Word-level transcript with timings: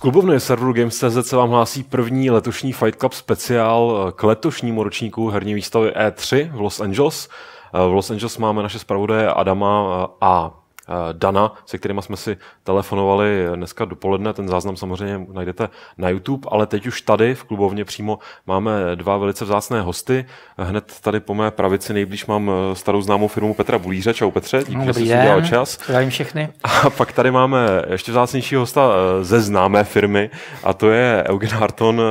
klubovny 0.00 0.40
serveru 0.40 0.72
Games.cz 0.72 1.28
se 1.28 1.36
vám 1.36 1.50
hlásí 1.50 1.82
první 1.82 2.30
letošní 2.30 2.72
Fight 2.72 2.98
Club 2.98 3.12
speciál 3.12 4.12
k 4.16 4.22
letošnímu 4.22 4.82
ročníku 4.82 5.28
herní 5.28 5.54
výstavy 5.54 5.90
E3 5.90 6.50
v 6.52 6.60
Los 6.60 6.80
Angeles. 6.80 7.28
V 7.72 7.92
Los 7.92 8.10
Angeles 8.10 8.38
máme 8.38 8.62
naše 8.62 8.78
zpravodaje 8.78 9.28
Adama 9.28 10.08
a 10.20 10.59
Eh, 10.59 10.59
Dana, 11.12 11.54
se 11.66 11.78
kterými 11.78 12.02
jsme 12.02 12.16
si 12.16 12.36
telefonovali 12.64 13.46
dneska 13.54 13.84
dopoledne. 13.84 14.32
Ten 14.32 14.48
záznam 14.48 14.76
samozřejmě 14.76 15.26
najdete 15.32 15.68
na 15.98 16.08
YouTube, 16.08 16.48
ale 16.52 16.66
teď 16.66 16.86
už 16.86 17.02
tady 17.02 17.34
v 17.34 17.44
klubovně 17.44 17.84
přímo 17.84 18.18
máme 18.46 18.72
dva 18.94 19.16
velice 19.16 19.44
vzácné 19.44 19.80
hosty. 19.80 20.24
Hned 20.58 20.92
tady 21.00 21.20
po 21.20 21.34
mé 21.34 21.50
pravici 21.50 21.92
nejblíž 21.92 22.26
mám 22.26 22.50
eh, 22.50 22.74
starou 22.74 23.02
známou 23.02 23.28
firmu 23.28 23.54
Petra 23.54 23.78
Bulíře. 23.78 24.14
Čau 24.14 24.30
Petře, 24.30 24.58
díky, 24.58 24.72
Dobrý 24.86 24.86
že 24.86 24.92
jsi 24.94 25.08
den. 25.08 25.18
udělal 25.20 25.42
čas. 25.42 25.78
Zdravím 25.84 26.10
všechny. 26.10 26.48
A 26.64 26.90
pak 26.90 27.12
tady 27.12 27.30
máme 27.30 27.82
ještě 27.90 28.12
vzácnějšího 28.12 28.62
hosta 28.62 28.90
eh, 29.20 29.24
ze 29.24 29.40
známé 29.40 29.84
firmy 29.84 30.30
a 30.64 30.72
to 30.74 30.90
je 30.90 31.24
Eugen 31.28 31.50
Harton, 31.50 32.02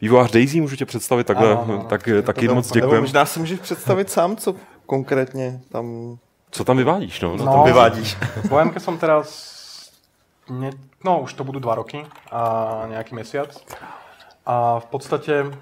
vývojář 0.00 0.30
Daisy, 0.30 0.60
můžu 0.60 0.76
tě 0.76 0.86
představit 0.86 1.26
takhle, 1.26 1.50
Ano, 1.52 1.64
ano. 1.68 1.86
tak, 1.88 2.08
taky 2.22 2.48
moc 2.48 2.72
děkujem. 2.72 3.00
Možná 3.02 3.24
si 3.26 3.40
můžeš 3.40 3.60
představit 3.60 4.10
sám, 4.10 4.36
co 4.36 4.54
konkrétně 4.86 5.60
tam, 5.72 6.16
Co 6.56 6.64
tam 6.64 6.76
vyvádíš? 6.76 7.20
No? 7.20 7.36
No. 7.36 7.44
tam 7.44 7.64
vyvádíš. 7.68 8.16
OMK 8.48 8.80
som 8.80 8.96
teraz, 8.96 9.28
ne, 10.48 10.72
no 11.04 11.20
už 11.20 11.36
to 11.36 11.44
budú 11.44 11.60
dva 11.60 11.76
roky 11.76 12.00
a 12.32 12.40
nejaký 12.88 13.12
mesiac. 13.12 13.52
A 14.48 14.80
v 14.80 14.86
podstate 14.88 15.52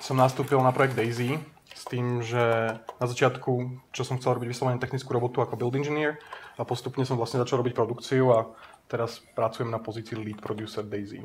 som 0.00 0.16
nastúpil 0.16 0.56
na 0.64 0.72
projekt 0.72 0.96
Daisy 0.96 1.36
s 1.68 1.84
tým, 1.84 2.24
že 2.24 2.40
na 2.80 3.06
začiatku, 3.06 3.52
čo 3.92 4.02
som 4.08 4.16
chcel 4.16 4.40
robiť 4.40 4.48
vyslovene 4.56 4.80
technickú 4.80 5.12
robotu 5.12 5.44
ako 5.44 5.60
build 5.60 5.76
engineer 5.76 6.16
a 6.56 6.64
postupne 6.64 7.04
som 7.04 7.20
vlastne 7.20 7.36
začal 7.44 7.60
robiť 7.60 7.76
produkciu 7.76 8.32
a 8.32 8.48
teraz 8.88 9.20
pracujem 9.36 9.68
na 9.68 9.76
pozícii 9.76 10.16
lead 10.16 10.40
producer 10.40 10.80
Daisy. 10.80 11.20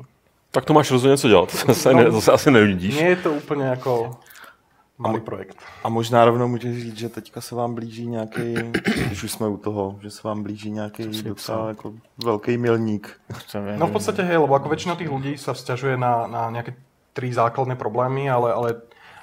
Tak 0.52 0.64
to 0.64 0.72
máš 0.76 0.90
rozhodně 0.90 1.16
co 1.16 1.28
dělat, 1.28 1.48
to 1.66 1.74
se, 1.74 1.94
ne, 1.94 2.10
to 2.10 2.20
se 2.20 2.32
asi 2.32 2.50
nevidíš. 2.50 2.94
Nie 3.00 3.16
je 3.16 3.16
to 3.16 3.32
úplne 3.32 3.72
ako 3.72 4.20
malý 5.02 5.20
projekt. 5.20 5.58
A 5.84 5.88
možná 5.88 6.24
rovnou 6.24 6.48
můžeš 6.48 6.82
říct, 6.82 6.98
že 6.98 7.08
teďka 7.08 7.40
se 7.40 7.54
vám 7.54 7.74
blíží 7.74 8.06
nějaký, 8.06 8.54
když 9.06 9.22
už 9.22 9.32
jsme 9.32 9.48
u 9.48 9.56
toho, 9.56 9.98
že 10.02 10.10
se 10.10 10.28
vám 10.28 10.42
blíží 10.42 10.70
nějaký 10.70 11.22
docela 11.22 11.68
jako 11.68 11.92
velký 12.24 12.58
milník. 12.58 13.20
No 13.76 13.86
v 13.86 13.92
podstate 13.92 14.22
hej, 14.22 14.36
lebo 14.38 14.54
ako 14.54 14.68
väčšina 14.68 14.94
tých 14.96 15.10
ľudí 15.10 15.34
sa 15.36 15.52
vzťažuje 15.52 15.96
na, 15.98 16.26
na 16.26 16.42
nejaké 16.50 16.78
tri 17.12 17.32
základné 17.32 17.76
problémy, 17.76 18.30
ale, 18.30 18.52
ale 18.52 18.68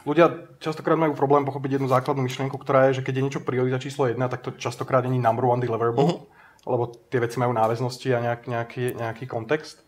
ľudia 0.05 0.30
častokrát 0.59 0.97
majú 0.97 1.13
problém 1.17 1.45
pochopiť 1.45 1.80
jednu 1.80 1.88
základnú 1.88 2.22
myšlienku, 2.23 2.57
ktorá 2.57 2.89
je, 2.89 3.02
že 3.02 3.05
keď 3.05 3.13
je 3.16 3.25
niečo 3.25 3.45
priorita 3.45 3.81
číslo 3.81 4.07
jedna, 4.07 4.30
tak 4.30 4.41
to 4.41 4.52
častokrát 4.55 5.03
není 5.03 5.19
number 5.19 5.45
one 5.45 5.61
deliverable, 5.61 6.25
lebo 6.66 6.83
tie 7.09 7.19
veci 7.19 7.39
majú 7.39 7.53
náväznosti 7.53 8.13
a 8.13 8.19
nejak, 8.19 8.41
nejaký, 8.47 8.85
nejaký 8.95 9.25
kontext. 9.25 9.83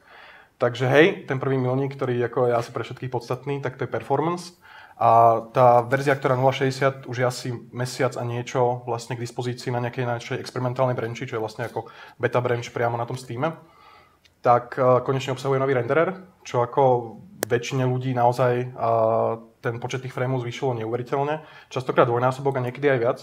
Takže 0.62 0.86
hej, 0.86 1.06
ten 1.26 1.42
prvý 1.42 1.58
milník, 1.58 1.98
ktorý 1.98 2.22
ako 2.30 2.48
je 2.48 2.54
asi 2.54 2.70
pre 2.70 2.86
všetkých 2.86 3.10
podstatný, 3.10 3.66
tak 3.66 3.82
to 3.82 3.90
je 3.90 3.90
performance. 3.90 4.62
A 5.02 5.42
tá 5.50 5.82
verzia, 5.82 6.14
ktorá 6.14 6.38
0.60 6.38 7.10
už 7.10 7.16
je 7.18 7.26
asi 7.26 7.50
mesiac 7.74 8.14
a 8.14 8.22
niečo 8.22 8.86
vlastne 8.86 9.18
k 9.18 9.26
dispozícii 9.26 9.74
na 9.74 9.82
nejakej 9.82 10.06
našej 10.06 10.38
experimentálnej 10.38 10.94
branchi, 10.94 11.26
čo 11.26 11.42
je 11.42 11.44
vlastne 11.44 11.66
ako 11.66 11.90
beta 12.22 12.38
branch 12.38 12.70
priamo 12.70 13.02
na 13.02 13.10
tom 13.10 13.18
Steame 13.18 13.58
tak 14.42 14.76
eh, 14.78 14.84
konečne 15.06 15.38
obsahuje 15.38 15.62
nový 15.62 15.78
renderer, 15.78 16.18
čo 16.42 16.66
ako 16.66 17.16
väčšine 17.46 17.86
ľudí 17.86 18.12
naozaj 18.18 18.54
eh, 18.58 19.32
ten 19.62 19.78
počet 19.78 20.02
tých 20.02 20.14
frameov 20.14 20.42
zvýšilo 20.42 20.82
neuveriteľne. 20.82 21.46
Častokrát 21.70 22.10
dvojnásobok 22.10 22.58
a 22.58 22.66
niekedy 22.66 22.90
aj 22.90 23.00
viac. 23.00 23.20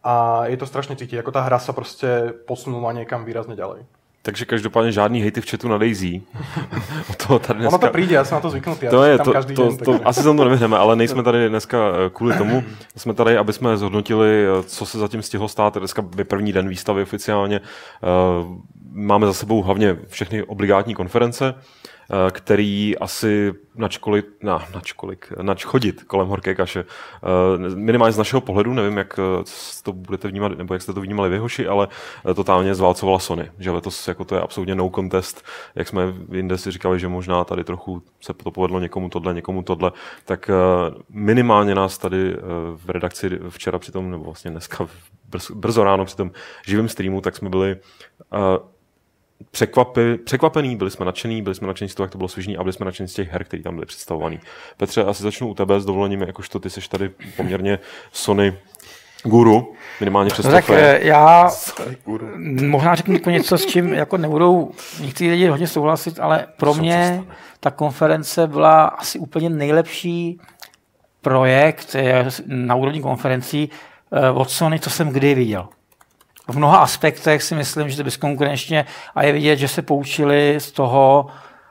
A 0.00 0.46
je 0.48 0.56
to 0.56 0.64
strašne 0.64 0.96
cítiť, 0.96 1.20
ako 1.20 1.34
tá 1.34 1.44
hra 1.44 1.60
sa 1.60 1.76
proste 1.76 2.32
posunula 2.48 2.96
niekam 2.96 3.28
výrazne 3.28 3.58
ďalej. 3.58 3.84
Takže 4.28 4.44
každopádně 4.44 4.92
žádný 4.92 5.22
hejty 5.22 5.40
v 5.40 5.50
chatu 5.50 5.68
na 5.68 5.78
Daisy. 5.78 6.22
o 7.10 7.14
toho 7.16 7.38
tady 7.38 7.58
dneska... 7.58 7.76
Ono 7.76 7.86
to 7.86 7.92
príde, 7.92 8.12
ja 8.12 8.28
som 8.28 8.36
na 8.36 8.44
to 8.44 8.52
zvyknutý, 8.52 8.92
to 8.92 9.00
je, 9.00 9.16
tam 9.16 9.24
to, 9.24 9.32
každý 9.32 9.54
to, 9.56 9.64
deň. 9.64 9.76
to, 9.80 9.84
takže- 9.96 10.04
asi 10.04 10.20
se 10.20 10.28
to 10.28 10.44
nevyhneme, 10.44 10.76
ale 10.76 10.96
nejsme 11.00 11.22
tady 11.22 11.48
dneska 11.48 11.78
eh, 11.78 12.10
kvůli 12.12 12.36
tomu. 12.36 12.64
Jsme 12.96 13.14
tady, 13.14 13.40
aby 13.40 13.52
jsme 13.52 13.76
zhodnotili, 13.76 14.44
eh, 14.44 14.62
co 14.68 14.86
se 14.86 14.98
zatím 14.98 15.22
stihlo 15.22 15.48
stát. 15.48 15.76
Dneska 15.80 16.04
je 16.18 16.24
první 16.24 16.52
den 16.52 16.68
výstavy 16.68 17.02
oficiálně. 17.02 17.60
Eh, 17.64 18.68
Máme 18.92 19.26
za 19.26 19.32
sebou 19.32 19.62
hlavně 19.62 19.96
všechny 20.08 20.42
obligátní 20.42 20.94
konference, 20.94 21.54
který 22.30 22.98
asi 22.98 23.54
načkolit, 23.74 24.26
na, 24.42 24.62
načkolik, 24.74 25.32
nač 25.42 25.64
chodit 25.64 26.02
kolem 26.02 26.28
horké 26.28 26.54
kaše. 26.54 26.84
Eh, 26.84 27.74
Minimálně 27.74 28.12
z 28.12 28.18
našeho 28.18 28.40
pohledu, 28.40 28.74
nevím, 28.74 28.96
jak 28.96 29.18
eh, 29.18 29.44
to 29.82 29.92
budete 29.92 30.28
vnímat, 30.28 30.58
nebo 30.58 30.74
jak 30.74 30.82
jste 30.82 30.92
to 30.92 31.00
vnímali 31.00 31.28
vy, 31.28 31.38
hoši, 31.38 31.66
ale 31.66 31.88
eh, 32.30 32.34
totálně 32.34 32.74
zválcovala 32.74 33.18
Sony. 33.18 33.50
Že 33.58 33.70
letos 33.70 34.08
jako 34.08 34.24
to 34.24 34.34
je 34.34 34.40
absolutně 34.40 34.74
no 34.74 34.90
contest, 34.94 35.44
jak 35.74 35.88
jsme 35.88 36.14
jinde 36.32 36.58
si 36.58 36.70
říkali, 36.70 37.00
že 37.00 37.08
možná 37.08 37.44
tady 37.44 37.64
trochu 37.64 38.02
se 38.20 38.34
to 38.34 38.50
povedlo 38.50 38.80
někomu 38.80 39.08
tohle, 39.08 39.34
někomu 39.34 39.62
tohle, 39.62 39.92
tak 40.24 40.50
eh, 40.50 40.54
minimálně 41.10 41.74
nás 41.74 41.98
tady 41.98 42.34
eh, 42.34 42.38
v 42.76 42.90
redakci 42.90 43.30
včera 43.48 43.78
přitom, 43.78 44.10
nebo 44.10 44.24
vlastně 44.24 44.50
dneska 44.50 44.88
brzo 45.54 45.84
ráno 45.84 46.04
při 46.04 46.16
tom 46.16 46.30
živém 46.66 46.88
streamu, 46.88 47.20
tak 47.20 47.36
jsme 47.36 47.48
byli 47.48 47.76
eh, 48.32 48.38
překvapi, 49.50 50.18
překvapený, 50.24 50.76
byli 50.76 50.90
jsme 50.90 51.04
nadšený, 51.06 51.42
byli 51.42 51.54
jsme 51.54 51.66
nadšení 51.66 51.88
z 51.88 51.94
toho, 51.94 52.04
jak 52.04 52.10
to 52.10 52.18
bylo 52.18 52.28
svěžný 52.28 52.56
a 52.56 52.62
byli 52.62 52.72
jsme 52.72 52.84
nadšení 52.84 53.08
z 53.08 53.14
těch 53.14 53.32
her, 53.32 53.44
které 53.44 53.62
tam 53.62 53.74
byly 53.74 53.86
představované. 53.86 54.38
Petře, 54.76 55.04
asi 55.04 55.22
začnu 55.22 55.48
u 55.48 55.54
tebe 55.54 55.80
s 55.80 55.84
dovolením, 55.84 56.20
jakožto 56.22 56.60
ty 56.60 56.70
seš 56.70 56.88
tady 56.88 57.10
poměrně 57.36 57.78
Sony 58.12 58.58
guru, 59.22 59.72
minimálně 60.00 60.30
přes 60.30 60.46
No 60.46 60.52
tak 60.52 60.64
fair. 60.64 60.78
eh, 60.84 60.98
já 61.02 61.50
možná 62.66 62.94
řeknu 62.94 63.14
jako 63.14 63.30
něco, 63.30 63.58
s 63.58 63.66
čím 63.66 63.92
jako 63.92 64.16
nebudou 64.16 64.70
někteří 65.00 65.30
lidi 65.30 65.46
hodně 65.48 65.66
souhlasit, 65.66 66.20
ale 66.20 66.46
pro 66.56 66.74
mě 66.74 67.24
ta 67.60 67.70
konference 67.70 68.46
byla 68.46 68.84
asi 68.86 69.18
úplně 69.18 69.50
nejlepší 69.50 70.40
projekt 71.22 71.94
eh, 71.94 72.26
na 72.46 72.74
úrovni 72.74 73.02
konferencí 73.02 73.70
eh, 74.12 74.30
od 74.30 74.50
Sony, 74.50 74.80
co 74.80 74.90
jsem 74.90 75.08
kdy 75.08 75.34
viděl. 75.34 75.68
V 76.48 76.56
mnoha 76.56 76.78
aspektech 76.78 77.42
si 77.42 77.54
myslím, 77.54 77.90
že 77.90 77.96
to 77.96 78.04
bezkonkurenčně 78.04 78.84
a 79.14 79.22
je 79.22 79.32
vidět, 79.32 79.56
že 79.56 79.68
se 79.68 79.82
poučili 79.82 80.54
z 80.58 80.72
toho, 80.72 81.26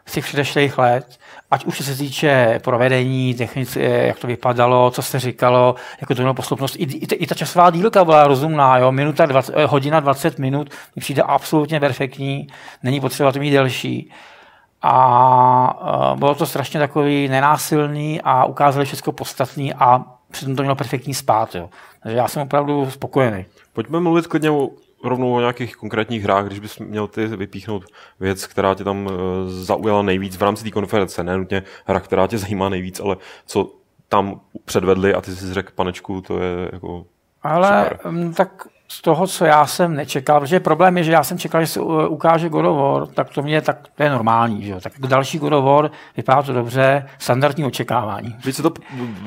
z 0.05 0.11
těch 0.11 0.25
předešlých 0.25 0.77
let, 0.77 1.19
ať 1.51 1.65
už 1.65 1.79
se 1.79 1.95
týče 1.95 2.59
provedení, 2.63 3.33
technice, 3.33 3.81
jak 3.81 4.19
to 4.19 4.27
vypadalo, 4.27 4.91
co 4.91 5.01
se 5.01 5.19
říkalo, 5.19 5.75
jako 6.01 6.15
to 6.15 6.21
mělo 6.21 6.33
posloupnost. 6.33 6.75
I, 6.75 6.83
i, 6.83 7.15
I, 7.15 7.27
ta 7.27 7.35
časová 7.35 7.69
dílka 7.69 8.05
byla 8.05 8.27
rozumná, 8.27 8.77
jo? 8.77 8.91
Minuta 8.91 9.25
20, 9.25 9.53
eh, 9.55 9.65
hodina 9.65 9.99
20 9.99 10.39
minut 10.39 10.69
mi 10.95 10.99
přijde 10.99 11.21
absolutně 11.21 11.79
perfektní, 11.79 12.47
není 12.83 12.99
potřeba 12.99 13.31
to 13.31 13.39
mít 13.39 13.51
delší. 13.51 14.11
A 14.81 16.11
uh, 16.11 16.19
bylo 16.19 16.35
to 16.35 16.45
strašně 16.45 16.79
takový 16.79 17.27
nenásilný 17.27 18.21
a 18.23 18.45
ukázali 18.45 18.85
všechno 18.85 19.13
podstatný 19.13 19.73
a 19.73 20.05
přitom 20.31 20.55
to 20.55 20.61
mělo 20.63 20.75
perfektní 20.75 21.13
spát. 21.13 21.55
Jo? 21.55 21.69
Takže 22.03 22.17
já 22.17 22.27
jsem 22.27 22.41
opravdu 22.41 22.91
spokojený. 22.91 23.45
Pojďme 23.77 23.99
mluvit 23.99 24.27
klidně 24.27 24.51
o, 24.51 24.69
rovnou 25.03 25.33
o 25.33 25.39
nějakých 25.39 25.75
konkrétních 25.75 26.23
hrách, 26.23 26.45
když 26.45 26.59
bys 26.59 26.79
měl 26.79 27.07
ty 27.07 27.27
vypíchnout 27.27 27.85
věc, 28.19 28.47
která 28.47 28.75
tě 28.75 28.83
tam 28.83 29.09
eh, 29.09 29.13
zaujala 29.49 30.01
nejvíc 30.01 30.37
v 30.37 30.41
rámci 30.41 30.63
té 30.63 30.71
konference, 30.71 31.23
ne 31.23 31.37
nutně 31.37 31.63
hra, 31.85 31.99
která 31.99 32.27
tě 32.27 32.37
zajímá 32.37 32.69
nejvíc, 32.69 32.99
ale 32.99 33.17
co 33.45 33.71
tam 34.09 34.41
předvedli 34.65 35.13
a 35.13 35.21
ty 35.21 35.35
jsi 35.35 35.53
řekl, 35.53 35.71
panečku, 35.75 36.21
to 36.21 36.39
je 36.39 36.69
jako 36.73 37.05
Ale 37.43 37.83
Super. 37.83 38.11
mm, 38.11 38.33
tak 38.33 38.67
z 38.87 39.01
toho, 39.01 39.27
co 39.27 39.45
já 39.45 39.65
jsem 39.65 39.95
nečekal, 39.95 40.39
protože 40.39 40.59
problém 40.59 40.97
je, 40.97 41.03
že 41.03 41.11
já 41.11 41.23
jsem 41.23 41.37
čekal, 41.37 41.61
že 41.61 41.67
se 41.67 41.79
uh, 41.79 42.03
ukáže 42.09 42.49
God 42.49 42.65
of 42.65 42.77
War, 42.77 43.07
tak 43.07 43.29
to 43.29 43.41
mě 43.41 43.61
tak 43.61 43.77
to 43.95 44.03
je 44.03 44.09
normální, 44.09 44.63
že 44.63 44.71
jo. 44.71 44.79
Tak 44.81 44.93
další 44.99 45.39
God 45.39 45.53
of 45.53 45.65
War 45.65 45.91
vypadá 46.17 46.41
to 46.41 46.53
dobře, 46.53 47.05
standardní 47.19 47.65
očekávání. 47.65 48.35
Víš, 48.45 48.55
se 48.55 48.61
to 48.61 48.73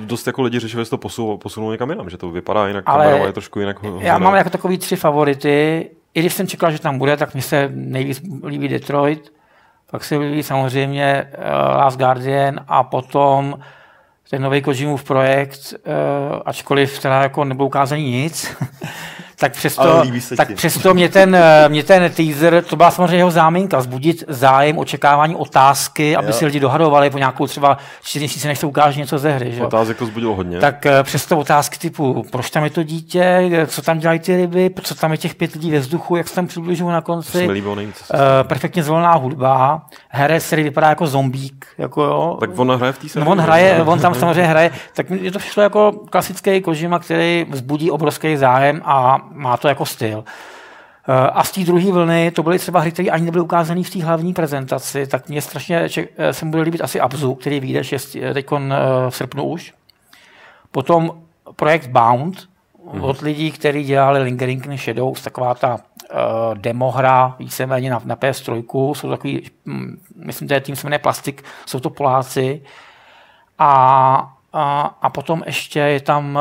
dost 0.00 0.26
jako 0.26 0.42
lidi 0.42 0.58
řešili, 0.58 0.84
že 0.84 0.90
to 0.90 0.98
posunulo, 0.98 1.38
posunulo 1.38 1.72
někam 1.72 1.90
jinam, 1.90 2.10
že 2.10 2.16
to 2.16 2.30
vypadá 2.30 2.68
jinak, 2.68 2.84
Ale 2.86 3.18
je 3.18 3.32
trošku 3.32 3.60
jinak. 3.60 3.76
Já 3.98 4.18
mám 4.18 4.34
jako 4.34 4.50
takový 4.50 4.78
tři 4.78 4.96
favority. 4.96 5.90
I 6.14 6.20
když 6.20 6.34
jsem 6.34 6.46
čekal, 6.46 6.72
že 6.72 6.78
tam 6.78 6.98
bude, 6.98 7.16
tak 7.16 7.34
mi 7.34 7.42
se 7.42 7.70
nejvíc 7.74 8.22
líbí 8.46 8.68
Detroit, 8.68 9.32
pak 9.90 10.04
se 10.04 10.16
líbí 10.18 10.42
samozřejmě 10.42 11.30
uh, 11.38 11.44
Last 11.76 11.98
Guardian 11.98 12.60
a 12.68 12.82
potom 12.82 13.58
ten 14.30 14.42
nový 14.42 14.62
Kojimův 14.62 15.04
projekt, 15.04 15.74
uh, 15.74 16.42
ačkoliv 16.44 16.98
teda 16.98 17.22
jako 17.22 17.44
nebylo 17.44 17.66
ukázaný 17.66 18.10
nic, 18.10 18.56
tak 19.40 19.52
přesto, 19.52 20.02
tak 20.36 20.48
ti. 20.48 20.54
přesto 20.54 20.94
mě 20.94 21.08
ten, 21.08 21.34
eh, 21.34 21.68
mě 21.68 21.82
ten 21.82 22.12
teaser, 22.12 22.64
to 22.64 22.76
byla 22.76 22.90
samozřejmě 22.90 23.16
jeho 23.16 23.30
záminka, 23.30 23.78
vzbudit 23.78 24.24
zájem, 24.28 24.78
očekávání, 24.78 25.36
otázky, 25.36 26.16
aby 26.16 26.26
Jo. 26.26 26.32
si 26.32 26.46
lidi 26.46 26.60
dohadovali 26.60 27.10
po 27.10 27.18
nějakou 27.18 27.46
třeba 27.46 27.78
čtyři 28.02 28.22
měsíce, 28.22 28.48
než 28.48 28.58
se 28.58 28.66
ukáže 28.66 29.00
něco 29.00 29.18
ze 29.18 29.30
hry. 29.32 29.52
Že? 29.52 29.62
Otázek 29.62 29.98
to 29.98 30.06
zbudilo 30.06 30.34
hodně. 30.34 30.58
Tak 30.58 30.86
eh, 30.86 31.02
přesto 31.02 31.38
otázky 31.38 31.78
typu, 31.78 32.24
proč 32.30 32.50
tam 32.50 32.64
je 32.64 32.70
to 32.70 32.82
dítě, 32.82 33.50
eh, 33.52 33.66
co 33.66 33.82
tam 33.82 33.98
dělají 33.98 34.20
ty 34.20 34.36
ryby, 34.36 34.70
co 34.82 34.94
tam 34.94 35.12
je 35.12 35.18
těch 35.18 35.34
pět 35.34 35.52
lidí 35.52 35.70
ve 35.70 35.78
vzduchu, 35.78 36.16
jak 36.16 36.28
se 36.28 36.34
tam 36.34 36.46
přibližují 36.46 36.90
na 36.92 37.00
konci. 37.00 37.46
líbilo 37.50 37.74
nejvíc. 37.74 38.10
Uh, 38.14 38.18
perfektně 38.42 38.82
zvolená 38.82 39.14
hudba, 39.14 39.82
herec, 40.08 40.46
který 40.46 40.62
vypadá 40.62 40.88
jako 40.88 41.06
zombík. 41.06 41.66
Jako 41.78 42.02
jo. 42.02 42.36
tak 42.40 42.58
on 42.58 42.70
hraje 42.70 42.92
v 42.92 42.98
té? 42.98 43.20
No, 43.20 43.26
on 43.26 43.40
hraje, 43.40 43.82
on 43.82 44.00
tam 44.00 44.14
samozřejmě 44.14 44.46
hraje, 44.46 44.70
tak 44.94 45.10
je 45.10 45.32
to 45.32 45.38
všechno 45.38 45.62
jako 45.62 45.92
klasický 46.10 46.60
Kojima, 46.60 46.98
který 46.98 47.46
vzbudí 47.50 47.90
obrovský 47.90 48.36
zájem 48.36 48.82
a 48.84 49.18
má 49.32 49.56
to 49.56 49.68
jako 49.68 49.86
styl. 49.86 50.24
A 51.32 51.44
z 51.44 51.52
té 51.52 51.60
druhé 51.60 51.92
vlny 51.92 52.30
to 52.30 52.42
byly 52.42 52.58
třeba 52.58 52.80
hry, 52.80 52.92
které 52.92 53.08
ani 53.08 53.24
nebyly 53.24 53.42
ukázané 53.42 53.82
v 53.82 53.90
té 53.90 54.04
hlavní 54.04 54.34
prezentaci, 54.34 55.06
tak 55.06 55.28
mě 55.28 55.42
strašně 55.42 55.88
se 56.30 56.44
mu 56.44 56.50
bude 56.50 56.62
líbit 56.62 56.80
asi 56.80 57.00
Abzu, 57.00 57.34
který 57.34 57.60
vyjde 57.60 57.82
teď 58.34 58.46
v 59.08 59.16
srpnu 59.16 59.44
už. 59.44 59.74
Potom 60.70 61.10
projekt 61.56 61.86
Bound, 61.86 62.48
hmm. 62.92 63.04
od 63.04 63.20
lidí, 63.20 63.50
kteří 63.52 63.84
dělali 63.84 64.22
Lingering 64.22 64.80
Shadows, 64.80 65.22
taková 65.22 65.54
ta 65.54 65.74
uh, 65.74 66.54
demohra, 66.54 67.36
víceméně 67.38 67.90
na, 67.90 68.00
na 68.04 68.16
PS3, 68.16 68.94
jsou 68.94 69.10
takový, 69.10 69.50
hm, 69.66 70.00
myslím, 70.16 70.48
že 70.48 70.60
tým 70.60 70.76
se 70.76 70.86
jmenuje 70.86 70.98
Plastik, 70.98 71.44
jsou 71.66 71.80
to 71.80 71.90
Poláci. 71.90 72.62
A 73.58 74.32
a, 74.52 74.98
a 75.02 75.10
potom 75.10 75.42
ještě 75.46 75.78
je 75.78 76.00
tam 76.00 76.36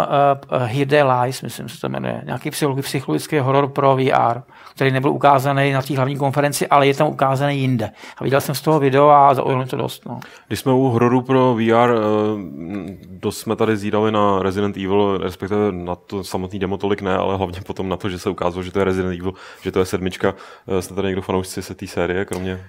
uh, 0.51 0.63
Hidde 0.63 1.03
Lies, 1.03 1.41
myslím 1.41 1.69
se 1.69 1.81
to 1.81 1.89
jmenuje, 1.89 2.21
nějaký 2.25 2.51
psychologický 2.81 3.39
horor 3.39 3.67
pro 3.67 3.95
VR, 3.95 4.41
který 4.75 4.91
nebyl 4.91 5.11
ukázaný 5.11 5.71
na 5.71 5.81
té 5.81 5.95
hlavní 5.95 6.17
konferenci, 6.17 6.67
ale 6.67 6.87
je 6.87 6.93
tam 6.93 7.07
ukázaný 7.07 7.59
jinde. 7.59 7.91
A 8.17 8.23
viděl 8.23 8.41
jsem 8.41 8.55
z 8.55 8.61
toho 8.61 8.79
video 8.79 9.09
a 9.09 9.33
zaujalo 9.33 9.65
to 9.65 9.75
dost. 9.75 10.05
No. 10.05 10.19
Když 10.47 10.59
jsme 10.59 10.71
u 10.71 10.81
hororu 10.81 11.21
pro 11.21 11.55
VR, 11.55 11.89
uh, 11.91 12.39
dost 13.09 13.39
jsme 13.39 13.55
tady 13.55 13.77
zídali 13.77 14.11
na 14.11 14.41
Resident 14.41 14.77
Evil, 14.77 15.17
respektive 15.17 15.71
na 15.71 15.95
to 15.95 16.23
samotný 16.23 16.59
demo 16.59 16.77
tolik 16.77 17.01
ne, 17.01 17.17
ale 17.17 17.37
hlavně 17.37 17.61
potom 17.61 17.89
na 17.89 17.97
to, 17.97 18.09
že 18.09 18.19
se 18.19 18.29
ukázalo, 18.29 18.63
že 18.63 18.71
to 18.71 18.79
je 18.79 18.85
Resident 18.85 19.19
Evil, 19.19 19.33
že 19.61 19.71
to 19.71 19.79
je 19.79 19.85
sedmička. 19.85 20.33
Jste 20.79 20.93
tady 20.93 21.07
někdo 21.07 21.21
fanoušci 21.21 21.61
se 21.61 21.75
té 21.75 21.87
série, 21.87 22.25
kromě 22.25 22.59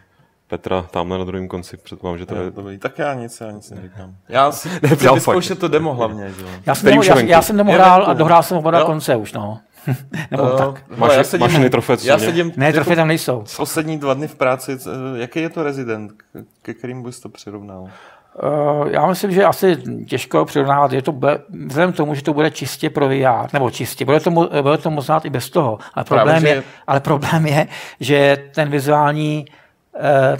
Petra 0.51 0.83
tamhle 0.91 1.19
na 1.19 1.25
druhém 1.25 1.49
konci, 1.49 1.77
předpokládám, 1.77 2.19
že 2.19 2.27
to 2.27 2.35
je... 2.35 2.51
Dobrý. 2.51 2.79
Tak 2.79 2.99
já 2.99 3.15
nic, 3.15 3.41
já 3.41 3.51
nic 3.51 3.71
neříkám. 3.71 4.15
Já 4.29 4.53
si 4.53 4.69
chci 4.69 5.09
vyzkoušet 5.15 5.59
to 5.59 5.69
demo 5.69 5.95
hlavně. 5.95 6.31
Že? 6.31 6.45
Já 6.67 6.75
jsem, 6.75 6.91
demo, 6.91 7.03
já, 7.03 7.21
já 7.21 7.43
jsem 7.43 7.57
demo 7.57 7.73
hrál 7.73 8.05
a 8.07 8.13
dohrál 8.13 8.43
jsem 8.43 8.57
oba 8.57 8.71
na 8.71 8.85
konce 8.85 9.17
už, 9.17 9.33
no. 9.33 9.59
Nebo 10.31 10.43
uh, 10.43 10.59
tak. 10.59 10.85
Máš, 10.97 11.17
já 11.17 11.25
sedím, 11.25 11.61
máš 11.61 11.71
trofé, 11.71 11.97
já 12.03 12.19
sedím, 12.19 12.53
Ne, 12.57 12.73
trofé 12.73 12.97
tam 12.97 13.09
nejsou. 13.09 13.45
Poslední 13.57 13.99
dva 13.99 14.15
dny 14.15 14.29
v 14.29 14.35
práci, 14.35 14.79
jaký 15.17 15.41
je 15.41 15.51
to 15.51 15.63
rezident, 15.63 16.13
ke 16.63 16.75
kterým 16.75 17.03
bys 17.03 17.21
to 17.21 17.29
přirovnal? 17.29 17.83
Uh, 17.83 18.89
já 18.89 19.07
myslím, 19.07 19.33
že 19.33 19.45
asi 19.45 19.77
těžko 20.07 20.45
přirovnávat. 20.45 20.93
Je 20.93 21.03
to 21.03 21.15
vzhledem 21.67 21.93
k 21.93 21.97
tomu, 21.97 22.15
že 22.15 22.23
to 22.23 22.35
bude 22.35 22.51
čistě 22.51 22.91
pro 22.91 23.09
VR, 23.09 23.49
nebo 23.53 23.71
čistě, 23.71 24.05
bude 24.05 24.21
to, 24.21 24.31
bude 24.63 24.79
to 24.79 24.91
moc 24.91 25.11
i 25.25 25.31
bez 25.31 25.51
toho. 25.51 25.79
Ale 25.95 26.05
problém, 26.05 26.27
Právě, 26.27 26.55
je, 26.55 26.63
ale 26.87 27.01
problém 27.01 27.47
je, 27.47 27.67
že 28.01 28.37
ten 28.55 28.71
vizuální 28.71 29.45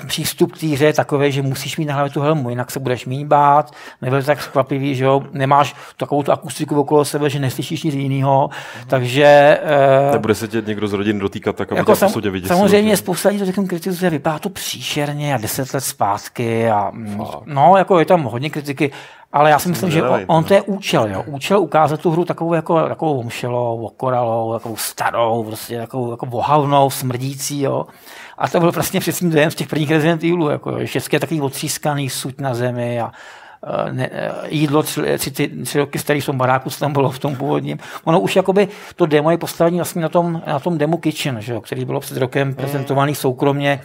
přístup 0.07 0.53
k 0.53 0.59
té 0.59 0.67
hře 0.67 0.87
je 0.87 0.93
takový, 0.93 1.33
že 1.33 1.43
musíš 1.43 1.77
mít 1.77 1.85
na 1.85 1.95
hlavě 1.95 2.11
tu 2.11 2.21
helmu, 2.21 2.51
jinak 2.51 2.71
se 2.71 2.81
budeš 2.81 3.07
mít 3.07 3.25
bát, 3.25 3.71
nebude 4.03 4.23
tak 4.23 4.43
skvapivý, 4.43 4.95
že 4.95 5.05
jo, 5.05 5.23
nemáš 5.33 5.75
takovou 5.97 6.23
tu 6.23 6.33
akustiku 6.33 6.81
okolo 6.81 7.05
sebe, 7.05 7.31
že 7.31 7.39
neslyšíš 7.39 7.83
nic 7.83 7.95
jiného, 7.95 8.51
takže... 8.87 9.59
Uh, 10.07 10.13
Nebude 10.13 10.35
se 10.35 10.49
tě 10.49 10.63
někdo 10.67 10.89
z 10.89 10.93
rodin 10.93 11.19
dotýkat 11.19 11.57
tak, 11.57 11.73
aby 11.73 11.79
jako 11.79 11.97
sam, 11.97 12.13
vidět. 12.31 12.49
Samozřejmě 12.49 12.97
spousta 12.97 13.29
lidí 13.29 13.39
to 13.39 13.45
řeknu 13.45 13.67
kritizuje, 13.67 14.11
vypadá 14.11 14.39
to 14.39 14.51
příšerně 14.51 15.35
a 15.35 15.39
deset 15.39 15.75
let 15.75 15.81
zpátky 15.81 16.71
a 16.71 16.91
mm, 16.91 17.21
no, 17.45 17.77
jako 17.77 17.99
je 17.99 18.05
tam 18.05 18.23
hodně 18.23 18.51
kritiky, 18.51 18.93
ale 19.33 19.51
já 19.51 19.59
si 19.59 19.69
myslím, 19.69 19.91
že 19.91 20.03
on, 20.03 20.21
on 20.27 20.45
to 20.45 20.55
je 20.55 20.63
účel, 20.63 21.09
jo. 21.09 21.25
Účel 21.27 21.61
ukázat 21.61 22.01
tu 22.01 22.11
hru 22.11 22.25
takovou 22.25 22.55
jako 22.55 22.89
takovou 22.89 23.19
omšelou, 23.19 23.87
okoralou, 23.87 24.53
takovou 24.53 24.77
starou, 24.77 25.45
prostě 25.45 25.79
takovou 25.79 26.11
jako 26.11 26.27
vohavnou, 26.27 26.91
smrdící, 26.91 27.61
jo. 27.61 27.87
A 28.41 28.49
to 28.49 28.61
byl 28.61 28.73
vlastně 28.73 29.01
přesně 29.01 29.31
dojem 29.31 29.51
z 29.51 29.55
těch 29.55 29.69
prvních 29.69 29.91
Resident 29.91 30.25
Evilů, 30.25 30.51
jako 30.51 30.77
všechny 30.85 31.19
takový 31.19 31.41
otřískaný 31.41 32.11
suť 32.11 32.41
na 32.41 32.55
zemi 32.55 33.01
a 33.01 33.13
e, 33.89 33.93
ne, 33.93 34.11
e, 34.13 34.33
jídlo 34.49 34.83
tři, 34.83 35.19
tři, 35.19 35.49
tři 35.65 35.79
roky 35.79 35.99
starý 35.99 36.21
v 36.21 36.27
tom 36.27 36.39
baráku, 36.39 36.71
co 36.71 36.81
tam 36.81 36.93
bylo 36.93 37.11
v 37.11 37.19
tom 37.19 37.37
původním. 37.37 37.79
Ono 38.05 38.21
už 38.21 38.37
jakoby 38.37 38.69
to 38.97 39.07
demo 39.07 39.31
je 39.31 39.39
postavení 39.39 39.79
vlastně 39.79 40.03
na 40.03 40.09
tom, 40.09 40.43
na 40.47 40.59
tom 40.59 40.79
demo 40.79 40.99
Kitchen, 40.99 41.41
že 41.41 41.53
jo, 41.53 41.61
který 41.61 41.85
bylo 41.85 42.01
před 42.01 42.17
rokem 42.17 42.49
mm. 42.49 42.55
prezentovaný 42.55 43.15
soukromně 43.15 43.81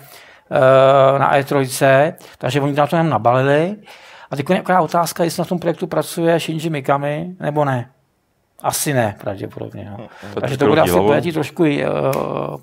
uh, 0.51 1.19
na 1.19 1.37
E3, 1.37 2.13
takže 2.37 2.61
oni 2.61 2.73
na 2.73 2.87
to 2.87 2.95
jenom 2.95 3.09
nabalili. 3.09 3.75
A 4.31 4.35
teď 4.35 4.45
je 4.49 4.79
otázka, 4.79 5.23
jestli 5.23 5.41
na 5.41 5.45
tom 5.45 5.59
projektu 5.59 5.87
pracuje 5.87 6.39
Shinji 6.39 6.69
Mikami, 6.69 7.35
nebo 7.39 7.65
ne. 7.65 7.89
Asi 8.63 8.93
ne, 8.93 9.15
pravděpodobně. 9.21 9.91
No. 9.97 10.07
Takže 10.41 10.57
to 10.57 10.67
bude 10.67 10.81
asi 10.81 10.91
pojatý 10.91 11.31
trošku, 11.31 11.63
uh, 11.63 11.69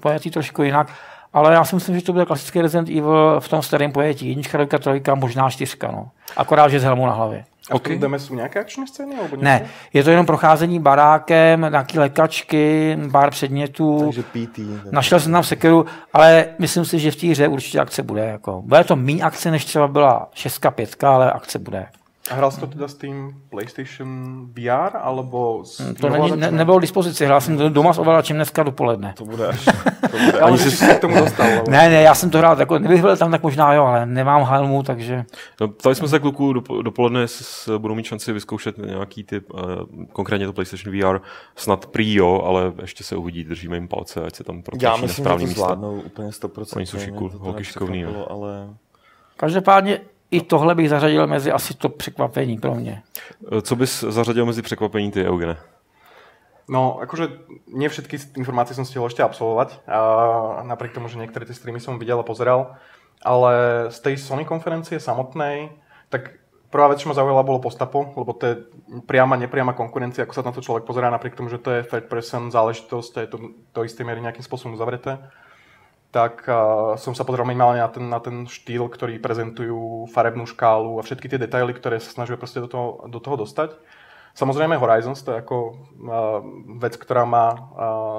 pojatý 0.00 0.30
trošku 0.30 0.62
jinak. 0.62 0.88
Ale 1.32 1.54
já 1.54 1.64
si 1.64 1.74
myslím, 1.74 1.98
že 1.98 2.04
to 2.04 2.12
bude 2.12 2.26
klasický 2.26 2.62
Resident 2.62 2.88
Evil 2.88 3.40
v 3.40 3.48
tom 3.48 3.62
starém 3.62 3.92
pojetí. 3.92 4.28
Jednička, 4.28 4.58
trojka, 4.58 4.78
trojka, 4.78 5.14
možná 5.14 5.50
čtyřka. 5.50 5.90
No. 5.90 6.08
Akorát, 6.36 6.68
že 6.68 6.80
s 6.80 6.84
helmou 6.84 7.06
na 7.06 7.12
hlavě. 7.12 7.44
A 7.70 7.74
okay. 7.74 7.98
jdeme 7.98 8.18
jsou 8.18 8.34
nějaké 8.34 8.60
akční 8.60 8.86
scény? 8.86 9.16
Nebo 9.22 9.36
ne, 9.36 9.66
je 9.92 10.04
to 10.04 10.10
jenom 10.10 10.26
procházení 10.26 10.80
barákem, 10.80 11.66
nějaké 11.70 12.00
lékačky, 12.00 12.98
pár 13.12 13.30
předmětů. 13.30 14.00
Takže 14.04 14.22
PT. 14.22 14.58
Našel 14.92 15.20
jsem 15.20 15.32
tam 15.32 15.44
sekeru, 15.44 15.86
ale 16.12 16.46
myslím 16.58 16.84
si, 16.84 16.98
že 16.98 17.10
v 17.10 17.16
té 17.16 17.26
hře 17.26 17.48
určitě 17.48 17.80
akce 17.80 18.02
bude. 18.02 18.24
Jako. 18.24 18.62
Bude 18.62 18.84
to 18.84 18.96
méně 18.96 19.22
akce, 19.22 19.50
než 19.50 19.64
třeba 19.64 19.88
byla 19.88 20.28
6 20.34 20.66
5, 20.70 21.04
ale 21.04 21.32
akce 21.32 21.58
bude. 21.58 21.86
A 22.32 22.34
hrál 22.34 22.50
jsi 22.50 22.60
to 22.60 22.66
teda 22.66 22.88
s 22.88 22.94
tím 22.94 23.34
PlayStation 23.50 24.08
VR, 24.52 24.96
alebo 25.00 25.64
s 25.64 25.94
To 26.00 26.08
není, 26.08 26.36
ne, 26.36 26.50
nebylo 26.50 26.78
k 26.78 26.80
dispozici, 26.80 27.26
hrál 27.26 27.40
jsem 27.40 27.56
to 27.56 27.68
doma 27.68 27.92
s 27.92 27.98
ovladačem 27.98 28.36
dneska 28.36 28.62
dopoledne. 28.62 29.14
To 29.16 29.24
bude 29.24 29.46
až. 29.46 29.64
To 30.10 30.18
bude 30.18 30.40
Ani 30.40 30.58
jsi 30.58 30.70
se 30.70 30.94
k 30.94 31.00
tomu 31.00 31.16
dostal. 31.16 31.46
Ale... 31.46 31.62
Ne, 31.68 31.88
ne, 31.88 32.02
já 32.02 32.14
jsem 32.14 32.30
to 32.30 32.38
hrál, 32.38 32.60
jako, 32.60 32.78
kdybych 32.78 33.00
byl 33.00 33.16
tam, 33.16 33.30
tak 33.30 33.42
možná 33.42 33.74
jo, 33.74 33.84
ale 33.84 34.06
nemám 34.06 34.44
helmu, 34.44 34.82
takže... 34.82 35.24
No, 35.60 35.68
ptali 35.68 35.94
jsme 35.94 36.08
se 36.08 36.18
kluků 36.18 36.52
dopoledne, 36.82 37.20
jestli 37.20 37.78
budou 37.78 37.94
mít 37.94 38.06
šanci 38.06 38.32
vyzkoušet 38.32 38.78
nějaký 38.78 39.24
typ, 39.24 39.54
uh, 39.54 39.60
konkrétně 40.12 40.46
to 40.46 40.52
PlayStation 40.52 40.98
VR, 40.98 41.18
snad 41.56 41.86
prý 41.86 42.14
jo, 42.14 42.42
ale 42.46 42.72
ještě 42.80 43.04
se 43.04 43.16
uvidí, 43.16 43.44
držíme 43.44 43.76
jim 43.76 43.88
palce, 43.88 44.24
ať 44.24 44.34
se 44.34 44.44
tam 44.44 44.62
protlačí 44.62 44.84
Já 44.84 44.96
myslím, 44.96 45.24
že 45.38 45.46
to 45.46 45.52
zvládnou 45.52 46.00
úplně 46.00 46.28
100%. 46.28 46.76
Oni 46.76 46.86
jsou 46.86 46.98
šiku, 46.98 47.30
holky 47.38 47.64
šikovný. 47.64 48.04
Ale... 48.04 48.68
Každopádně 49.36 50.00
i 50.32 50.40
tohle 50.40 50.74
bych 50.74 50.88
zařadil 50.88 51.26
mezi 51.26 51.52
asi 51.52 51.74
to 51.74 51.88
překvapení 51.88 52.58
pro 52.58 52.74
mě. 52.74 53.02
Co 53.62 53.76
bys 53.76 54.00
zařadil 54.00 54.46
mezi 54.46 54.62
překvapení 54.62 55.10
ty, 55.10 55.28
Eugene? 55.28 55.56
No, 56.70 57.02
akože 57.02 57.42
nie 57.74 57.90
všetky 57.90 58.38
informácie 58.38 58.72
som 58.72 58.86
stihol 58.86 59.10
ešte 59.10 59.20
absolvovať, 59.20 59.82
a 59.90 60.62
napriek 60.62 60.94
tomu, 60.94 61.10
že 61.10 61.18
niektoré 61.18 61.42
tie 61.42 61.58
streamy 61.58 61.82
som 61.82 61.98
videl 61.98 62.22
a 62.22 62.24
pozeral, 62.24 62.78
ale 63.18 63.52
z 63.90 63.98
tej 63.98 64.14
Sony 64.16 64.46
konferencie 64.46 65.02
samotnej, 65.02 65.74
tak 66.06 66.38
prvá 66.70 66.94
vec, 66.94 67.02
čo 67.02 67.10
ma 67.10 67.18
zaujala, 67.18 67.42
bolo 67.42 67.58
postapo, 67.58 68.14
lebo 68.14 68.30
to 68.38 68.44
je 68.46 68.54
priama, 69.10 69.34
nepriama 69.34 69.74
konkurencia, 69.74 70.22
ako 70.22 70.32
sa 70.38 70.46
na 70.46 70.54
to 70.54 70.62
človek 70.62 70.86
pozerá, 70.86 71.10
napriek 71.10 71.34
tomu, 71.34 71.50
že 71.50 71.58
to 71.58 71.74
je 71.74 71.84
third 71.84 72.06
person 72.06 72.54
záležitosť 72.54 73.12
a 73.18 73.22
je 73.26 73.30
to 73.34 73.38
do 73.74 73.80
istej 73.82 74.06
miery 74.06 74.22
nejakým 74.22 74.46
spôsobom 74.46 74.78
zavreté 74.78 75.18
tak 76.12 76.44
uh, 76.44 76.92
som 77.00 77.16
sa 77.16 77.24
pozrel 77.24 77.48
minimálne 77.48 77.80
na 77.80 77.88
ten, 77.88 78.04
na 78.04 78.20
ten 78.20 78.44
štýl, 78.44 78.84
ktorý 78.92 79.16
prezentujú, 79.16 80.12
farebnú 80.12 80.44
škálu 80.44 81.00
a 81.00 81.04
všetky 81.08 81.24
tie 81.24 81.40
detaily, 81.40 81.72
ktoré 81.72 81.96
sa 82.04 82.12
snažia 82.12 82.36
proste 82.36 82.60
do 82.60 82.68
toho, 82.68 83.08
do 83.08 83.16
toho 83.16 83.40
dostať. 83.40 83.80
Samozrejme 84.36 84.76
Horizons, 84.76 85.24
to 85.24 85.32
je 85.32 85.40
ako 85.40 85.56
uh, 85.72 86.40
vec, 86.84 87.00
ktorá 87.00 87.24
ma 87.24 87.46
uh, 87.52 87.58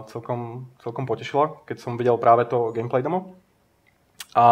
celkom, 0.09 0.73
celkom 0.81 1.05
potešila, 1.05 1.61
keď 1.69 1.77
som 1.85 1.93
videl 1.93 2.17
práve 2.17 2.49
to 2.49 2.73
gameplay 2.73 3.05
demo. 3.05 3.37
A, 4.33 4.45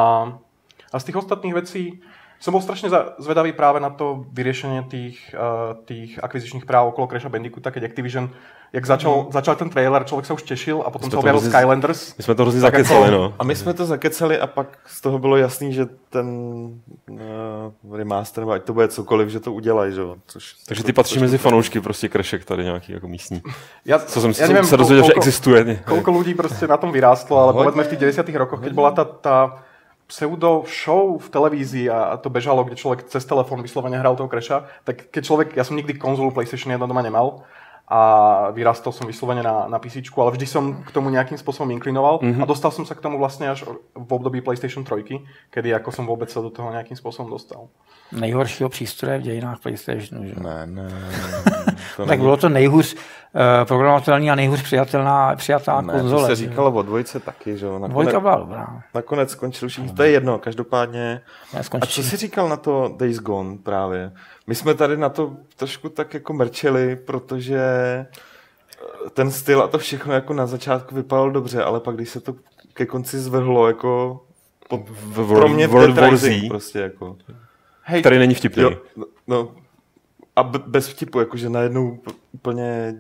a 0.94 0.96
z 1.02 1.06
tých 1.10 1.26
ostatných 1.26 1.58
vecí 1.58 1.98
som 2.42 2.58
bol 2.58 2.62
strašne 2.66 2.90
zvedavý 3.22 3.54
práve 3.54 3.78
na 3.78 3.94
to 3.94 4.26
vyriešenie 4.34 4.90
tých, 4.90 5.30
uh, 5.38 5.78
tých 5.86 6.18
akvizičných 6.18 6.66
práv 6.66 6.90
okolo 6.90 7.08
Crasha 7.08 7.30
Bandicoota, 7.30 7.70
keď 7.70 7.94
Activision, 7.94 8.34
jak 8.74 8.86
začal, 8.86 9.24
mm. 9.24 9.32
začal 9.32 9.56
ten 9.56 9.70
trailer, 9.70 10.04
člověk 10.04 10.26
se 10.26 10.34
už 10.34 10.44
těšil 10.44 10.84
a 10.86 10.90
potom 10.90 11.12
se 11.12 11.18
objavil 11.18 11.42
Skylanders. 11.42 12.18
My 12.18 12.24
jsme 12.24 12.36
to 12.36 12.42
hrozně 12.42 12.60
zakecali, 12.60 13.02
jako, 13.02 13.18
no. 13.18 13.34
A 13.40 13.44
my 13.44 13.56
jsme 13.56 13.74
to 13.74 13.86
zakecali 13.86 14.40
a 14.40 14.48
pak 14.48 14.78
z 14.86 15.02
toho 15.02 15.20
bylo 15.20 15.38
jasný, 15.38 15.74
že 15.74 15.86
ten 16.10 16.28
uh, 17.10 17.96
remaster, 17.98 18.50
ať 18.50 18.64
to 18.64 18.74
bude 18.74 18.88
cokoliv, 18.88 19.30
že 19.30 19.40
to 19.40 19.54
udělají, 19.54 19.94
že 19.94 20.02
jo. 20.02 20.16
Což, 20.28 20.54
Takže 20.68 20.84
ty 20.84 20.94
patří 20.94 21.20
mezi 21.20 21.38
fanoušky 21.38 21.82
prostě 21.82 22.10
Crashek 22.10 22.46
tady 22.46 22.64
nějaký 22.64 22.94
jako 22.94 23.08
místní. 23.08 23.42
Já, 23.86 24.00
Co 24.00 24.22
jsem 24.22 24.34
já 24.40 24.48
nevím, 24.48 24.66
se 24.66 24.78
dozvěděl, 24.78 25.06
že 25.06 25.14
existuje. 25.14 25.84
Kolko 25.86 26.20
lidí 26.20 26.34
prostě 26.34 26.68
na 26.68 26.78
tom 26.78 26.92
vyrástlo, 26.92 27.38
ale 27.38 27.54
povedzme 27.54 27.84
v 27.84 27.88
těch 27.88 28.00
90. 28.00 28.30
rokoch, 28.30 28.64
keď 28.64 28.74
byla 28.74 28.92
ta, 28.92 29.04
ta 29.04 29.64
pseudo 30.12 30.68
show 30.68 31.16
v 31.16 31.28
televízii 31.32 31.88
a 31.88 32.20
to 32.20 32.28
bežalo, 32.28 32.68
kde 32.68 32.76
človek 32.76 33.08
cez 33.08 33.24
telefón 33.24 33.64
vyslovene 33.64 33.96
hral 33.96 34.20
toho 34.20 34.28
Crasha, 34.28 34.68
tak 34.84 35.08
keď 35.08 35.22
človek, 35.24 35.48
ja 35.56 35.64
som 35.64 35.80
nikdy 35.80 35.96
konzolu 35.96 36.36
PlayStation 36.36 36.76
1 36.76 36.84
doma 36.84 37.00
nemal, 37.00 37.48
a 37.88 38.00
vyrastol 38.56 38.94
som 38.96 39.04
vyslovene 39.04 39.44
na, 39.44 39.68
na 39.68 39.76
PC, 39.76 40.00
ale 40.16 40.32
vždy 40.32 40.48
som 40.48 40.64
k 40.80 40.90
tomu 40.96 41.12
nejakým 41.12 41.36
spôsobom 41.36 41.76
inklinoval 41.76 42.24
mm-hmm. 42.24 42.40
a 42.40 42.46
dostal 42.48 42.72
som 42.72 42.88
sa 42.88 42.96
k 42.96 43.04
tomu 43.04 43.20
vlastne 43.20 43.52
až 43.52 43.68
v 43.92 44.10
období 44.12 44.40
PlayStation 44.40 44.88
3, 44.88 45.52
kedy 45.52 45.76
ako 45.76 45.90
som 45.92 46.08
vôbec 46.08 46.32
sa 46.32 46.40
do 46.40 46.48
toho 46.48 46.72
nejakým 46.72 46.96
spôsobom 46.96 47.28
dostal. 47.28 47.68
Nejhoršího 48.12 48.70
přístroje 48.70 49.20
v 49.20 49.22
dějinách 49.22 49.60
PlayStationu, 49.60 50.28
že? 50.28 50.36
Ne, 50.40 50.68
ne. 50.68 50.88
To 51.98 52.06
tak 52.06 52.20
bylo 52.20 52.38
to 52.38 52.50
nejhůř 52.50 52.94
uh, 52.96 53.42
programovatelný 53.68 54.32
a 54.32 54.36
nejhůř 54.36 54.62
přijatelná, 54.64 55.36
přijatá 55.36 55.82
ne, 55.82 55.94
konzole. 55.94 56.22
to 56.22 56.28
se 56.28 56.36
říkalo 56.36 56.72
o 56.72 56.82
dvojce 56.82 57.20
taky, 57.20 57.58
že 57.58 57.66
jo? 57.66 57.74
Nakonec, 57.74 57.92
Dvojka 57.92 58.20
byla 58.20 58.36
dobrá. 58.36 58.82
Nakonec 58.94 59.32
skončil 59.32 59.70
všichni, 59.70 59.94
to 59.94 60.04
je 60.04 60.12
jedno, 60.12 60.40
každopádně. 60.40 61.22
A 61.82 61.86
co 61.86 62.04
jsi 62.04 62.18
říkal 62.18 62.50
na 62.50 62.58
to 62.58 62.96
Days 62.98 63.20
Gone 63.20 63.58
právě? 63.58 64.12
My 64.48 64.56
jsme 64.56 64.74
tady 64.74 64.98
na 64.98 65.10
to 65.10 65.38
trošku 65.56 65.90
tak 65.90 66.14
jako 66.14 66.34
mrčeli, 66.34 66.96
protože 66.96 67.62
ten 69.14 69.32
styl 69.32 69.62
a 69.62 69.68
to 69.68 69.78
všechno 69.78 70.14
jako 70.14 70.34
na 70.34 70.48
začátku 70.48 70.96
vypadalo 70.96 71.32
dobře, 71.32 71.64
ale 71.64 71.80
pak 71.80 71.96
když 71.96 72.10
se 72.10 72.20
to 72.20 72.36
ke 72.74 72.86
konci 72.86 73.20
zvrhlo 73.20 73.68
jako 73.68 74.24
po, 74.70 74.78
v, 74.88 75.28
pro 75.28 75.50
mě 75.50 75.68
v 75.68 75.72
World 75.72 75.98
War 75.98 76.18
Z, 76.18 76.48
prostě 76.48 76.80
jako. 76.80 77.18
Hej, 77.82 78.02
který 78.02 78.20
není 78.20 78.34
vtipný. 78.34 78.64
Jo, 78.64 78.72
no, 78.96 79.06
no 79.28 79.52
a 80.36 80.44
bez 80.44 80.88
vtipu, 80.88 81.20
jakože 81.20 81.50
najednou 81.50 82.00
úplně 82.32 82.96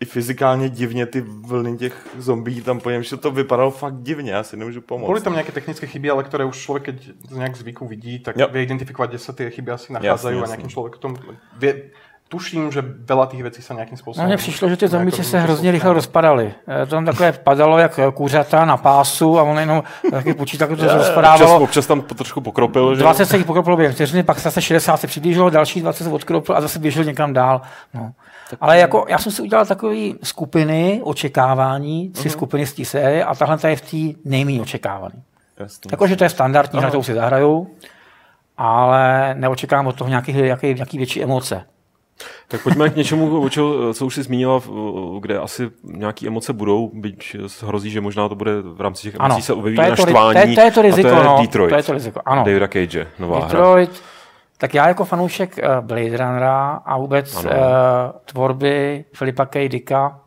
i 0.00 0.04
fyzikálně 0.04 0.68
divně 0.68 1.06
ty 1.06 1.20
vlny 1.20 1.76
těch 1.76 2.06
zombí 2.18 2.60
tam 2.60 2.80
po 2.80 2.90
něm, 2.90 3.02
že 3.02 3.16
to 3.16 3.30
vypadalo 3.30 3.70
fakt 3.70 3.94
divně, 3.94 4.32
já 4.32 4.42
si 4.42 4.56
nemůžu 4.56 4.80
pomoct. 4.80 5.08
Boli 5.10 5.20
tam 5.20 5.34
nejaké 5.34 5.50
technické 5.52 5.86
chyby, 5.90 6.10
ale 6.10 6.22
ktoré 6.22 6.44
už 6.46 6.54
človek, 6.54 6.82
keď 6.86 6.96
z 7.30 7.34
nejak 7.36 7.56
zvyku 7.56 7.82
vidí, 7.86 8.18
tak 8.22 8.36
Jo. 8.38 8.46
vie 8.52 8.62
identifikovať, 8.62 9.08
kde 9.10 9.18
sa 9.18 9.32
tie 9.34 9.50
chyby 9.50 9.70
asi 9.74 9.90
Jasne, 9.98 10.30
a 10.30 10.46
nejakým 10.46 10.70
jasne. 10.70 10.70
človekom 10.70 11.10
vie, 11.58 11.90
tuším, 12.28 12.68
že 12.70 12.84
veľa 12.84 13.26
tých 13.26 13.42
vecí 13.42 13.60
sa 13.64 13.74
nejakým 13.74 13.96
No 13.96 14.00
spôsobom... 14.04 14.26
mně 14.26 14.36
přišlo, 14.36 14.68
že 14.68 14.76
ty 14.76 14.88
zombíci 14.88 15.24
se 15.24 15.40
hrozně 15.40 15.72
rychle 15.72 15.92
rozpadaly. 15.94 16.54
Eh, 16.68 16.86
To 16.86 16.90
tam 16.90 17.04
takové 17.04 17.32
padalo 17.32 17.78
jak 17.78 18.00
kůřata 18.14 18.64
na 18.64 18.76
pásu 18.76 19.38
a 19.38 19.42
on 19.42 19.58
jenom 19.58 19.82
taky 20.10 20.34
počítal, 20.34 20.68
to 20.68 20.76
se 20.76 20.82
Občas, 20.82 20.96
rozpadávalo. 21.06 21.60
občas 21.60 21.86
tam 21.86 22.00
po- 22.00 22.14
trošku 22.14 22.40
pokropil, 22.40 22.94
že? 22.94 23.00
20 23.02 23.26
se 23.26 23.36
jich 23.36 23.46
pokropilo 23.46 23.76
během 23.76 23.94
vteřiny, 23.94 24.22
pak 24.22 24.38
zase 24.38 24.62
60 24.62 24.96
se 24.96 25.06
přiblížilo, 25.06 25.50
další 25.50 25.80
20 25.80 26.04
se 26.04 26.10
odkropil 26.10 26.56
a 26.56 26.60
zase 26.60 26.78
běžel 26.78 27.04
někam 27.04 27.32
dál. 27.32 27.60
No. 27.94 28.12
Ale 28.60 28.78
jako, 28.78 29.04
já 29.08 29.18
jsem 29.18 29.32
si 29.32 29.42
udělal 29.42 29.66
takové 29.66 29.96
skupiny 30.22 31.00
očekávání, 31.04 32.10
tři 32.10 32.30
skupiny 32.30 32.66
z 32.66 32.72
té 32.72 32.84
série 32.84 33.24
a 33.24 33.34
tahle 33.34 33.58
ta 33.58 33.68
je 33.68 33.76
v 33.76 33.80
té 33.90 34.20
nejméně 34.28 34.60
očekávaný. 34.62 35.22
Jasně. 35.58 35.88
Jakože 35.92 36.16
to 36.16 36.24
je 36.24 36.30
standardní, 36.30 36.80
na 36.80 36.90
to 36.90 37.02
si 37.02 37.14
zahrajou, 37.14 37.66
ale 38.56 39.34
neočekávám 39.38 39.86
od 39.86 39.96
toho 39.96 40.08
nějaký, 40.08 40.32
nějaký, 40.32 40.74
nějaký 40.74 40.96
větší 40.98 41.22
emoce. 41.22 41.64
Tak 42.48 42.62
pojďme 42.62 42.88
k 42.90 42.96
něčemu, 42.96 43.40
o 43.42 43.48
čeho, 43.48 43.94
co 43.94 44.06
už 44.06 44.14
jsi 44.14 44.22
zmínila, 44.22 44.62
kde 45.20 45.38
asi 45.38 45.70
nějaké 45.84 46.26
emoce 46.26 46.52
budou, 46.52 46.90
byť 46.94 47.36
hrozí, 47.66 47.90
že 47.90 48.00
možná 48.00 48.28
to 48.28 48.34
bude 48.34 48.62
v 48.62 48.80
rámci 48.80 49.02
těch 49.02 49.14
emocí 49.14 49.32
Ano, 49.34 49.42
se 49.42 49.52
objeví 49.52 49.76
to 49.76 49.82
to 49.82 49.90
naštvání. 49.90 50.40
to 50.42 50.48
je- 50.48 50.54
to 50.56 50.60
je 50.60 50.70
to 50.70 50.82
riziko, 50.82 51.08
a 51.08 51.12
to 51.12 51.18
je 51.18 51.24
no. 51.24 51.38
Detroit. 51.40 51.70
To 51.70 51.76
je 51.76 51.82
to 51.82 51.92
riziko, 51.92 52.20
ano. 52.26 52.44
Davida 52.44 52.68
Cage, 52.68 53.06
nová 53.18 53.38
hra. 53.46 53.86
Tak 54.58 54.74
já 54.74 54.88
jako 54.88 55.04
fanoušek 55.04 55.58
eh, 55.58 55.62
Blade 55.80 56.16
Runnera 56.16 56.82
a 56.84 56.96
vůbec 56.98 57.36
Ano. 57.36 57.50
uh, 57.50 57.56
tvorby 58.24 59.04
Filipa 59.14 59.46
K. 59.46 59.68
Dicka 59.68 60.20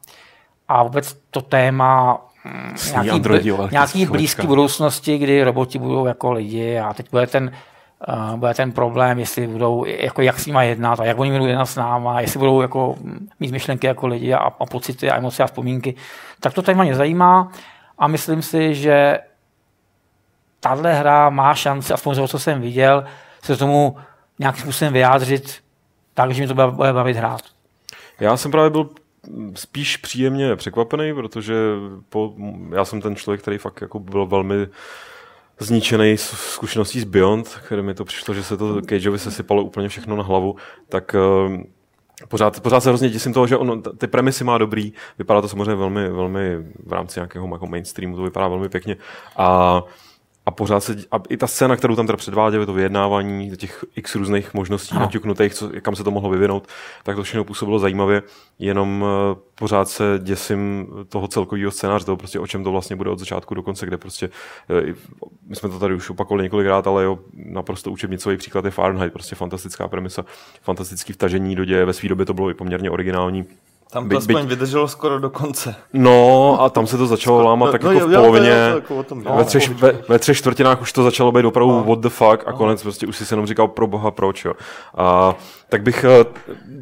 a 0.67 0.83
vůbec 0.83 1.13
to 1.31 1.41
téma 1.41 2.21
mm, 2.45 2.75
nějaký, 2.91 3.09
bl- 3.21 3.69
nějaký 3.71 4.05
blízký 4.05 4.47
budoucnosti, 4.47 5.17
kdy 5.17 5.43
roboti 5.43 5.79
budou 5.79 6.05
jako 6.05 6.31
lidi 6.31 6.79
a 6.79 6.93
teď 6.93 7.11
bude 7.11 7.27
ten, 7.27 7.51
uh, 8.07 8.35
bude 8.35 8.53
ten 8.53 8.71
problém, 8.71 9.19
jestli 9.19 9.47
budou, 9.47 9.85
jako 9.85 10.21
jak 10.21 10.39
s 10.39 10.45
nimi 10.45 10.67
jednat 10.67 10.99
a 10.99 11.05
jak 11.05 11.19
oni 11.19 11.31
budou 11.31 11.45
jednat 11.45 11.65
s 11.65 11.75
náma, 11.75 12.21
jestli 12.21 12.39
budou 12.39 12.61
jako 12.61 12.95
mít 13.39 13.51
myšlenky 13.51 13.87
jako 13.87 14.07
lidi 14.07 14.33
a, 14.33 14.37
a 14.37 14.65
pocity 14.65 15.09
a 15.11 15.17
emoce 15.17 15.43
a 15.43 15.47
vzpomínky. 15.47 15.95
Tak 16.39 16.53
to 16.53 16.61
téma 16.61 16.83
mě 16.83 16.95
zajímá 16.95 17.51
a 17.99 18.07
myslím 18.07 18.41
si, 18.41 18.75
že 18.75 19.19
tahle 20.59 20.93
hra 20.93 21.29
má 21.29 21.55
šanci, 21.55 21.93
aspoň 21.93 22.13
z 22.13 22.17
toho, 22.17 22.27
co 22.27 22.39
jsem 22.39 22.61
viděl, 22.61 23.03
se 23.43 23.57
tomu 23.57 23.95
nějakým 24.41 24.61
způsobem 24.61 24.93
vyjádřit 24.93 25.59
tak, 26.13 26.31
že 26.31 26.41
mi 26.41 26.47
to 26.47 26.53
bude- 26.53 26.93
bavit 26.93 27.17
hrát. 27.17 27.41
Já 28.19 28.37
jsem 28.37 28.51
právě 28.51 28.69
byl 28.69 28.89
spíš 29.55 29.97
příjemně 29.97 30.55
překvapený, 30.55 31.13
protože 31.13 31.55
po, 32.09 32.33
já 32.75 32.85
jsem 32.85 33.01
ten 33.01 33.15
člověk, 33.15 33.41
který 33.41 33.57
fakt 33.57 33.81
jako 33.81 33.99
byl 33.99 34.25
velmi 34.25 34.67
zničený 35.59 36.17
zkušeností 36.17 36.99
z 36.99 37.03
Beyond, 37.03 37.59
kde 37.69 37.81
mi 37.81 37.93
to 37.93 38.05
přišlo, 38.05 38.33
že 38.33 38.43
se 38.43 38.57
to 38.57 38.81
Cageovi 38.81 39.19
sesypalo 39.19 39.63
úplně 39.63 39.89
všechno 39.89 40.15
na 40.15 40.23
hlavu, 40.23 40.55
tak 40.89 41.15
eh, 41.15 41.63
pořád, 42.27 42.59
pořád 42.59 42.79
se 42.79 42.89
hrozně 42.89 43.09
děsím 43.09 43.33
toho, 43.33 43.47
že 43.47 43.57
on 43.57 43.81
ty 43.97 44.07
premisy 44.07 44.43
má 44.43 44.57
dobrý, 44.57 44.93
vypadá 45.17 45.41
to 45.41 45.47
samozřejmě 45.47 45.75
velmi, 45.75 46.09
velmi 46.09 46.57
v 46.85 46.93
rámci 46.93 47.19
nějakého 47.19 47.47
jako 47.51 47.67
mainstreamu, 47.67 48.15
to 48.15 48.23
vypadá 48.23 48.47
velmi 48.47 48.69
pěkně 48.69 48.97
a 49.37 49.81
a 50.45 50.51
pořád 50.51 50.79
se, 50.79 50.95
a 51.11 51.19
i 51.29 51.37
ta 51.37 51.47
scéna, 51.47 51.75
kterou 51.75 51.95
tam 51.95 52.07
teda 52.07 52.17
předváděli, 52.17 52.65
to 52.65 52.73
vyjednávání 52.73 53.57
těch 53.57 53.85
x 53.95 54.15
různých 54.15 54.53
možností 54.53 54.95
Ano. 54.95 55.05
naťuknutých, 55.05 55.53
co, 55.53 55.69
kam 55.81 55.95
se 55.95 56.03
to 56.03 56.11
mohlo 56.11 56.29
vyvinout, 56.29 56.67
tak 57.03 57.15
to 57.15 57.23
všechno 57.23 57.43
působilo 57.43 57.79
zajímavě, 57.79 58.23
jenom 58.59 59.05
eh, 59.05 59.39
pořád 59.55 59.89
se 59.89 60.19
děsím 60.23 60.87
toho 61.09 61.27
celkového 61.27 61.71
scénáře, 61.71 62.05
toho 62.05 62.17
prostě 62.17 62.39
o 62.39 62.47
čem 62.47 62.63
to 62.63 62.71
vlastně 62.71 62.95
bude 62.95 63.09
od 63.09 63.19
začátku 63.19 63.55
do 63.55 63.63
konce, 63.63 63.85
kde 63.85 63.97
prostě, 63.97 64.29
eh, 64.69 64.93
my 65.47 65.55
jsme 65.55 65.69
to 65.69 65.79
tady 65.79 65.95
už 65.95 66.09
opakovali 66.09 66.43
několikrát, 66.43 66.87
ale 66.87 67.03
jo, 67.03 67.19
naprosto 67.33 67.91
učebnicový 67.91 68.37
příklad 68.37 68.65
je 68.65 68.71
Fahrenheit, 68.71 69.13
prostě 69.13 69.35
fantastická 69.35 69.87
premisa, 69.87 70.25
fantastický 70.61 71.13
vtažení 71.13 71.55
do 71.55 71.65
děje, 71.65 71.85
ve 71.85 71.93
své 71.93 72.09
době 72.09 72.25
to 72.25 72.33
bylo 72.33 72.49
i 72.49 72.53
poměrně 72.53 72.91
originální. 72.91 73.45
Tam 73.91 74.03
to 74.03 74.09
Byť- 74.09 74.17
aspoň 74.17 74.41
byť- 74.41 74.47
vydrželo 74.49 74.87
skoro 74.87 75.19
do 75.19 75.29
konce. 75.29 75.75
No 75.93 76.57
a 76.61 76.69
tam 76.69 76.87
se 76.87 76.97
to 76.97 77.07
začalo 77.07 77.43
lámat 77.43 77.71
tak 77.71 77.83
no, 77.83 77.91
jako 77.91 78.01
jo, 78.01 78.07
v 78.07 78.11
jo, 78.11 78.17
to 78.17 78.23
polovině. 78.23 78.49
jo, 78.49 78.55
to 78.71 78.75
jako 78.75 78.95
o 78.95 79.03
tom, 79.03 79.23
ve, 79.23 79.31
no. 79.37 79.43
třech, 79.43 79.69
ve, 79.69 79.93
ve 80.09 80.19
třech 80.19 80.37
čtvrtinách 80.37 80.81
už 80.81 80.93
to 80.93 81.03
začalo 81.03 81.31
být 81.31 81.45
opravdu 81.45 81.83
what 81.83 81.99
the 81.99 82.09
fuck 82.09 82.43
a 82.47 82.51
konec 82.53 82.83
prostě 82.83 83.07
už 83.07 83.17
si 83.17 83.25
se 83.25 83.33
jenom 83.33 83.47
říkal 83.47 83.67
pro 83.67 83.87
boha 83.87 84.11
proč. 84.11 84.45
Jo. 84.45 84.53
A, 84.97 85.35
tak 85.69 85.83
bych, 85.83 86.03
eh, 86.03 86.25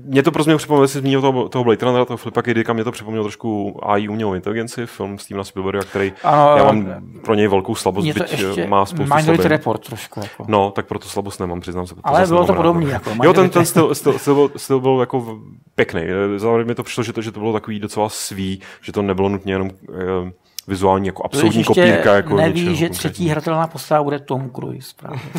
mě 0.06 0.24
to 0.24 0.32
prostě 0.32 0.56
připomnělo, 0.56 0.84
jestli 0.84 1.00
zmínil 1.00 1.22
toho, 1.22 1.50
toho 1.50 1.64
Blade 1.64 1.86
Runnera, 1.86 2.06
toho 2.06 2.18
Flipa 2.18 2.42
K. 2.42 2.74
Mě 2.74 2.84
to 2.84 2.92
připomnělo 2.92 3.24
trošku 3.24 3.80
AI 3.84 4.08
umělou 4.08 4.34
inteligenci, 4.34 4.86
film 4.86 5.18
Stevena 5.20 5.44
Spielberga, 5.44 5.82
který 5.84 6.14
Ano, 6.24 6.54
já 6.58 6.64
mám 6.64 6.86
pro 7.24 7.34
něj 7.34 7.48
velkou 7.48 7.76
slabost, 7.76 8.04
Mně 8.04 8.14
to 8.14 8.20
byť 8.20 8.34
eh, 8.34 8.46
ještě 8.46 8.68
má 8.68 8.86
spoustu 8.86 9.04
Minority 9.04 9.26
slabin. 9.36 9.52
Report 9.52 9.86
trošku. 9.88 10.20
Jako. 10.20 10.46
No, 10.48 10.72
tak 10.72 10.86
proto 10.86 11.08
slabost 11.08 11.40
nemám, 11.40 11.60
přiznám 11.60 11.88
se. 11.88 11.96
Ale 12.04 12.28
bylo 12.28 12.46
to 12.46 12.54
podobný, 12.54 12.86
no. 12.86 12.92
jako 12.92 13.12
Jo, 13.24 13.34
ten, 13.34 13.50
ten 13.50 13.66
styl, 13.66 13.96
styl, 13.96 14.20
styl, 14.20 14.36
byl, 14.36 14.52
styl 14.56 14.80
byl 14.80 14.98
jako 15.00 15.38
pěkný. 15.76 16.02
Zároveň 16.38 16.68
mi 16.68 16.76
to 16.76 16.84
přišlo, 16.84 16.99
že 17.04 17.14
to, 17.14 17.22
že 17.22 17.32
to 17.32 17.40
bylo 17.40 17.54
takový 17.54 17.80
docela 17.80 18.10
svý, 18.10 18.62
že 18.82 18.92
to 18.92 19.02
nebylo 19.02 19.30
nutně 19.30 19.54
jenom 19.54 19.70
eh, 19.94 20.32
vizuální 20.68 21.08
jako 21.08 21.24
Když 21.24 21.26
absolutní 21.26 21.60
ještě 21.60 21.68
kopírka. 21.68 22.16
Jako 22.16 22.36
neví, 22.36 22.60
něčeho 22.60 22.76
že 22.76 22.86
konkrétního. 22.86 22.94
třetí 23.00 23.30
hratelná 23.30 23.68
postava 23.68 24.04
bude 24.04 24.20
Tom 24.20 24.50
Cruise. 24.50 24.94
Právě. 24.96 25.20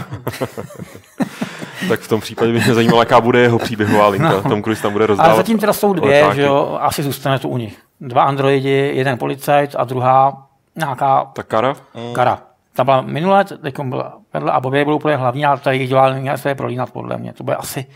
Tak 1.89 2.01
v 2.01 2.09
tom 2.09 2.21
případě 2.21 2.53
by 2.53 2.61
mě 2.61 2.75
zajímalo, 2.75 3.03
jaká 3.03 3.21
bude 3.21 3.41
jeho 3.41 3.59
příběhová 3.59 4.09
linka. 4.09 4.29
No. 4.33 4.43
Tom 4.43 4.63
Cruise 4.63 4.83
tam 4.83 4.93
bude 4.93 5.07
rozdávat. 5.07 5.29
Ale 5.31 5.37
zatím 5.37 5.59
teda 5.59 5.73
jsou 5.73 5.93
dvě, 5.93 6.11
letáky. 6.11 6.37
že 6.37 6.43
jo, 6.43 6.79
asi 6.81 7.03
zůstane 7.03 7.39
to 7.39 7.49
u 7.49 7.57
nich. 7.57 7.79
Dva 8.01 8.23
androidi, 8.23 8.91
jeden 8.95 9.19
policajt 9.19 9.75
a 9.79 9.85
druhá 9.85 10.47
nějaká 10.77 11.25
Tak 11.35 11.47
Kara? 11.47 11.75
kara. 12.13 12.43
Ta 12.75 12.85
byla 12.85 13.01
minulé, 13.01 13.45
teď 13.45 13.81
byla 13.81 14.19
vedle 14.33 14.53
a 14.53 14.61
Bobě 14.61 14.85
byl 14.85 14.95
úplně 14.95 15.17
hlavní, 15.17 15.47
ale 15.47 15.61
tady 15.61 15.87
dělal 15.87 16.15
měl 16.15 16.39
své 16.39 16.55
prolínat 16.55 16.91
podle 16.91 17.19
mě. 17.19 17.33
To 17.33 17.45
bude 17.45 17.57
asi 17.57 17.87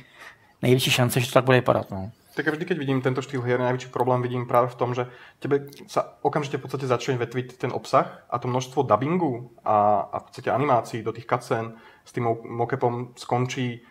největší 0.63 0.91
šance, 0.91 1.21
že 1.21 1.27
to 1.27 1.33
tak 1.33 1.45
bude 1.45 1.57
vypadat. 1.57 1.91
No. 1.91 2.11
Tak 2.35 2.51
vždy, 2.51 2.67
keď 2.67 2.79
vidím 2.79 2.99
tento 2.99 3.23
štýl 3.23 3.47
hier, 3.47 3.63
najväčší 3.63 3.95
problém 3.95 4.19
vidím 4.19 4.51
práve 4.51 4.67
v 4.67 4.75
tom, 4.75 4.91
že 4.91 5.07
tebe 5.39 5.71
sa 5.87 6.19
okamžite 6.27 6.59
v 6.59 6.67
podstate 6.67 6.91
začne 6.91 7.15
vetviť 7.15 7.63
ten 7.63 7.71
obsah 7.71 8.27
a 8.27 8.43
to 8.43 8.51
množstvo 8.51 8.83
dubbingu 8.83 9.55
a, 9.63 10.11
a 10.11 10.17
v 10.19 10.25
podstate 10.27 10.51
animácií 10.51 11.07
do 11.07 11.15
tých 11.15 11.31
cutscén 11.31 11.79
s 12.03 12.11
tým 12.11 12.27
mo- 12.27 12.43
mocapom 12.43 13.15
skončí, 13.15 13.87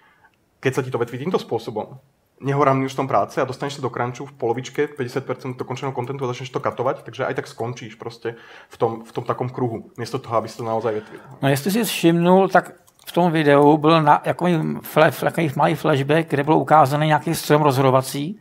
keď 0.59 0.71
sa 0.75 0.83
ti 0.83 0.91
to 0.91 0.99
vetví 0.99 1.15
týmto 1.15 1.39
spôsobom. 1.39 2.03
Nehorámný 2.43 2.91
už 2.91 2.99
v 2.99 2.99
tom 2.99 3.07
práce 3.07 3.39
a 3.39 3.47
dostaneš 3.47 3.79
sa 3.79 3.85
do 3.87 3.87
crunchu 3.87 4.27
v 4.27 4.35
polovičke 4.35 4.99
50% 4.99 5.55
dokončeného 5.55 5.95
kontentu 5.95 6.27
a 6.27 6.31
začneš 6.35 6.51
to 6.51 6.59
katovať, 6.59 7.07
takže 7.07 7.23
aj 7.23 7.39
tak 7.39 7.47
skončíš 7.47 7.95
proste 7.95 8.35
v 8.67 8.75
tom, 8.75 8.91
v 9.07 9.11
tom 9.15 9.23
takom 9.23 9.47
kruhu, 9.47 9.95
miesto 9.95 10.19
toho, 10.19 10.35
aby 10.43 10.51
si 10.51 10.59
to 10.59 10.67
naozaj 10.67 10.91
vetvil. 10.91 11.23
no 11.39 11.47
jestli 11.47 11.71
si 11.71 11.79
všimnul, 11.87 12.51
tak 12.51 12.82
v 13.05 13.11
tom 13.11 13.31
videu 13.31 13.77
byl 13.77 14.01
na, 14.01 14.21
jako 14.25 14.47
flash, 14.81 15.19
takový 15.19 15.51
malý 15.55 15.75
flashback, 15.75 16.29
kde 16.29 16.43
bylo 16.43 16.59
ukázaný 16.59 17.07
nějaký 17.07 17.35
strom 17.35 17.61
rozhodovací 17.61 18.39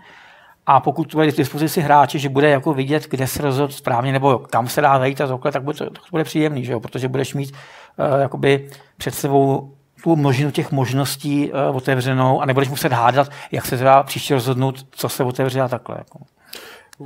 a 0.66 0.80
pokud 0.80 1.04
to 1.04 1.16
bude 1.16 1.32
k 1.32 1.36
dispozici 1.36 1.80
hráči, 1.80 2.18
že 2.18 2.28
bude 2.28 2.50
jako 2.50 2.74
vidět, 2.74 3.06
kde 3.10 3.26
se 3.26 3.42
rozhodl 3.42 3.72
správně 3.72 4.12
nebo 4.12 4.38
kam 4.38 4.68
se 4.68 4.80
dá 4.80 4.98
vejít 4.98 5.20
a 5.20 5.26
takhle, 5.26 5.52
tak 5.52 5.62
bude, 5.62 5.78
to, 5.78 5.90
to 5.90 6.00
bude 6.10 6.24
příjemný, 6.24 6.64
že 6.64 6.72
jo? 6.72 6.80
protože 6.80 7.08
budeš 7.08 7.34
mít 7.34 7.52
uh, 7.52 8.20
jakoby 8.20 8.70
před 8.96 9.14
sebou 9.14 9.74
tu 10.04 10.16
množinu 10.16 10.50
těch 10.50 10.72
možností 10.72 11.52
uh, 11.52 11.76
otevřenou 11.76 12.40
a 12.40 12.44
nebudeš 12.44 12.68
muset 12.68 12.92
hádat, 12.92 13.28
jak 13.52 13.66
se 13.66 13.78
teda 13.78 14.02
příště 14.02 14.34
rozhodnout, 14.34 14.86
co 14.90 15.08
se 15.08 15.24
otevře 15.24 15.60
a 15.60 15.68
takhle. 15.68 15.96
Jako. 15.98 16.18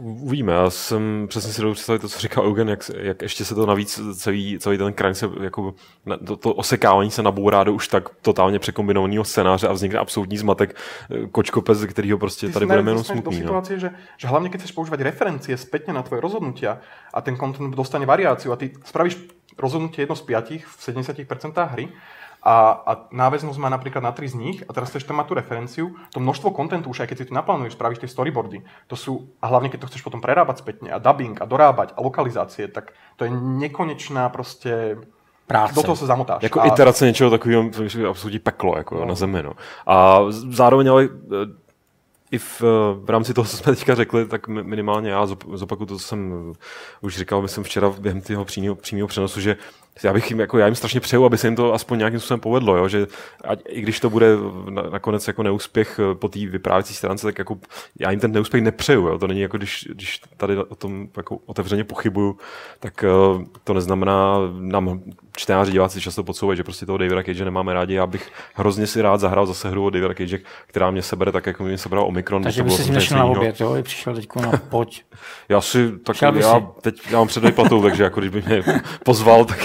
Uvidíme. 0.02 0.52
Já 0.52 0.70
jsem 0.70 1.26
přesně 1.28 1.52
si 1.52 1.62
představit 1.72 1.98
to, 1.98 2.08
co 2.08 2.18
říkal 2.18 2.46
Eugen, 2.46 2.68
jak, 2.68 2.90
jak 2.98 3.22
ještě 3.22 3.44
se 3.44 3.54
to 3.54 3.66
navíc 3.66 4.00
celý, 4.14 4.58
celý 4.58 4.78
ten 4.78 4.94
crime 4.94 5.14
se 5.14 5.28
jako 5.40 5.74
to, 6.26 6.36
to, 6.36 6.54
osekávání 6.54 7.10
se 7.10 7.22
nabourá 7.22 7.64
do 7.64 7.72
už 7.74 7.88
tak 7.88 8.08
totálně 8.22 8.58
překombinovaného 8.58 9.24
scénáře 9.24 9.68
a 9.68 9.72
vznikne 9.72 9.98
absolutní 9.98 10.38
zmatek 10.38 10.76
eh, 11.10 11.26
kočkopec, 11.26 11.78
ze 11.78 11.86
kterého 11.86 12.18
prostě 12.18 12.46
Ty 12.46 12.52
tady 12.52 12.66
budeme 12.66 12.90
jenom 12.90 13.00
dostaneš 13.00 13.24
do 13.24 13.30
smutný. 13.30 13.40
No. 13.40 13.46
situácie, 13.46 13.80
že, 13.80 13.90
že 14.16 14.26
hlavne 14.28 14.48
keď 14.48 14.60
chceš 14.60 14.74
používať 14.74 15.00
referencie 15.02 15.54
spätne 15.56 15.94
na 15.94 16.02
tvoje 16.02 16.20
rozhodnutia 16.20 16.80
a 17.12 17.18
ten 17.20 17.36
content 17.36 17.74
dostane 17.74 18.06
variáciu 18.06 18.52
a 18.52 18.56
ty 18.56 18.72
spravíš 18.84 19.18
rozhodnutie 19.58 20.04
jedno 20.04 20.16
z 20.16 20.22
piatich 20.22 20.62
v 20.66 20.80
70% 20.80 21.26
hry 21.72 21.88
a, 22.46 22.56
a 22.86 22.92
náväznosť 23.10 23.58
má 23.58 23.66
napríklad 23.66 24.06
na 24.06 24.14
tri 24.14 24.30
z 24.30 24.38
nich 24.38 24.62
a 24.62 24.70
teraz 24.70 24.94
chceš 24.94 25.02
tam 25.02 25.18
mať 25.18 25.26
tú 25.26 25.34
referenciu, 25.34 25.84
to 26.14 26.22
množstvo 26.22 26.54
kontentu 26.54 26.94
už 26.94 27.02
aj 27.02 27.10
keď 27.10 27.16
si 27.18 27.26
to 27.26 27.34
naplánuješ, 27.34 27.74
spravíš 27.74 28.06
tie 28.06 28.10
storyboardy, 28.10 28.62
to 28.86 28.94
sú, 28.94 29.34
a 29.42 29.50
hlavne 29.50 29.66
keď 29.66 29.82
to 29.82 29.88
chceš 29.90 30.06
potom 30.06 30.22
prerábať 30.22 30.62
spätne 30.62 30.94
a 30.94 31.02
dubbing 31.02 31.34
a 31.42 31.44
dorábať 31.50 31.98
a 31.98 32.00
lokalizácie, 32.06 32.70
tak 32.70 32.94
to 33.18 33.26
je 33.26 33.34
nekonečná 33.34 34.30
proste... 34.30 35.02
Práce. 35.46 35.74
Do 35.74 35.82
toho 35.82 35.96
se 35.96 36.06
zamotáš. 36.06 36.42
Jako 36.42 36.60
a, 36.60 36.66
iterace 36.66 37.06
něčeho 37.06 37.30
takového, 37.30 37.70
to 37.70 37.82
je 37.82 38.06
absolutní 38.08 38.38
peklo 38.38 38.76
jako 38.76 38.94
no. 38.94 39.06
na 39.06 39.14
zemi. 39.14 39.42
No. 39.42 39.52
A 39.86 40.20
zároveň 40.30 40.90
ale 40.90 41.02
eh, 41.06 41.54
i 42.30 42.38
v, 42.38 42.62
v 43.04 43.10
rámci 43.10 43.34
toho, 43.34 43.44
co 43.44 43.56
jsme 43.56 43.74
teďka 43.74 43.94
řekli, 43.94 44.26
tak 44.26 44.48
minimálně 44.48 45.10
já 45.10 45.26
zopakuju 45.54 45.86
to, 45.86 45.98
co 45.98 46.04
jsem 46.04 46.52
už 47.00 47.18
říkal, 47.18 47.42
myslím 47.42 47.64
včera 47.64 47.90
během 47.98 48.20
toho 48.20 48.44
přímého, 48.44 48.74
přímého 48.74 49.08
přenosu, 49.08 49.40
že 49.40 49.56
já 50.02 50.12
bych 50.12 50.30
jim, 50.30 50.40
jako 50.40 50.58
já 50.58 50.66
jim 50.66 50.74
strašně 50.74 51.00
přeju, 51.00 51.24
aby 51.24 51.38
se 51.38 51.46
jim 51.46 51.56
to 51.56 51.74
aspoň 51.74 51.98
nějakým 51.98 52.20
způsobem 52.20 52.40
povedlo, 52.40 52.76
jo? 52.76 52.88
že 52.88 53.06
ať, 53.44 53.60
i 53.68 53.80
když 53.80 54.00
to 54.00 54.10
bude 54.10 54.26
na, 54.70 54.82
nakonec 54.82 55.26
jako 55.26 55.42
neúspěch 55.42 56.00
eh, 56.02 56.14
po 56.14 56.28
té 56.28 56.38
vyprávěcí 56.46 56.94
stránce, 56.94 57.26
tak 57.26 57.38
jako 57.38 57.58
já 58.00 58.10
jim 58.10 58.20
ten 58.20 58.32
neúspěch 58.32 58.62
nepřeju. 58.62 59.08
Jo? 59.08 59.18
To 59.18 59.26
není 59.26 59.40
jako, 59.40 59.56
když, 59.56 59.88
když 59.92 60.20
tady 60.36 60.56
o 60.56 60.74
tom 60.74 61.08
jako 61.16 61.38
otevřeně 61.46 61.84
pochybuju, 61.84 62.38
tak 62.80 63.04
uh, 63.36 63.42
to 63.64 63.74
neznamená 63.74 64.36
nám 64.58 65.00
čtenáři, 65.36 65.72
diváci 65.72 66.00
často 66.00 66.24
podsouvají, 66.24 66.56
že 66.56 66.64
prostě 66.64 66.86
toho 66.86 66.98
Davida 66.98 67.22
Cage 67.22 67.44
nemáme 67.44 67.74
rádi. 67.74 67.94
Já 67.94 68.06
bych 68.06 68.30
hrozně 68.54 68.86
si 68.86 69.02
rád 69.02 69.20
zahrál 69.20 69.46
zase 69.46 69.70
hru 69.70 69.84
od 69.84 69.90
Davida 69.90 70.14
Cage, 70.14 70.38
která 70.66 70.90
mě 70.90 71.02
sebere 71.02 71.32
tak, 71.32 71.46
jako 71.46 71.64
mě 71.64 71.78
sebral 71.78 72.04
Omikron. 72.04 72.42
Takže 72.42 72.62
by 72.62 72.70
si 72.70 72.92
nešel 72.92 73.18
na 73.18 73.24
oběd, 73.24 73.60
jo? 73.60 73.76
Přišel 73.82 74.14
teď 74.14 74.28
na 74.40 74.52
pojď. 74.68 75.04
já 75.48 75.60
si, 75.60 75.98
tak 75.98 76.22
já 76.22 76.32
si. 76.32 76.66
teď 76.80 77.00
já 77.10 77.18
mám 77.18 77.28
předvýplatu, 77.28 77.82
takže 77.82 78.02
jako 78.02 78.20
když 78.20 78.30
by 78.30 78.42
mě 78.46 78.62
pozval, 79.04 79.44
tak 79.44 79.58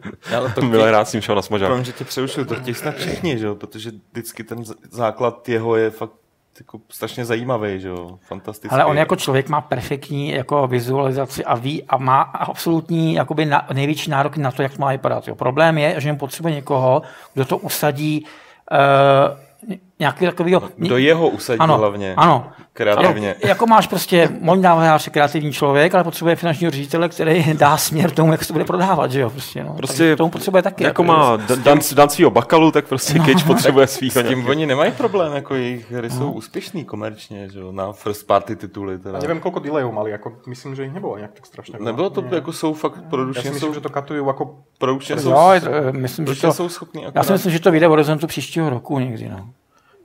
ale 0.36 0.52
to 0.54 0.62
milé 0.62 0.90
rád 0.90 1.08
s 1.08 1.12
ním 1.12 1.22
šel 1.22 1.34
na 1.34 1.42
smažák. 1.42 1.68
Promiň, 1.68 1.84
že 1.84 1.92
tě 1.92 2.04
přerušil, 2.04 2.44
to 2.44 2.54
těch 2.54 2.76
snad 2.76 2.94
všichni, 2.94 3.38
že 3.38 3.46
jo? 3.46 3.54
protože 3.54 3.90
vždycky 4.12 4.44
ten 4.44 4.64
základ 4.90 5.48
jeho 5.48 5.76
je 5.76 5.90
fakt 5.90 6.12
jako 6.60 6.80
strašně 6.88 7.24
zajímavý, 7.24 7.80
že 7.80 7.88
jo, 7.88 8.18
fantastický. 8.22 8.74
Ale 8.74 8.84
on 8.84 8.98
jako 8.98 9.16
člověk 9.16 9.48
má 9.48 9.60
perfektní 9.60 10.30
jako 10.30 10.66
vizualizaci 10.66 11.44
a 11.44 11.54
ví 11.54 11.84
a 11.84 11.96
má 11.96 12.22
absolutní 12.22 13.14
jakoby 13.14 13.44
na, 13.44 13.66
největší 13.72 14.10
nárok 14.10 14.36
na 14.36 14.50
to, 14.50 14.62
jak 14.62 14.72
to 14.72 14.80
má 14.80 14.90
vypadat. 14.90 15.28
Jo. 15.28 15.34
Problém 15.34 15.78
je, 15.78 16.00
že 16.00 16.10
on 16.10 16.18
potřebuje 16.18 16.54
někoho, 16.54 17.02
kdo 17.34 17.44
to 17.44 17.58
usadí 17.58 18.26
uh, 18.70 19.76
nějaký 20.00 20.26
takový... 20.26 20.56
Do 20.78 20.96
jeho 20.96 21.28
usadí 21.28 21.58
ano, 21.58 21.78
hlavně. 21.78 22.14
Ano. 22.16 22.46
Kreativně. 22.72 23.34
Ano, 23.34 23.48
jako 23.48 23.66
máš 23.66 23.86
prostě, 23.86 24.28
možná 24.40 24.74
hráč 24.74 25.08
kreativní 25.08 25.52
člověk, 25.52 25.94
ale 25.94 26.04
potřebuje 26.04 26.36
finančního 26.36 26.70
ředitele, 26.70 27.08
který 27.08 27.54
dá 27.58 27.76
směr 27.76 28.10
tomu, 28.10 28.32
jak 28.32 28.42
se 28.42 28.48
to 28.48 28.52
bude 28.52 28.64
prodávat, 28.64 29.12
že 29.12 29.20
jo? 29.20 29.30
Prostě, 29.30 29.64
no. 29.64 29.74
prostě 29.74 29.98
Takže 29.98 30.16
tomu 30.16 30.30
potřebuje 30.30 30.62
taky. 30.62 30.84
Jako, 30.84 31.02
jako 31.02 31.12
má 31.12 31.36
dan, 31.36 31.80
dan 31.94 32.10
svýho 32.10 32.30
bakalu, 32.30 32.70
tak 32.70 32.86
prostě 32.86 33.18
no. 33.18 33.24
Cage 33.24 33.44
potřebuje 33.44 33.86
svýho. 33.86 34.22
S 34.22 34.28
tím 34.28 34.46
oni 34.48 34.66
nemají 34.66 34.92
problém, 34.92 35.32
jako 35.32 35.54
jejich 35.54 35.92
hry 35.92 36.08
no. 36.08 36.16
jsou 36.16 36.32
úspěšný 36.32 36.84
komerčně, 36.84 37.48
že 37.48 37.60
jo, 37.60 37.72
na 37.72 37.92
first 37.92 38.26
party 38.26 38.56
tituly. 38.56 38.98
Teda. 38.98 39.18
A 39.18 39.20
nevím, 39.20 39.40
kolik 39.40 39.64
delayů 39.64 39.92
mali, 39.92 40.10
jako 40.10 40.32
myslím, 40.46 40.74
že 40.74 40.82
jich 40.82 40.92
nebylo 40.92 41.16
nějak 41.16 41.32
tak 41.32 41.46
strašně. 41.46 41.74
Nebylo 41.80 42.10
to, 42.10 42.24
jako 42.30 42.52
jsou 42.52 42.74
fakt 42.74 43.02
produkčně. 43.10 43.38
Já 43.38 43.42
si 43.42 43.50
myslím, 43.50 43.68
jsou, 43.68 43.74
že 43.74 43.80
to 43.80 43.88
katují 43.88 44.26
jako 44.26 44.58
produkčně 44.78 45.18
jsou, 45.18 45.30
jo, 45.30 45.50
myslím, 45.90 46.26
že 46.26 46.40
to, 46.40 46.52
jsou 46.52 46.68
schopní. 46.68 47.04
Já 47.14 47.22
si 47.22 47.32
myslím, 47.32 47.52
že 47.52 47.60
to 47.60 47.70
vyjde 47.70 47.86
v 47.86 47.90
horizontu 47.90 48.26
příštího 48.26 48.70
roku 48.70 48.98
někdy, 48.98 49.28
no. 49.28 49.50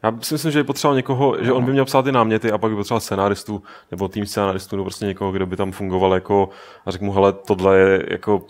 Já 0.06 0.14
si 0.22 0.34
myslím, 0.34 0.52
že 0.52 0.60
je 0.60 0.64
potřeba 0.64 0.96
někoho, 0.96 1.44
že 1.44 1.52
on 1.52 1.66
by 1.66 1.72
měl 1.72 1.86
psát 1.86 2.02
ty 2.02 2.12
náměty 2.12 2.52
a 2.52 2.58
pak 2.58 2.72
by 2.72 2.78
potřeboval 2.78 3.00
scenáristů 3.00 3.64
nebo 3.92 4.08
tým 4.08 4.26
scenáristů, 4.26 4.76
nebo 4.76 4.84
prostě 4.84 5.06
někoho, 5.06 5.32
kdo 5.32 5.46
by 5.46 5.56
tam 5.56 5.72
fungoval 5.72 6.14
jako 6.14 6.50
a 6.86 6.92
řekl 6.92 7.06
mu, 7.06 7.12
hele, 7.12 7.34
tohle 7.34 7.78
je 7.78 8.06
jako 8.12 8.46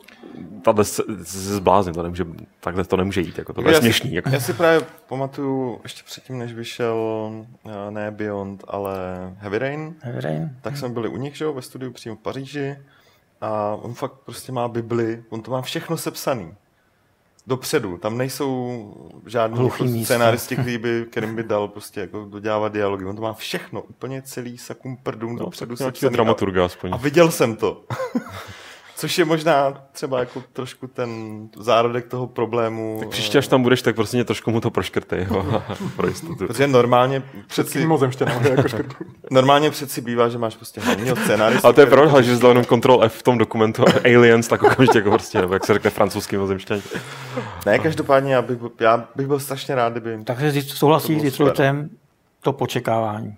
tahle 0.62 0.86
se, 0.86 1.04
se 1.24 1.56
zblázním, 1.56 1.96
to 1.96 2.04
nemůže, 2.04 2.26
takhle 2.60 2.84
to 2.84 2.98
nemůže 2.98 3.22
jít, 3.22 3.38
jako, 3.38 3.54
to 3.54 3.70
je 3.70 3.76
směšný. 3.76 4.14
Jako. 4.14 4.30
Já 4.30 4.40
si 4.40 4.54
právě 4.54 4.82
pamatuju, 5.10 5.80
ještě 5.84 6.04
předtím, 6.06 6.38
než 6.38 6.54
vyšel 6.54 7.32
eh, 7.66 7.92
ne 7.92 8.12
Beyond, 8.12 8.64
ale 8.68 8.96
Heavy 9.38 9.58
Rain, 9.58 9.96
Heavy 10.00 10.22
Rain. 10.22 10.50
tak 10.62 10.78
jsme 10.78 10.90
byli 10.90 11.10
u 11.10 11.18
nich, 11.18 11.36
že, 11.36 11.48
ve 11.48 11.62
studiu 11.62 11.92
přímo 11.92 12.16
v 12.16 12.20
Paříži 12.20 12.78
a 13.42 13.78
on 13.82 13.94
fakt 13.94 14.14
prostě 14.26 14.52
má 14.52 14.68
Bibli, 14.68 15.24
on 15.30 15.42
to 15.42 15.52
má 15.52 15.62
všechno 15.62 15.98
sepsaný 15.98 16.54
dopředu. 17.48 17.98
Tam 17.98 18.18
nejsou 18.18 18.94
žádní 19.26 19.66
jako 19.66 19.88
scénáristi, 20.04 20.56
který 20.56 20.78
by, 20.78 21.06
kterým 21.10 21.36
by 21.36 21.44
dal 21.44 21.68
prostě 21.68 22.02
jako 22.02 22.26
dodělávat 22.26 22.74
dialogy. 22.74 23.06
On 23.06 23.16
to 23.16 23.22
má 23.22 23.34
všechno, 23.34 23.82
úplně 23.82 24.22
celý 24.22 24.58
sakum 24.58 24.98
prdům 24.98 25.36
no, 25.36 25.40
dopředu. 25.40 25.76
dramaturga 26.10 26.66
aspoň. 26.66 26.92
A 26.94 26.98
viděl 26.98 27.32
jsem 27.32 27.56
to. 27.56 27.84
Což 28.98 29.18
je 29.18 29.26
možná 29.26 29.74
třeba 29.92 30.20
jako 30.20 30.44
trošku 30.54 30.88
ten 30.88 31.10
zárodek 31.58 32.08
toho 32.08 32.28
problému. 32.28 32.98
Tak 33.00 33.10
příště, 33.10 33.38
až 33.38 33.48
tam 33.48 33.64
budeš, 33.64 33.82
tak 33.82 33.96
prostě 33.96 34.24
trošku 34.24 34.52
mu 34.52 34.62
to 34.62 34.72
proškrtej, 34.72 35.28
jo, 35.32 35.64
pro 35.96 36.08
jistotu. 36.08 36.48
Protože 36.48 36.68
normálně 36.68 37.24
přeci... 37.48 37.80
Mimozemště 37.80 38.26
jako 38.44 38.78
Normálně 39.32 39.72
přeci 39.72 40.02
bývá, 40.02 40.30
že 40.30 40.38
máš 40.38 40.56
prostě 40.56 40.82
hlavního 40.82 41.16
scénáristu. 41.24 41.68
Ale 41.68 41.74
to 41.74 41.82
je 41.82 41.88
pravda, 41.88 42.22
že 42.22 42.36
zdal 42.36 42.52
jenom 42.52 42.66
Ctrl 42.66 43.04
F 43.04 43.14
v 43.14 43.24
tom 43.24 43.38
dokumentu 43.38 43.86
Aliens, 44.06 44.48
tak 44.48 44.64
okamžitě 44.64 44.98
jako 44.98 45.10
prostě, 45.10 45.42
nebo 45.42 45.54
jak 45.54 45.66
se 45.66 45.74
řekne 45.74 45.90
francouzský 45.90 46.38
mozemštění. 46.38 46.84
Ne, 47.66 47.80
každopádně 47.80 48.34
já 48.34 48.42
bych, 48.42 48.58
já 48.80 49.08
bych 49.16 49.28
byl 49.28 49.40
strašně 49.40 49.76
rád, 49.76 49.94
kdyby... 49.94 50.24
Takže 50.24 50.62
souhlasíš 50.62 51.20
s 51.20 51.24
Detroitem 51.24 51.90
to 52.42 52.54
počekávání 52.54 53.38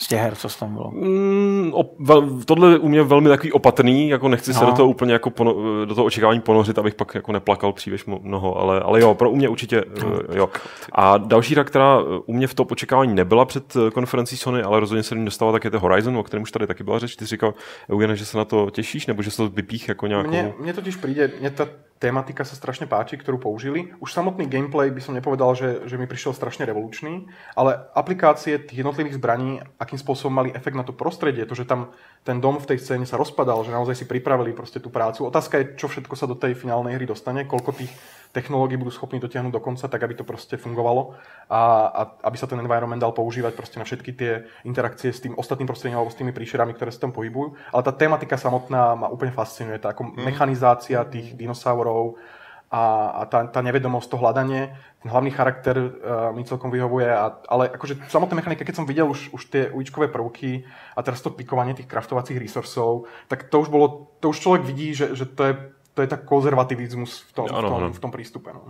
z 0.00 0.06
těch 0.08 0.20
her, 0.20 0.34
co 0.34 0.48
tam 0.48 0.74
bylo? 0.74 0.90
Mm, 0.90 1.70
op, 1.74 1.94
vel, 1.98 2.40
tohle 2.44 2.78
u 2.78 2.88
mě 2.88 3.02
velmi 3.02 3.28
takový 3.28 3.52
opatrný, 3.52 4.08
jako 4.08 4.28
nechci 4.28 4.52
no. 4.52 4.58
se 4.58 4.66
do 4.66 4.72
toho 4.72 4.88
úplně 4.88 5.12
jako 5.12 5.30
pono, 5.30 5.54
do 5.84 5.94
toho 5.94 6.04
očekávání 6.04 6.40
ponořit, 6.40 6.78
abych 6.78 6.94
pak 6.94 7.14
jako 7.14 7.32
neplakal 7.32 7.72
příliš 7.72 8.04
mnoho, 8.04 8.58
ale, 8.58 8.80
ale 8.80 9.00
jo, 9.00 9.14
pro 9.14 9.30
u 9.30 9.36
mě 9.36 9.48
určitě 9.48 9.84
no. 10.02 10.18
jo. 10.34 10.48
A 10.92 11.18
další 11.18 11.54
hra, 11.54 11.64
která 11.64 11.98
u 12.26 12.32
mě 12.32 12.46
v 12.46 12.54
to 12.54 12.64
očekávání 12.64 13.14
nebyla 13.14 13.44
před 13.44 13.76
eh, 13.76 13.90
konferencí 13.90 14.36
Sony, 14.36 14.62
ale 14.62 14.80
rozhodně 14.80 15.02
se 15.02 15.14
dostala, 15.14 15.52
tak 15.52 15.64
je 15.64 15.70
to 15.70 15.80
Horizon, 15.80 16.16
o 16.16 16.22
kterém 16.22 16.42
už 16.42 16.50
tady 16.50 16.66
taky 16.66 16.84
byla 16.84 16.98
řeč. 16.98 17.16
Ty 17.16 17.26
jsi 17.26 17.30
říkal, 17.30 17.54
Eugene, 17.92 18.16
že 18.16 18.24
se 18.24 18.38
na 18.38 18.44
to 18.44 18.70
těšíš, 18.70 19.06
nebo 19.06 19.22
že 19.22 19.30
se 19.30 19.36
to 19.36 19.48
vypích 19.48 19.88
jako 19.88 20.06
nějakou... 20.06 20.30
Mně, 20.30 20.54
mně 20.60 20.72
totiž 20.72 20.96
přijde, 20.96 21.30
mně 21.40 21.50
ta 21.50 21.68
tematika 22.00 22.48
sa 22.48 22.56
strašne 22.56 22.88
páči, 22.88 23.20
ktorú 23.20 23.36
použili. 23.36 23.92
Už 24.00 24.16
samotný 24.16 24.48
gameplay 24.48 24.88
by 24.88 25.04
som 25.04 25.12
nepovedal, 25.12 25.52
že, 25.52 25.84
že 25.84 26.00
mi 26.00 26.08
prišiel 26.08 26.32
strašne 26.32 26.64
revolučný, 26.64 27.28
ale 27.52 27.76
aplikácie 27.92 28.56
tých 28.56 28.80
jednotlivých 28.80 29.20
zbraní, 29.20 29.60
akým 29.76 30.00
spôsobom 30.00 30.32
mali 30.32 30.50
efekt 30.56 30.80
na 30.80 30.82
to 30.82 30.96
prostredie, 30.96 31.44
to, 31.44 31.52
že 31.52 31.68
tam 31.68 31.92
ten 32.24 32.40
dom 32.40 32.56
v 32.56 32.72
tej 32.72 32.80
scéne 32.80 33.04
sa 33.04 33.20
rozpadal, 33.20 33.60
že 33.68 33.76
naozaj 33.76 34.00
si 34.00 34.08
pripravili 34.08 34.56
proste 34.56 34.80
tú 34.80 34.88
prácu. 34.88 35.28
Otázka 35.28 35.60
je, 35.60 35.76
čo 35.76 35.92
všetko 35.92 36.16
sa 36.16 36.24
do 36.24 36.34
tej 36.40 36.56
finálnej 36.56 36.96
hry 36.96 37.04
dostane, 37.04 37.44
koľko 37.44 37.76
tých 37.76 37.92
technológií 38.30 38.78
budú 38.78 38.94
schopní 38.94 39.18
dotiahnuť 39.18 39.52
do 39.52 39.62
konca, 39.62 39.90
tak 39.90 40.00
aby 40.02 40.14
to 40.14 40.24
proste 40.24 40.54
fungovalo 40.54 41.18
a, 41.50 41.60
a 41.90 42.00
aby 42.30 42.36
sa 42.38 42.46
ten 42.46 42.62
environment 42.62 43.02
dal 43.02 43.10
používať 43.10 43.58
proste 43.58 43.82
na 43.82 43.84
všetky 43.86 44.10
tie 44.14 44.46
interakcie 44.62 45.10
s 45.10 45.22
tým 45.22 45.34
ostatným 45.34 45.66
prostredím 45.66 45.98
alebo 45.98 46.14
s 46.14 46.18
tými 46.18 46.30
príšerami, 46.30 46.74
ktoré 46.74 46.94
sa 46.94 47.06
tam 47.06 47.12
pohybujú. 47.12 47.58
Ale 47.74 47.82
tá 47.82 47.90
tematika 47.90 48.38
samotná 48.38 48.94
ma 48.94 49.10
úplne 49.10 49.34
fascinuje. 49.34 49.82
Tá 49.82 49.90
ako 49.90 50.14
mm. 50.14 50.22
mechanizácia 50.22 51.02
tých 51.10 51.34
dinosaurov 51.34 52.22
a, 52.70 52.82
a 53.10 53.22
tá, 53.26 53.50
tá 53.50 53.60
nevedomosť, 53.66 54.14
to 54.14 54.20
hľadanie, 54.22 54.70
ten 55.02 55.10
hlavný 55.10 55.34
charakter 55.34 55.74
uh, 55.74 55.90
mi 56.30 56.46
celkom 56.46 56.70
vyhovuje, 56.70 57.10
a, 57.10 57.42
ale 57.50 57.66
akože 57.74 58.06
samotná 58.06 58.38
mechanika, 58.38 58.62
keď 58.62 58.78
som 58.78 58.86
videl 58.86 59.10
už, 59.10 59.34
už 59.34 59.42
tie 59.50 59.66
uličkové 59.74 60.06
prvky 60.06 60.62
a 60.94 61.02
teraz 61.02 61.18
to 61.18 61.34
pikovanie 61.34 61.74
tých 61.74 61.90
kraftovacích 61.90 62.38
resursov, 62.38 63.10
tak 63.26 63.50
to 63.50 63.58
už 63.58 63.74
bolo, 63.74 64.14
to 64.22 64.30
už 64.30 64.38
človek 64.38 64.62
vidí, 64.62 64.94
že, 64.94 65.18
že 65.18 65.26
to 65.26 65.42
je 65.50 65.54
to 65.94 66.02
je 66.02 66.08
tak 66.08 66.24
konzervativismus 66.24 67.20
v 67.28 67.32
tom, 67.32 67.46
ano, 67.54 67.68
v 67.68 67.80
tom, 67.80 67.92
v 67.92 67.98
tom 67.98 68.10
přístupe. 68.10 68.50
No. 68.54 68.60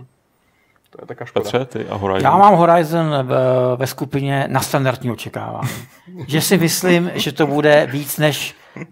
To 0.89 0.97
je 1.01 1.07
taká 1.07 1.25
škoda. 1.25 1.43
Petře, 1.43 1.65
ty 1.65 1.89
a 1.89 1.95
Horizon? 1.95 2.31
Já 2.31 2.37
mám 2.37 2.55
Horizon 2.55 3.09
ve, 3.23 3.37
ve 3.75 3.87
skupině 3.87 4.45
na 4.47 4.61
standardní 4.61 5.11
očekávání. 5.11 5.69
že 6.27 6.41
si 6.41 6.57
myslím, 6.57 7.11
že 7.15 7.31
to 7.31 7.47
bude 7.47 7.87
víc, 7.91 8.17
než 8.17 8.55
uh, 8.75 8.83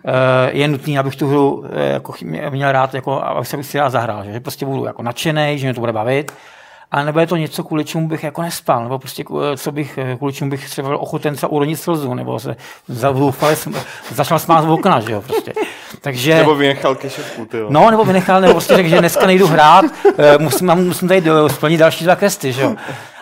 je 0.48 0.68
nutný, 0.68 1.00
abych 1.00 1.16
tu 1.16 1.28
hru 1.28 1.52
uh, 1.54 1.66
jako, 1.74 2.14
měl 2.50 2.72
rád, 2.72 2.94
jako, 2.94 3.24
abych 3.24 3.48
se 3.48 3.64
si 3.64 3.80
rád 3.80 3.90
zahrál. 3.90 4.24
Že 4.24 4.40
prostě 4.40 4.66
budu 4.66 4.86
jako 4.86 5.04
nadšený, 5.04 5.58
že 5.58 5.68
mě 5.68 5.74
to 5.74 5.80
bude 5.80 5.94
bavit 5.94 6.32
ale 6.92 7.06
nebo 7.06 7.20
je 7.20 7.28
to 7.28 7.36
něco, 7.36 7.64
kvůli 7.64 7.86
čemu 7.86 8.08
bych 8.08 8.24
jako 8.24 8.42
nespal, 8.42 8.84
nebo 8.84 9.00
prostě 9.00 9.24
co 9.58 9.72
bych, 9.72 10.00
kvůli 10.18 10.34
čemu 10.34 10.50
bych 10.50 10.70
třeba 10.70 10.88
byl 10.88 10.98
ochoten 11.02 11.36
třeba 11.36 11.52
uronit 11.52 11.80
slzu, 11.80 12.14
nebo 12.14 12.40
se 12.40 12.56
zahlůfale, 12.88 13.56
začal 14.12 14.40
smát 14.40 14.62
z 14.62 14.70
okna, 14.70 15.00
že 15.00 15.12
jo, 15.12 15.22
prostě. 15.22 15.54
Takže, 16.02 16.36
nebo 16.36 16.56
vynechal 16.56 16.96
kešetku, 16.96 17.46
ty 17.46 17.58
jo. 17.58 17.68
No, 17.70 17.92
nebo 17.92 18.06
vynechal, 18.06 18.42
nebo 18.42 18.54
prostě 18.54 18.76
řekl, 18.76 18.90
že 18.90 19.00
dneska 19.00 19.26
nejdu 19.26 19.48
hrát, 19.48 19.86
eh, 20.18 20.38
musím, 20.38 20.76
musím 20.76 21.08
tady 21.08 21.24
splnit 21.48 21.78
další 21.78 22.04
dva 22.04 22.16
questy, 22.16 22.54
že 22.54 22.62
jo. 22.62 22.76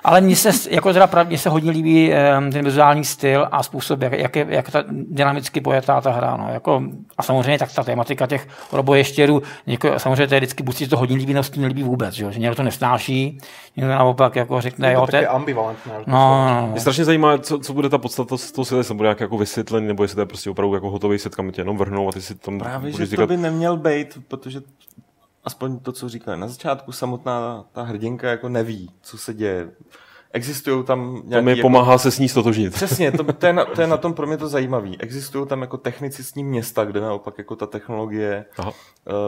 Ale 0.07 0.21
mně 0.21 0.35
se, 0.35 0.69
jako 0.69 0.93
teda 0.93 1.09
mně 1.23 1.37
se 1.37 1.49
hodně 1.49 1.71
líbí 1.71 2.11
um, 2.37 2.51
ten 2.51 2.65
vizuální 2.65 3.05
styl 3.05 3.47
a 3.51 3.63
způsob, 3.63 4.01
jak, 4.01 4.13
jak, 4.13 4.35
je, 4.35 4.45
jak 4.49 4.71
ta 4.71 4.83
dynamicky 4.89 5.61
pojetá 5.61 6.01
ta 6.01 6.11
hra. 6.11 6.37
No. 6.37 6.49
Jako, 6.53 6.83
a 7.17 7.23
samozřejmě 7.23 7.59
tak 7.59 7.73
ta 7.73 7.83
tématika 7.83 8.27
těch 8.27 8.47
roboještěrů, 8.71 9.41
jako, 9.65 9.99
samozřejmě 9.99 10.27
to 10.27 10.33
je 10.33 10.39
vždycky, 10.39 10.63
buď 10.63 10.75
si 10.75 10.87
to 10.87 10.97
hodně 10.97 11.15
líbí, 11.15 11.33
nebo 11.33 11.43
si 11.43 11.59
nelíbí 11.59 11.83
vůbec, 11.83 12.13
že, 12.13 12.31
že 12.31 12.39
někdo 12.39 12.55
to 12.55 12.63
nesnáší, 12.63 13.37
někdo 13.75 13.91
naopak 13.91 14.35
jako 14.35 14.61
řekne, 14.61 14.93
jo, 14.93 15.07
to 15.07 15.15
je 15.15 15.27
ambivalentné. 15.27 15.93
No, 16.07 16.47
no, 16.47 16.61
no. 16.61 16.67
Mě 16.71 16.81
strašně 16.81 17.05
zajímá, 17.05 17.37
co, 17.37 17.59
co 17.59 17.73
bude 17.73 17.89
ta 17.89 17.97
podstata 17.97 18.37
z 18.37 18.51
toho 18.51 18.65
světa, 18.65 18.79
jestli 18.79 18.95
bude 18.95 19.15
jako 19.19 19.37
vysvětlený, 19.37 19.87
nebo 19.87 20.03
jestli 20.03 20.15
to 20.15 20.21
je 20.21 20.25
prostě 20.25 20.49
opravdu 20.49 20.73
jako 20.73 20.91
hotový 20.91 21.19
set, 21.19 21.35
kam 21.35 21.51
tě 21.51 21.61
jenom 21.61 21.77
vrhnou 21.77 22.09
a 22.09 22.11
ty 22.11 22.21
si 22.21 22.35
tam 22.35 22.59
Právě, 22.59 22.91
že 22.91 23.05
říkat... 23.05 23.21
to 23.21 23.27
by 23.27 23.37
neměl 23.37 23.77
být, 23.77 24.19
protože 24.27 24.61
aspoň 25.47 25.79
to, 25.79 25.91
co 25.91 26.10
říkali 26.10 26.38
na 26.38 26.47
začátku, 26.47 26.91
samotná 26.91 27.65
ta 27.71 27.83
hrdinka 27.83 28.29
jako 28.29 28.49
neví, 28.49 28.91
co 29.01 29.17
se 29.17 29.33
děje. 29.33 29.71
Existují 30.31 30.83
tam 30.83 31.21
nějaký... 31.25 31.29
To 31.29 31.41
mi 31.41 31.51
jako... 31.51 31.62
pomáhá 31.62 31.97
se 31.97 32.12
s 32.12 32.19
ní 32.19 32.29
stotožnit. 32.29 32.73
Přesně, 32.73 33.12
to, 33.12 33.33
to, 33.33 33.45
je 33.45 33.53
na, 33.53 33.65
to 33.65 33.81
je 33.81 33.88
na 33.88 33.97
tom 34.03 34.13
pro 34.13 34.27
mě 34.27 34.38
to 34.38 34.47
zajímavé. 34.47 34.89
Existují 34.99 35.47
tam 35.47 35.62
jako 35.62 35.77
technicistní 35.77 36.43
města, 36.43 36.86
kde 36.86 37.01
naopak 37.01 37.38
jako 37.38 37.55
ta 37.55 37.65
technologie, 37.65 38.45
Aha. 38.57 38.69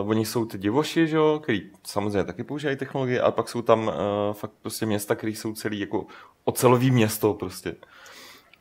uh, 0.02 0.10
oni 0.10 0.26
jsou 0.26 0.46
ty 0.46 0.58
divoši, 0.58 1.08
že 1.08 1.18
jo, 1.18 1.40
který 1.44 1.62
samozřejmě 1.88 2.24
taky 2.24 2.44
používají 2.44 2.78
technologie, 2.78 3.22
ale 3.22 3.32
pak 3.32 3.50
jsou 3.50 3.62
tam 3.62 3.88
uh, 3.88 3.94
fakt 4.34 4.52
prostě 4.62 4.86
města, 4.86 5.16
které 5.16 5.32
jsou 5.32 5.54
celý 5.54 5.80
jako 5.80 6.06
ocelový 6.44 6.92
město 6.92 7.34
prostě. 7.34 7.76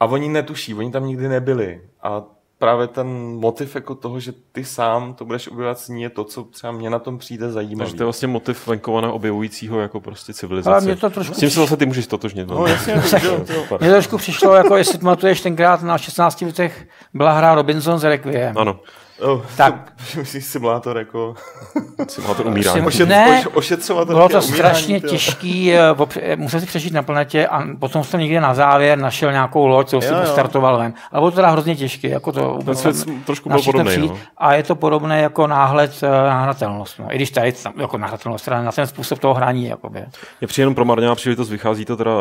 A 0.01 0.07
oni 0.07 0.29
netuší, 0.29 0.75
oni 0.75 0.91
tam 0.91 1.07
nikdy 1.07 1.29
nebyli. 1.29 1.83
A 2.03 2.25
právě 2.59 2.87
ten 2.87 3.07
motiv 3.41 3.75
jako 3.75 3.95
toho, 3.95 4.21
že 4.21 4.33
ty 4.53 4.65
sám 4.65 5.15
to 5.15 5.25
budeš 5.25 5.49
objevovat 5.49 5.79
s 5.79 5.89
ní, 5.89 6.03
je 6.03 6.11
to, 6.11 6.25
co 6.25 6.45
třeba 6.45 6.73
mě 6.73 6.91
na 6.91 6.99
tom 6.99 7.19
přijde 7.19 7.53
zajímavé. 7.53 7.85
Takže 7.85 7.97
to 7.97 8.03
je 8.03 8.07
vlastně 8.07 8.29
motiv 8.29 8.67
venkovaného 8.67 9.15
objevujícího 9.15 9.81
jako 9.81 10.01
prostě 10.01 10.35
civilizace. 10.35 10.73
Ale 10.73 10.81
mě 10.81 10.97
to 10.97 11.11
trošku... 11.11 11.35
S 11.35 11.39
tím 11.39 11.51
se 11.51 11.61
zase 11.61 11.77
ty 11.77 11.87
můžeš 11.87 12.07
totožnit. 12.07 12.49
No, 12.49 12.55
no 12.55 12.67
jasně, 12.67 12.95
Mně 13.81 13.91
trošku 13.91 14.19
přišlo, 14.19 14.55
jako 14.55 14.77
jestli 14.77 14.99
pamatuješ 14.99 15.41
tenkrát 15.41 15.83
na 15.83 15.99
16 15.99 16.41
letech 16.41 16.89
byla 17.15 17.33
hra 17.33 17.55
Robinson 17.55 17.99
z 17.99 18.05
Requiem. 18.05 18.59
Ano. 18.59 18.81
Oh, 19.21 19.41
tak. 19.57 19.93
Myslíš 20.17 20.45
simulátor 20.45 20.99
jako... 20.99 21.35
simulátor 22.09 22.47
umírání. 22.47 22.87
Ošet, 22.87 23.09
ne, 23.09 23.45
ošetřovat 23.55 24.09
bylo 24.09 24.29
to 24.29 24.43
strašně 24.43 25.01
tyjo. 25.01 25.11
těžký, 25.11 25.73
eh, 25.73 25.81
eh, 26.21 26.37
musel 26.37 26.61
si 26.61 26.67
přežít 26.67 26.93
na 26.93 27.03
planetě 27.03 27.47
a 27.47 27.63
potom 27.79 28.05
jsem 28.05 28.21
někde 28.21 28.41
na 28.41 28.55
závěr 28.55 28.99
našel 28.99 29.33
nějakou 29.33 29.67
loď, 29.67 29.89
co 29.89 30.01
si 30.01 30.15
postartoval 30.21 30.79
ven. 30.79 30.95
Ale 31.13 31.21
bylo 31.21 31.31
to 31.31 31.35
teda 31.35 31.49
hrozně 31.49 31.77
těžké. 31.77 32.09
Jako 32.09 32.33
to, 32.33 32.59
Ten 32.65 32.77
svět 32.77 32.97
trošku 33.27 33.49
byl 33.49 33.63
podobný. 33.63 34.09
No. 34.09 34.19
A 34.37 34.55
je 34.55 34.63
to 34.63 34.75
podobné 34.75 35.21
jako 35.21 35.47
náhled 35.47 36.01
eh, 36.03 36.09
na 36.09 36.43
hratelnost. 36.43 36.99
No. 36.99 37.13
I 37.13 37.17
když 37.17 37.31
tady 37.31 37.55
jako 37.77 37.99
nahratelnost, 37.99 38.45
teda 38.45 38.63
na 38.63 38.73
ten 38.73 38.87
způsob 38.87 39.19
toho 39.19 39.35
hraní. 39.35 39.67
Jakoby. 39.69 40.05
Je 40.41 40.49
při 40.49 40.61
jenom 40.61 40.75
promarněná 40.75 41.15
příležitost, 41.15 41.51
vychází 41.51 41.85
to 41.85 41.97
teda, 41.97 42.13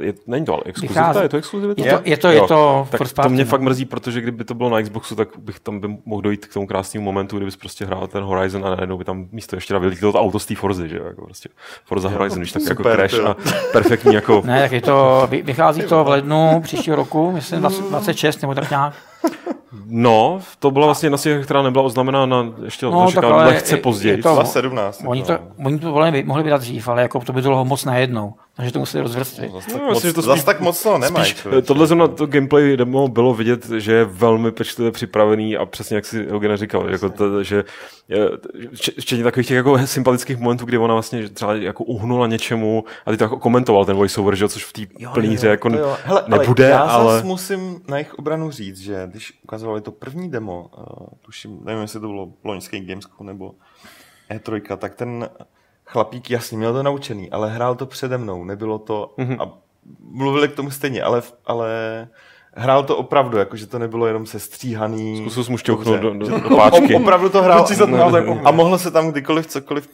je, 0.00 0.12
není 0.26 0.46
to 0.46 0.52
ale 0.52 0.62
exkluzivita, 0.64 1.22
je 1.22 1.28
to 1.28 1.36
exkluzivita? 1.36 1.82
Je 1.84 1.90
to, 1.92 2.00
je 2.04 2.16
to, 2.16 2.28
je 2.28 2.40
to, 2.40 2.88
tak 2.90 3.12
to 3.22 3.28
mě 3.28 3.44
fakt 3.44 3.60
mrzí, 3.60 3.84
protože 3.84 4.20
kdyby 4.20 4.44
to 4.44 4.54
bylo 4.54 4.70
na 4.70 4.82
Xboxu, 4.82 5.16
tak 5.16 5.28
bych 5.38 5.60
tam 5.60 5.79
by 5.80 5.96
mohl 6.04 6.22
dojít 6.22 6.46
k 6.46 6.52
tomu 6.52 6.66
krásnému 6.66 7.04
momentu, 7.04 7.36
kdybys 7.36 7.56
prostě 7.56 7.86
hrál 7.86 8.06
ten 8.06 8.22
Horizon 8.22 8.66
a 8.66 8.70
najednou 8.70 8.98
by 8.98 9.04
tam 9.04 9.26
místo 9.32 9.56
ještě 9.56 9.78
vylítlo 9.78 10.12
to 10.12 10.20
auto 10.20 10.38
z 10.38 10.46
té 10.46 10.54
Forzy, 10.54 10.88
že 10.88 10.96
jo, 10.96 11.04
jako 11.04 11.24
prostě 11.24 11.48
Forza 11.84 12.08
jo, 12.10 12.18
Horizon, 12.18 12.38
když 12.38 12.52
tak 12.52 12.62
jako 12.68 12.82
crash 12.82 13.14
a 13.14 13.36
perfektní 13.72 14.14
jako... 14.14 14.42
Ne, 14.44 14.60
tak 14.60 14.72
je 14.72 14.80
to, 14.80 15.28
vychází 15.42 15.82
to 15.82 16.04
v 16.04 16.08
lednu 16.08 16.60
příštího 16.62 16.96
roku, 16.96 17.32
myslím 17.32 17.60
26 17.60 18.42
nebo 18.42 18.54
tak 18.54 18.70
nějak. 18.70 18.94
No, 19.86 20.40
to 20.58 20.70
byla 20.70 20.86
vlastně 20.86 21.10
nasie, 21.10 21.42
která 21.42 21.62
nebyla 21.62 21.84
oznamená 21.84 22.26
na 22.26 22.46
ještě 22.64 22.86
no, 22.86 23.12
tak 23.12 23.24
ale 23.24 23.44
lehce 23.44 23.76
později. 23.76 24.22
To, 24.22 24.44
17. 24.44 25.02
Oni 25.06 25.22
to, 25.22 25.38
oni 25.64 25.78
to 25.78 25.90
mohli, 25.90 26.22
mohli 26.22 26.42
vydat 26.42 26.60
dřív, 26.60 26.88
ale 26.88 27.02
jako 27.02 27.20
to 27.20 27.32
by 27.32 27.42
bylo 27.42 27.64
moc 27.64 27.84
najednou. 27.84 28.34
Takže 28.60 28.72
to 28.72 28.78
museli 28.78 29.02
rozvrstvit. 29.02 29.52
No, 29.52 29.60
zase 29.60 29.72
tak, 29.72 29.82
no, 29.82 29.88
moc, 29.88 30.12
to 30.12 30.22
zase 30.22 30.44
tak 30.44 30.60
moc 30.60 30.82
to 30.82 30.98
nemají. 30.98 31.34
Tohle 31.64 31.86
zrovna 31.86 32.08
to 32.08 32.26
gameplay 32.26 32.76
demo 32.76 33.08
bylo 33.08 33.34
vidět, 33.34 33.68
že 33.68 33.92
je 33.92 34.04
velmi 34.04 34.52
pečlivě 34.52 34.92
připravený 34.92 35.56
a 35.56 35.66
přesně 35.66 35.96
jak 35.96 36.06
si 36.06 36.26
Eugen 36.26 36.56
říkal, 36.56 36.90
jako 36.90 37.10
to, 37.10 37.42
že 37.42 37.64
včetně 38.98 39.24
takových 39.24 39.46
těch 39.46 39.56
jako 39.56 39.86
sympatických 39.86 40.38
momentů, 40.38 40.64
kdy 40.64 40.78
ona 40.78 40.94
vlastně 40.94 41.28
třeba 41.28 41.54
jako 41.54 41.84
uhnula 41.84 42.26
něčemu 42.26 42.84
a 43.06 43.10
ty 43.10 43.16
to 43.16 43.24
jako 43.24 43.36
komentoval 43.36 43.84
ten 43.84 43.96
voiceover, 43.96 44.36
že, 44.36 44.48
což 44.48 44.64
v 44.64 44.72
té 44.72 44.82
plné 45.12 45.28
hře 45.28 45.48
jako 45.48 45.70
Hele, 46.04 46.24
nebude, 46.28 46.74
ale... 46.74 46.90
Já 46.90 46.96
ale... 46.96 47.22
musím 47.22 47.80
na 47.88 47.96
jejich 47.96 48.14
obranu 48.14 48.50
říct, 48.50 48.78
že 48.80 49.08
když 49.10 49.38
ukazovali 49.44 49.80
to 49.80 49.92
první 49.92 50.30
demo, 50.30 50.70
uh, 50.78 51.06
tuším, 51.20 51.60
nevím, 51.64 51.82
jestli 51.82 52.00
to 52.00 52.06
bylo 52.06 52.32
loňský 52.44 52.80
Gamescom 52.80 53.26
nebo 53.26 53.54
E3, 54.30 54.76
tak 54.76 54.94
ten 54.94 55.28
chlapík 55.90 56.30
jasně 56.30 56.58
měl 56.58 56.72
to 56.72 56.82
naučený, 56.82 57.30
ale 57.30 57.50
hrál 57.50 57.74
to 57.74 57.86
přede 57.86 58.18
mnou, 58.18 58.44
nebylo 58.44 58.78
to 58.78 59.14
mm-hmm. 59.18 59.42
a 59.42 59.58
mluvili 60.00 60.48
k 60.48 60.56
tomu 60.56 60.70
stejně, 60.70 61.02
ale, 61.02 61.22
ale 61.46 61.68
hrál 62.54 62.82
to 62.82 62.96
opravdu, 62.96 63.38
jakože 63.38 63.66
to 63.66 63.78
nebylo 63.78 64.06
jenom 64.06 64.26
sestříhaný. 64.26 65.20
Zkusil 65.20 65.44
jsem 65.44 65.52
mu 65.52 65.58
šťouchnout 65.58 66.00
do, 66.00 66.14
do, 66.14 66.38
do, 66.38 66.56
páčky. 66.56 66.94
Opravdu 66.94 67.28
to 67.28 67.42
hrál 67.42 67.66
a 68.44 68.50
mohlo 68.50 68.78
se 68.78 68.90
tam 68.90 69.10
kdykoliv 69.10 69.46
cokoliv 69.46 69.88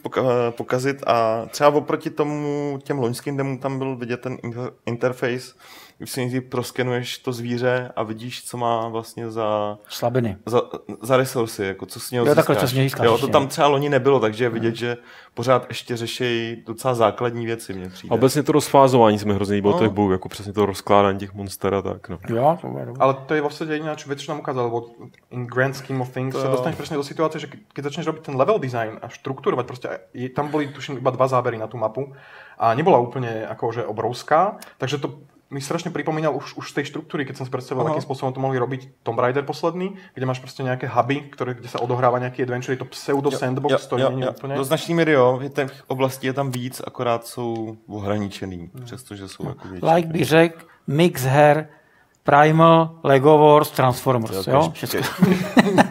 pokazit 0.49 1.03
a 1.07 1.45
třeba 1.49 1.69
oproti 1.69 2.09
tomu 2.09 2.79
těm 2.83 2.99
loňským 2.99 3.37
demům 3.37 3.57
tam 3.57 3.77
byl 3.77 3.95
vidět 3.95 4.21
ten 4.21 4.37
interface, 4.85 5.53
když 5.97 6.11
si 6.11 6.19
nejdřív 6.19 6.43
proskenuješ 6.43 7.17
to 7.17 7.33
zvíře 7.33 7.91
a 7.95 8.03
vidíš, 8.03 8.43
co 8.45 8.57
má 8.57 8.87
vlastně 8.87 9.31
za... 9.31 9.77
Slabiny. 9.89 10.37
Za, 10.45 10.61
za 11.01 11.17
resursy, 11.17 11.63
jako 11.63 11.85
co 11.85 11.99
s 11.99 12.11
něho 12.11 12.25
jo, 12.25 12.35
takhle, 12.35 12.55
co 12.55 12.67
s 12.67 12.73
něj 12.73 12.89
jo, 13.03 13.17
to 13.17 13.27
tam 13.27 13.47
třeba 13.47 13.67
loni 13.67 13.89
nebylo, 13.89 14.19
takže 14.19 14.45
je 14.45 14.49
vidět, 14.49 14.75
že 14.75 14.97
pořád 15.33 15.65
ještě 15.69 15.97
řeší 15.97 16.63
docela 16.65 16.95
základní 16.95 17.45
věci, 17.45 17.73
mě 17.73 17.89
přijde. 17.89 18.13
A 18.13 18.15
obecně 18.15 18.43
to 18.43 18.51
rozfázování 18.51 19.19
jsme 19.19 19.33
hrozně 19.33 19.55
líbilo 19.55 19.73
no. 19.73 19.79
těch 19.79 19.89
bojů, 19.89 20.11
jako 20.11 20.29
přesně 20.29 20.53
to 20.53 20.65
rozkládání 20.65 21.19
těch 21.19 21.33
monster 21.33 21.73
a 21.73 21.81
tak. 21.81 22.09
No. 22.09 22.19
Jo, 22.29 22.57
to 22.61 22.67
bude 22.67 22.87
Ale 22.99 23.13
to 23.13 23.33
je 23.33 23.41
vlastně 23.41 23.67
jediná 23.69 23.95
věc, 24.07 24.21
co 24.21 24.31
nám 24.31 24.39
ukázal, 24.39 24.65
lebo 24.65 24.85
in 25.31 25.45
grand 25.45 25.75
scheme 25.75 26.01
of 26.01 26.13
things 26.13 26.35
to 26.35 26.41
se 26.41 26.47
dostaneš 26.47 26.75
přesně 26.75 26.97
do 26.97 27.03
situace, 27.03 27.39
že 27.39 27.47
když 27.47 27.83
začneš 27.83 28.05
robit 28.05 28.23
ten 28.23 28.35
level 28.35 28.59
design 28.59 28.99
a 29.01 29.07
štruktúrovať, 29.07 29.67
prostě 29.67 29.89
tam 30.35 30.47
byly 30.47 30.67
tuším 30.67 30.97
iba 30.97 31.11
dva 31.11 31.27
zábery 31.27 31.57
na 31.57 31.67
tu 31.67 31.77
mapu 31.77 32.13
a 32.57 32.73
nebola 32.73 32.97
úplne 32.97 33.45
akože 33.45 33.85
obrovská, 33.85 34.57
takže 34.77 34.97
to 34.97 35.21
mi 35.49 35.61
strašne 35.61 35.91
pripomínal 35.91 36.35
už, 36.35 36.59
už 36.59 36.71
z 36.71 36.73
tej 36.73 36.85
štruktúry, 36.91 37.23
keď 37.23 37.39
som 37.39 37.45
si 37.47 37.51
predstavoval, 37.51 37.95
akým 37.95 38.03
spôsobom 38.03 38.35
to 38.35 38.43
mohli 38.43 38.59
robiť 38.59 39.03
Tomb 39.03 39.19
Raider 39.19 39.43
posledný, 39.43 39.95
kde 40.13 40.25
máš 40.25 40.39
prostě 40.39 40.63
nejaké 40.63 40.87
huby, 40.87 41.21
ktoré, 41.31 41.53
kde 41.53 41.67
sa 41.67 41.79
odohráva 41.79 42.19
nejaký 42.19 42.43
adventure, 42.43 42.73
je 42.75 42.83
to 42.83 42.91
pseudo 42.91 43.31
sandbox, 43.31 43.71
jo, 43.71 43.89
to 43.89 43.97
jo, 43.97 44.09
není 44.09 44.21
jo. 44.21 44.31
úplně. 44.31 44.55
Do 44.55 44.63
značný 44.63 44.95
míry 44.95 45.11
jo, 45.11 45.39
těch 45.53 45.83
oblastí 45.87 46.27
je 46.27 46.33
tam 46.33 46.51
víc, 46.51 46.81
akorát 46.87 47.27
jsou 47.27 47.77
ohraničený, 47.87 48.57
hmm. 48.57 48.85
přestože 48.85 49.27
jsou 49.27 49.47
jako 49.47 49.67
větší. 49.67 49.85
Like 49.85 50.07
by 50.07 50.23
řekl, 50.23 50.65
mix 50.87 51.23
her, 51.23 51.67
Primal, 52.23 52.99
Lego 53.03 53.37
Wars, 53.37 53.71
Transformers, 53.71 54.47
jo? 54.47 54.53
jo? 54.53 54.73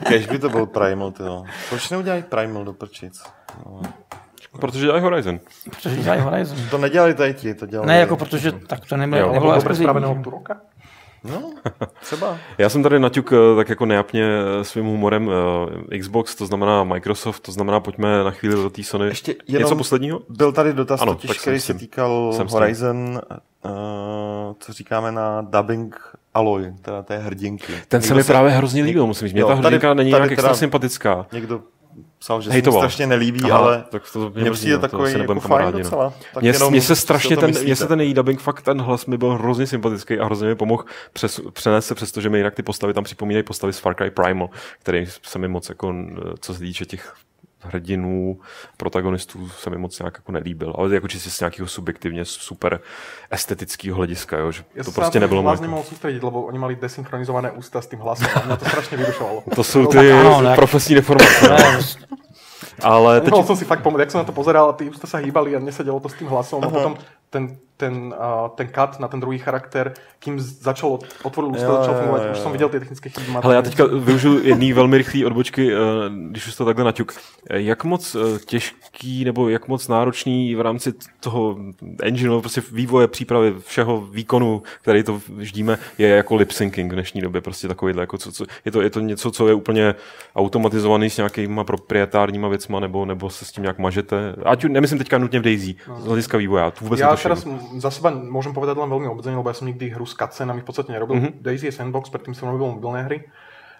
Kež 0.08 0.26
by 0.26 0.38
to 0.38 0.48
byl 0.48 0.66
Primal, 0.66 1.12
jo. 1.20 1.44
Proč 1.68 1.90
neudělají 1.90 2.22
Primal 2.22 2.64
do 2.64 2.72
prčic? 2.72 3.22
No. 3.66 3.80
Protože 4.60 4.86
dělají 4.86 5.02
Horizon. 5.02 5.40
Protože 5.70 5.96
dělají 5.96 6.20
Horizon. 6.20 6.58
To 6.70 6.78
nedělali 6.78 7.14
tady 7.14 7.34
ti, 7.34 7.54
to 7.54 7.66
dělali. 7.66 7.88
Ne, 7.88 7.98
jako 7.98 8.16
protože 8.16 8.52
tak 8.52 8.86
to 8.88 8.96
nebylo, 8.96 9.32
nebylo 9.32 9.54
exkluzivní. 9.54 10.22
roka? 10.24 10.56
No, 11.30 11.52
třeba. 12.00 12.38
Já 12.58 12.68
jsem 12.68 12.82
tady 12.82 12.98
naťuk 12.98 13.32
eh, 13.32 13.56
tak 13.56 13.68
jako 13.68 13.86
nejapně 13.86 14.24
eh, 14.60 14.64
svým 14.64 14.84
humorem 14.84 15.28
uh, 15.28 15.98
Xbox, 16.00 16.34
to 16.34 16.46
znamená 16.46 16.84
Microsoft, 16.84 17.40
to 17.40 17.52
znamená 17.52 17.80
pojďme 17.80 18.24
na 18.24 18.30
chvíli 18.30 18.54
do 18.54 18.70
té 18.70 18.82
Sony. 18.82 19.06
Ještě 19.06 19.34
jenom 19.48 19.62
Něco 19.62 19.76
posledního? 19.76 20.20
Byl 20.28 20.52
tady 20.52 20.72
dotaz 20.72 21.02
ano, 21.02 21.14
totiž, 21.14 21.38
který 21.38 21.60
se 21.60 21.74
týkal 21.74 22.32
jsem 22.32 22.46
Horizon, 22.48 23.20
uh, 23.64 23.70
co 24.58 24.72
říkáme 24.72 25.12
na 25.12 25.40
dubbing 25.40 25.96
Aloy, 26.34 26.74
teda 26.82 27.02
té 27.02 27.18
hrdinky. 27.18 27.72
Ten 27.88 28.00
někdo 28.00 28.08
se 28.08 28.14
mi 28.14 28.22
se... 28.22 28.32
právě 28.32 28.50
hrozně 28.50 28.82
líbil, 28.82 29.06
musím 29.06 29.28
říct. 29.28 29.34
Mě 29.34 29.44
ta 29.44 29.54
hrdinka 29.54 29.88
tady, 29.88 29.98
není 29.98 30.10
tady 30.10 30.20
nějak 30.20 30.32
extra 30.32 30.54
sympatická. 30.54 31.26
Někdo 31.32 31.60
psal, 32.18 32.40
že 32.42 32.50
Hejtoval. 32.50 32.80
se 32.80 32.86
mi 32.86 32.90
strašně 32.90 33.06
nelíbí, 33.06 33.42
Aha, 33.44 33.58
ale 33.58 33.84
tak 33.90 34.02
to 34.12 34.30
mě, 34.30 34.42
mě 34.42 34.50
přijde 34.50 34.74
no, 34.74 34.80
takový 34.80 35.12
to 35.12 35.18
jako 35.18 35.40
fajn 35.40 35.66
no. 35.66 35.72
docela. 35.72 36.12
Tak 36.34 36.42
mně, 36.42 36.52
mně 36.70 36.82
se 36.82 36.96
strašně 36.96 37.36
ten, 37.36 37.52
mně 37.62 37.76
se 37.76 37.86
ten 37.86 38.00
její 38.00 38.14
dubbing, 38.14 38.40
fakt 38.40 38.62
ten 38.62 38.80
hlas 38.80 39.06
mi 39.06 39.18
byl 39.18 39.30
hrozně 39.30 39.66
sympatický 39.66 40.18
a 40.18 40.24
hrozně 40.24 40.48
mi 40.48 40.54
pomohl 40.54 40.84
přes, 41.12 41.40
přenést 41.52 41.86
se 41.86 41.94
přes 41.94 42.12
to, 42.12 42.20
že 42.20 42.28
mi 42.28 42.38
jinak 42.38 42.54
ty 42.54 42.62
postavy 42.62 42.94
tam 42.94 43.04
připomínají 43.04 43.42
postavy 43.42 43.72
z 43.72 43.78
Far 43.78 43.94
Cry 43.94 44.10
Primal, 44.10 44.48
který 44.78 45.06
se 45.22 45.38
mi 45.38 45.48
moc 45.48 45.68
jako, 45.68 45.94
co 46.40 46.54
se 46.54 46.60
týče 46.60 46.84
těch 46.84 47.14
hrdinů, 47.66 48.40
protagonistů 48.76 49.48
se 49.48 49.70
mi 49.70 49.78
moc 49.78 49.98
nějak 49.98 50.14
jako 50.14 50.32
nelíbil, 50.32 50.74
ale 50.78 50.94
jako 50.94 51.08
čistě 51.08 51.30
z 51.30 51.40
nějakého 51.40 51.68
subjektivně 51.68 52.24
super 52.24 52.80
estetického 53.30 53.96
hlediska, 53.96 54.38
jo, 54.38 54.52
že 54.52 54.64
Já 54.74 54.84
to 54.84 54.92
prostě 54.92 55.20
nebylo 55.20 55.42
moc. 55.42 55.60
Já 55.60 55.62
nemohl 55.62 55.82
soustředit, 55.82 56.22
lebo 56.22 56.42
oni 56.42 56.58
mali 56.58 56.76
desynchronizované 56.76 57.50
ústa 57.50 57.80
s 57.80 57.86
tím 57.86 57.98
hlasem 57.98 58.28
a 58.34 58.46
mě 58.46 58.56
to 58.56 58.64
strašně 58.64 58.96
vyrušovalo. 58.96 59.42
to 59.54 59.64
jsou 59.64 59.86
ty 59.86 60.12
profesní 60.54 60.94
deformace. 60.94 61.56
Ale 62.82 63.20
teď... 63.20 63.32
Som 63.46 63.56
si 63.56 63.64
fakt 63.64 63.80
pomôcť, 63.80 64.08
jak 64.08 64.12
som 64.12 64.20
na 64.20 64.28
to 64.28 64.36
pozeral 64.36 64.72
a 64.72 64.76
tí 64.76 64.88
ústa 64.88 65.08
sa 65.08 65.20
hýbali 65.20 65.56
a 65.56 65.60
nesedelo 65.60 65.96
to 66.00 66.12
s 66.12 66.16
tým 66.20 66.28
hlasom 66.28 66.60
Aha. 66.60 66.68
a 66.68 66.72
potom 66.72 66.92
ten, 67.32 67.56
ten, 67.76 68.14
uh, 68.42 68.48
ten 68.54 68.68
cut 68.68 69.00
na 69.00 69.08
ten 69.08 69.20
druhý 69.20 69.38
charakter, 69.38 69.92
kým 70.18 70.40
začal 70.40 70.98
otvoril 71.22 71.50
ústa, 71.50 71.72
začal 71.72 71.94
fungovat, 71.94 72.22
už 72.32 72.38
jsem 72.38 72.52
viděl 72.52 72.68
ty 72.68 72.80
technické 72.80 73.08
chyby. 73.08 73.38
Ale 73.42 73.54
já 73.54 73.62
teďka 73.62 73.84
využiju 73.86 74.42
jedný 74.42 74.72
velmi 74.72 74.98
rychlý 74.98 75.24
odbočky, 75.24 75.74
uh, 75.74 75.80
když 76.30 76.46
už 76.46 76.54
to 76.56 76.64
takhle 76.64 76.84
naťuk. 76.84 77.14
Jak 77.50 77.84
moc 77.84 78.14
uh, 78.14 78.38
těžký 78.38 79.24
nebo 79.24 79.48
jak 79.48 79.68
moc 79.68 79.88
náročný 79.88 80.54
v 80.54 80.60
rámci 80.60 80.92
toho 81.20 81.56
engineu, 82.02 82.40
prostě 82.40 82.62
vývoje, 82.72 83.08
přípravy, 83.08 83.54
všeho 83.58 84.00
výkonu, 84.00 84.62
který 84.82 85.02
to 85.02 85.20
vždíme, 85.36 85.78
je 85.98 86.08
jako 86.08 86.34
lip 86.34 86.50
syncing 86.50 86.92
v 86.92 86.94
dnešní 86.94 87.20
době, 87.20 87.40
prostě 87.40 87.68
takovýhle, 87.68 88.02
jako 88.02 88.18
co, 88.18 88.32
co, 88.32 88.44
je, 88.64 88.72
to, 88.72 88.80
je 88.80 88.90
to 88.90 89.00
něco, 89.00 89.30
co 89.30 89.48
je 89.48 89.54
úplně 89.54 89.94
automatizovaný 90.36 91.10
s 91.10 91.16
nějakýma 91.16 91.64
proprietárníma 91.64 92.48
věcma, 92.48 92.80
nebo, 92.80 93.04
nebo 93.04 93.30
se 93.30 93.44
s 93.44 93.52
tím 93.52 93.62
nějak 93.62 93.78
mažete. 93.78 94.34
Ať 94.44 94.64
nemyslím 94.64 94.98
teďka 94.98 95.18
nutně 95.18 95.40
v 95.40 95.42
Daisy, 95.42 95.74
no. 95.88 96.00
z 96.00 96.06
hlediska 96.06 96.38
vývoje, 96.38 96.72
vůbec 96.80 97.00
já 97.00 97.16
teraz 97.16 97.46
za 97.78 97.90
seba 97.90 98.14
môžem 98.14 98.54
povedať 98.54 98.78
len 98.78 98.90
veľmi 98.90 99.08
obmedzene, 99.10 99.38
lebo 99.38 99.50
ja 99.50 99.56
som 99.58 99.66
nikdy 99.66 99.92
hru 99.92 100.06
s 100.06 100.14
cutscenami 100.14 100.62
v 100.62 100.68
podstate 100.68 100.94
nerobil. 100.94 101.18
Mm-hmm. 101.18 101.42
Daisy 101.42 101.68
je 101.70 101.76
sandbox, 101.76 102.08
predtým 102.08 102.34
som 102.34 102.50
robil 102.50 102.70
mobilné 102.70 103.02
hry 103.06 103.18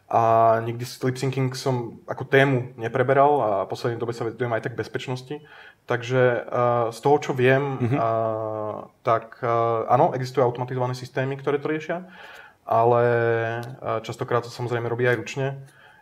a 0.07 0.23
nikdy 0.63 0.87
lip 1.03 1.19
syncing 1.19 1.51
som 1.59 1.99
ako 2.07 2.31
tému 2.31 2.79
nepreberal 2.79 3.33
a 3.43 3.49
v 3.67 3.71
poslednej 3.75 3.99
dobe 3.99 4.15
sa 4.15 4.23
vedujem 4.23 4.55
aj 4.55 4.71
tak 4.71 4.79
bezpečnosti. 4.79 5.43
Takže 5.91 6.47
uh, 6.47 6.95
z 6.95 6.99
toho, 7.03 7.17
čo 7.19 7.33
viem, 7.35 7.75
mm-hmm. 7.75 7.99
uh, 7.99 8.87
tak 9.03 9.43
uh, 9.43 9.83
áno, 9.91 10.15
existujú 10.15 10.47
automatizované 10.47 10.95
systémy, 10.95 11.35
ktoré 11.35 11.59
to 11.59 11.67
riešia, 11.67 12.07
ale 12.63 13.03
uh, 13.83 13.99
častokrát 14.07 14.47
to 14.47 14.51
samozrejme 14.51 14.87
robí 14.87 15.11
aj 15.11 15.19
ručne. 15.19 15.47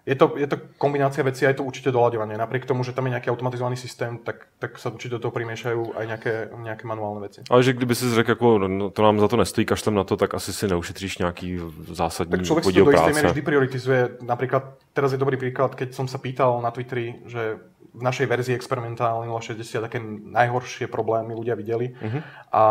Je 0.07 0.15
to, 0.15 0.37
je 0.37 0.47
to 0.47 0.57
kombinácia 0.77 1.25
vecí 1.25 1.47
a 1.47 1.49
je 1.49 1.59
to 1.59 1.65
určite 1.65 1.89
doľaďovanie. 1.89 2.37
Napriek 2.37 2.69
tomu, 2.69 2.85
že 2.85 2.93
tam 2.93 3.09
je 3.09 3.17
nejaký 3.17 3.33
automatizovaný 3.33 3.77
systém, 3.81 4.21
tak, 4.21 4.53
tak 4.61 4.77
sa 4.77 4.93
určite 4.93 5.17
do 5.17 5.19
toho 5.25 5.33
primiešajú 5.33 5.97
aj 5.97 6.05
nejaké, 6.05 6.33
nejaké 6.61 6.85
manuálne 6.85 7.25
veci. 7.25 7.41
Ale 7.49 7.65
že 7.65 7.73
kdyby 7.73 7.95
si 7.95 8.15
řekl, 8.15 8.31
jako, 8.31 8.59
no, 8.59 8.91
to 8.91 9.03
nám 9.03 9.21
za 9.21 9.29
to 9.29 9.37
nestojí, 9.37 9.65
kašlem 9.65 9.95
na 9.95 10.05
to, 10.05 10.17
tak 10.17 10.35
asi 10.35 10.53
si 10.53 10.69
neušetříš 10.69 11.19
nějaký 11.19 11.61
zásadní 11.89 12.31
Tak 12.31 12.45
človek 12.45 12.65
si 12.65 12.73
to 12.73 12.85
do 12.85 12.93
istej 12.93 13.15
miery 13.15 13.29
vždy 13.29 13.43
prioritizuje. 13.43 14.01
Napríklad, 14.21 14.63
teraz 14.93 15.13
je 15.13 15.19
dobrý 15.19 15.37
príklad, 15.37 15.75
keď 15.75 15.97
som 15.97 16.05
sa 16.09 16.21
pýtal 16.21 16.61
na 16.61 16.69
Twitteri, 16.71 17.25
že 17.25 17.57
v 17.95 18.03
našej 18.03 18.27
verzii 18.27 18.55
experimentálnej 18.59 19.31
060 19.31 19.87
také 19.87 20.03
najhoršie 20.27 20.91
problémy 20.91 21.31
ľudia 21.31 21.55
videli 21.55 21.95
uh-huh. 21.95 22.21
a 22.51 22.63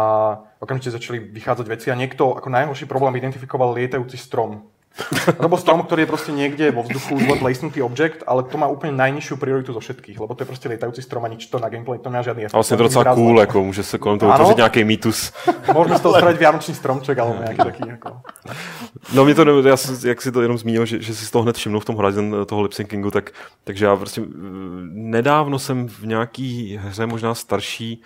okamžite 0.60 0.92
začali 0.92 1.32
vychádzať 1.32 1.66
veci 1.72 1.88
a 1.88 1.96
niekto 1.96 2.36
ako 2.36 2.52
najhorší 2.52 2.86
problém 2.92 3.16
identifikoval 3.16 3.72
lietajúci 3.72 4.20
strom. 4.20 4.68
Lebo 5.42 5.58
strom, 5.58 5.82
ktorý 5.82 6.06
je 6.06 6.10
proste 6.10 6.32
niekde 6.32 6.70
vo 6.70 6.86
vzduchu 6.86 7.18
zle 7.18 7.36
placenutý 7.42 7.82
objekt, 7.82 8.22
ale 8.30 8.46
to 8.46 8.62
má 8.62 8.70
úplne 8.70 8.94
najnižšiu 8.94 9.42
prioritu 9.42 9.74
zo 9.74 9.82
všetkých, 9.82 10.22
lebo 10.22 10.38
to 10.38 10.46
je 10.46 10.48
proste 10.48 10.70
lietajúci 10.70 11.02
strom 11.02 11.26
a 11.26 11.30
nič 11.34 11.50
to 11.50 11.58
na 11.58 11.66
gameplay 11.70 11.98
to 11.98 12.14
nemá 12.14 12.22
žiadny 12.22 12.46
efekt. 12.46 12.54
A 12.54 12.62
vlastne 12.62 12.78
to 12.78 12.86
docela 12.86 13.18
cool, 13.18 13.42
ako 13.42 13.74
môže 13.74 13.82
sa 13.82 13.98
kolem 13.98 14.22
toho 14.22 14.30
vytvořit 14.30 14.62
nejaký 14.62 14.82
mýtus. 14.86 15.34
Môžeme 15.74 15.98
z 15.98 16.04
toho 16.06 16.14
spraviť 16.14 16.38
vianočný 16.38 16.74
stromček 16.78 17.16
alebo 17.18 17.42
nejaký 17.42 17.60
taký. 17.74 17.82
Ako... 17.98 18.10
No 19.14 19.26
mě 19.26 19.36
to, 19.36 19.68
já, 19.68 19.76
jak 20.06 20.22
si 20.22 20.32
to 20.32 20.42
jenom 20.42 20.58
zmínil, 20.58 20.86
že, 20.86 21.02
že 21.02 21.16
si 21.16 21.26
z 21.26 21.32
toho 21.32 21.44
hned 21.44 21.58
všimnul 21.58 21.82
v 21.82 21.86
tom 21.86 21.96
Horizon 21.96 22.46
toho 22.46 22.62
lipsyncingu, 22.62 23.12
tak, 23.12 23.32
takže 23.64 23.86
já 23.86 23.96
prostě 23.96 24.22
nedávno 24.94 25.60
jsem 25.60 25.88
v 25.88 26.06
nějaký 26.06 26.80
hře 26.82 27.06
možná 27.06 27.34
starší 27.34 28.02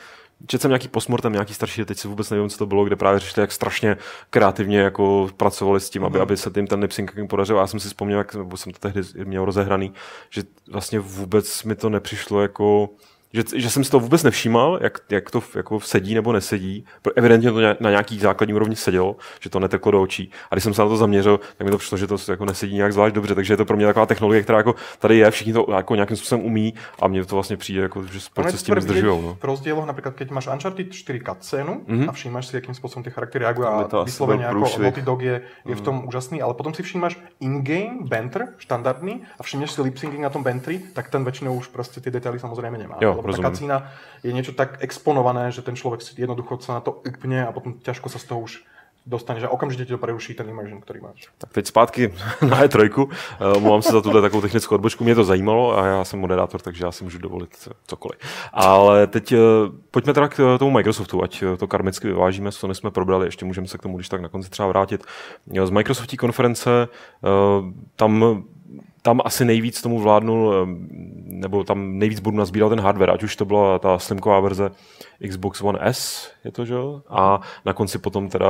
Četl 0.47 0.61
jsem 0.61 0.71
nějaký 0.71 0.87
postmortem, 0.87 1.33
nějaký 1.33 1.53
starší, 1.53 1.85
teď 1.85 1.97
si 1.97 2.07
vůbec 2.07 2.29
nevím, 2.29 2.49
co 2.49 2.57
to 2.57 2.65
bylo, 2.65 2.85
kde 2.85 2.95
právě 2.95 3.19
řešili, 3.19 3.43
jak 3.43 3.51
strašně 3.51 3.97
kreativně 4.29 4.79
jako 4.79 5.29
pracovali 5.37 5.79
s 5.79 5.89
tím, 5.89 6.05
aby, 6.05 6.17
mm. 6.17 6.21
aby 6.21 6.37
se 6.37 6.51
tím 6.51 6.67
ten 6.67 6.79
lip 6.79 6.91
podařil. 7.29 7.57
A 7.57 7.61
já 7.61 7.67
jsem 7.67 7.79
si 7.79 7.87
vzpomněl, 7.87 8.17
jak 8.17 8.35
jsem 8.55 8.73
to 8.73 8.79
tehdy 8.79 9.01
měl 9.23 9.45
rozehraný, 9.45 9.93
že 10.29 10.43
vlastně 10.71 10.99
vůbec 10.99 11.63
mi 11.63 11.75
to 11.75 11.89
nepřišlo 11.89 12.41
jako 12.41 12.89
že, 13.37 13.43
že 13.55 13.69
jsem 13.69 13.83
si 13.83 13.91
to 13.91 13.99
vůbec 13.99 14.23
nevšímal, 14.23 14.79
jak, 14.81 14.99
jak 15.09 15.31
to 15.31 15.43
jako 15.55 15.79
sedí 15.79 16.15
nebo 16.15 16.33
nesedí. 16.33 16.85
Evidentně 17.15 17.51
to 17.51 17.59
na 17.79 17.89
nějaký 17.89 18.19
základní 18.19 18.53
úrovni 18.53 18.75
sedělo, 18.75 19.15
že 19.39 19.49
to 19.49 19.59
neteklo 19.59 19.91
do 19.91 20.01
očí. 20.01 20.31
A 20.51 20.55
když 20.55 20.63
jsem 20.63 20.73
se 20.73 20.81
na 20.81 20.87
to 20.87 20.97
zaměřil, 20.97 21.39
tak 21.57 21.65
mi 21.65 21.71
to 21.71 21.77
přišlo, 21.77 21.97
že 21.97 22.07
to 22.07 22.15
jako 22.29 22.45
nesedí 22.45 22.75
nějak 22.75 22.93
zvlášť 22.93 23.15
dobře. 23.15 23.35
Takže 23.35 23.53
je 23.53 23.57
to 23.57 23.65
pro 23.65 23.77
mě 23.77 23.85
taková 23.85 24.05
technologie, 24.05 24.43
která 24.43 24.57
jako 24.57 24.75
tady 24.99 25.17
je, 25.17 25.31
všichni 25.31 25.53
to 25.53 25.65
jako 25.75 25.95
nějakým 25.95 26.17
způsobem 26.17 26.45
umí 26.45 26.73
a 26.99 27.07
mně 27.07 27.25
to 27.25 27.35
vlastně 27.35 27.57
přijde, 27.57 27.81
jako, 27.81 28.03
že 28.03 28.19
se 28.19 28.57
s 28.57 28.63
tím 28.63 28.81
zdržují. 28.81 29.21
No. 29.21 29.37
V 29.39 29.43
rozdílu 29.43 29.85
například, 29.85 30.15
když 30.15 30.29
máš 30.29 30.47
Uncharted 30.47 30.93
4 30.93 31.19
cutscénu 31.19 31.81
mm-hmm. 31.87 32.09
a 32.09 32.11
všímáš 32.11 32.47
si, 32.47 32.55
jakým 32.55 32.75
způsobem 32.75 33.03
ty 33.03 33.09
charaktery 33.09 33.45
reagují 33.45 33.67
a 33.67 34.03
vysloveně 34.03 34.43
jako 34.43 34.59
Naughty 34.79 35.01
Dog 35.01 35.21
je, 35.21 35.41
je 35.65 35.75
v 35.75 35.81
tom 35.81 35.95
mm. 35.95 36.07
úžasný, 36.07 36.41
ale 36.41 36.53
potom 36.53 36.73
si 36.73 36.83
všímáš 36.83 37.19
in-game 37.39 37.97
banter, 38.01 38.47
štandardný, 38.57 39.21
a 39.39 39.43
všimneš 39.43 39.71
si 39.71 39.81
lip 39.81 39.95
na 40.19 40.29
tom 40.29 40.43
bantry, 40.43 40.81
tak 40.93 41.09
ten 41.09 41.23
většinou 41.23 41.55
už 41.55 41.67
prostě 41.67 42.01
ty 42.01 42.11
detaily 42.11 42.39
samozřejmě 42.39 42.77
nemá. 42.77 42.97
Jo, 43.01 43.21
je 44.23 44.33
niečo 44.33 44.51
tak 44.51 44.81
exponované, 44.81 45.51
že 45.51 45.61
ten 45.61 45.75
človek 45.75 46.01
si 46.01 46.17
jednoducho 46.17 46.59
sa 46.59 46.79
na 46.79 46.81
to 46.81 47.01
upne 47.05 47.45
a 47.45 47.51
potom 47.53 47.77
ťažko 47.79 48.09
sa 48.09 48.19
z 48.19 48.25
toho 48.25 48.39
už 48.41 48.53
dostane, 49.07 49.39
že 49.39 49.47
okamžitě 49.47 49.85
ti 49.85 49.91
to 49.91 49.97
preruší 49.97 50.33
ten 50.33 50.49
immersion, 50.49 50.81
který 50.81 50.99
máš. 51.01 51.27
Tak 51.37 51.53
teď 51.53 51.67
zpátky 51.67 52.13
na 52.49 52.63
E3. 52.63 53.07
Mluvám 53.59 53.81
se 53.81 53.91
za 53.91 54.01
tuhle 54.01 54.21
takovou 54.21 54.41
technickou 54.41 54.75
odbočku. 54.75 55.03
Mě 55.03 55.15
to 55.15 55.23
zajímalo 55.23 55.77
a 55.77 55.85
já 55.85 56.05
jsem 56.05 56.19
moderátor, 56.19 56.61
takže 56.61 56.85
já 56.85 56.91
si 56.91 57.03
můžu 57.03 57.17
dovolit 57.17 57.69
cokoliv. 57.87 58.19
Ale 58.53 59.07
teď 59.07 59.31
eh, 59.31 59.37
pojďme 59.91 60.13
teda 60.13 60.27
k 60.27 60.57
tomu 60.59 60.71
Microsoftu, 60.71 61.23
ať 61.23 61.43
to 61.57 61.67
karmicky 61.67 62.07
vyvážíme, 62.07 62.51
co 62.51 62.73
jsme 62.73 62.91
probrali, 62.91 63.27
ještě 63.27 63.45
můžeme 63.45 63.67
se 63.67 63.77
k 63.77 63.81
tomu 63.81 63.97
když 63.97 64.09
tak 64.09 64.21
na 64.21 64.29
konci 64.29 64.49
třeba 64.49 64.67
vrátit. 64.67 65.05
Z 65.63 65.69
Microsoftí 65.69 66.17
konference 66.17 66.87
eh, 66.87 67.27
tam 67.95 68.43
tam 69.07 69.21
asi 69.25 69.45
nejvíc 69.45 69.81
tomu 69.81 69.99
vládnul, 69.99 70.67
nebo 71.23 71.63
tam 71.63 71.99
nejvíc 71.99 72.19
budu 72.19 72.37
nazbíral 72.37 72.69
ten 72.69 72.79
hardware, 72.79 73.09
ať 73.09 73.23
už 73.23 73.35
to 73.35 73.45
byla 73.45 73.79
ta 73.79 73.99
slimková 73.99 74.39
verze 74.39 74.71
Xbox 75.29 75.61
One 75.61 75.79
S, 75.81 76.31
je 76.43 76.51
to, 76.51 76.65
že 76.65 76.75
A 77.09 77.39
na 77.65 77.73
konci 77.73 77.97
potom 77.97 78.29
teda 78.29 78.47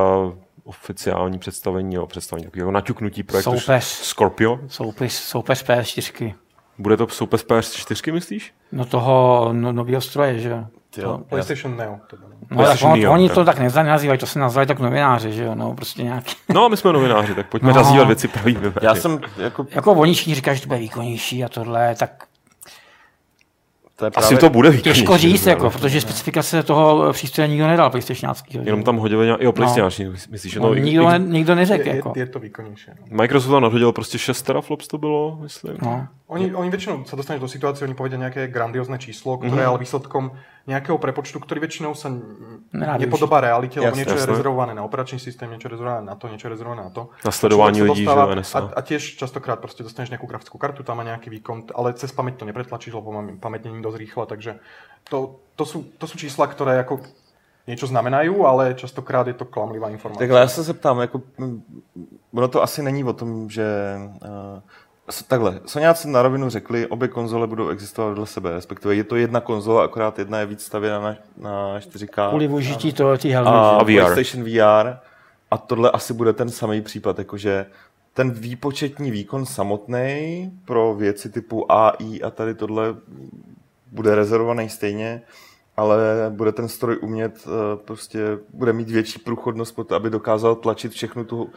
oficiální 0.63 1.39
představení, 1.39 1.95
jo, 1.95 2.07
představení 2.07 2.45
takového 2.45 2.71
naťuknutí 2.71 3.23
projektu 3.23 3.59
soupeř, 3.59 3.83
Scorpio. 3.83 4.59
Soupeř, 4.67 5.13
soupeř 5.13 5.65
PS4. 5.65 6.33
Bude 6.77 6.97
to 6.97 7.07
soupeř 7.07 7.45
PS4, 7.45 8.13
myslíš? 8.13 8.53
No 8.71 8.85
toho 8.85 9.49
no, 9.51 9.71
nového 9.71 10.01
stroje, 10.01 10.39
že 10.39 10.65
jo. 10.97 11.21
PlayStation 11.29 11.77
Neo. 11.77 11.99
To 12.07 12.17
no, 12.51 12.63
tak 12.63 12.77
on, 12.83 12.99
Neo, 12.99 13.13
oni 13.13 13.29
to 13.29 13.45
tak 13.45 13.59
nazývají, 13.59 14.19
to 14.19 14.25
se 14.25 14.39
nazývají 14.39 14.67
tak 14.67 14.79
novináři, 14.79 15.33
že 15.33 15.43
jo, 15.43 15.55
no, 15.55 15.73
prostě 15.73 16.03
nějaký. 16.03 16.35
No 16.53 16.65
a 16.65 16.67
my 16.67 16.77
jsme 16.77 16.93
novináři, 16.93 17.35
tak 17.35 17.47
pojďme 17.47 17.69
no. 17.69 17.75
nazývat 17.75 18.07
věci 18.07 18.27
pravý 18.27 18.57
Já 18.81 18.95
jsem 18.95 19.19
jako... 19.37 19.65
Jako 19.69 19.93
oni 19.93 20.13
všichni 20.13 20.35
říkají, 20.35 20.57
že 20.57 20.63
to 20.63 20.67
bude 20.67 20.79
výkonnější 20.79 21.43
a 21.43 21.49
tohle, 21.49 21.95
tak 21.95 22.27
to 23.97 24.05
je 24.05 24.11
právě... 24.11 24.27
Asi 24.27 24.37
to 24.37 24.49
bude 24.49 24.69
výkonnější. 24.69 25.01
Těžko 25.01 25.17
říct, 25.17 25.45
jako, 25.45 25.69
protože 25.69 26.01
specifikace 26.01 26.63
toho 26.63 27.13
přístroje 27.13 27.47
nikdo 27.47 27.67
nedal 27.67 27.89
PlayStationácký. 27.89 28.59
Jenom 28.63 28.83
tam 28.83 28.97
hodili, 28.97 29.27
jo, 29.39 29.51
PlayStation, 29.51 30.09
no. 30.09 30.15
myslíš, 30.29 30.53
že 30.53 30.59
no, 30.59 30.67
no, 30.67 30.73
nikdo, 30.73 31.09
ne, 31.09 31.19
nikdo 31.19 31.55
neřekl. 31.55 31.87
Je, 31.87 31.95
jako. 31.95 32.13
je, 32.15 32.25
to 32.25 32.39
výkonnější. 32.39 32.91
No. 32.99 33.17
Microsoft 33.17 33.51
tam 33.51 33.63
nadhodil 33.63 33.91
prostě 33.91 34.17
6 34.17 34.41
teraflops 34.41 34.87
to 34.87 34.97
bylo, 34.97 35.39
myslím. 35.41 35.77
No. 35.81 36.07
Oni, 36.29 36.55
oni 36.55 36.69
většinou 36.69 37.05
se 37.05 37.15
dostaneš 37.15 37.41
do 37.41 37.47
situace, 37.47 37.85
oni 37.85 37.93
povedia 37.93 38.17
nějaké 38.17 38.47
grandiozne 38.47 38.97
číslo, 38.97 39.37
které 39.37 39.53
mm-hmm. 39.53 39.67
ale 39.67 39.77
výsledkom 39.77 40.31
nějakého 40.67 40.97
prepočtu, 40.97 41.39
který 41.39 41.59
většinou 41.59 41.93
se 41.93 42.09
nepodobá 42.97 43.41
realitě, 43.41 43.79
lebo 43.79 43.95
něco 43.95 44.15
je 44.15 44.25
rezervované 44.25 44.75
na 44.75 44.83
operační 44.83 45.19
systém, 45.19 45.51
něco 45.51 45.67
je 45.67 45.69
rezervované 45.69 46.05
na 46.05 46.15
to, 46.15 46.27
něco 46.27 46.47
je 46.47 46.49
rezervované 46.49 46.83
na 46.83 46.89
to. 46.89 47.09
Na 47.25 47.31
sledování 47.31 47.81
lidí, 47.81 48.03
že 48.03 48.09
a, 48.53 48.71
a 48.75 48.81
těž 48.81 49.15
častokrát 49.15 49.59
prostě 49.59 49.83
dostaneš 49.83 50.09
nějakou 50.09 50.27
grafickou 50.27 50.57
kartu, 50.57 50.83
tam 50.83 50.97
má 50.97 51.03
nějaký 51.03 51.29
výkon, 51.29 51.63
ale 51.75 51.93
cez 51.93 52.11
paměť 52.11 52.35
to 52.35 52.45
nepretlačíš, 52.45 52.93
lebo 52.93 53.23
paměť 53.39 53.63
není 53.63 53.81
dost 53.81 53.95
rýchla, 53.95 54.25
takže 54.25 54.55
to, 55.09 55.35
to, 55.55 55.65
jsou, 55.65 55.83
to 55.97 56.07
jsou 56.07 56.17
čísla, 56.17 56.47
které 56.47 56.75
jako 56.75 56.99
něco 57.67 57.87
znamenají, 57.87 58.29
ale 58.45 58.73
častokrát 58.73 59.27
je 59.27 59.33
to 59.33 59.45
klamlivá 59.45 59.89
informace. 59.89 60.19
Takhle 60.19 60.39
já 60.39 60.47
se 60.47 60.63
zeptám, 60.63 60.99
jako, 60.99 61.21
ono 62.33 62.47
to 62.47 62.63
asi 62.63 62.83
není 62.83 63.03
o 63.03 63.13
tom, 63.13 63.49
že 63.49 63.65
uh, 64.21 64.59
Takhle, 65.27 65.59
Soňáci 65.65 66.07
na 66.07 66.21
rovinu 66.21 66.49
řekli, 66.49 66.87
obě 66.87 67.07
konzole 67.07 67.47
budou 67.47 67.69
existovat 67.69 68.09
vedle 68.09 68.27
sebe, 68.27 68.51
respektive 68.51 68.95
je 68.95 69.03
to 69.03 69.15
jedna 69.15 69.41
konzola, 69.41 69.83
akorát 69.83 70.19
jedna 70.19 70.39
je 70.39 70.45
víc 70.45 70.63
stavěna 70.63 70.99
na, 70.99 71.15
na 71.37 71.79
4K. 71.79 72.29
Kvůli 72.29 72.47
využití 72.47 72.93
toho 72.93 73.17
tí 73.17 73.35
a, 73.35 73.41
a 73.49 73.83
VR. 73.83 73.85
PlayStation 73.85 74.43
VR. 74.43 74.97
A 75.51 75.57
tohle 75.57 75.91
asi 75.91 76.13
bude 76.13 76.33
ten 76.33 76.49
samý 76.49 76.81
případ, 76.81 77.19
jakože 77.19 77.65
ten 78.13 78.31
výpočetní 78.31 79.11
výkon 79.11 79.45
samotný 79.45 80.51
pro 80.65 80.95
věci 80.95 81.29
typu 81.29 81.71
AI 81.71 82.21
a 82.21 82.29
tady 82.29 82.53
tohle 82.55 82.95
bude 83.91 84.15
rezervovaný 84.15 84.69
stejně, 84.69 85.21
ale 85.77 85.97
bude 86.29 86.51
ten 86.51 86.67
stroj 86.67 86.97
umět, 87.01 87.47
eh, 87.47 87.77
prostě 87.85 88.19
bude 88.53 88.73
mít 88.73 88.89
větší 88.89 89.19
průchodnost, 89.19 89.91
aby 89.91 90.09
dokázal 90.09 90.55
tlačit 90.55 90.91
všechnu 90.91 91.23
tu 91.23 91.49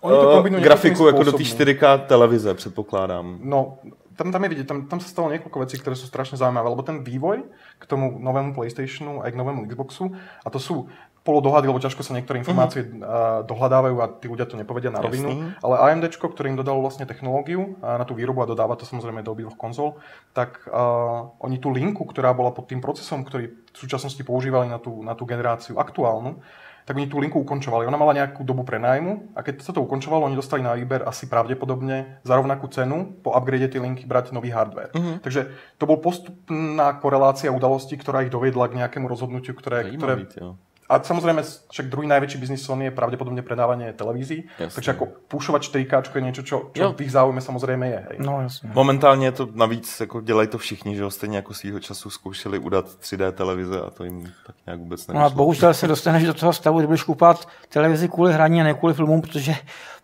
Oni 0.00 0.16
to 0.16 0.32
kombinují 0.32 0.62
grafiku 0.62 1.06
jako 1.06 1.22
do 1.22 1.32
té 1.32 1.38
4K 1.38 2.06
televize, 2.06 2.54
předpokládám. 2.54 3.38
No, 3.42 3.78
tam, 4.16 4.32
tam 4.32 4.42
je 4.42 4.48
vidět, 4.48 4.66
tam, 4.66 4.86
tam 4.86 5.00
se 5.00 5.08
stalo 5.08 5.30
několik 5.30 5.56
věcí, 5.56 5.78
které 5.78 5.96
jsou 5.96 6.06
strašně 6.06 6.38
zajímavé, 6.38 6.68
lebo 6.68 6.82
ten 6.82 7.04
vývoj 7.04 7.42
k 7.78 7.86
tomu 7.86 8.18
novému 8.18 8.54
PlayStationu 8.54 9.22
a 9.22 9.30
k 9.30 9.34
novému 9.34 9.66
Xboxu, 9.66 10.12
a 10.46 10.50
to 10.50 10.58
jsou 10.58 10.86
polodohady, 11.20 11.68
lebo 11.68 11.76
ťažko 11.76 12.00
sa 12.00 12.16
niektoré 12.16 12.40
informácie 12.40 12.80
mm-hmm. 12.80 13.44
dohľadávajú 13.44 13.96
a 14.00 14.06
tí 14.08 14.26
ľudia 14.32 14.48
to 14.48 14.56
nepovedia 14.56 14.88
na 14.88 15.04
rovinu. 15.04 15.28
Jasný. 15.28 15.52
Ale 15.60 15.74
AMD, 15.76 16.04
ktorý 16.16 16.56
im 16.56 16.58
dodalo 16.58 16.80
vlastne 16.80 17.04
technológiu 17.04 17.76
na 17.84 18.04
tú 18.08 18.16
výrobu 18.16 18.40
a 18.40 18.48
dodáva 18.48 18.72
to 18.80 18.88
samozrejme 18.88 19.20
do 19.20 19.36
obidvoch 19.36 19.60
konzol, 19.60 20.00
tak 20.32 20.64
uh, 20.72 21.28
oni 21.44 21.60
tú 21.60 21.68
linku, 21.68 22.08
ktorá 22.08 22.32
bola 22.32 22.56
pod 22.56 22.72
tým 22.72 22.80
procesom, 22.80 23.20
ktorý 23.20 23.52
v 23.52 23.76
súčasnosti 23.76 24.20
používali 24.24 24.72
na 24.72 24.80
tú, 24.80 25.04
na 25.04 25.12
tú 25.12 25.28
generáciu 25.28 25.76
aktuálnu, 25.76 26.40
tak 26.84 26.96
oni 26.96 27.06
tú 27.06 27.20
linku 27.20 27.40
ukončovali. 27.42 27.86
Ona 27.86 27.98
mala 28.00 28.16
nejakú 28.16 28.46
dobu 28.46 28.62
prenájmu 28.64 29.34
a 29.36 29.40
keď 29.44 29.64
sa 29.64 29.72
to 29.74 29.84
ukončovalo, 29.84 30.26
oni 30.26 30.38
dostali 30.38 30.64
na 30.64 30.76
výber 30.76 31.04
asi 31.04 31.26
pravdepodobne 31.26 32.22
za 32.22 32.34
rovnakú 32.36 32.70
cenu 32.70 33.16
po 33.20 33.34
upgrade 33.34 33.68
tej 33.70 33.82
linky 33.84 34.06
brať 34.06 34.32
nový 34.32 34.54
hardware. 34.54 34.94
Uh-huh. 34.94 35.18
Takže 35.20 35.50
to 35.76 35.84
bol 35.84 35.98
postupná 35.98 36.96
korelácia 36.98 37.52
udalostí, 37.52 37.98
ktorá 37.98 38.24
ich 38.24 38.32
dovedla 38.32 38.70
k 38.70 38.78
nejakému 38.84 39.06
rozhodnutiu, 39.10 39.52
ktoré, 39.58 39.90
ktoré, 39.96 40.28
a 40.90 40.98
samozrejme, 40.98 41.46
však 41.70 41.86
druhý 41.86 42.10
najväčší 42.10 42.38
biznis 42.42 42.66
Sony 42.66 42.90
je 42.90 42.90
pravdepodobne 42.90 43.46
predávanie 43.46 43.94
televízií. 43.94 44.50
Jasne. 44.58 44.74
Takže 44.74 44.90
ako 44.90 45.04
pušovať 45.30 45.60
4K 45.70 45.92
je 46.02 46.22
niečo, 46.26 46.42
čo, 46.42 46.56
čo 46.74 46.90
v 46.90 47.00
ich 47.06 47.14
záujme 47.14 47.38
samozrejme 47.38 47.84
je. 47.86 48.00
Hej. 48.10 48.16
No, 48.18 48.42
jasne. 48.42 48.74
Momentálně 48.74 49.26
je 49.26 49.32
to 49.32 49.48
navíc, 49.54 50.00
jako 50.00 50.20
dělají 50.20 50.48
to 50.48 50.58
všichni, 50.58 50.96
že 50.96 51.02
jo, 51.02 51.10
stejně 51.10 51.36
jako 51.36 51.54
svýho 51.54 51.80
času 51.80 52.10
zkoušeli 52.10 52.58
udat 52.58 52.86
3D 52.86 53.32
televize 53.32 53.80
a 53.80 53.90
to 53.90 54.04
jim 54.04 54.32
tak 54.46 54.56
nějak 54.66 54.80
vůbec 54.80 55.06
nevyšlo. 55.06 55.20
No 55.20 55.26
a 55.26 55.30
bohužel 55.30 55.74
se 55.74 55.86
dostaneš 55.86 56.24
do 56.24 56.34
toho 56.34 56.52
stavu, 56.52 56.78
kdy 56.78 56.86
budeš 56.86 57.02
kupovat 57.02 57.48
televizi 57.68 58.08
kvůli 58.08 58.32
hraní 58.32 58.60
a 58.60 58.64
ne 58.64 58.74
kvůli 58.74 58.94
filmům, 58.94 59.20
protože 59.20 59.54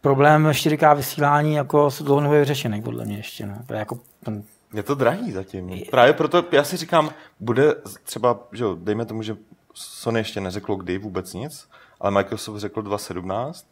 problém 0.01 0.47
4K 0.47 0.97
vysílání 0.97 1.55
jako 1.55 1.91
se 1.91 2.05
dlouho 2.05 2.21
nebude 2.21 2.41
vyřešený, 2.41 2.83
podle 2.83 3.05
mě 3.05 3.17
ještě. 3.17 3.47
Ne? 3.47 3.65
Jako 3.69 3.99
ten... 4.23 4.43
Je 4.75 4.83
to 4.83 4.95
drahý 4.95 5.33
zatím. 5.33 5.71
Právě 5.91 6.13
proto 6.13 6.45
já 6.53 6.65
si 6.65 6.77
říkám, 6.77 7.11
bude 7.41 7.75
třeba, 8.03 8.39
že 8.53 8.65
jo, 8.65 8.77
dejme 8.81 9.05
tomu, 9.05 9.23
že 9.23 9.37
Sony 9.79 10.21
ještě 10.21 10.41
neřeklo 10.41 10.77
kdy, 10.77 10.99
vůbec 10.99 11.33
nic, 11.35 11.69
ale 12.01 12.11
Microsoft 12.11 12.57
řekl 12.57 12.83
2017. 12.83 13.67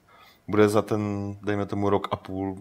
Bude 0.48 0.68
za 0.68 0.82
ten, 0.82 1.34
dejme 1.42 1.66
tomu, 1.66 1.90
rok 1.90 2.08
a 2.10 2.16
půl 2.16 2.56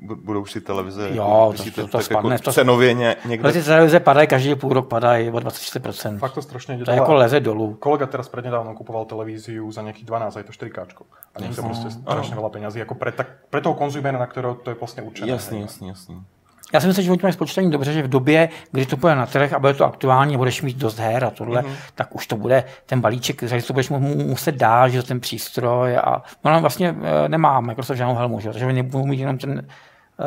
budou 0.00 0.46
si 0.46 0.60
televize 0.60 1.10
jo, 1.12 1.54
to, 1.56 1.64
to, 1.64 1.70
to, 1.70 1.86
to 1.88 2.00
spadne. 2.00 2.34
Jako 2.34 2.52
cenově 2.52 2.94
ně, 2.94 3.16
někde? 3.24 3.44
Ale 3.44 3.52
ty 3.52 3.62
televize 3.62 4.00
padají 4.00 4.28
každý 4.28 4.54
půl 4.54 4.72
rok, 4.72 4.88
padají 4.88 5.30
o 5.30 5.32
24%. 5.32 6.18
Fakt 6.18 6.32
to 6.32 6.42
strašně 6.42 6.76
jde. 6.76 6.84
To 6.84 6.90
jako 6.90 7.14
leze 7.14 7.40
dolů. 7.40 7.74
Kolega 7.74 8.06
teraz 8.06 8.28
prednedávno 8.28 8.74
kupoval 8.74 9.04
televíziu 9.04 9.72
za 9.72 9.82
nejakých 9.82 10.04
12, 10.04 10.36
je 10.36 10.44
to 10.44 10.52
4K. 10.52 10.86
A 11.34 11.54
to 11.54 11.62
prostě 11.62 11.90
strašně 11.90 12.36
veľa 12.36 12.50
peňazí, 12.50 12.78
jako 12.78 12.94
pre, 12.94 13.12
tak, 13.12 13.26
pre 13.50 13.60
toho 13.60 13.74
konzumera, 13.74 14.18
na 14.18 14.26
kterého 14.26 14.54
to 14.54 14.70
je 14.70 14.76
vlastně 14.80 15.02
určené. 15.02 15.32
Jasný, 15.32 15.60
jasný, 15.60 15.88
jasný. 15.88 16.22
Já 16.72 16.80
si 16.80 16.86
myslím, 16.86 17.04
že 17.04 17.10
oni 17.10 17.20
mají 17.22 17.32
spočítání 17.32 17.70
dobře, 17.70 17.92
že 17.92 18.02
v 18.02 18.08
době, 18.08 18.48
kdy 18.72 18.86
to 18.86 18.96
bude 18.96 19.14
na 19.14 19.26
trh 19.26 19.52
a 19.52 19.58
bude 19.58 19.74
to 19.74 19.84
aktuální 19.84 20.34
a 20.34 20.38
budeš 20.38 20.62
mít 20.62 20.76
dost 20.76 20.98
her 20.98 21.24
a 21.24 21.30
tohle, 21.30 21.62
mm-hmm. 21.62 21.74
tak 21.94 22.14
už 22.14 22.26
to 22.26 22.36
bude 22.36 22.64
ten 22.86 23.00
balíček, 23.00 23.42
že 23.42 23.62
to 23.62 23.72
budeš 23.72 23.88
muset 23.88 24.54
dát, 24.54 24.88
že 24.88 25.02
ten 25.02 25.20
přístroj 25.20 25.96
a 25.96 26.22
ono 26.42 26.60
vlastně 26.60 26.94
eh, 27.02 27.28
nemá 27.28 27.60
Microsoft 27.60 27.96
žádnou 27.96 28.14
helmu, 28.14 28.40
že? 28.40 28.50
takže 28.50 28.66
oni 28.66 28.74
nebudou 28.74 29.06
mít 29.06 29.20
jenom 29.20 29.38
ten 29.38 29.66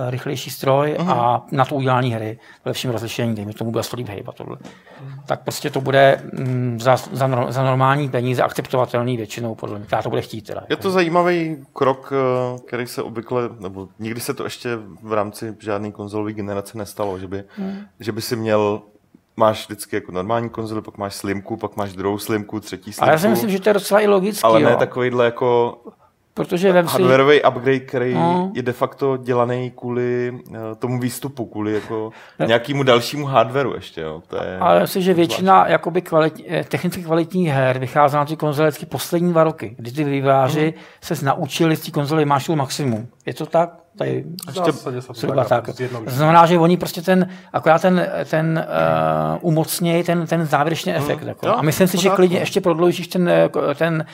rychlejší 0.09 0.49
stroj 0.49 0.95
uh-huh. 0.99 1.11
a 1.11 1.45
na 1.51 1.65
to 1.65 1.75
udělání 1.75 2.13
hry 2.13 2.39
v 2.63 2.65
lepším 2.65 2.91
rozlišení, 2.91 3.35
dejme 3.35 3.53
tomu 3.53 3.71
bude 3.71 3.83
slib 3.83 4.07
hejba 4.07 4.31
tohle. 4.31 4.57
Uh-huh. 4.57 5.23
Tak 5.25 5.43
prostě 5.43 5.69
to 5.69 5.81
bude 5.81 6.21
mm, 6.33 6.79
za, 6.81 6.97
za, 6.97 7.51
za, 7.51 7.63
normální 7.63 8.09
peníze 8.09 8.43
akceptovatelný 8.43 9.17
většinou, 9.17 9.55
podle 9.55 9.79
mě. 9.79 9.87
to 10.03 10.09
bude 10.09 10.21
chtít 10.21 10.41
teda. 10.41 10.63
Je 10.69 10.75
to 10.75 10.91
zajímavý 10.91 11.65
krok, 11.73 12.13
eh, 12.13 12.59
který 12.67 12.87
se 12.87 13.03
obvykle, 13.03 13.49
nebo 13.59 13.87
nikdy 13.99 14.19
se 14.19 14.33
to 14.33 14.43
ještě 14.43 14.69
v 15.01 15.13
rámci 15.13 15.55
žádné 15.59 15.91
konzolové 15.91 16.33
generace 16.33 16.77
nestalo, 16.77 17.19
že 17.19 17.27
by, 17.27 17.37
uh-huh. 17.37 17.85
že 17.99 18.11
by 18.11 18.21
si 18.21 18.35
měl 18.35 18.81
máš 19.37 19.65
vždycky 19.65 19.95
jako 19.95 20.11
normální 20.11 20.49
konzoli, 20.49 20.81
pak 20.81 20.97
máš 20.97 21.15
slimku, 21.15 21.57
pak 21.57 21.75
máš 21.75 21.93
druhou 21.93 22.17
slimku, 22.17 22.59
třetí 22.59 22.93
slimku. 22.93 23.03
Ale 23.03 23.11
já 23.11 23.17
si 23.17 23.27
myslím, 23.27 23.49
že 23.49 23.59
to 23.59 23.69
je 23.69 23.73
docela 23.73 23.99
i 23.99 24.07
logický. 24.07 24.43
Ale 24.43 24.61
jo. 24.61 24.69
ne 24.69 24.75
takovýhle 24.75 25.25
jako 25.25 25.77
Protože 26.33 26.71
vem 26.71 26.87
si... 26.87 26.91
Hardwareový 26.91 27.41
upgrade, 27.43 27.79
který 27.79 28.13
no. 28.13 28.51
je 28.55 28.61
de 28.61 28.73
facto 28.73 29.17
dělaný 29.17 29.71
kvůli 29.75 30.31
uh, 30.31 30.55
tomu 30.79 30.99
výstupu, 30.99 31.45
kvůli 31.45 31.73
jako 31.73 32.11
no. 32.39 32.45
nějakému 32.45 32.83
dalšímu 32.83 33.25
hardwareu 33.25 33.73
ještě. 33.73 34.01
Jo. 34.01 34.21
To 34.27 34.43
je 34.43 34.57
Ale 34.57 34.79
myslím, 34.79 35.01
že 35.01 35.13
většina 35.13 35.67
jakoby 35.67 36.01
kvalit, 36.01 36.41
eh, 36.47 36.63
technicky 36.63 37.03
kvalitních 37.03 37.49
her 37.49 37.79
vychází 37.79 38.15
na 38.15 38.25
ty 38.25 38.35
konzole 38.35 38.67
vždycky 38.67 38.85
poslední 38.85 39.31
dva 39.31 39.43
roky, 39.43 39.75
kdy 39.77 39.91
ty 39.91 40.03
výváři 40.03 40.73
mm. 40.75 41.15
se 41.15 41.25
naučili 41.25 41.75
z 41.75 41.81
té 41.81 41.91
konzole 41.91 42.25
máš 42.25 42.49
maximum. 42.49 43.07
Je 43.25 43.33
to 43.33 43.45
tak? 43.45 43.83
Tady 43.97 44.25
ještě 44.47 44.71
zhruba 45.13 45.43
tak. 45.43 45.69
Znamená, 46.05 46.45
že 46.45 46.59
oni 46.59 46.77
prostě 46.77 47.01
ten, 47.01 47.29
akorát 47.53 47.81
ten, 47.81 48.07
ten 48.29 48.65
uh, 49.33 49.37
umocnějí 49.41 50.03
ten, 50.03 50.27
ten 50.27 50.45
závěrečný 50.45 50.91
mm. 50.91 50.97
efekt. 50.97 51.23
Jako. 51.23 51.47
Jo, 51.47 51.53
a 51.57 51.61
myslím 51.61 51.87
si, 51.87 51.97
že 51.97 52.09
klidně 52.09 52.39
ještě 52.39 52.61
prodloužíš 52.61 53.07
ten, 53.07 53.29
ten 53.75 54.05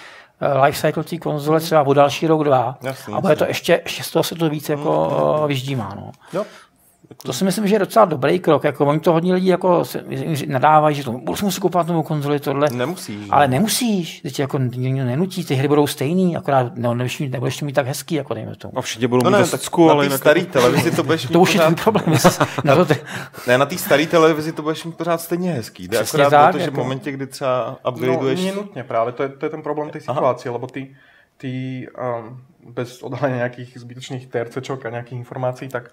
Eh, 0.41 0.65
life 0.65 0.87
cycle 0.87 1.03
té 1.03 1.17
konzole 1.17 1.59
třeba 1.59 1.81
o 1.83 1.93
další 1.93 2.27
rok, 2.27 2.43
dva. 2.43 2.77
Jasný, 2.81 3.13
a 3.13 3.21
bude 3.21 3.35
to 3.35 3.45
ještě, 3.45 3.81
ještě 3.85 4.03
z 4.03 4.11
toho 4.11 4.23
se 4.23 4.35
to 4.35 4.49
víc 4.49 4.69
jako 4.69 5.37
mm, 5.41 5.47
vyždímá. 5.47 5.93
No. 5.95 6.11
Jo. 6.33 6.45
To 7.17 7.33
si 7.33 7.43
myslím, 7.43 7.67
že 7.67 7.75
je 7.75 7.79
docela 7.79 8.05
dobrý 8.05 8.39
krok. 8.39 8.63
Jako, 8.63 8.85
oni 8.85 8.99
to 8.99 9.13
hodně 9.13 9.33
lidí 9.33 9.47
jako 9.47 9.83
nadávají, 10.47 10.95
že 10.95 11.03
to 11.03 11.11
musím 11.11 11.51
si 11.51 11.61
kupovat 11.61 11.87
novou 11.87 12.03
konzoli, 12.03 12.39
tohle. 12.39 12.67
Nemusíš. 12.69 13.27
Ale 13.29 13.47
nemusíš. 13.47 14.21
Teď 14.21 14.39
jako 14.39 14.57
nikdo 14.57 15.05
nenutí, 15.05 15.45
ty 15.45 15.55
hry 15.55 15.67
budou 15.67 15.87
stejný, 15.87 16.37
akorát 16.37 16.71
no, 16.75 16.93
nebudeš, 16.93 17.19
mít, 17.19 17.31
nebudeš 17.31 17.57
to 17.57 17.65
mít 17.65 17.73
tak 17.73 17.87
hezký, 17.87 18.15
jako 18.15 18.33
dejme 18.33 18.55
tomu. 18.55 18.77
A 18.77 18.81
všichni 18.81 19.07
budou 19.07 19.23
no 19.23 19.37
mít 19.37 19.45
ne, 19.45 19.51
tak 19.51 19.61
ale 19.79 20.09
na 20.09 20.09
té 20.09 20.17
staré 20.17 20.45
televizi 20.45 20.91
to 20.91 21.03
budeš 21.03 21.27
mít 21.27 21.33
To 21.33 21.39
už 21.39 21.53
je 21.53 21.59
ten 21.59 21.75
problém. 21.75 22.05
na 22.63 22.75
to 22.75 22.85
ty... 22.85 22.97
Ne, 23.47 23.57
na 23.57 23.65
té 23.65 23.77
staré 23.77 24.07
televizi 24.07 24.51
to 24.51 24.61
budeš 24.61 24.85
mít 24.85 24.97
pořád 24.97 25.21
stejně 25.21 25.53
hezký. 25.53 25.87
Jde 25.87 25.99
akorát 25.99 26.29
tak, 26.29 26.51
to, 26.51 26.57
že 26.57 26.65
jako... 26.65 26.75
v 26.75 26.83
momentě, 26.83 27.11
kdy 27.11 27.27
třeba 27.27 27.79
upgradeuješ... 27.89 28.45
No, 28.45 28.53
nutně 28.55 28.83
právě, 28.83 29.13
to 29.13 29.23
je, 29.23 29.29
to 29.29 29.45
je 29.45 29.49
ten 29.49 29.61
problém 29.61 29.89
té 29.89 29.99
situace, 29.99 30.49
lebo 30.49 30.67
ty, 30.67 30.95
ty 31.37 31.87
um, 32.19 32.41
bez 32.73 33.03
odhalenia 33.03 33.37
nějakých 33.37 33.77
zbytočných 33.77 34.27
tercečok 34.27 34.85
a 34.85 34.89
nějakých 34.89 35.17
informací, 35.17 35.67
tak 35.67 35.91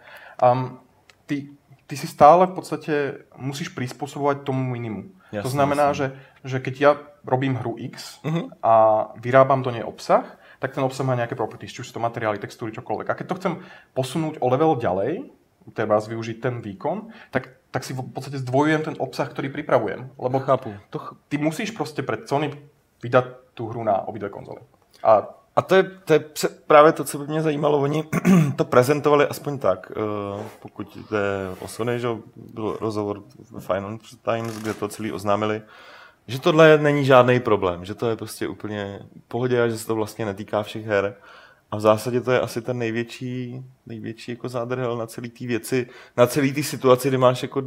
um, 0.52 0.78
ty 1.26 1.50
ty 1.86 1.94
si 1.94 2.06
stále 2.10 2.50
v 2.50 2.54
podstate 2.54 2.94
musíš 3.38 3.70
prispôsobovať 3.70 4.42
tomu 4.42 4.62
minimu. 4.74 5.06
Jasne, 5.30 5.42
to 5.42 5.50
znamená, 5.50 5.94
jasne. 5.94 6.18
že, 6.42 6.58
že 6.58 6.58
keď 6.62 6.74
ja 6.78 6.92
robím 7.22 7.58
hru 7.58 7.78
X 7.78 8.22
uh-huh. 8.22 8.50
a 8.62 8.74
vyrábam 9.18 9.62
do 9.62 9.70
nej 9.70 9.86
obsah, 9.86 10.38
tak 10.58 10.74
ten 10.74 10.82
obsah 10.82 11.06
má 11.06 11.14
nejaké 11.14 11.38
properties, 11.38 11.74
či 11.74 11.82
už 11.82 11.90
sú 11.90 11.98
to 11.98 12.02
materiály, 12.02 12.42
textúry, 12.42 12.74
čokoľvek. 12.74 13.08
A 13.10 13.18
keď 13.18 13.26
to 13.30 13.38
chcem 13.38 13.52
posunúť 13.94 14.42
o 14.42 14.46
level 14.50 14.78
ďalej, 14.78 15.30
treba 15.74 15.98
využiť 15.98 16.36
ten 16.38 16.62
výkon, 16.62 17.10
tak, 17.34 17.58
tak 17.74 17.82
si 17.82 17.90
v 17.90 18.06
podstate 18.06 18.38
zdvojujem 18.38 18.82
ten 18.86 18.96
obsah, 19.02 19.26
ktorý 19.26 19.50
pripravujem. 19.50 20.14
Lebo 20.14 20.38
Chápu. 20.42 20.70
To, 20.94 21.18
ty 21.26 21.36
musíš 21.42 21.74
proste 21.74 22.06
pred 22.06 22.26
Sony 22.26 22.54
vydať 23.02 23.54
tú 23.58 23.68
hru 23.68 23.82
na 23.82 24.06
obidve 24.06 24.30
konzole. 24.30 24.62
A 25.02 25.26
a 25.56 25.62
to 25.62 25.74
je, 25.74 25.82
to 25.82 26.12
je 26.12 26.24
právě 26.66 26.92
to, 26.92 27.04
co 27.04 27.18
by 27.18 27.26
mě 27.26 27.42
zajímalo. 27.42 27.80
Oni 27.80 28.04
to 28.56 28.64
prezentovali 28.64 29.26
aspoň 29.26 29.58
tak. 29.58 29.92
Eh, 29.92 30.44
pokud 30.60 30.96
jde 30.96 31.48
o 31.60 31.68
Sony, 31.68 32.00
že 32.00 32.08
byl 32.36 32.78
rozhovor 32.80 33.22
v 33.50 33.60
Financial 33.60 34.18
Times, 34.24 34.58
kde 34.58 34.74
to 34.74 34.88
celý 34.88 35.12
oznámili, 35.12 35.62
že 36.26 36.40
tohle 36.40 36.78
není 36.78 37.04
žádný 37.04 37.40
problém, 37.40 37.84
že 37.84 37.94
to 37.94 38.08
je 38.08 38.16
prostě 38.16 38.48
úplně 38.48 39.00
pohodě 39.28 39.62
a 39.62 39.68
že 39.68 39.78
se 39.78 39.86
to 39.86 39.94
vlastně 39.94 40.24
netýká 40.24 40.62
všech 40.62 40.86
her. 40.86 41.16
A 41.70 41.76
v 41.76 41.80
zásadě 41.80 42.20
to 42.20 42.32
je 42.32 42.40
asi 42.40 42.62
ten 42.62 42.78
největší, 42.78 43.62
největší 43.86 44.30
jako 44.30 44.48
zádrhel 44.48 44.96
na 44.96 45.06
celý 45.06 45.30
té 45.30 45.46
věci, 45.46 45.86
na 46.16 46.26
celý 46.26 46.52
té 46.52 46.62
situaci, 46.62 47.08
kdy 47.08 47.18
máš 47.18 47.42
jako 47.42 47.62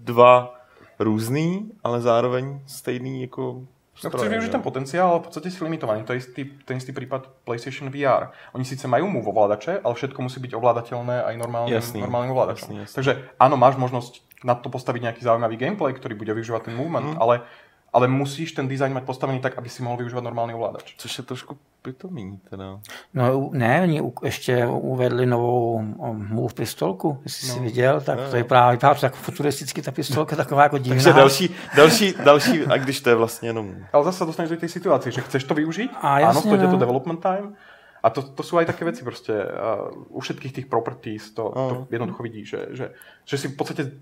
dva 0.00 0.54
různý, 0.98 1.72
ale 1.84 2.00
zároveň 2.00 2.60
stejný 2.66 3.22
jako 3.22 3.66
No, 4.02 4.10
chceš 4.10 4.30
využiť 4.30 4.52
ten 4.58 4.64
potenciál, 4.64 5.06
ale 5.14 5.20
v 5.22 5.24
podstate 5.30 5.48
si 5.50 5.58
limitovaný. 5.62 6.02
To 6.02 6.12
je 6.14 6.22
istý, 6.22 6.42
ten 6.66 6.76
istý 6.78 6.90
prípad 6.90 7.46
PlayStation 7.46 7.86
VR. 7.88 8.34
Oni 8.52 8.66
síce 8.66 8.86
majú 8.90 9.06
move 9.06 9.30
ovládače, 9.30 9.82
ale 9.82 9.94
všetko 9.94 10.18
musí 10.22 10.42
byť 10.42 10.52
ovládateľné 10.58 11.16
aj 11.22 11.34
normálnym, 11.38 11.74
jasný, 11.74 12.02
normálnym 12.02 12.34
ovládačom. 12.34 12.74
Jasný, 12.74 12.76
jasný. 12.86 12.96
Takže 12.98 13.12
áno, 13.38 13.54
máš 13.54 13.78
možnosť 13.78 14.22
na 14.42 14.58
to 14.58 14.68
postaviť 14.68 15.00
nejaký 15.06 15.22
zaujímavý 15.22 15.54
gameplay, 15.54 15.94
ktorý 15.94 16.18
bude 16.18 16.34
využívať 16.34 16.70
ten 16.70 16.74
movement, 16.74 17.14
mm. 17.14 17.18
ale 17.22 17.46
ale 17.92 18.08
musíš 18.08 18.52
ten 18.52 18.68
design 18.68 18.92
mať 18.92 19.04
postavený 19.04 19.40
tak, 19.40 19.58
aby 19.58 19.68
si 19.68 19.82
mohl 19.82 19.96
využívat 19.96 20.24
normální 20.24 20.54
ovládač. 20.54 20.94
Což 20.96 21.18
je 21.18 21.24
trošku 21.24 21.58
pitomý 21.82 22.40
teda. 22.50 22.80
No 23.14 23.50
ne, 23.52 23.82
oni 23.82 24.02
ještě 24.22 24.66
uvedli 24.66 25.26
novou 25.26 25.74
um, 25.74 26.28
Move 26.30 26.54
pistolku, 26.54 27.18
jestli 27.24 27.48
no. 27.48 27.54
jsi 27.54 27.60
viděl, 27.60 28.00
tak 28.00 28.18
no. 28.18 28.30
to 28.30 28.36
je 28.36 28.44
právě 28.44 28.76
vypadá 28.76 28.94
tak 28.94 29.14
futuristicky 29.14 29.82
ta 29.82 29.90
pistolka, 29.90 30.36
taková 30.36 30.62
jako 30.62 30.78
divná. 30.78 30.94
Takže 30.94 31.12
další, 31.12 31.54
další, 31.76 32.14
další, 32.24 32.66
a 32.66 32.76
když 32.76 33.00
to 33.00 33.08
je 33.08 33.14
vlastně 33.14 33.48
jenom... 33.48 33.74
Ale 33.92 34.04
zase 34.04 34.24
dostaneš 34.24 34.50
do 34.50 34.56
té 34.56 34.68
situace, 34.68 35.10
že 35.10 35.20
chceš 35.20 35.44
to 35.44 35.54
využít, 35.54 35.90
a 36.00 36.18
jasně, 36.18 36.30
ano, 36.30 36.40
stojí 36.40 36.62
no. 36.62 36.70
to 36.70 36.76
development 36.76 37.20
time, 37.20 37.54
a 38.02 38.10
to, 38.10 38.22
to 38.22 38.42
sú 38.42 38.58
aj 38.58 38.66
také 38.66 38.82
veci 38.82 39.06
proste, 39.06 39.30
uh, 39.30 39.94
u 40.10 40.18
všetkých 40.18 40.52
tých 40.52 40.66
properties 40.66 41.30
to, 41.30 41.54
to 41.54 41.86
jednoducho 41.86 42.22
vidí, 42.22 42.42
že, 42.42 42.74
že, 42.74 42.90
že 43.22 43.38
si 43.38 43.46
v 43.48 43.54
podstate 43.54 43.94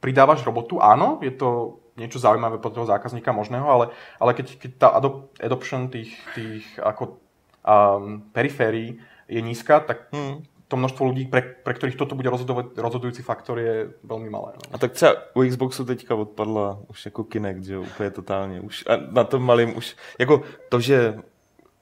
pridávaš 0.00 0.40
robotu, 0.48 0.80
áno, 0.80 1.20
je 1.20 1.28
to 1.36 1.76
niečo 1.96 2.18
zaujímavé 2.18 2.58
pro 2.58 2.70
toho 2.70 2.86
zákazníka 2.86 3.32
možného, 3.32 3.68
ale, 3.70 3.84
ale 4.20 4.34
keď, 4.34 4.58
keď 4.58 4.70
tá 4.78 4.88
adop, 4.88 5.30
adoption 5.40 5.88
tých, 5.88 6.18
tých 6.34 6.66
ako, 6.82 7.18
um, 7.64 8.22
periférií 8.32 8.98
je 9.28 9.40
nízka, 9.40 9.80
tak 9.80 10.10
hmm. 10.12 10.42
to 10.68 10.76
množstvo 10.76 11.02
ľudí, 11.06 11.24
pre, 11.30 11.42
pre 11.42 11.74
ktorých 11.74 11.96
toto 11.96 12.14
bude 12.14 12.30
rozhodovať, 12.30 12.76
rozhodujúci 12.76 13.22
faktor, 13.22 13.58
je 13.58 13.94
veľmi 14.04 14.28
malé. 14.30 14.52
No. 14.58 14.64
A 14.72 14.78
tak 14.78 14.92
třeba 14.92 15.14
u 15.34 15.42
Xboxu 15.42 15.84
teďka 15.84 16.14
odpadla 16.14 16.78
už 16.88 17.04
jako 17.04 17.24
Kinect, 17.24 17.64
že 17.64 17.78
úplně 17.78 18.10
totálně. 18.10 18.60
Už, 18.60 18.84
a 18.86 18.96
na 19.10 19.24
tom 19.24 19.42
malým 19.42 19.76
už, 19.76 19.96
jako 20.18 20.42
to, 20.68 20.80
že 20.80 21.14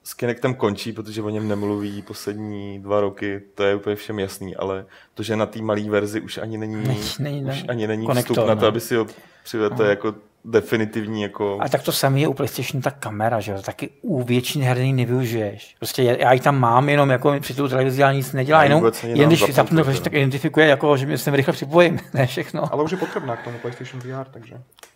s 0.04 0.14
Kinectem 0.14 0.54
končí, 0.54 0.92
protože 0.92 1.22
o 1.22 1.30
něm 1.30 1.48
nemluví 1.48 2.02
poslední 2.02 2.78
dva 2.78 3.00
roky, 3.00 3.40
to 3.54 3.62
je 3.62 3.74
úplně 3.74 3.96
všem 3.96 4.18
jasný, 4.18 4.56
ale 4.56 4.86
to, 5.14 5.22
že 5.22 5.36
na 5.36 5.46
té 5.46 5.62
malé 5.62 5.90
verzi 5.90 6.20
už 6.20 6.38
ani 6.38 6.58
není, 6.58 7.06
není, 7.18 7.44
už 7.44 7.64
ani 7.68 7.86
není 7.86 8.06
konektor, 8.06 8.36
vstup 8.36 8.48
na 8.48 8.56
to, 8.56 8.66
aby 8.66 8.80
si 8.80 8.96
ho 8.96 9.06
je 9.54 9.88
jako 9.88 10.14
definitivní 10.44 11.22
jako... 11.22 11.58
A 11.60 11.68
tak 11.68 11.82
to 11.82 11.92
samé 11.92 12.20
je 12.20 12.28
u 12.28 12.34
PlayStation 12.34 12.82
ta 12.82 12.90
kamera, 12.90 13.40
že 13.40 13.52
jo, 13.52 13.62
taky 13.62 13.90
u 14.02 14.22
většiny 14.22 14.64
her 14.64 14.78
nevyužiješ. 14.78 15.76
Prostě 15.78 16.02
já 16.02 16.32
ji 16.32 16.40
tam 16.40 16.60
mám, 16.60 16.88
jenom 16.88 17.10
jako 17.10 17.40
při 17.40 17.54
tu 17.54 17.68
televizi 17.68 18.02
ale 18.02 18.14
nic 18.14 18.32
nedělá, 18.32 18.64
jenom 18.64 18.90
jen 19.02 19.28
když 19.28 19.54
zapnu 19.54 19.84
tak 19.84 20.12
identifikuje, 20.12 20.66
jako, 20.66 20.96
že 20.96 21.18
se 21.18 21.30
rychle 21.30 21.52
připojím, 21.52 22.00
ne 22.14 22.26
všechno. 22.26 22.72
Ale 22.72 22.82
už 22.82 22.90
je 22.90 22.96
potřebná 22.96 23.36
k 23.36 23.44
tomu 23.44 23.58
PlayStation 23.58 24.00
VR, 24.00 24.24
takže... 24.30 24.54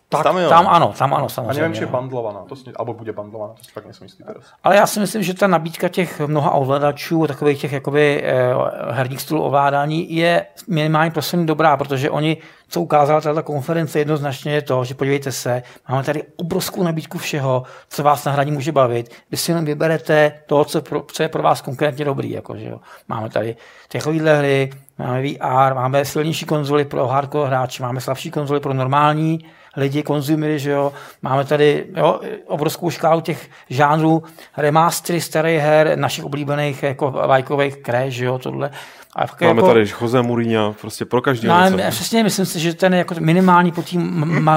Tak, 0.09 0.23
tam, 0.23 0.37
jo. 0.37 0.49
tam 0.49 0.67
ano, 0.67 0.93
tam 0.97 1.13
ano, 1.13 1.29
samozřejmě. 1.29 1.59
A 1.59 1.61
nevím, 1.61 1.75
či 1.75 1.83
je 1.83 1.87
bandlovaná, 1.87 2.39
to 2.39 2.55
si, 2.55 2.71
alebo 2.75 2.93
bude 2.93 3.13
bandlovaná, 3.13 3.53
to 3.53 3.63
si 3.63 3.71
fakt 3.71 3.85
nejsem 3.85 4.05
jistý 4.05 4.23
teraz. 4.23 4.43
Ale 4.63 4.75
já 4.75 4.87
si 4.87 4.99
myslím, 4.99 5.23
že 5.23 5.33
ta 5.33 5.47
nabídka 5.47 5.89
těch 5.89 6.19
mnoha 6.19 6.51
ovladačů, 6.51 7.27
takových 7.27 7.61
těch 7.61 7.71
jakoby 7.71 8.23
eh, 8.23 8.53
herních 8.91 9.21
stylů 9.21 9.43
ovládání 9.43 10.15
je 10.15 10.45
minimálně 10.67 11.11
prosím 11.11 11.45
dobrá, 11.45 11.77
protože 11.77 12.09
oni, 12.09 12.37
co 12.69 12.81
ukázala 12.81 13.21
tato 13.21 13.43
konference 13.43 13.99
jednoznačně 13.99 14.53
je 14.53 14.61
to, 14.61 14.83
že 14.83 14.93
podívejte 14.93 15.31
se, 15.31 15.63
máme 15.89 16.03
tady 16.03 16.23
obrovskou 16.37 16.83
nabídku 16.83 17.17
všeho, 17.17 17.63
co 17.89 18.03
vás 18.03 18.25
na 18.25 18.31
hraní 18.31 18.51
může 18.51 18.71
bavit. 18.71 19.11
Vy 19.31 19.37
si 19.37 19.51
jenom 19.51 19.65
vyberete 19.65 20.33
to, 20.45 20.65
co, 20.65 20.81
pro, 20.81 21.05
co 21.11 21.23
je 21.23 21.29
pro 21.29 21.43
vás 21.43 21.61
konkrétně 21.61 22.05
dobrý. 22.05 22.31
Jako, 22.31 22.57
že 22.57 22.69
jo. 22.69 22.79
Máme 23.07 23.29
tady 23.29 23.55
takovéhle 23.91 24.37
hry, 24.37 24.69
máme 24.97 25.21
VR, 25.21 25.73
máme 25.73 26.05
silnější 26.05 26.45
konzoly 26.45 26.85
pro 26.85 27.07
hardcore 27.07 27.47
hráče, 27.47 27.83
máme 27.83 28.01
slabší 28.01 28.31
konzoly 28.31 28.59
pro 28.59 28.73
normální 28.73 29.45
lidi, 29.77 30.03
konzumery, 30.03 30.59
že 30.59 30.71
jo. 30.71 30.93
Máme 31.21 31.45
tady 31.45 31.85
jo, 31.95 32.19
obrovskou 32.45 32.89
škálu 32.89 33.21
těch 33.21 33.49
žánrů, 33.69 34.23
remastery 34.57 35.21
starých 35.21 35.61
her, 35.61 35.97
našich 35.97 36.25
oblíbených 36.25 36.83
jako 36.83 37.11
vajkových 37.11 37.77
crash, 37.77 38.13
že 38.13 38.25
jo, 38.25 38.39
tohle. 38.39 38.71
A 39.17 39.25
Máme 39.41 39.59
jako, 39.59 39.67
tady 39.67 39.85
Jose 40.01 40.21
Mourinho, 40.21 40.75
prostě 40.81 41.05
pro 41.05 41.21
každý. 41.21 41.47
No, 41.47 41.55
přesně, 41.89 42.23
myslím 42.23 42.45
si, 42.45 42.59
že 42.59 42.73
ten 42.73 42.93
jako 42.93 43.15
minimální 43.19 43.71
po 43.71 43.81
té 43.81 43.97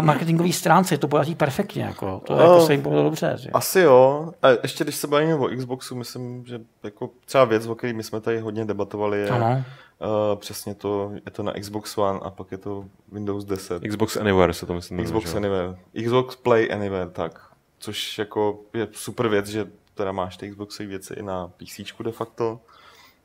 marketingové 0.01 0.53
stránce 0.53 0.99
to 0.99 1.09
podaří 1.09 1.35
perfektně. 1.35 1.83
Jako, 1.83 2.23
to 2.27 2.35
no, 2.35 2.43
jako 2.43 2.61
se 2.61 2.73
jim 2.73 2.83
povedlo 2.83 3.05
dobře. 3.05 3.35
Že? 3.39 3.51
Asi 3.51 3.81
jo. 3.81 4.33
A 4.43 4.49
ještě 4.63 4.85
když 4.85 4.97
se 4.97 5.07
bavíme 5.07 5.35
o 5.35 5.49
Xboxu, 5.57 5.97
myslím, 5.97 6.47
že 6.47 6.61
jako 6.83 7.11
třeba 7.25 7.45
věc, 7.45 7.67
o 7.67 7.75
které 7.75 7.93
my 7.93 8.03
jsme 8.03 8.21
tady 8.21 8.41
hodně 8.41 8.65
debatovali, 8.65 9.21
je 9.21 9.29
ano. 9.29 9.65
Uh, 10.01 10.39
přesně 10.39 10.75
to, 10.75 11.13
je 11.27 11.31
to 11.33 11.43
na 11.43 11.53
Xbox 11.53 11.99
One 11.99 12.19
a 12.23 12.31
pak 12.31 12.53
je 12.53 12.59
to 12.59 12.85
Windows 13.13 13.45
10. 13.45 13.83
Xbox 13.89 14.17
Anywhere 14.17 14.53
se 14.53 14.67
to 14.67 14.75
myslím. 14.75 15.05
Xbox 15.05 15.35
Anywhere. 15.35 15.77
Xbox 16.05 16.37
Play 16.37 16.73
Anywhere, 16.73 17.11
tak. 17.11 17.41
Což 17.79 18.19
jako 18.19 18.61
je 18.75 18.89
super 18.93 19.29
věc, 19.29 19.47
že 19.47 19.67
teda 19.95 20.13
máš 20.13 20.37
ty 20.37 20.51
Xboxové 20.51 20.89
věci 20.89 21.15
i 21.15 21.23
na 21.23 21.49
PC 21.49 21.81
de 22.05 22.13
facto. 22.13 22.61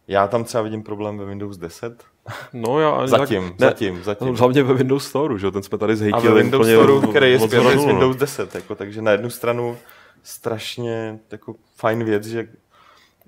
Já 0.08 0.28
tam 0.28 0.44
třeba 0.44 0.62
vidím 0.62 0.84
problém 0.84 1.18
ve 1.18 1.26
Windows 1.26 1.58
10. 1.58 2.04
No 2.54 2.80
já 2.80 3.08
zatím, 3.08 3.50
tak, 3.50 3.60
zatím, 3.60 4.04
zatím. 4.04 4.28
No, 4.28 4.34
hlavně 4.34 4.64
ve 4.64 4.74
Windows 4.74 5.08
Store, 5.08 5.40
že 5.40 5.52
ten 5.52 5.64
jsme 5.64 5.78
tady 5.78 5.96
zhejtili. 5.96 6.28
A 6.28 6.34
ve 6.34 6.42
Windows 6.42 6.68
Store, 6.68 7.08
který 7.08 7.32
je 7.32 7.40
zpět 7.40 7.80
z 7.80 7.86
Windows 7.86 8.16
10, 8.16 8.56
jako, 8.56 8.76
takže 8.76 9.02
na 9.02 9.12
jednu 9.12 9.30
stranu 9.30 9.78
strašně 10.24 11.20
jako 11.32 11.56
fajn 11.76 12.04
věc, 12.04 12.26
že 12.26 12.48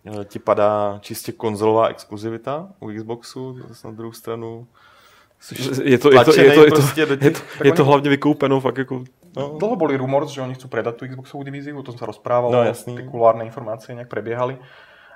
eh, 0.06 0.26
ti 0.26 0.40
padá 0.40 0.98
čistě 1.02 1.32
konzolová 1.32 1.88
exkluzivita 1.88 2.70
u 2.80 2.88
Xboxu, 2.88 3.60
zase 3.68 3.88
na 3.88 3.94
druhou 3.94 4.14
stranu 4.14 4.68
je 5.84 5.98
to, 5.98 6.12
je 6.14 6.26
to, 6.26 6.42
je 6.42 6.52
to, 6.54 6.62
je 6.64 6.72
to, 6.72 6.76
prostě 6.76 7.02
je 7.02 7.08
to, 7.08 7.14
je 7.14 7.32
to, 7.32 7.40
je 7.64 7.72
to 7.72 7.86
hlavně 7.86 8.10
vykoupeno 8.10 8.60
fakt 8.60 8.78
jako... 8.78 9.04
No. 9.38 9.58
Dlho 9.60 9.76
boli 9.76 9.98
rumors, 9.98 10.34
že 10.34 10.42
oni 10.42 10.58
chcú 10.58 10.66
predať 10.66 10.98
tú 10.98 11.06
Xboxovú 11.06 11.46
divíziu, 11.46 11.78
to 11.86 11.94
som 11.94 12.02
sa 12.02 12.10
rozprával, 12.10 12.50
no, 12.50 12.66
jasný. 12.66 13.06
kulárne 13.06 13.46
informácie 13.46 13.94
nejak 13.94 14.10
prebiehali. 14.10 14.58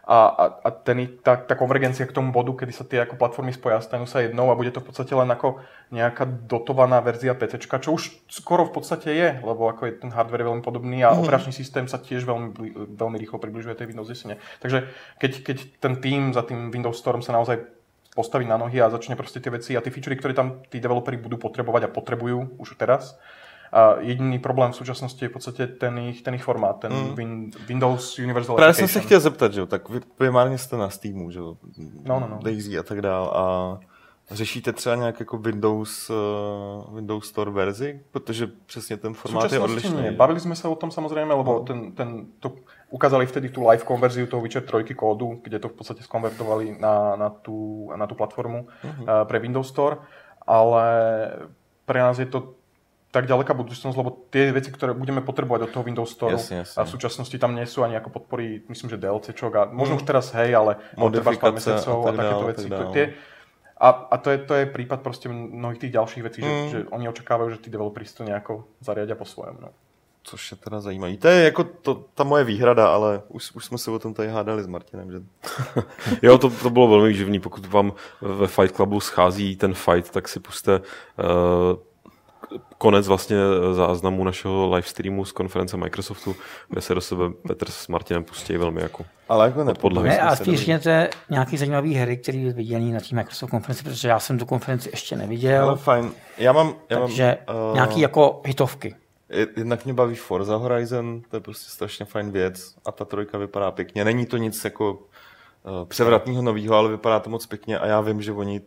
A, 0.02 0.18
a, 0.28 0.45
a 0.66 0.70
ten, 0.72 1.22
tá, 1.22 1.38
tá 1.38 1.54
konvergencia 1.54 2.10
k 2.10 2.12
tomu 2.12 2.34
bodu, 2.34 2.52
kedy 2.58 2.74
sa 2.74 2.82
tie 2.82 3.06
ako 3.06 3.22
platformy 3.22 3.54
spoja, 3.54 3.78
stanú 3.86 4.10
sa 4.10 4.26
jednou 4.26 4.49
a 4.49 4.58
bude 4.58 4.74
to 4.74 4.82
v 4.82 4.89
podstate 4.89 5.14
len 5.14 5.30
ako 5.30 5.62
nejaká 5.93 6.26
dotovaná 6.26 6.97
verzia 7.06 7.38
PC, 7.38 7.62
čo 7.62 7.93
už 7.93 8.10
skoro 8.26 8.66
v 8.66 8.74
podstate 8.82 9.14
je, 9.14 9.30
lebo 9.45 9.70
ako 9.70 9.86
je 9.86 9.93
ten 10.02 10.10
hardware 10.10 10.49
veľmi 10.49 10.66
podobný 10.66 11.06
a 11.06 11.14
mm. 11.14 11.22
operačný 11.22 11.54
systém 11.54 11.86
sa 11.86 12.02
tiež 12.02 12.26
veľmi, 12.26 12.49
veľmi 12.97 13.18
rýchlo 13.22 13.38
približuje 13.38 13.78
tej 13.78 13.93
Windows 13.93 14.10
10. 14.10 14.41
Takže 14.58 14.89
keď, 15.22 15.32
keď 15.45 15.58
ten 15.78 15.93
tým 16.02 16.34
za 16.34 16.41
tým 16.41 16.74
Windows 16.74 16.97
Storm 16.97 17.22
sa 17.22 17.38
naozaj 17.38 17.62
postaví 18.16 18.45
na 18.45 18.58
nohy 18.58 18.82
a 18.82 18.89
začne 18.89 19.16
prostě 19.16 19.39
ty 19.39 19.49
věci 19.49 19.78
a 19.78 19.82
ty 19.82 19.89
featurey, 19.89 20.18
které 20.18 20.34
tam 20.34 20.62
ty 20.70 20.80
developeri 20.80 21.18
budou 21.18 21.38
potřebovat 21.38 21.84
a 21.84 21.88
potřebují 21.88 22.47
už 22.58 22.76
teraz. 22.78 23.20
A 23.72 23.95
jediný 23.99 24.39
problém 24.39 24.72
v 24.72 24.76
současnosti 24.76 25.26
je 25.26 25.30
v 25.30 25.32
podstatě 25.32 25.67
ten 25.67 25.97
jejich, 25.97 26.22
ten 26.22 26.34
jejich 26.34 26.43
formát, 26.43 26.80
ten 26.80 26.93
mm. 26.93 27.15
win, 27.15 27.51
Windows 27.67 28.19
Universal 28.19 28.55
Právě 28.55 28.74
jsem 28.74 28.88
se 28.88 28.99
chtěl 28.99 29.19
zeptat, 29.19 29.53
že 29.53 29.59
jo, 29.59 29.65
tak 29.65 29.89
vy 29.89 29.99
primárně 30.17 30.57
jste 30.57 30.78
na 30.78 30.89
Steamu, 30.89 31.32
že 31.32 31.39
jo, 31.39 31.57
no, 32.07 32.19
no, 32.19 32.28
no. 32.28 32.39
Daisy 32.43 32.78
a 32.78 32.84
tak 32.84 33.01
dál 33.01 33.32
a 33.36 33.80
Řešíte 34.32 34.74
třeba 34.74 34.95
nějak 34.95 35.19
jako 35.19 35.38
Windows, 35.38 36.09
uh, 36.09 36.95
Windows 36.95 37.28
Store 37.28 37.51
verzi? 37.51 38.01
Protože 38.11 38.47
přesně 38.65 38.97
ten 38.97 39.13
formát 39.13 39.51
je 39.51 39.59
odlišný. 39.59 40.11
Bavili 40.11 40.39
jsme 40.39 40.55
se 40.55 40.67
o 40.67 40.76
tom 40.76 40.91
samozřejmě, 40.91 41.34
lebo 41.34 41.53
no. 41.53 41.59
ten, 41.59 41.91
ten, 41.91 42.26
to 42.39 42.55
ukázali 42.89 43.26
vtedy 43.26 43.49
tu 43.49 43.69
live 43.69 43.84
konverziu 43.84 44.28
toho 44.28 44.41
Witcher 44.41 44.63
3 44.84 44.95
kódu, 44.95 45.39
kde 45.43 45.59
to 45.59 45.69
v 45.69 45.74
podstatě 45.74 46.03
skonvertovali 46.03 46.78
na, 46.80 47.15
na, 47.15 47.30
tu, 47.30 47.89
na 47.95 48.07
tu 48.07 48.15
platformu 48.15 48.67
uh-huh. 48.84 49.01
uh, 49.01 49.28
pre 49.28 49.39
Windows 49.39 49.67
Store, 49.67 49.97
ale 50.47 50.84
pre 51.86 51.99
nás 51.99 52.19
je 52.19 52.26
to 52.26 52.53
tak 53.12 53.28
ďaleká 53.28 53.51
budúcnosť, 53.51 53.95
lebo 53.99 54.24
tie 54.32 54.55
veci, 54.55 54.72
ktoré 54.72 54.95
budeme 54.95 55.20
potrebovať 55.20 55.68
od 55.68 55.72
toho 55.76 55.84
Windows 55.84 56.12
Store 56.12 56.39
jasne, 56.39 56.64
jasne. 56.64 56.80
a 56.80 56.88
v 56.88 56.89
súčasnosti 56.95 57.36
tam 57.36 57.51
nie 57.51 57.68
sú 57.68 57.84
ani 57.84 57.99
ako 57.99 58.09
podpory, 58.09 58.64
myslím, 58.72 58.88
že 58.88 58.97
DLCčok 58.97 59.51
a 59.55 59.64
možno 59.68 59.95
mm. 59.95 59.99
už 59.99 60.03
teraz 60.07 60.32
hej, 60.32 60.55
ale 60.55 60.80
modifikace 60.95 61.76
a, 61.76 61.91
a 61.91 62.09
takéto 62.16 62.45
veci. 62.47 62.68
Tie, 62.95 63.05
a, 63.82 63.89
a 63.89 64.16
to, 64.18 64.30
je, 64.30 64.38
to 64.38 64.53
je 64.53 64.66
prípad 64.66 65.01
prostě 65.01 65.30
mnohých 65.30 65.80
tých 65.80 65.91
ďalších 65.91 66.24
vecí, 66.24 66.41
mm. 66.41 66.47
že, 66.47 66.70
že 66.70 66.86
oni 66.89 67.09
očakávajú, 67.09 67.49
že 67.49 67.57
tí 67.57 67.70
developeri 67.70 68.05
to 68.05 68.24
nejako 68.24 68.64
zariadia 68.80 69.16
po 69.16 69.26
svojom. 69.26 69.57
No. 69.62 69.70
Což 70.24 70.51
je 70.51 70.57
teda 70.57 70.80
zajímavé. 70.80 71.18
To 71.18 71.28
je 71.28 71.43
jako 71.43 71.64
to, 71.64 72.05
ta 72.14 72.24
moje 72.24 72.43
výhrada, 72.43 72.88
ale 72.88 73.22
už, 73.28 73.51
už 73.51 73.66
jsme 73.66 73.78
se 73.78 73.91
o 73.91 73.99
tom 73.99 74.14
tady 74.14 74.30
hádali 74.30 74.64
s 74.64 74.68
Martinem. 74.68 75.12
Že... 75.12 75.20
jo, 76.22 76.38
to, 76.38 76.49
to 76.49 76.70
bylo 76.70 76.88
velmi 76.88 77.14
živný. 77.14 77.39
Pokud 77.39 77.66
vám 77.66 77.93
ve 78.22 78.47
Fight 78.47 78.76
Clubu 78.76 78.99
schází 78.99 79.55
ten 79.55 79.74
fight, 79.74 80.12
tak 80.12 80.28
si 80.28 80.39
puste 80.39 80.80
uh, 80.80 80.86
konec 82.77 83.07
vlastně 83.07 83.37
záznamu 83.73 84.23
našeho 84.23 84.75
live 84.75 84.87
streamu 84.87 85.25
z 85.25 85.31
konference 85.31 85.77
Microsoftu, 85.77 86.35
kde 86.69 86.81
se 86.81 86.95
do 86.95 87.01
sebe 87.01 87.23
Petr 87.47 87.71
s 87.71 87.87
Martinem 87.87 88.23
pustí 88.23 88.57
velmi 88.57 88.81
jako 88.81 89.05
Ale 89.29 89.45
jako 89.45 89.63
nepodle. 89.63 90.03
Ne, 90.03 90.19
a 90.19 90.35
spíš 90.35 90.59
řekněte 90.59 91.09
nějaký 91.29 91.57
zajímavý 91.57 91.95
hry, 91.95 92.17
který 92.17 92.43
je 92.43 92.53
viděný 92.53 92.91
na 92.91 92.99
té 92.99 93.15
Microsoft 93.15 93.49
konferenci, 93.49 93.83
protože 93.83 94.07
já 94.07 94.19
jsem 94.19 94.39
tu 94.39 94.45
konferenci 94.45 94.89
ještě 94.93 95.15
neviděl. 95.15 95.63
Ale 95.63 95.77
fajn. 95.77 96.11
Já 96.37 96.51
mám, 96.51 96.75
já 96.89 96.99
Takže 96.99 97.37
mám, 97.47 97.55
uh, 97.69 97.73
nějaký 97.73 97.99
jako 98.01 98.41
hitovky. 98.45 98.95
Jednak 99.57 99.85
mě 99.85 99.93
baví 99.93 100.15
Forza 100.15 100.55
Horizon, 100.55 101.21
to 101.29 101.35
je 101.35 101.41
prostě 101.41 101.71
strašně 101.71 102.05
fajn 102.05 102.31
věc 102.31 102.75
a 102.85 102.91
ta 102.91 103.05
trojka 103.05 103.37
vypadá 103.37 103.71
pěkně. 103.71 104.05
Není 104.05 104.25
to 104.25 104.37
nic 104.37 104.63
jako 104.63 104.91
uh, 104.91 104.99
převratného 105.87 106.41
nového, 106.41 106.75
ale 106.75 106.89
vypadá 106.89 107.19
to 107.19 107.29
moc 107.29 107.45
pěkně 107.45 107.79
a 107.79 107.87
já 107.87 108.01
vím, 108.01 108.21
že 108.21 108.31
oni 108.31 108.61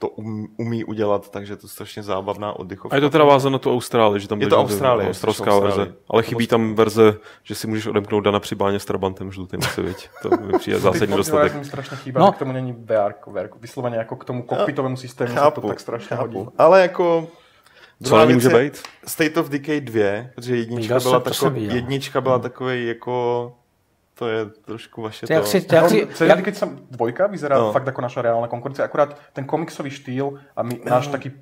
to 0.00 0.08
um, 0.08 0.48
umí 0.56 0.84
udělat, 0.84 1.30
takže 1.30 1.56
to 1.56 1.66
je 1.66 1.70
strašně 1.70 2.02
zábavná 2.02 2.52
oddychovka. 2.52 2.94
A 2.94 2.96
je 2.96 3.00
to 3.00 3.10
teda 3.10 3.24
vázáno 3.24 3.52
na 3.52 3.58
tu 3.58 3.72
Austrálii, 3.72 4.20
že 4.20 4.28
tam 4.28 4.40
je 4.40 4.46
to 4.46 4.58
Austrálie, 4.58 5.08
australská 5.08 5.58
verze. 5.58 5.94
Ale 6.08 6.22
chybí 6.22 6.46
tam 6.46 6.74
verze, 6.74 7.14
že 7.42 7.54
si 7.54 7.66
můžeš 7.66 7.86
odemknout 7.86 8.24
Dana 8.24 8.40
při 8.40 8.54
báně 8.54 8.80
s 8.80 8.84
Trabantem 8.84 9.32
žlutým 9.32 9.60
asi, 9.62 9.82
viď? 9.82 10.08
To 10.22 10.30
mi 10.30 10.58
přijde 10.58 10.78
zásadní 10.78 11.16
dostatek. 11.16 11.54
Mi 11.54 11.64
strašně 11.64 11.96
chýba, 11.96 12.20
no. 12.20 12.32
k 12.32 12.38
tomu 12.38 12.52
není 12.52 12.72
VR, 12.72 13.12
VR 13.26 13.48
vysloveně 13.60 13.96
jako 13.96 14.16
k 14.16 14.24
tomu 14.24 14.42
kokpitovému 14.42 14.96
systému 14.96 15.34
chápu, 15.34 15.60
se 15.60 15.62
to 15.62 15.68
tak 15.68 15.80
strašně 15.80 16.16
chápu. 16.16 16.38
hodí. 16.38 16.50
Ale 16.58 16.82
jako 16.82 17.28
co 18.02 18.18
na 18.18 18.24
může 18.24 18.48
být? 18.48 18.82
State 19.06 19.36
of 19.36 19.48
Decay 19.48 19.80
2, 19.80 20.02
protože 20.34 20.56
jednička 20.56 21.00
byla, 21.00 21.20
tako, 21.20 21.52
jednička 21.54 22.20
byla 22.20 22.38
takový 22.38 22.86
jako 22.86 23.52
to 24.20 24.28
je 24.28 24.46
trošku 24.46 25.02
vaše 25.02 25.26
to. 25.26 25.32
Jak 25.32 25.46
si, 25.46 25.60
to, 25.60 25.74
jak 25.74 25.88
si, 25.88 26.26
jak... 26.26 26.44
keď 26.44 26.54
som 26.56 26.76
dvojka 26.92 27.24
vyzerá 27.26 27.56
no. 27.56 27.72
fakt 27.72 27.88
ako 27.88 28.04
naša 28.04 28.20
reálna 28.20 28.52
konkurencia, 28.52 28.84
akurát 28.84 29.16
ten 29.32 29.48
komiksový 29.48 29.88
štýl 29.88 30.36
a 30.52 30.60
my, 30.60 30.76
náš 30.84 31.08
taký 31.08 31.32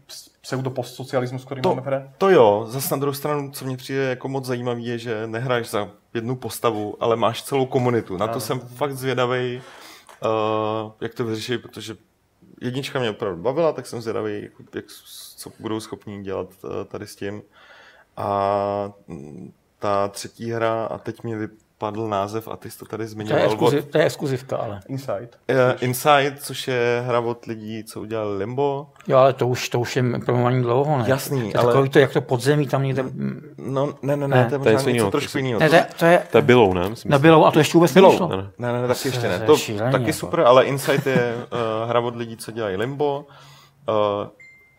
pseudo 0.40 0.70
postsocialismus, 0.70 1.42
který 1.44 1.58
to, 1.58 1.68
máme 1.68 1.82
v 1.82 1.84
hře. 1.84 2.10
To 2.18 2.30
jo, 2.30 2.64
zase 2.70 2.94
na 2.94 3.00
druhou 3.00 3.14
stranu, 3.14 3.50
co 3.50 3.64
mě 3.64 3.76
přijde 3.76 4.02
jako 4.02 4.28
moc 4.28 4.44
zajímavé, 4.44 4.80
je, 4.80 4.98
že 4.98 5.26
nehráš 5.26 5.70
za 5.70 5.90
jednu 6.14 6.36
postavu, 6.36 6.96
ale 7.00 7.16
máš 7.16 7.42
celou 7.42 7.66
komunitu. 7.66 8.16
Na 8.16 8.26
to 8.26 8.32
ano. 8.32 8.40
jsem 8.40 8.60
fakt 8.60 8.94
zvědavý, 8.94 9.62
uh, 10.22 10.92
jak 11.00 11.14
to 11.14 11.24
vyřeší, 11.24 11.58
protože 11.58 11.96
jednička 12.60 12.98
mě 12.98 13.10
opravdu 13.10 13.42
bavila, 13.42 13.72
tak 13.72 13.86
jsem 13.86 14.00
zvědavý, 14.00 14.42
jak, 14.42 14.52
jak, 14.74 14.84
co 15.36 15.50
budou 15.58 15.80
schopni 15.80 16.22
dělat 16.22 16.48
uh, 16.62 16.70
tady 16.86 17.06
s 17.06 17.16
tím. 17.16 17.42
A 18.16 18.92
mm, 19.08 19.52
ta 19.78 20.08
třetí 20.08 20.50
hra, 20.50 20.84
a 20.84 20.98
teď 20.98 21.22
mi 21.22 21.36
vy, 21.36 21.48
padl 21.78 22.08
název 22.08 22.48
a 22.48 22.56
ty 22.56 22.70
jsi 22.70 22.78
to 22.78 22.84
tady 22.84 23.06
zmiňoval. 23.06 23.38
To 23.38 23.44
je, 23.44 23.46
exkluziv, 23.46 23.84
to 23.84 23.98
je 23.98 24.04
exkluzivka, 24.04 24.56
ale. 24.56 24.80
Inside. 24.88 25.28
Uh, 25.50 25.56
Inside, 25.80 26.36
což 26.40 26.68
je 26.68 27.02
hra 27.06 27.20
od 27.20 27.46
lidí, 27.46 27.84
co 27.84 28.00
udělali 28.00 28.36
Limbo. 28.36 28.86
Jo, 29.08 29.18
ale 29.18 29.32
to 29.32 29.48
už, 29.48 29.68
to 29.68 29.80
už 29.80 29.96
je 29.96 30.02
programování 30.02 30.62
dlouho, 30.62 30.98
ne? 30.98 31.04
Jasný, 31.06 31.52
to 31.52 31.58
ale... 31.58 31.72
Takový 31.72 31.88
to, 31.88 31.98
jak 31.98 32.12
to 32.12 32.20
podzemí 32.20 32.66
tam 32.66 32.82
někde... 32.82 33.04
No, 33.58 33.94
ne, 34.02 34.16
ne, 34.16 34.28
ne, 34.28 34.36
ne. 34.36 34.48
to 34.48 34.54
je, 34.54 34.58
to 34.58 34.68
je 34.68 34.74
něco 34.74 34.88
jiného, 34.88 35.10
trošku 35.10 35.38
jiného. 35.38 35.60
Ne, 35.60 35.68
to, 35.68 35.76
je, 35.76 35.86
to 35.98 36.04
je... 36.06 36.22
To 36.30 36.38
je 36.38 36.42
Bylou, 36.42 36.72
ne? 36.72 36.88
Myslím, 36.88 37.10
na 37.10 37.18
Bylou, 37.18 37.44
a 37.44 37.50
to 37.50 37.58
ještě 37.58 37.78
vůbec 37.78 37.94
nebylo. 37.94 38.28
Ne, 38.28 38.36
ne, 38.36 38.72
ne, 38.72 38.82
ne, 38.82 38.88
taky 38.88 39.08
ještě 39.08 39.28
ne. 39.28 39.38
To 39.38 39.56
taky 39.92 40.04
jako. 40.04 40.12
super, 40.12 40.40
ale 40.40 40.64
Inside 40.64 41.10
je 41.10 41.34
uh, 41.36 41.88
hra 41.88 42.00
od 42.00 42.16
lidí, 42.16 42.36
co 42.36 42.52
dělají 42.52 42.76
Limbo. 42.76 43.26
Uh, 43.88 44.28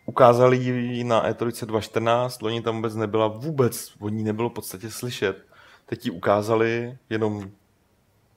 ukázali 0.05 0.57
ji 0.57 1.03
na 1.03 1.29
E3 1.29 1.65
2014, 1.65 2.41
loni 2.41 2.61
tam 2.61 2.75
vůbec 2.75 2.95
nebyla, 2.95 3.27
vůbec 3.27 3.91
o 3.99 4.09
ní 4.09 4.23
nebylo 4.23 4.49
v 4.49 4.53
podstatě 4.53 4.91
slyšet. 4.91 5.48
Teď 5.89 6.05
ji 6.05 6.11
ukázali 6.11 6.97
jenom 7.09 7.49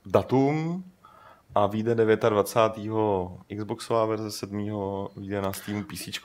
datum 0.07 0.85
a 1.55 1.67
vyjde 1.67 1.95
29. 1.95 2.97
Xboxová 3.57 4.07
verze 4.07 4.31
7. 4.31 4.71
vyjde 5.17 5.43
na 5.43 5.53
Steamu 5.53 5.85
PC 5.85 6.19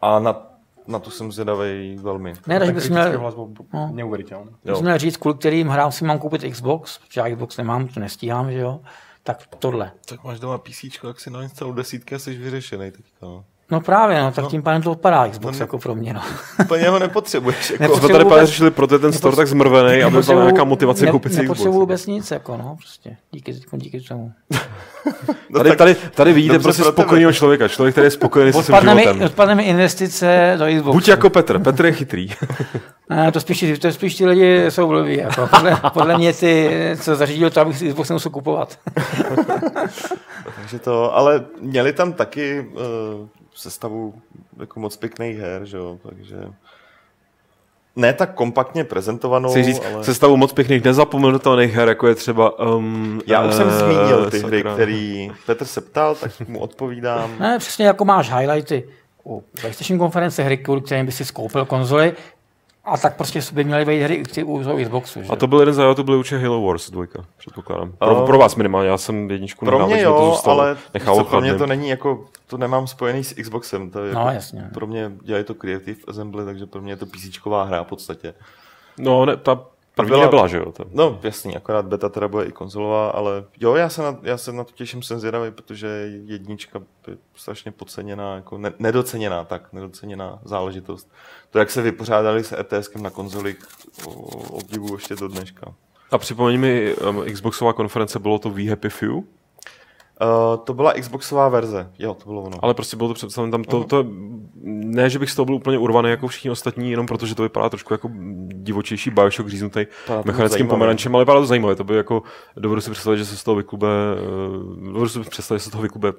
a 0.00 0.18
na, 0.18 0.46
na 0.86 0.98
to 0.98 1.10
jsem 1.10 1.32
zvědavý 1.32 1.98
velmi. 2.02 2.32
Ne, 2.46 2.58
takže 2.58 2.72
bys 2.72 2.88
měl... 2.88 3.34
No. 3.72 3.90
Neuvěřitelný. 3.92 4.50
Bys 4.64 4.80
měl 4.80 4.98
říct, 4.98 5.16
kvůli 5.16 5.38
kterým 5.38 5.68
hrám 5.68 5.92
si 5.92 6.04
mám 6.04 6.18
koupit 6.18 6.50
Xbox, 6.50 6.98
protože 6.98 7.20
já 7.20 7.30
Xbox 7.30 7.56
nemám, 7.56 7.88
to 7.88 8.00
nestíhám, 8.00 8.52
že 8.52 8.58
jo. 8.58 8.80
Tak 9.22 9.46
tohle. 9.58 9.92
Tak 10.06 10.24
máš 10.24 10.40
doma 10.40 10.58
PC, 10.58 10.84
jak 11.04 11.20
si 11.20 11.30
nainstaluj 11.30 11.76
desítky 11.76 12.14
a 12.14 12.18
jsi 12.18 12.34
vyřešený 12.34 12.90
teďka. 12.90 13.16
No. 13.22 13.44
No 13.70 13.80
právě, 13.80 14.22
no, 14.22 14.32
tak 14.32 14.44
no. 14.44 14.50
tím 14.50 14.62
pádem 14.62 14.82
to 14.82 14.90
odpadá 14.90 15.28
Xbox 15.28 15.58
no, 15.58 15.62
jako 15.62 15.78
pro 15.78 15.94
mě. 15.94 16.12
No. 16.12 16.20
Úplně 16.62 16.88
ho 16.88 16.98
nepotřebuješ. 16.98 17.72
Jako. 17.80 17.96
Jsme 17.96 18.08
tady 18.08 18.24
právě 18.24 18.46
řešili, 18.46 18.70
proto 18.70 18.94
je 18.94 18.98
ten 18.98 19.12
store 19.12 19.36
tak 19.36 19.46
zmrvený, 19.46 20.02
aby 20.02 20.22
byla 20.22 20.42
nějaká 20.42 20.64
motivace 20.64 21.04
ne, 21.04 21.10
koupit 21.10 21.32
si 21.32 21.36
Xbox. 21.36 21.48
Nepotřebuji 21.48 21.80
vůbec 21.80 22.06
nic, 22.06 22.30
jako 22.30 22.56
no, 22.56 22.76
prostě. 22.76 23.16
Díky, 23.30 23.54
díky 23.72 24.00
tomu. 24.00 24.32
no, 25.50 25.60
tady, 25.60 25.76
tady, 25.76 25.96
tady 26.14 26.32
vidíte 26.32 26.58
prostě 26.58 26.84
spokojeného 26.84 27.32
člověka, 27.32 27.68
člověk, 27.68 27.94
který 27.94 28.06
je 28.06 28.10
spokojený 28.10 28.52
se 28.52 28.62
svým 28.62 28.80
životem. 28.80 29.22
Odpadne 29.22 29.54
mi 29.54 29.62
investice 29.62 30.54
do 30.58 30.66
Xboxu. 30.66 30.92
Buď 30.92 31.08
jako 31.08 31.30
Petr, 31.30 31.58
Petr 31.58 31.86
je 31.86 31.92
chytrý. 31.92 32.28
ne, 33.10 33.32
to 33.32 33.40
spíš, 33.40 33.78
to 33.78 33.92
spíš 33.92 34.14
ty 34.14 34.26
lidi 34.26 34.66
jsou 34.68 34.88
blbí, 34.88 35.16
jako. 35.16 35.46
podle, 35.46 35.80
podle 35.92 36.18
mě 36.18 36.32
ty, 36.32 36.70
co 37.00 37.16
zařídil 37.16 37.50
to, 37.50 37.60
abych 37.60 37.78
si 37.78 37.88
Xbox 37.88 38.08
nemusel 38.08 38.30
kupovat. 38.30 38.78
Takže 40.56 40.78
to, 40.78 41.16
ale 41.16 41.44
měli 41.60 41.92
tam 41.92 42.12
taky 42.12 42.60
uh, 42.60 43.28
sestavu 43.60 44.14
jako 44.60 44.80
moc 44.80 44.96
pěkných 44.96 45.38
her, 45.38 45.64
že 45.64 45.76
jo, 45.76 45.98
takže 46.08 46.36
ne 47.96 48.12
tak 48.12 48.34
kompaktně 48.34 48.84
prezentovanou, 48.84 49.50
Chci 49.50 49.62
říct, 49.62 49.82
ale... 49.94 50.04
sestavu 50.04 50.36
moc 50.36 50.52
pěkných 50.52 50.84
nezapomenutelných 50.84 51.72
her, 51.72 51.88
jako 51.88 52.06
je 52.06 52.14
třeba... 52.14 52.58
Um, 52.58 53.20
Já 53.26 53.46
už 53.46 53.54
jsem 53.54 53.66
uh, 53.66 53.72
zmínil 53.72 54.30
ty 54.30 54.40
sakra. 54.40 54.56
hry, 54.56 54.62
který 54.74 55.32
Petr 55.46 55.64
se 55.64 55.80
ptal, 55.80 56.14
tak 56.14 56.48
mu 56.48 56.58
odpovídám. 56.60 57.30
Ne, 57.38 57.58
přesně 57.58 57.86
jako 57.86 58.04
máš 58.04 58.32
highlighty 58.32 58.88
u 59.24 59.44
PlayStation 59.60 59.98
konference 59.98 60.42
hry, 60.42 60.56
kterým 60.84 61.06
by 61.06 61.12
si 61.12 61.24
skoupil 61.24 61.64
konzoli, 61.64 62.12
a 62.90 62.96
tak 62.96 63.16
prostě 63.16 63.40
by 63.52 63.64
měly 63.64 63.84
být 63.84 64.02
hry 64.02 64.24
i 64.36 64.44
u 64.44 64.78
Xboxu. 64.84 65.22
Že? 65.22 65.28
A 65.28 65.36
to 65.36 65.46
byl 65.46 65.60
jeden 65.60 65.74
z 65.74 65.94
to 65.94 66.04
byl 66.04 66.14
určitě 66.14 66.38
Halo 66.38 66.62
Wars 66.62 66.90
2, 66.90 67.04
předpokládám. 67.38 67.92
Pro, 67.98 68.20
um, 68.20 68.26
pro 68.26 68.38
vás 68.38 68.56
minimálně, 68.56 68.88
já 68.88 68.98
jsem 68.98 69.30
jedničku 69.30 69.64
Pro 69.64 69.86
mě 69.86 70.02
jo, 70.02 70.18
to 70.18 70.30
zůstal, 70.30 70.60
ale 70.60 70.76
nechal 70.94 71.24
pro 71.24 71.40
mě 71.40 71.54
to 71.54 71.66
není 71.66 71.88
jako, 71.88 72.24
to 72.46 72.58
nemám 72.58 72.86
spojený 72.86 73.24
s 73.24 73.34
Xboxem. 73.34 73.90
To 73.90 74.04
je 74.04 74.14
no, 74.14 74.20
jako, 74.20 74.32
jasně. 74.32 74.70
Pro 74.74 74.86
mě 74.86 75.12
dělají 75.22 75.44
to 75.44 75.54
Creative 75.54 76.00
Assembly, 76.08 76.44
takže 76.44 76.66
pro 76.66 76.80
mě 76.80 76.92
je 76.92 76.96
to 76.96 77.06
PC 77.06 77.38
hra 77.64 77.84
v 77.84 77.86
podstatě. 77.86 78.34
No, 78.98 79.24
ne, 79.24 79.36
ta 79.36 79.64
První 79.94 80.10
byla, 80.10 80.22
nebyla, 80.22 80.46
že 80.46 80.56
jo? 80.56 80.72
To... 80.72 80.84
No, 80.92 81.20
jasný, 81.22 81.56
akorát 81.56 81.86
beta 81.86 82.08
teda 82.08 82.28
bude 82.28 82.44
i 82.44 82.52
konzolová, 82.52 83.10
ale 83.10 83.44
jo, 83.60 83.74
já 83.74 83.88
se 83.88 84.02
na, 84.02 84.18
já 84.22 84.38
se 84.38 84.52
na 84.52 84.64
to 84.64 84.72
těším, 84.72 85.02
jsem 85.02 85.18
zvědavý, 85.18 85.50
protože 85.50 85.88
jednička 86.24 86.82
je 87.08 87.16
strašně 87.34 87.72
podceněná, 87.72 88.34
jako 88.34 88.58
ne, 88.58 88.72
nedoceněná, 88.78 89.44
tak, 89.44 89.72
nedoceněná 89.72 90.38
záležitost. 90.44 91.12
To, 91.50 91.58
jak 91.58 91.70
se 91.70 91.82
vypořádali 91.82 92.44
s 92.44 92.52
ETS 92.52 92.94
na 92.94 93.10
konzoli, 93.10 93.56
obdivu 94.50 94.94
ještě 94.94 95.16
do 95.16 95.28
dneška. 95.28 95.74
A 96.10 96.18
připomeň 96.18 96.60
mi, 96.60 96.94
um, 96.94 97.24
Xboxová 97.32 97.72
konference, 97.72 98.18
bylo 98.18 98.38
to 98.38 98.50
We 98.50 98.64
Happy 98.64 98.88
Few? 98.90 99.22
Uh, 100.22 100.64
to 100.64 100.74
byla 100.74 100.92
Xboxová 100.92 101.48
verze, 101.48 101.90
jo, 101.98 102.14
to 102.14 102.24
bylo 102.24 102.42
ono. 102.42 102.56
Ale 102.62 102.74
prostě 102.74 102.96
bylo 102.96 103.08
to 103.08 103.14
představené 103.14 103.50
tam, 103.50 103.64
to, 103.64 103.80
uh-huh. 103.80 103.86
to, 103.86 104.06
ne, 104.64 105.10
že 105.10 105.18
bych 105.18 105.30
z 105.30 105.34
toho 105.34 105.46
byl 105.46 105.54
úplně 105.54 105.78
urvaný 105.78 106.10
jako 106.10 106.28
všichni 106.28 106.50
ostatní, 106.50 106.90
jenom 106.90 107.06
protože 107.06 107.34
to 107.34 107.42
vypadá 107.42 107.68
trošku 107.68 107.94
jako 107.94 108.10
divočejší 108.46 109.10
Bioshock 109.10 109.48
říznutý 109.48 109.86
mechanickým 110.24 110.68
pomerančem, 110.68 111.14
ale 111.14 111.24
vypadá 111.24 111.40
to 111.40 111.46
zajímavé, 111.46 111.74
to 111.74 111.84
by 111.84 111.96
jako, 111.96 112.22
dovedu 112.56 112.80
si 112.80 112.90
představit, 112.90 113.18
že 113.18 113.24
se 113.24 113.36
z 113.36 113.44
toho 113.44 113.54
vyklube, 113.54 113.88
uh, 113.88 114.92
dovedu 114.92 115.08
si 115.08 115.20
představit, 115.20 115.58
že 115.58 115.64
se 115.64 115.70
z 115.70 115.72
toho 115.72 115.82
vyklube 115.82 116.12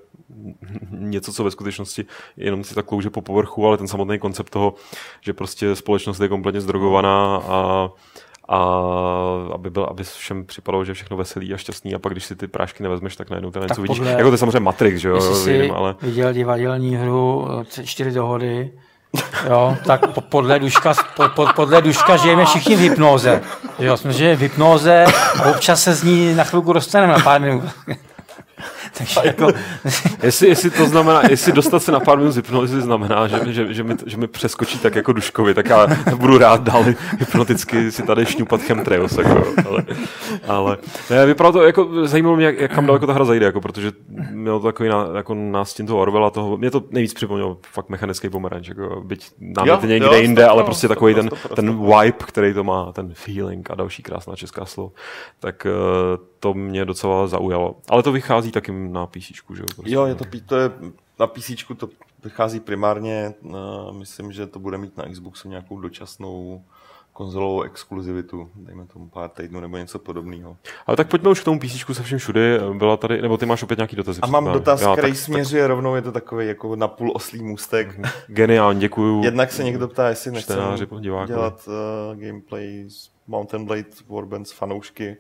něco, 0.92 1.34
co 1.34 1.44
ve 1.44 1.52
skutečnosti 1.52 2.06
jenom 2.38 2.64
si 2.64 2.76
tak 2.76 2.86
klouže 2.86 3.10
po 3.10 3.22
povrchu, 3.22 3.68
ale 3.68 3.78
ten 3.78 3.88
samotný 3.88 4.20
koncept 4.20 4.50
toho, 4.50 4.74
že 5.22 5.34
prostě 5.34 5.76
společnost 5.76 6.20
je 6.20 6.28
kompletně 6.28 6.62
zdrogovaná 6.62 7.38
a 7.38 7.90
a 8.50 8.58
aby, 9.54 9.70
byl, 9.70 9.88
aby 9.90 10.04
všem 10.04 10.46
připadalo, 10.46 10.86
že 10.86 10.94
všechno 10.94 11.18
veselý 11.18 11.54
a 11.54 11.58
šťastný 11.58 11.96
a 11.96 12.00
pak 12.00 12.12
když 12.12 12.26
si 12.26 12.36
ty 12.36 12.48
prášky 12.48 12.84
nevezmeš, 12.84 13.16
tak 13.16 13.30
najednou 13.30 13.52
ten 13.52 13.62
něco 13.62 13.82
vidíš. 13.82 14.00
Jako 14.00 14.30
to 14.30 14.34
je 14.34 14.38
samozřejmě 14.38 14.60
Matrix, 14.60 15.02
že 15.02 15.10
jo? 15.10 15.20
Vím, 15.46 15.72
ale... 15.72 15.96
viděl 16.02 16.34
divadelní 16.34 16.96
hru 16.96 17.48
eh, 17.80 17.86
čtyři 17.86 18.12
dohody, 18.12 18.72
Jo, 19.50 19.78
tak 19.86 20.02
podle 20.30 20.60
Duška, 20.60 20.94
pod, 21.36 21.54
podle 21.56 21.82
Duška 21.82 22.18
žijeme 22.18 22.46
všichni 22.46 22.76
v 22.76 22.80
hypnoze. 22.80 23.42
Jo, 23.80 23.98
jsme 23.98 24.14
žijeme 24.14 24.36
v 24.36 24.40
hypnoze 24.40 25.06
a 25.42 25.50
občas 25.50 25.84
se 25.84 25.94
z 25.94 26.04
ní 26.04 26.36
na 26.36 26.44
chvilku 26.44 26.74
dostaneme 26.74 27.14
na 27.14 27.20
pár 27.20 27.42
minut. 27.42 27.64
Takže 29.02 29.20
jako... 29.24 29.48
jestli, 30.24 30.48
jestli, 30.48 30.70
to 30.70 30.86
znamená, 30.86 31.22
jestli 31.30 31.52
dostat 31.52 31.84
se 31.84 31.92
na 31.92 32.00
pár 32.00 32.18
minut 32.18 32.32
z 32.32 32.36
hypnozy 32.36 32.82
znamená, 32.82 33.28
že, 33.28 33.54
že, 33.54 33.74
že, 33.74 33.84
mi, 33.84 33.96
že 34.06 34.18
mi 34.18 34.28
přeskočí 34.28 34.80
tak 34.80 34.96
jako 34.96 35.14
Duškovi, 35.14 35.54
tak 35.54 35.70
já 35.70 35.88
budu 36.16 36.38
rád 36.38 36.64
dál 36.64 36.86
hypnoticky 37.20 37.92
si 37.92 38.04
tady 38.04 38.26
šňupat 38.26 38.62
chemtrails, 38.62 39.18
jako, 39.18 39.44
ale, 39.70 39.86
ale 40.48 40.78
ne, 41.10 41.26
vypadalo 41.26 41.54
to, 41.54 41.64
jako, 41.64 42.08
zajímalo 42.08 42.36
mě, 42.36 42.46
jak, 42.46 42.60
jak 42.60 42.74
kam 42.74 42.86
daleko 42.86 43.08
ta 43.08 43.14
hra 43.14 43.26
zajde, 43.26 43.46
jako, 43.46 43.62
protože 43.62 43.92
mělo 44.32 44.60
to 44.60 44.66
takový 44.66 44.90
ná, 44.90 45.08
jako 45.16 45.34
nástin 45.34 45.86
toho 45.86 46.00
Orwella, 46.00 46.30
toho, 46.30 46.58
mě 46.58 46.72
to 46.72 46.84
nejvíc 46.92 47.14
připomnělo 47.14 47.58
fakt 47.72 47.90
mechanický 47.90 48.30
pomeranč, 48.30 48.68
jako, 48.68 49.02
byť 49.06 49.32
námět 49.40 49.84
někde 49.84 50.06
jo, 50.06 50.14
jinde, 50.14 50.48
ale 50.48 50.64
prostě 50.64 50.88
takový 50.88 51.16
ten, 51.16 51.30
ten 51.56 51.80
vibe, 51.80 52.26
který 52.28 52.54
to 52.54 52.64
má, 52.64 52.92
ten 52.92 53.12
feeling 53.14 53.72
a 53.72 53.76
další 53.76 54.04
krásná 54.04 54.36
česká 54.36 54.66
slovo, 54.66 54.92
tak 55.40 55.68
uh, 55.70 56.26
to 56.40 56.54
mě 56.54 56.86
docela 56.86 57.28
zaujalo. 57.28 57.76
Ale 57.90 58.04
to 58.04 58.12
vychází 58.12 58.52
taky 58.52 58.72
na 58.92 59.06
PC, 59.08 59.28
že 59.54 59.62
jo? 59.62 59.66
Prostě. 59.76 59.94
Jo, 59.94 60.06
je 60.06 60.16
to, 60.16 60.26
to 60.46 60.56
je, 60.58 60.72
na 61.20 61.28
PC 61.28 61.52
to 61.78 61.90
vychází 62.24 62.60
primárně, 62.60 63.34
uh, 63.42 63.54
myslím, 63.92 64.32
že 64.32 64.48
to 64.48 64.60
bude 64.60 64.78
mít 64.78 64.98
na 64.98 65.10
Xboxu 65.10 65.50
nějakou 65.50 65.80
dočasnou 65.80 66.62
konzolovou 67.14 67.62
exkluzivitu, 67.62 68.50
dejme 68.56 68.86
tomu 68.86 69.10
pár 69.10 69.30
týdnů 69.30 69.60
nebo 69.60 69.78
něco 69.78 70.00
podobného. 70.00 70.58
Ale 70.88 70.98
tak 70.98 71.08
pojďme 71.08 71.30
už 71.30 71.42
k 71.42 71.44
tomu 71.44 71.60
PC 71.60 71.86
se 71.94 72.04
všem 72.04 72.20
všude. 72.20 72.60
Byla 72.74 72.98
tady, 72.98 73.22
nebo 73.22 73.38
ty 73.38 73.46
máš 73.46 73.64
opět 73.64 73.78
nějaký 73.78 73.96
dotaz? 73.96 74.20
A 74.22 74.28
mám 74.28 74.46
dotaz, 74.46 74.82
Já, 74.82 74.94
který 74.94 75.12
tak, 75.12 75.18
směřuje 75.18 75.64
tak... 75.64 75.70
rovnou, 75.70 75.96
je 75.96 76.02
to 76.02 76.12
takový 76.12 76.48
jako 76.48 76.76
napůl 76.76 77.12
oslý 77.16 77.44
můstek. 77.44 78.00
Geniálně, 78.28 78.80
děkuju. 78.80 79.24
Jednak 79.24 79.52
se 79.52 79.64
někdo 79.64 79.88
ptá, 79.88 80.10
jestli 80.10 80.32
nechcem 80.32 80.58
dělat 81.02 81.68
uh, 81.68 82.22
gameplay 82.22 82.86
z 82.90 83.10
Mountain 83.28 83.66
Blade 83.66 83.86
Warband 84.10 84.48
fanoušky. 84.48 85.18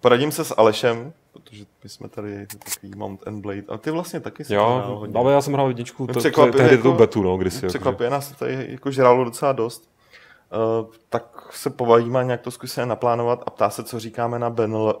Poradím 0.00 0.32
se 0.32 0.44
s 0.44 0.54
Alešem, 0.58 1.12
protože 1.42 1.64
my 1.84 1.90
jsme 1.90 2.08
tady 2.08 2.46
takový 2.46 2.92
Mount 2.96 3.28
and 3.28 3.40
Blade. 3.40 3.62
A 3.68 3.78
ty 3.78 3.90
vlastně 3.90 4.20
taky 4.20 4.44
jsi 4.44 4.54
Jo, 4.54 4.82
hodně. 4.86 5.18
ale 5.18 5.32
já 5.32 5.40
jsem 5.40 5.52
hrál 5.52 5.68
jedničku, 5.68 6.06
to, 6.06 6.30
to, 6.30 6.46
tehdy 6.52 6.76
jako, 6.76 6.92
tu 6.92 6.98
betu, 6.98 7.22
no, 7.22 7.36
kdysi. 7.36 7.66
Překvapuje 7.66 8.06
jako, 8.06 8.14
nás 8.14 8.32
tady 8.32 8.66
jako 8.68 8.90
žralo 8.90 9.24
docela 9.24 9.52
dost. 9.52 9.90
Uh, 10.80 10.86
tak 11.08 11.48
se 11.50 11.70
povadíme 11.70 12.24
nějak 12.24 12.40
to 12.40 12.50
zkusíme 12.50 12.86
naplánovat 12.86 13.42
a 13.46 13.50
ptá 13.50 13.70
se, 13.70 13.84
co 13.84 14.00
říkáme 14.00 14.38
na 14.38 14.50
Benl, 14.50 14.94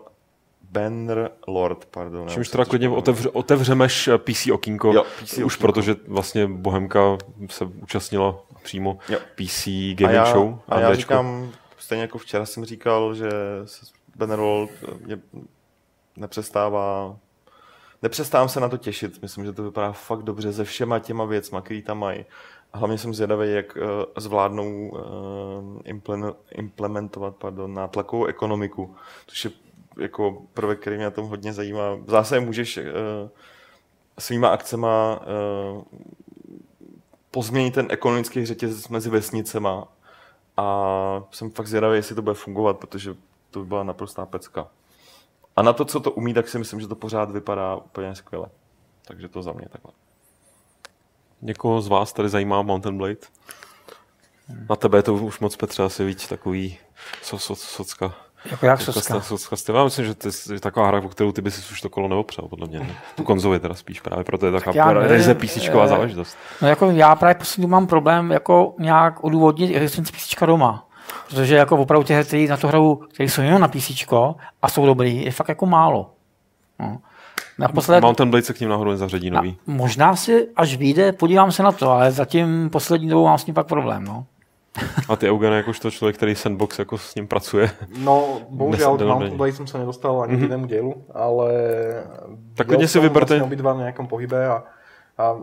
Banner 0.70 1.30
Lord, 1.46 1.84
pardon. 1.84 2.28
Čímž 2.28 2.48
teda 2.48 2.64
klidně 2.64 2.88
otevře, 2.88 3.28
otevřemeš 3.28 4.08
PC 4.18 4.46
okýnko, 4.52 4.92
jo, 4.92 5.04
PC 5.22 5.32
už 5.32 5.38
okýnko. 5.38 5.60
protože 5.60 5.96
vlastně 6.06 6.46
Bohemka 6.46 7.18
se 7.50 7.64
účastnila 7.64 8.38
přímo 8.62 8.98
jo. 9.08 9.18
PC 9.34 9.66
gaming 9.66 10.02
a 10.02 10.10
já, 10.10 10.32
show. 10.32 10.58
A 10.68 10.80
já 10.80 10.94
říkám, 10.94 11.52
stejně 11.78 12.02
jako 12.02 12.18
včera 12.18 12.46
jsem 12.46 12.64
říkal, 12.64 13.14
že 13.14 13.30
Bannerlord 14.16 14.70
mě 15.06 15.18
nepřestává 16.18 17.16
nepřestávám 18.02 18.48
se 18.48 18.60
na 18.60 18.68
to 18.68 18.76
těšit. 18.76 19.22
Myslím, 19.22 19.44
že 19.44 19.52
to 19.52 19.62
vypadá 19.62 19.92
fakt 19.92 20.22
dobře 20.22 20.52
se 20.52 20.64
všema 20.64 20.98
těma 20.98 21.24
věcma, 21.24 21.60
který 21.60 21.82
tam 21.82 21.98
mají. 21.98 22.24
A 22.72 22.78
hlavně 22.78 22.98
jsem 22.98 23.14
zvědavý, 23.14 23.52
jak 23.52 23.76
uh, 23.76 23.82
zvládnou 24.16 24.88
uh, 24.88 26.02
implementovat 26.50 27.36
pardon, 27.36 27.74
nátlakovou 27.74 28.24
ekonomiku, 28.24 28.96
což 29.26 29.44
je 29.44 29.50
jako 29.98 30.42
prvek, 30.54 30.80
který 30.80 30.96
mě 30.96 31.04
na 31.04 31.10
tom 31.10 31.28
hodně 31.28 31.52
zajímá. 31.52 31.94
V 31.94 32.10
zásadě 32.10 32.40
můžeš 32.40 32.76
uh, 32.76 32.84
svýma 34.18 34.48
akcema 34.48 35.20
pozměnit 37.30 37.74
ten 37.74 37.86
ekonomický 37.90 38.46
řetězec 38.46 38.88
mezi 38.88 39.10
vesnicema 39.10 39.88
a 40.56 41.24
jsem 41.30 41.50
fakt 41.50 41.66
zvědavý, 41.66 41.96
jestli 41.96 42.14
to 42.14 42.22
bude 42.22 42.34
fungovat, 42.34 42.78
protože 42.78 43.14
to 43.50 43.60
by 43.60 43.66
byla 43.66 43.82
naprostá 43.82 44.26
pecka. 44.26 44.68
A 45.58 45.62
na 45.62 45.72
to, 45.72 45.84
co 45.84 46.00
to 46.00 46.10
umí, 46.10 46.34
tak 46.34 46.48
si 46.48 46.58
myslím, 46.58 46.80
že 46.80 46.88
to 46.88 46.94
pořád 46.94 47.30
vypadá 47.30 47.76
úplně 47.76 48.14
skvěle. 48.14 48.46
Takže 49.06 49.28
to 49.28 49.42
za 49.42 49.52
mě 49.52 49.66
takhle. 49.68 49.92
Někoho 51.42 51.80
z 51.80 51.88
vás 51.88 52.12
tady 52.12 52.28
zajímá 52.28 52.62
Mountain 52.62 52.98
Blade? 52.98 53.16
Na 54.68 54.76
tebe 54.76 54.98
je 54.98 55.02
to 55.02 55.14
už 55.14 55.40
moc 55.40 55.56
Petře 55.56 55.82
asi 55.82 56.04
víc 56.04 56.28
takový 56.28 56.78
so, 57.22 57.44
so, 57.44 57.64
socka. 57.66 58.14
Jako 58.50 58.66
jak 58.66 58.80
socka? 58.80 59.20
socka 59.20 59.72
Já 59.72 59.84
myslím, 59.84 60.04
že 60.04 60.14
to 60.14 60.28
je 60.52 60.60
taková 60.60 60.88
hra, 60.88 61.00
po 61.00 61.08
kterou 61.08 61.32
ty 61.32 61.42
bys 61.42 61.70
už 61.70 61.80
to 61.80 61.90
kolo 61.90 62.08
neopřel, 62.08 62.48
podle 62.48 62.66
mě. 62.66 62.80
Ne? 62.80 62.96
Tu 63.14 63.22
konzoli 63.22 63.60
teda 63.60 63.74
spíš 63.74 64.00
právě, 64.00 64.24
proto 64.24 64.46
je 64.46 64.52
taková 64.52 64.94
tak 64.94 65.10
ryze 65.10 65.34
písíčková 65.34 65.86
záležitost. 65.86 66.38
No 66.62 66.68
jako 66.68 66.90
já 66.90 67.16
právě 67.16 67.34
poslední 67.34 67.66
mám 67.66 67.86
problém 67.86 68.30
jako 68.30 68.74
nějak 68.78 69.24
odůvodnit 69.24 69.76
existenci 69.76 70.12
písíčka 70.12 70.46
doma. 70.46 70.87
Protože 71.30 71.56
jako 71.56 71.76
opravdu 71.76 72.04
těch 72.04 72.26
který 72.26 72.46
na 72.48 72.56
to 72.56 72.68
hrajou, 72.68 72.94
který 72.94 73.28
jsou 73.28 73.42
jenom 73.42 73.60
na 73.60 73.68
PC 73.68 73.90
a 74.62 74.68
jsou 74.68 74.86
dobrý, 74.86 75.24
je 75.24 75.30
fakt 75.30 75.48
jako 75.48 75.66
málo. 75.66 76.10
No. 76.78 76.98
Naposled... 77.58 78.00
Mountain 78.00 78.30
Blade 78.30 78.42
se 78.42 78.52
k 78.52 78.60
ním 78.60 78.68
nahoru 78.68 78.90
nezařadí 78.90 79.30
nový. 79.30 79.58
Na, 79.66 79.74
možná 79.74 80.16
si, 80.16 80.48
až 80.56 80.76
vyjde, 80.76 81.12
podívám 81.12 81.52
se 81.52 81.62
na 81.62 81.72
to, 81.72 81.90
ale 81.90 82.12
zatím 82.12 82.70
poslední 82.70 83.08
dobou 83.08 83.24
mám 83.24 83.38
s 83.38 83.46
ním 83.46 83.54
pak 83.54 83.66
problém. 83.66 84.04
No. 84.04 84.26
A 85.08 85.16
ty 85.16 85.30
Eugen, 85.30 85.52
jakožto 85.52 85.90
člověk, 85.90 86.16
který 86.16 86.34
Sandbox 86.34 86.78
jako 86.78 86.98
s 86.98 87.14
ním 87.14 87.26
pracuje. 87.26 87.70
No, 87.98 88.40
bohužel 88.48 88.98
k 88.98 89.00
Mountain 89.00 89.36
Blade 89.36 89.52
jsem 89.52 89.66
se 89.66 89.78
nedostal 89.78 90.22
ani 90.22 90.34
mm-hmm. 90.34 90.38
k 90.38 90.42
jinému 90.42 90.66
dílu, 90.66 90.94
ale... 91.14 91.52
Tak 92.54 92.66
klidně 92.66 92.88
si 92.88 93.00
vyberte. 93.00 93.34
Vlastně 93.34 93.46
obidva 93.46 93.72
v 93.72 93.78
nějakém 93.78 94.06
pohybe 94.06 94.48
a 94.48 94.62
a 95.18 95.34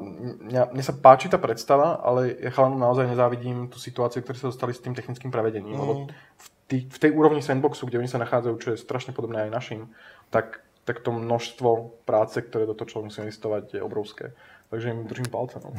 mne 0.72 0.84
sa 0.88 0.96
páči 0.96 1.28
tá 1.28 1.36
predstava, 1.36 2.00
ale 2.00 2.32
ja 2.40 2.48
chalanom 2.48 2.80
naozaj 2.80 3.12
nezávidím 3.12 3.68
tú 3.68 3.76
situáciu, 3.76 4.24
ktoré 4.24 4.40
sa 4.40 4.48
dostali 4.48 4.72
s 4.72 4.80
tým 4.80 4.96
technickým 4.96 5.28
prevedením. 5.28 5.76
Mm. 5.76 5.82
Lebo 5.84 5.94
v, 6.16 6.48
tý, 6.72 6.78
v 6.88 6.98
tej 6.98 7.12
úrovni 7.12 7.44
sandboxu, 7.44 7.84
kde 7.84 8.00
oni 8.00 8.08
sa 8.08 8.16
nachádzajú, 8.24 8.56
čo 8.56 8.70
je 8.72 8.80
strašne 8.80 9.12
podobné 9.12 9.44
aj 9.44 9.52
našim, 9.52 9.92
tak, 10.32 10.64
tak 10.88 11.04
to 11.04 11.12
množstvo 11.12 12.02
práce, 12.08 12.40
ktoré 12.40 12.64
do 12.64 12.72
toho 12.72 12.88
človek 12.88 13.12
musí 13.12 13.20
investovať, 13.20 13.76
je 13.76 13.82
obrovské. 13.84 14.32
Takže 14.70 14.88
jim 14.88 15.08
držím 15.08 15.26
palce. 15.32 15.60
No. 15.64 15.72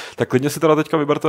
tak 0.16 0.28
klidně 0.28 0.50
si 0.50 0.60
teda 0.60 0.74
teďka 0.74 0.96
vyberte 0.96 1.28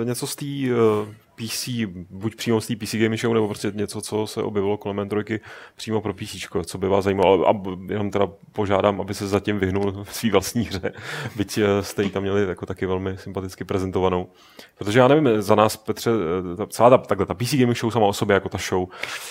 eh, 0.00 0.04
něco 0.04 0.26
z 0.26 0.36
té 0.36 0.44
uh, 0.44 1.08
eh, 1.08 1.14
PC, 1.34 1.68
buď 2.10 2.36
přímo 2.36 2.60
z 2.60 2.66
té 2.66 2.76
PC 2.76 2.94
Gaming 2.94 3.20
Show, 3.20 3.34
nebo 3.34 3.46
prostě 3.46 3.72
něco, 3.74 4.00
co 4.00 4.26
se 4.26 4.42
objevilo 4.42 4.76
kolem 4.76 5.00
Androidky 5.00 5.40
přímo 5.76 6.00
pro 6.00 6.14
PC, 6.14 6.36
co 6.66 6.78
by 6.78 6.88
vás 6.88 7.04
zajímalo. 7.04 7.48
A 7.48 7.62
jenom 7.88 8.10
teda 8.10 8.28
požádám, 8.52 9.00
aby 9.00 9.14
se 9.14 9.28
zatím 9.28 9.58
vyhnul 9.58 10.04
svý 10.10 10.30
vlastní 10.30 10.64
hře, 10.64 10.92
byť 11.36 11.58
eh, 11.58 11.82
jste 11.82 12.02
ji 12.02 12.10
tam 12.10 12.22
měli 12.22 12.48
jako 12.48 12.66
taky 12.66 12.86
velmi 12.86 13.16
sympaticky 13.18 13.64
prezentovanou. 13.64 14.26
Protože 14.78 14.98
já 14.98 15.08
nevím, 15.08 15.42
za 15.42 15.54
nás, 15.54 15.76
Petře, 15.76 16.10
ta, 16.56 16.66
celá 16.66 16.90
ta, 16.90 16.98
takhle, 16.98 17.26
ta 17.26 17.34
PC 17.34 17.54
Gaming 17.54 17.78
Show 17.78 17.92
sama 17.92 18.06
o 18.06 18.12
sobě, 18.12 18.34
jako 18.34 18.48
ta 18.48 18.58
show, 18.58 18.88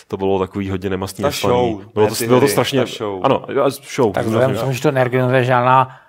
to 0.07 0.18
bylo 0.18 0.39
takový 0.39 0.70
hodně 0.70 0.89
nemastný. 0.89 1.22
Ta 1.22 1.32
show, 1.32 1.82
bylo 1.93 2.07
to, 2.07 2.26
bylo 2.26 2.39
to 2.39 2.47
strašně, 2.47 2.86
show. 2.86 3.26
ano, 3.26 3.45
show. 3.95 4.14
Tak 4.14 4.26
vzhledem 4.26 4.74
že 4.74 4.82
to 4.82 4.91
neorganizuje 4.91 5.43
žádná 5.43 6.03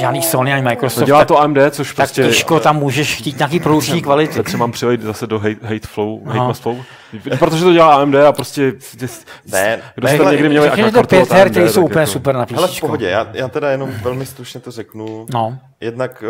žádný 0.00 0.22
Sony 0.22 0.52
ani 0.52 0.62
Microsoft. 0.62 1.00
No 1.00 1.06
dělá 1.06 1.24
to 1.24 1.40
AMD, 1.40 1.58
což 1.70 1.88
tak 1.88 1.96
prostě... 1.96 2.22
těžko 2.22 2.60
tam 2.60 2.76
můžeš 2.78 3.16
chtít 3.16 3.38
nějaký 3.38 3.60
produkční 3.60 4.02
kvality. 4.02 4.34
Teď 4.34 4.48
se 4.48 4.56
mám 4.56 4.72
přilejt 4.72 5.02
zase 5.02 5.26
do 5.26 5.38
hate, 5.38 5.56
hate 5.62 5.86
flow, 5.86 6.24
hate 6.24 6.38
no. 6.38 6.54
flow, 6.54 6.76
protože 7.38 7.64
to 7.64 7.72
dělá 7.72 7.94
AMD 7.94 8.14
a 8.14 8.32
prostě... 8.32 8.72
Ne, 9.52 9.80
kdo 9.94 10.08
jste 10.08 10.24
někdy 10.24 10.48
měli 10.48 10.68
Řekněme 10.68 10.92
to 10.92 11.02
pět 11.02 11.32
her, 11.32 11.50
které 11.50 11.70
jsou 11.70 11.84
úplně 11.84 12.00
jako... 12.00 12.12
super 12.12 12.34
na 12.34 12.46
píšičku. 12.46 12.64
Ale 12.64 12.68
v 12.68 12.80
pohodě, 12.80 13.08
já, 13.08 13.28
já 13.32 13.48
teda 13.48 13.70
jenom 13.70 13.90
velmi 14.02 14.26
stručně 14.26 14.60
to 14.60 14.70
řeknu. 14.70 15.26
No. 15.34 15.58
Jednak 15.80 16.24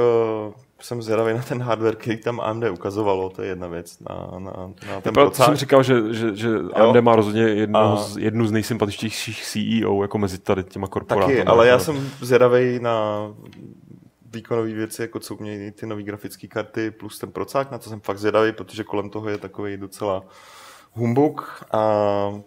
uh, 0.47 0.53
jsem 0.83 1.03
zvědavý 1.03 1.35
na 1.35 1.43
ten 1.43 1.63
hardware, 1.63 1.97
který 1.97 2.17
tam 2.17 2.41
AMD 2.41 2.65
ukazovalo, 2.71 3.31
to 3.31 3.43
je 3.43 3.49
jedna 3.49 3.69
věc. 3.69 4.01
Na, 4.01 4.39
na, 4.39 4.53
na 4.89 5.01
ten 5.01 5.15
Proto 5.15 5.45
jsem 5.45 5.57
říkal, 5.57 5.83
že, 5.83 6.15
že, 6.15 6.37
že 6.37 6.49
AMD 6.75 6.97
má 7.01 7.17
rozhodně 7.17 7.43
jednu, 7.43 7.79
a... 7.79 7.97
z, 7.97 8.17
jednu 8.17 8.47
z 8.47 8.53
nejsympatičtějších 8.53 9.45
CEO 9.45 10.03
jako 10.03 10.19
mezi 10.19 10.39
tady 10.39 10.65
těma 10.65 10.87
korporáty. 10.87 11.37
Taky, 11.37 11.45
ale 11.45 11.69
já 11.69 11.79
jsem 11.79 12.11
zvědavý 12.21 12.79
na 12.81 13.27
výkonové 14.33 14.73
věci, 14.73 15.03
jako 15.03 15.21
co 15.21 15.37
mějí 15.41 15.71
ty 15.71 15.87
nové 15.87 16.03
grafické 16.03 16.47
karty 16.47 16.91
plus 16.91 17.19
ten 17.19 17.33
procák, 17.33 17.71
na 17.71 17.79
to 17.79 17.91
jsem 17.91 18.01
fakt 18.01 18.19
zvědavý, 18.19 18.53
protože 18.53 18.85
kolem 18.85 19.11
toho 19.11 19.29
je 19.29 19.39
takový 19.39 19.77
docela 19.77 20.23
humbuk 20.93 21.65
a 21.73 21.83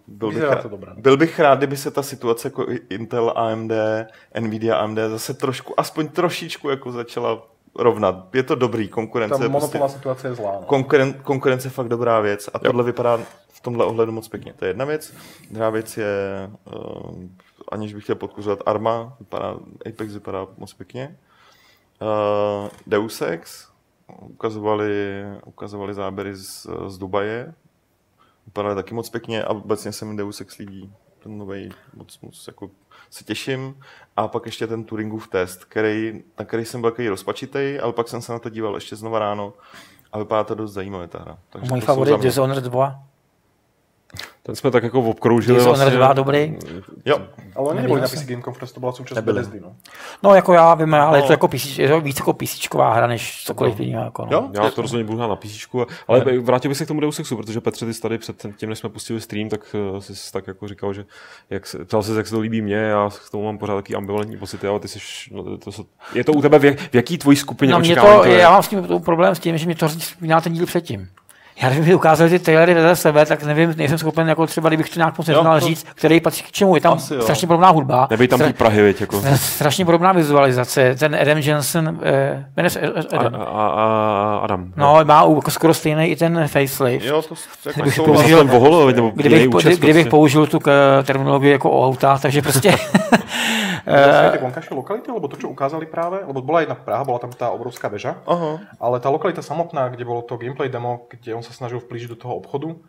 byl 0.07 0.31
bych, 0.31 0.43
rád, 0.43 0.65
byl 0.97 1.17
bych 1.17 1.39
rád, 1.39 1.57
kdyby 1.57 1.77
se 1.77 1.91
ta 1.91 2.03
situace 2.03 2.47
jako 2.47 2.65
Intel, 2.89 3.33
AMD, 3.35 3.71
Nvidia, 4.39 4.77
AMD 4.77 4.97
zase 5.09 5.33
trošku, 5.33 5.79
aspoň 5.79 6.07
trošičku 6.07 6.69
jako 6.69 6.91
začala 6.91 7.54
rovnat. 7.75 8.35
Je 8.35 8.43
to 8.43 8.55
dobrý, 8.55 8.87
konkurence. 8.87 9.43
Ta 9.43 9.47
monopolná 9.47 9.79
prostě, 9.79 9.97
situace 9.97 10.27
je 10.27 10.35
zlá. 10.35 10.51
No. 10.51 10.61
Konkuren, 10.61 11.13
konkurence 11.13 11.67
je 11.67 11.71
fakt 11.71 11.87
dobrá 11.87 12.19
věc 12.19 12.49
a 12.53 12.59
tohle 12.59 12.83
vypadá 12.83 13.19
v 13.47 13.61
tomhle 13.61 13.85
ohledu 13.85 14.11
moc 14.11 14.27
pěkně. 14.27 14.53
To 14.53 14.65
je 14.65 14.69
jedna 14.69 14.85
věc. 14.85 15.13
Druhá 15.51 15.69
věc 15.69 15.97
je, 15.97 16.05
uh, 16.75 17.23
aniž 17.71 17.93
bych 17.93 18.03
chtěl 18.03 18.15
podkuřovat 18.15 18.59
Arma, 18.65 19.15
vypadá, 19.19 19.55
Apex 19.89 20.13
vypadá 20.13 20.47
moc 20.57 20.73
pěkně. 20.73 21.17
Uh, 22.01 22.69
Deus 22.87 23.21
Ex, 23.21 23.67
ukazovali, 24.19 25.23
ukazovali 25.45 25.93
záběry 25.93 26.35
z, 26.35 26.67
z 26.87 26.97
Dubaje, 26.97 27.53
vypadaly 28.45 28.75
taky 28.75 28.93
moc 28.93 29.09
pěkně 29.09 29.43
a 29.43 29.49
obecně 29.49 29.91
se 29.91 30.05
mi 30.05 30.17
Deus 30.17 30.41
Ex 30.41 30.57
líbí. 30.57 30.93
Ten 31.23 31.37
nový 31.37 31.71
moc, 31.93 32.19
moc 32.21 32.47
jako 32.47 32.69
se 33.09 33.23
těším. 33.23 33.75
A 34.17 34.27
pak 34.27 34.45
ještě 34.45 34.67
ten 34.67 34.83
Turingův 34.83 35.27
test, 35.27 35.65
který, 35.65 36.23
na 36.39 36.45
který 36.45 36.65
jsem 36.65 36.81
byl 36.81 36.91
takový 36.91 37.09
rozpačitý, 37.09 37.79
ale 37.81 37.93
pak 37.93 38.07
jsem 38.07 38.21
se 38.21 38.31
na 38.31 38.39
to 38.39 38.49
díval 38.49 38.75
ještě 38.75 38.95
znova 38.95 39.19
ráno 39.19 39.53
a 40.13 40.19
vypadá 40.19 40.43
to 40.43 40.55
dost 40.55 40.71
zajímavě 40.71 41.07
ta 41.07 41.19
hra. 41.19 41.37
Takže 41.49 41.71
Můj 41.71 41.81
favorit 41.81 42.19
Dishonored 42.19 42.63
2. 42.63 43.03
Ten 44.45 44.55
jsme 44.55 44.71
tak 44.71 44.83
jako 44.83 45.01
obkroužili. 45.01 45.57
Dishonored 45.57 45.79
vlastně. 45.79 45.97
2 45.97 46.13
dobrý. 46.13 46.57
Jo. 47.05 47.21
Ale 47.55 47.69
oni 47.69 47.81
nebyli 47.81 48.01
na 48.01 48.07
PC 48.07 48.25
Game 48.25 48.41
Conference, 48.41 48.73
to 48.73 48.79
byla 48.79 48.91
součást 48.91 49.19
Bethesdy, 49.19 49.59
no. 49.59 49.75
No 50.23 50.35
jako 50.35 50.53
já 50.53 50.75
vím, 50.75 50.93
ale 50.93 51.17
no. 51.17 51.23
je 51.23 51.27
to 51.27 51.33
jako 51.33 51.47
PC, 51.47 51.77
je 51.77 51.89
to 51.89 52.01
víc 52.01 52.19
jako 52.19 52.33
PC 52.33 52.67
hra, 52.73 53.07
než 53.07 53.43
cokoliv 53.45 53.79
jiného. 53.79 54.05
Jako, 54.05 54.25
no. 54.25 54.31
Jo? 54.31 54.49
Já 54.53 54.69
to 54.69 54.81
rozhodně 54.81 55.03
budu 55.03 55.17
hrát 55.17 55.27
na 55.27 55.35
PC, 55.35 55.65
ale 56.07 56.25
ne. 56.25 56.39
vrátil 56.39 56.69
bych 56.69 56.77
se 56.77 56.85
k 56.85 56.87
tomu 56.87 56.99
Deus 56.99 57.19
Exu, 57.19 57.37
protože 57.37 57.61
Petře, 57.61 57.85
ty 57.85 57.93
jsi 57.93 58.01
tady 58.01 58.17
před 58.17 58.45
tím, 58.57 58.69
než 58.69 58.79
jsme 58.79 58.89
pustili 58.89 59.21
stream, 59.21 59.49
tak 59.49 59.75
uh, 59.93 59.99
jsi 59.99 60.31
tak 60.31 60.47
jako 60.47 60.67
říkal, 60.67 60.93
že 60.93 61.05
jak 61.49 61.67
se, 61.67 61.85
ptal 61.85 62.03
se, 62.03 62.17
jak 62.17 62.27
se 62.27 62.35
to 62.35 62.39
líbí 62.39 62.61
mně, 62.61 62.75
já 62.75 63.09
k 63.27 63.29
tomu 63.29 63.45
mám 63.45 63.57
pořád 63.57 63.75
taky 63.75 63.95
ambivalentní 63.95 64.37
pocity, 64.37 64.67
ale 64.67 64.79
ty 64.79 64.87
jsi, 64.87 64.99
no, 65.31 65.57
to, 65.57 65.71
je 66.13 66.23
to 66.23 66.33
u 66.33 66.41
tebe 66.41 66.59
v, 66.59 66.75
v 66.75 66.95
jaký 66.95 67.17
tvojí 67.17 67.37
skupině 67.37 67.73
no, 67.73 67.79
mě 67.79 67.95
to, 67.95 68.01
to 68.01 68.25
je? 68.25 68.37
já 68.37 68.51
mám 68.51 68.63
s 68.63 68.67
tím 68.67 68.87
problém 69.05 69.35
s 69.35 69.39
tím, 69.39 69.57
že 69.57 69.65
mě 69.65 69.75
to 69.75 69.87
vzpomíná 69.87 70.41
ten 70.41 70.53
díl 70.53 70.65
předtím 70.65 71.09
já 71.61 71.69
kdybych 71.69 71.95
ukázal 71.95 72.29
ty 72.29 72.39
trailery 72.39 72.73
vedle 72.73 72.95
sebe, 72.95 73.25
tak 73.25 73.43
nevím, 73.43 73.73
nejsem 73.77 73.97
schopen, 73.97 74.29
jako 74.29 74.47
třeba, 74.47 74.69
kdybych 74.69 74.89
to 74.89 74.99
nějak 74.99 75.17
moc 75.17 75.27
neznal 75.27 75.59
říct, 75.59 75.85
který 75.95 76.19
patří 76.19 76.43
k 76.43 76.51
čemu. 76.51 76.75
Je 76.75 76.81
tam 76.81 76.93
Asi, 76.93 77.13
strašně 77.21 77.47
podobná 77.47 77.69
hudba. 77.69 78.07
Nebej 78.09 78.27
tam 78.27 78.39
ty 78.39 78.53
Prahy, 78.53 78.81
věď, 78.81 79.01
jako. 79.01 79.21
Strašně 79.35 79.85
podobná 79.85 80.11
vizualizace. 80.11 80.95
Ten 80.99 81.17
Adam 81.21 81.37
Jensen, 81.37 81.99
eh, 82.03 82.45
jmenuje 82.57 82.69
se 82.69 82.79
Adam. 83.17 83.35
A, 83.35 83.43
a, 83.43 83.67
a, 83.67 84.39
Adam. 84.43 84.73
No, 84.75 84.99
má 85.03 85.25
jako 85.35 85.51
skoro 85.51 85.73
stejný 85.73 86.05
i 86.05 86.15
ten 86.15 86.47
facelift. 86.47 87.05
Jo, 87.05 87.21
to 87.21 87.35
jako 87.65 87.81
kdybych 87.81 87.95
použil, 87.95 88.47
vohol, 88.47 88.85
nebo 88.85 89.11
kdybych, 89.15 89.49
účest, 89.49 89.79
kdybych 89.79 90.05
prostě. 90.05 90.09
použil 90.09 90.47
tu 90.47 90.59
terminologii 91.03 91.51
jako 91.51 91.71
o 91.71 91.87
autách, 91.87 92.21
takže 92.21 92.41
prostě 92.41 92.75
Uh, 93.85 94.33
tie 94.33 94.41
vonkajšie 94.41 94.73
lokality, 94.73 95.13
lebo 95.13 95.29
to, 95.29 95.37
čo 95.37 95.45
ukázali 95.45 95.85
práve, 95.85 96.25
lebo 96.25 96.41
bola 96.41 96.65
jedna 96.65 96.73
Praha, 96.73 97.05
bola 97.05 97.21
tam 97.21 97.29
tá 97.29 97.53
obrovská 97.53 97.85
väža, 97.85 98.17
uh-huh. 98.25 98.57
ale 98.81 98.97
tá 98.97 99.13
lokalita 99.13 99.45
samotná, 99.45 99.93
kde 99.93 100.09
bolo 100.09 100.25
to 100.25 100.41
gameplay 100.41 100.73
demo, 100.73 101.05
kde 101.05 101.37
on 101.37 101.45
sa 101.45 101.53
snažil 101.53 101.77
vplížiť 101.77 102.17
do 102.17 102.17
toho 102.17 102.33
obchodu, 102.41 102.81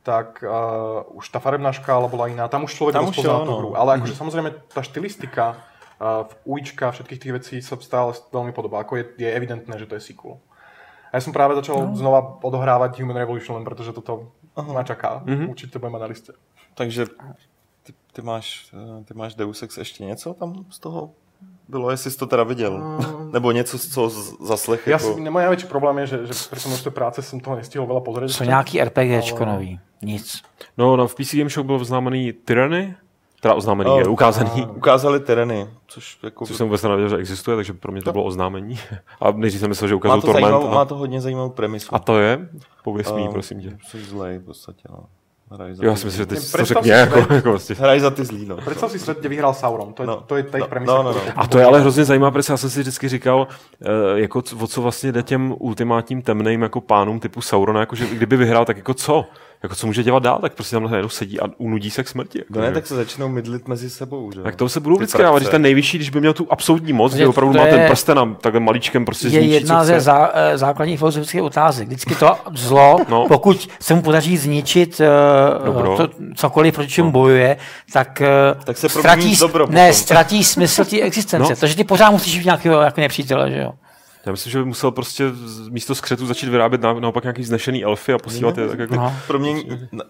tak 0.00 0.40
uh, 0.40 1.04
už 1.12 1.28
tá 1.28 1.44
farebná 1.44 1.76
škála 1.76 2.08
bola 2.08 2.32
iná. 2.32 2.48
Tam 2.48 2.64
už 2.64 2.72
človek 2.72 2.96
tam 2.96 3.12
rozpoznal 3.12 3.44
tú 3.44 3.52
hru. 3.52 3.70
Ale 3.76 4.00
akože 4.00 4.16
samozrejme 4.16 4.72
tá 4.72 4.80
štilistika, 4.80 5.60
uh, 6.00 6.24
ulička, 6.48 6.88
všetkých 6.88 7.20
tých 7.20 7.34
vecí 7.36 7.56
sa 7.60 7.76
stále 7.76 8.16
veľmi 8.32 8.56
podobá. 8.56 8.80
Ako 8.80 8.96
je, 8.96 9.04
je 9.20 9.28
evidentné, 9.28 9.76
že 9.76 9.84
to 9.84 10.00
je 10.00 10.08
sequel. 10.08 10.40
A 11.12 11.18
ja 11.18 11.22
som 11.22 11.36
práve 11.36 11.52
začal 11.52 11.90
no. 11.90 11.92
znova 11.92 12.40
odohrávať 12.40 13.02
Human 13.04 13.18
Revolution 13.18 13.60
len 13.60 13.66
pretože 13.68 13.92
toto 13.92 14.32
uh-huh. 14.56 14.72
ma 14.72 14.88
čaká. 14.88 15.20
Mm-hmm. 15.20 15.52
Určite 15.52 15.76
to 15.76 15.84
budeme 15.84 16.00
na 16.00 16.08
liste. 16.08 16.32
Takže 16.80 17.12
ty, 17.82 17.92
ty, 18.12 18.22
máš, 18.22 18.74
eh, 18.74 19.04
ty 19.04 19.14
máš 19.14 19.34
Deus 19.34 19.62
Ex 19.62 19.78
ještě 19.78 20.04
něco 20.04 20.34
tam 20.34 20.64
z 20.70 20.78
toho 20.78 21.10
bylo, 21.70 21.90
jestli 21.90 22.10
jsi 22.10 22.18
to 22.18 22.26
teda 22.26 22.44
viděl. 22.44 22.72
Uh, 22.72 23.32
Nebo 23.32 23.52
něco, 23.52 23.78
co 23.78 24.10
zaslech. 24.40 24.86
Já 24.86 24.92
jako... 24.92 25.16
můj 25.16 25.30
největší 25.40 25.66
problém 25.66 25.98
je, 25.98 26.06
že, 26.06 26.26
že 26.26 26.32
při 26.54 26.68
množství 26.68 26.90
práce 26.90 27.22
jsem 27.22 27.40
toho 27.40 27.56
nestihl 27.56 27.86
veľa 27.86 28.02
pozrieť. 28.02 28.30
Co 28.30 28.44
nějaký 28.44 28.84
RPGčko 28.84 29.42
ale... 29.42 29.52
nový? 29.52 29.80
Nic. 30.02 30.42
No, 30.78 30.96
no, 30.96 31.06
v 31.06 31.14
PC 31.14 31.34
Game 31.34 31.50
Show 31.50 31.66
byl 31.66 31.76
oznámený 31.76 32.32
Tyranny, 32.32 32.94
teda 33.40 33.54
oznámený, 33.54 33.90
oh, 33.90 33.98
je 33.98 34.08
ukázaný. 34.08 34.62
A, 34.64 34.70
ukázali 34.70 35.20
Tyranny, 35.20 35.68
což 35.86 36.18
jako... 36.22 36.46
Což 36.46 36.56
jsem 36.56 36.66
vůbec 36.66 36.82
nevěděl, 36.82 37.08
že 37.08 37.16
existuje, 37.16 37.56
takže 37.56 37.72
pro 37.72 37.92
mě 37.92 38.02
to 38.02 38.12
bylo 38.12 38.24
oznámení. 38.24 38.78
A 39.20 39.30
nejdřív 39.30 39.60
jsem 39.60 39.68
myslel, 39.68 39.88
že 39.88 39.94
ukázal 39.94 40.20
Torment. 40.20 40.44
Zajímavou, 40.44 40.68
a... 40.68 40.74
Má 40.74 40.84
to 40.84 40.96
hodně 40.96 41.20
zajímavou 41.20 41.50
premisu. 41.50 41.94
A 41.94 41.98
to 41.98 42.18
je? 42.18 42.48
Pověs 42.84 43.12
mi, 43.12 43.22
uh, 43.22 43.32
prosím 43.32 43.60
tě. 43.60 43.78
Jsi 43.82 44.04
zlej 44.04 44.38
v 44.38 44.44
podstatě, 44.44 44.82
no. 44.90 45.04
Hraj 45.52 45.74
za 45.74 45.84
jo, 45.84 45.90
já 45.90 45.96
si 45.96 46.04
myslím, 46.04 46.18
že 46.18 46.26
ty 46.26 46.34
to 46.34 46.64
řekně 46.64 46.92
jako, 46.92 47.34
jako 47.34 47.50
vlastně. 47.50 47.76
Hraj 47.78 48.00
za 48.00 48.10
ty 48.10 48.24
zlý, 48.24 48.46
no. 48.46 48.56
Představ 48.56 48.90
si 48.90 48.98
svět, 48.98 49.18
kde 49.20 49.28
vyhrál 49.28 49.54
Sauron, 49.54 49.92
to 49.92 50.02
je, 50.02 50.06
no. 50.06 50.16
to 50.26 50.36
je 50.36 50.42
tady 50.42 50.60
no, 50.60 50.68
premisa. 50.68 50.94
No, 50.94 51.02
no, 51.02 51.12
no. 51.12 51.20
A 51.36 51.46
to 51.46 51.58
je 51.58 51.64
ale 51.64 51.80
hrozně 51.80 52.04
zajímavé, 52.04 52.32
protože 52.32 52.52
já 52.52 52.56
jsem 52.56 52.70
si 52.70 52.80
vždycky 52.80 53.08
říkal, 53.08 53.46
uh, 53.80 54.18
jako 54.18 54.42
o 54.60 54.66
co 54.66 54.82
vlastně 54.82 55.12
jde 55.12 55.22
těm 55.22 55.54
ultimátním 55.58 56.22
temným 56.22 56.62
jako 56.62 56.80
pánům 56.80 57.20
typu 57.20 57.40
Saurona, 57.40 57.80
jako 57.80 57.96
že 57.96 58.06
kdyby 58.06 58.36
vyhrál, 58.36 58.64
tak 58.64 58.76
jako 58.76 58.94
co? 58.94 59.24
Jako 59.62 59.74
co 59.74 59.86
může 59.86 60.02
dělat 60.02 60.22
dál, 60.22 60.38
tak 60.38 60.52
prostě 60.52 60.76
tam 60.76 60.90
najednou 60.90 61.08
sedí 61.08 61.40
a 61.40 61.44
unudí 61.58 61.90
se 61.90 62.04
k 62.04 62.08
smrti. 62.08 62.38
Jako, 62.38 62.52
no 62.52 62.60
ne, 62.60 62.72
tak 62.72 62.86
se 62.86 62.94
začnou 62.94 63.28
mydlit 63.28 63.68
mezi 63.68 63.90
sebou. 63.90 64.32
Že? 64.32 64.40
Tak 64.40 64.56
to 64.56 64.68
se 64.68 64.80
budou 64.80 64.96
vždycky 64.96 65.22
dávat, 65.22 65.42
že 65.42 65.48
ten 65.48 65.62
nejvyšší, 65.62 65.98
když 65.98 66.10
by 66.10 66.20
měl 66.20 66.32
tu 66.32 66.46
absolutní 66.50 66.92
moc, 66.92 67.14
že 67.14 67.26
opravdu 67.26 67.58
má 67.58 67.66
ten 67.66 67.86
prsten 67.86 68.18
a 68.18 68.36
takhle 68.40 68.60
malíčkem 68.60 69.04
prostě 69.04 69.26
Je 69.26 69.30
zničí, 69.30 69.50
jedna 69.50 69.84
ze 69.84 70.00
zá, 70.00 70.30
eh, 70.34 70.58
základních 70.58 70.98
filozofických 70.98 71.42
otázek. 71.42 71.86
Vždycky 71.86 72.14
to 72.14 72.36
zlo, 72.54 72.98
no. 73.08 73.26
pokud 73.28 73.68
se 73.80 73.94
mu 73.94 74.02
podaří 74.02 74.36
zničit 74.36 75.00
uh, 75.66 75.96
to, 75.96 76.08
cokoliv, 76.36 76.74
proti 76.74 76.90
čemu 76.90 77.08
no. 77.08 77.12
bojuje, 77.12 77.56
tak, 77.92 78.22
uh, 78.54 78.62
tak 78.64 78.76
se 78.76 78.88
ztratí, 78.88 79.36
dobro 79.36 79.66
ne, 79.70 79.92
ztratí 79.92 80.44
smysl 80.44 80.84
té 80.84 81.00
existence. 81.00 81.52
No. 81.52 81.56
Takže 81.60 81.76
ty 81.76 81.84
pořád 81.84 82.10
musíš 82.10 82.36
mít 82.36 82.44
nějakého 82.44 82.80
jako 82.80 83.00
nepřítele, 83.00 83.50
že 83.50 83.58
jo? 83.58 83.72
Já 84.26 84.32
myslím, 84.32 84.50
že 84.50 84.58
by 84.58 84.64
musel 84.64 84.90
prostě 84.90 85.24
místo 85.70 85.94
skřetu 85.94 86.26
začít 86.26 86.48
vyrábět 86.48 86.80
na, 86.80 86.92
naopak 86.92 87.24
nějaký 87.24 87.44
znešený 87.44 87.84
elfy 87.84 88.12
a 88.12 88.18
posílat 88.18 88.58
je 88.58 88.68
tak 88.68 88.78
jako... 88.78 88.94
No. 88.94 89.14
Pro 89.26 89.38
mě 89.38 89.54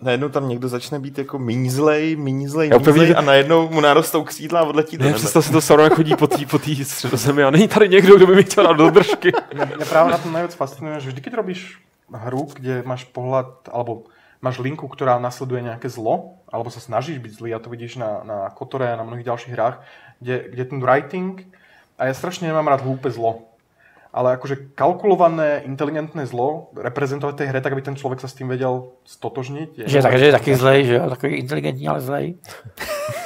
najednou 0.03 0.29
tam 0.29 0.49
někdo 0.49 0.69
začne 0.69 0.99
být 0.99 1.19
jako 1.19 1.39
mízlej, 1.39 2.17
mízlej, 2.17 2.71
mízlej 2.79 3.15
a 3.17 3.21
najednou 3.21 3.69
mu 3.69 3.81
narostou 3.81 4.25
křídla 4.25 4.61
a 4.61 4.63
odletí 4.63 4.99
do 4.99 5.05
nebe. 5.05 5.17
Představ 5.17 5.45
si 5.45 5.53
to 5.53 5.61
Sauron 5.61 5.91
chodí 5.91 6.17
po 6.17 6.27
té 6.27 6.47
po 6.47 6.59
tý 6.59 6.85
středozemi 6.85 7.45
a 7.45 7.51
není 7.51 7.69
tady 7.69 7.89
někdo, 7.89 8.17
kdo 8.17 8.27
by 8.27 8.35
mi 8.35 8.45
chtěl 8.45 8.65
dát 8.65 8.77
do 8.77 8.91
držky. 8.91 9.33
Mě 9.55 9.87
právě 9.89 10.13
na 10.13 10.19
tom 10.19 10.33
nejvíc 10.33 10.55
fascinuje, 10.55 11.01
že 11.01 11.09
vždy, 11.09 11.21
když 11.21 11.35
robíš 11.35 11.79
hru, 12.13 12.49
kde 12.55 12.83
máš 12.87 13.05
pohled, 13.05 13.47
alebo 13.73 14.03
máš 14.43 14.59
linku, 14.59 14.89
která 14.89 15.19
nasleduje 15.19 15.63
nějaké 15.63 15.89
zlo, 15.89 16.31
alebo 16.53 16.71
se 16.71 16.81
snažíš 16.81 17.19
být 17.19 17.33
zlý, 17.33 17.55
a 17.55 17.59
to 17.59 17.71
vidíš 17.71 17.97
na, 17.97 18.21
na 18.25 18.51
Kotore 18.51 18.93
a 18.93 18.97
na 18.97 19.03
mnohých 19.03 19.25
dalších 19.27 19.53
hrách, 19.53 19.83
kde, 20.21 20.45
kde 20.51 20.65
ten 20.65 20.81
writing, 20.81 21.47
a 21.99 22.07
já 22.07 22.15
strašně 22.15 22.49
nemám 22.49 22.69
rád 22.69 22.81
hlúpe 22.81 23.11
zlo, 23.11 23.39
ale 24.11 24.35
akože 24.35 24.75
kalkulované, 24.75 25.63
inteligentné 25.63 26.27
zlo 26.27 26.75
reprezentovať 26.75 27.35
tej 27.39 27.47
hre, 27.55 27.61
tak 27.63 27.79
aby 27.79 27.83
ten 27.83 27.95
človek 27.95 28.19
sa 28.19 28.27
s 28.27 28.35
tým 28.35 28.51
vedel 28.51 28.91
stotožniť. 29.07 29.69
Je 29.79 29.85
že, 29.87 30.03
tak, 30.03 30.19
že 30.19 30.31
je 30.31 30.35
taký 30.35 30.53
zlej, 30.59 30.79
že 30.83 30.95
jo, 30.99 31.05
takový 31.07 31.33
inteligentní, 31.39 31.87
ale 31.87 32.01
zlej. 32.03 32.27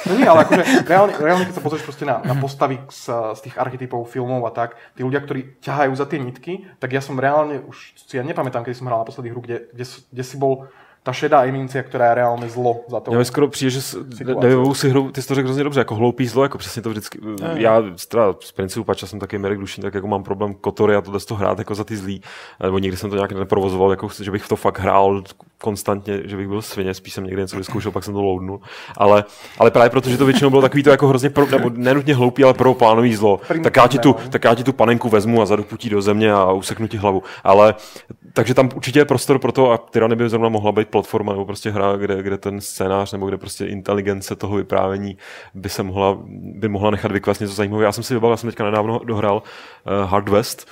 No 0.05 0.13
nie, 0.13 0.29
ale 0.29 0.45
akože 0.45 0.63
reálne, 0.85 1.13
reálne 1.17 1.45
keď 1.49 1.55
sa 1.57 1.65
pozrieš 1.65 1.85
proste 1.89 2.05
na, 2.05 2.21
na 2.21 2.37
postavy 2.37 2.77
z, 2.93 3.09
z 3.33 3.39
tých 3.49 3.57
archetypov 3.57 4.05
filmov 4.05 4.45
a 4.45 4.53
tak, 4.53 4.77
tí 4.93 5.01
ľudia, 5.01 5.25
ktorí 5.25 5.57
ťahajú 5.65 5.91
za 5.97 6.05
tie 6.05 6.21
nitky, 6.21 6.69
tak 6.77 6.93
ja 6.93 7.01
som 7.01 7.17
reálne 7.17 7.65
už, 7.65 7.97
si 7.97 8.21
ja 8.21 8.21
nepamätám, 8.21 8.61
keď 8.61 8.77
som 8.77 8.85
hral 8.85 9.01
naposledy 9.01 9.33
hru, 9.33 9.41
kde, 9.41 9.73
kde, 9.73 9.85
kde 9.89 10.23
si 10.23 10.37
bol 10.37 10.69
ta 11.05 11.13
šedá 11.13 11.43
eminince, 11.43 11.83
která 11.83 12.09
je 12.09 12.15
reálně 12.15 12.49
zlo 12.49 12.81
za 12.87 12.99
to. 12.99 13.11
Já 13.11 13.17
mi 13.17 13.25
skoro 13.25 13.47
přijde, 13.47 13.69
že 13.69 13.79
nevybavu 14.25 14.73
si 14.73 14.89
hru, 14.89 15.11
ty 15.11 15.21
jsi 15.21 15.27
to 15.27 15.35
řekl 15.35 15.47
hrozně 15.47 15.63
dobře, 15.63 15.79
jako 15.79 15.95
hloupý 15.95 16.27
zlo, 16.27 16.43
jako 16.43 16.57
přesně 16.57 16.81
to 16.81 16.89
vždycky. 16.89 17.19
Ne. 17.41 17.53
Já 17.55 17.83
teda 18.09 18.35
z 18.39 18.51
principu 18.51 18.83
pača 18.83 19.07
jsem 19.07 19.19
taky 19.19 19.37
Mirek 19.37 19.59
Dušín, 19.59 19.81
tak 19.81 19.93
jako 19.93 20.07
mám 20.07 20.23
problém 20.23 20.53
kotory 20.53 20.95
a 20.95 21.01
tohle 21.01 21.19
to 21.19 21.35
hrát 21.35 21.59
jako 21.59 21.75
za 21.75 21.83
ty 21.83 21.97
zlý, 21.97 22.21
nebo 22.63 22.79
nikdy 22.79 22.97
jsem 22.97 23.09
to 23.09 23.15
nějak 23.15 23.31
neprovozoval, 23.31 23.91
jako 23.91 24.09
že 24.21 24.31
bych 24.31 24.47
to 24.47 24.55
fakt 24.55 24.79
hrál 24.79 25.23
konstantně, 25.57 26.21
že 26.25 26.37
bych 26.37 26.47
byl 26.47 26.61
svině, 26.61 26.93
spíš 26.93 27.13
jsem 27.13 27.23
někdy 27.23 27.41
něco 27.41 27.57
vyzkoušel, 27.57 27.91
pak 27.91 28.03
jsem 28.03 28.13
to 28.13 28.21
loadnul. 28.21 28.59
Ale, 28.97 29.23
ale 29.59 29.71
právě 29.71 29.89
protože 29.89 30.17
to 30.17 30.25
většinou 30.25 30.49
bylo 30.49 30.61
takový 30.61 30.83
to 30.83 30.89
jako 30.89 31.07
hrozně 31.07 31.29
pro, 31.29 31.45
nebo 31.45 31.71
nenutně 31.73 32.15
hloupý, 32.15 32.43
ale 32.43 32.53
pro 32.53 32.73
plánový 32.73 33.15
zlo. 33.15 33.39
Tak 33.63 33.75
já, 33.75 33.87
ti 33.87 33.99
tu, 33.99 34.15
tak 34.29 34.43
já 34.43 34.55
ti 34.55 34.63
tu 34.63 34.73
panenku 34.73 35.09
vezmu 35.09 35.41
a 35.41 35.45
zaduputí 35.45 35.89
do 35.89 36.01
země 36.01 36.33
a 36.33 36.51
useknu 36.51 36.87
ti 36.87 36.97
hlavu. 36.97 37.23
Ale 37.43 37.75
takže 38.33 38.53
tam 38.53 38.69
určitě 38.75 38.99
je 38.99 39.05
prostor 39.05 39.39
pro 39.39 39.51
to 39.51 39.71
a 39.71 39.77
Tyranny 39.77 40.15
by 40.15 40.29
zrovna 40.29 40.49
mohla 40.49 40.71
být 40.71 40.87
platforma 40.95 41.31
nebo 41.31 41.45
prostě 41.45 41.71
hra, 41.71 41.97
kde, 41.97 42.23
kde 42.23 42.37
ten 42.37 42.61
scénář 42.61 43.11
nebo 43.11 43.27
kde 43.27 43.37
prostě 43.37 43.65
inteligence 43.65 44.35
toho 44.35 44.55
vyprávění 44.55 45.17
by 45.53 45.69
se 45.69 45.83
mohla, 45.83 46.17
by 46.61 46.67
mohla 46.69 46.91
nechat 46.91 47.11
vykvést 47.11 47.41
něco 47.41 47.53
zajímavého. 47.53 47.83
Já 47.85 47.91
jsem 47.91 48.03
si 48.03 48.13
vybavil, 48.13 48.33
já 48.33 48.37
jsem 48.37 48.49
teďka 48.49 48.63
nedávno 48.63 48.99
dohrál 49.03 49.43
uh, 49.43 50.09
Hard 50.09 50.29
West, 50.29 50.71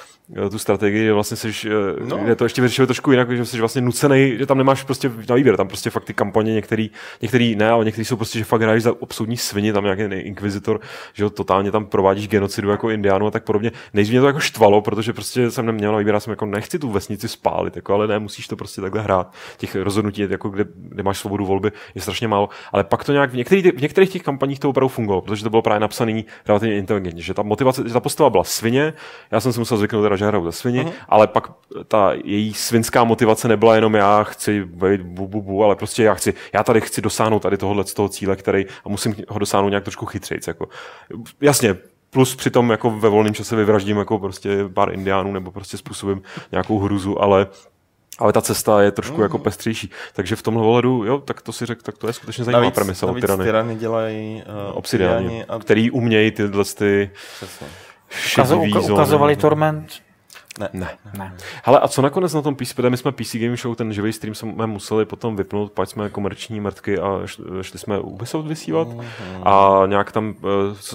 tu 0.50 0.60
strategii, 0.60 1.12
vlastně 1.12 1.38
jsi, 1.38 1.52
eh, 1.66 1.70
no. 2.08 2.18
kde 2.18 2.36
to 2.36 2.46
ještě 2.46 2.62
vyřešili 2.62 2.88
trošku 2.88 3.12
jinak, 3.12 3.32
že 3.32 3.46
jsi 3.46 3.60
vlastně 3.60 3.82
nucený, 3.82 4.38
že 4.38 4.46
tam 4.46 4.58
nemáš 4.58 4.84
prostě 4.84 5.12
na 5.30 5.36
výběr, 5.36 5.58
tam 5.58 5.68
prostě 5.68 5.90
fakt 5.90 6.04
ty 6.04 6.14
kampaně, 6.14 6.54
některý, 6.54 6.90
některý 7.22 7.56
ne, 7.56 7.70
ale 7.70 7.86
některý 7.86 8.06
jsou 8.06 8.16
prostě, 8.16 8.40
že 8.40 8.46
fakt 8.46 8.62
hraješ 8.62 8.84
za 8.84 9.02
obsudní 9.02 9.38
svině, 9.38 9.74
tam 9.74 9.84
nějaký 9.84 10.04
inkvizitor, 10.16 10.80
že 11.14 11.24
jo, 11.24 11.30
totálně 11.30 11.72
tam 11.72 11.86
provádíš 11.86 12.28
genocidu 12.28 12.70
jako 12.70 12.90
indiánu 12.90 13.28
a 13.28 13.32
tak 13.32 13.44
podobně. 13.44 13.72
Nejdřív 13.94 14.14
mě 14.14 14.22
to 14.22 14.28
jako 14.28 14.40
štvalo, 14.40 14.82
protože 14.82 15.14
prostě 15.14 15.52
jsem 15.52 15.66
neměl 15.66 15.92
na 15.92 15.98
výběr, 15.98 16.14
já 16.14 16.20
jsem 16.20 16.32
jako 16.32 16.46
nechci 16.46 16.80
tu 16.80 16.92
vesnici 16.92 17.28
spálit, 17.28 17.76
jako, 17.76 17.94
ale 17.94 18.08
ne, 18.08 18.20
musíš 18.20 18.48
to 18.48 18.56
prostě 18.56 18.82
takhle 18.82 19.02
hrát. 19.02 19.34
Těch 19.58 19.76
rozhodnutí, 19.76 20.22
jako 20.30 20.50
kde, 20.50 20.66
kde 20.76 21.04
máš 21.04 21.18
svobodu 21.18 21.46
volby, 21.46 21.72
je 21.96 22.02
strašně 22.02 22.28
málo. 22.28 22.50
Ale 22.72 22.84
pak 22.84 23.04
to 23.04 23.12
nějak 23.12 23.32
v 23.32 23.36
některých, 23.36 23.66
v 23.66 23.82
některých 23.82 24.10
těch 24.10 24.24
kampaních 24.24 24.60
to 24.60 24.70
opravdu 24.70 24.90
fungovalo, 24.90 25.22
protože 25.22 25.44
to 25.44 25.50
bylo 25.50 25.62
právě 25.62 25.80
napsané 25.80 26.22
relativně 26.48 26.78
inteligentně, 26.78 27.22
že 27.22 27.34
ta 27.34 27.44
motivace, 27.44 27.84
že 27.88 27.94
ta 27.94 28.00
postava 28.00 28.30
byla 28.30 28.44
svině, 28.44 28.94
já 29.32 29.40
jsem 29.40 29.54
si 29.54 29.60
musel 29.60 29.78
zvyknout 29.78 30.13
teda, 30.14 30.18
že 30.18 30.26
hraju 30.26 30.46
ze 30.46 30.52
svině, 30.52 30.84
uh-huh. 30.84 30.92
ale 31.10 31.28
pak 31.28 31.52
ta 31.88 32.12
její 32.24 32.54
svinská 32.54 33.04
motivace 33.04 33.48
nebyla 33.48 33.76
jenom 33.76 33.96
já 33.96 34.24
chci 34.24 34.64
být 34.64 35.02
bu, 35.02 35.28
bu, 35.28 35.42
bu, 35.42 35.64
ale 35.64 35.76
prostě 35.76 36.04
já 36.04 36.14
chci, 36.14 36.34
já 36.54 36.64
tady 36.64 36.82
chci 36.82 37.02
dosáhnout 37.02 37.40
tady 37.40 37.58
tohohle 37.58 37.84
z 37.84 37.94
toho 37.94 38.10
cíle, 38.10 38.36
který 38.36 38.66
a 38.86 38.90
musím 38.90 39.16
ho 39.30 39.40
dosáhnout 39.40 39.70
nějak 39.70 39.84
trošku 39.84 40.06
chytřejc. 40.06 40.48
Jako. 40.48 40.70
Jasně, 41.42 41.76
plus 42.10 42.36
přitom 42.36 42.70
jako 42.70 42.90
ve 42.90 43.10
volném 43.10 43.34
čase 43.34 43.56
vyvraždím 43.56 43.98
jako 43.98 44.20
prostě 44.20 44.70
pár 44.74 44.94
indiánů 44.94 45.34
nebo 45.34 45.52
prostě 45.52 45.78
způsobím 45.78 46.22
nějakou 46.52 46.80
hruzu, 46.80 47.22
ale 47.22 47.48
ale 48.20 48.34
ta 48.34 48.42
cesta 48.42 48.82
je 48.82 48.92
trošku 48.92 49.18
mm. 49.18 49.24
jako 49.24 49.38
mhm. 49.38 49.44
pestřejší. 49.44 49.90
Takže 50.14 50.36
v 50.36 50.42
tomhle 50.42 50.64
ohledu, 50.64 51.04
jo, 51.06 51.20
tak 51.20 51.42
to 51.42 51.52
si 51.54 51.66
řekl, 51.66 51.82
tak 51.82 51.98
to 51.98 52.08
je 52.08 52.14
skutečně 52.14 52.44
zajímavá 52.44 52.64
navíc, 52.64 52.76
premisa 52.76 53.06
navíc 53.06 53.22
tyrany. 53.22 53.44
tyrany 53.44 53.76
dělají 53.76 54.44
uh, 54.46 54.78
obsidiáni, 54.78 55.46
a... 55.46 55.60
který 55.60 55.92
umějí 55.92 56.32
tyhle 56.32 56.66
ty 56.66 57.12
Ukazo, 58.34 58.60
ukazovali 58.94 59.36
Torment 59.38 60.02
ne. 60.60 60.70
ne. 60.74 60.90
ne. 61.18 61.34
Hele, 61.64 61.80
a 61.80 61.88
co 61.88 62.02
nakonec 62.02 62.34
na 62.34 62.42
tom 62.42 62.56
PC, 62.56 62.78
my 62.90 62.98
jsme 62.98 63.12
PC 63.12 63.36
Game 63.36 63.58
Show, 63.58 63.76
ten 63.76 63.94
živý 63.94 64.14
stream 64.14 64.36
jsme 64.36 64.68
museli 64.68 65.06
potom 65.06 65.36
vypnout, 65.36 65.72
pak 65.72 65.90
jsme 65.90 66.10
komerční 66.10 66.60
mrtky 66.60 67.00
a 67.00 67.22
šli 67.62 67.80
jsme 67.80 68.00
Ubisoft 68.00 68.48
vysílat 68.48 68.88
mm-hmm. 68.88 69.42
a 69.44 69.86
nějak 69.86 70.12
tam, 70.12 70.36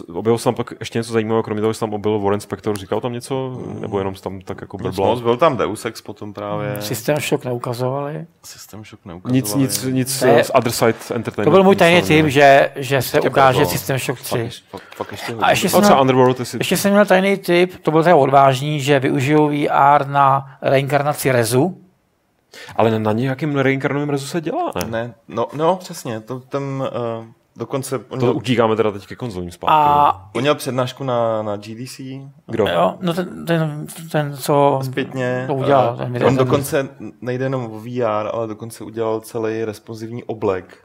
uh, 0.09 0.17
objevil 0.17 0.39
se 0.39 0.45
tam 0.45 0.55
pak 0.55 0.73
ještě 0.81 0.99
něco 0.99 1.13
zajímavého, 1.13 1.43
kromě 1.43 1.61
toho, 1.61 1.73
že 1.73 1.81
tam 1.81 1.95
objevil 1.95 2.21
Warren 2.21 2.41
Spector, 2.41 2.79
říkal 2.79 3.01
tam 3.01 3.13
něco, 3.13 3.61
mm. 3.67 3.81
nebo 3.81 3.99
jenom 3.99 4.15
tam 4.15 4.41
tak 4.41 4.61
jako 4.61 4.79
blbla? 4.79 5.17
byl 5.17 5.37
tam 5.37 5.57
Deus 5.57 5.85
Ex 5.85 6.01
potom 6.01 6.33
právě. 6.33 6.77
System 6.81 7.17
Shock 7.17 7.45
neukazovali. 7.45 8.27
System 8.45 8.85
Shock 8.85 9.05
neukazovali. 9.05 9.43
Nic, 9.43 9.55
nic, 9.55 9.83
nic 9.85 10.23
je, 10.23 10.45
z 10.45 10.51
Other 10.55 10.73
Side 10.73 10.95
Entertainment. 11.15 11.45
To 11.45 11.51
byl 11.51 11.65
můj 11.65 11.77
tajný 11.77 12.03
tým, 12.03 12.31
že, 12.31 12.71
že 12.77 13.03
se 13.03 13.21
ukáže 13.21 13.67
System 13.67 13.99
Shock 13.99 14.21
3. 14.21 14.51
Fakt, 14.71 14.83
fakt 14.97 15.13
ještě 15.13 15.35
a 15.41 15.51
ještě 15.51 15.69
jsem, 15.69 16.05
měl, 16.05 16.35
ještě 16.59 16.77
jsem 16.77 16.93
měl 16.93 17.07
tajný 17.07 17.37
tip, 17.37 17.77
to 17.83 17.91
byl 17.91 18.03
tak 18.03 18.17
odvážný, 18.17 18.81
že 18.81 19.01
využiju 19.01 19.48
VR 19.49 20.07
na 20.07 20.57
reinkarnaci 20.63 21.33
Rezu. 21.33 21.81
Ale 22.77 22.99
na 22.99 23.13
nějakém 23.13 23.57
reinkarnovém 23.57 24.11
Rezu 24.11 24.27
se 24.27 24.41
dělá, 24.41 24.73
ne? 24.77 24.85
Ne, 24.91 25.15
no, 25.29 25.47
no 25.53 25.77
přesně, 25.77 26.21
to 26.21 26.41
tam 26.41 26.81
uh, 27.21 27.25
dokonce... 27.57 28.01
On 28.09 28.21
to 28.21 28.35
utíkáme 28.35 28.77
teda 28.77 28.91
teď 28.91 29.07
ke 29.07 29.17
konzolním 29.17 29.51
zpátky. 29.51 29.75
A... 29.75 30.31
On 30.35 30.41
měl 30.41 30.55
přednášku 30.55 31.05
na, 31.05 31.43
na 31.43 31.57
GDC. 31.57 32.01
Kdo? 32.47 32.67
Jo, 32.67 32.95
no 33.01 33.15
ten, 33.15 33.47
ten, 33.47 33.87
ten 34.13 34.37
co 34.37 34.81
Zpětně, 34.83 35.45
to 35.47 35.55
udělal. 35.55 35.93
Uh, 35.93 36.13
ten 36.13 36.25
on 36.25 36.37
dokonce 36.37 36.89
nejde 37.21 37.45
jenom 37.45 37.65
o 37.65 37.81
VR, 37.81 38.29
ale 38.33 38.47
dokonce 38.47 38.85
udělal 38.85 39.21
celý 39.21 39.65
responsivní 39.65 40.25
oblek. 40.25 40.79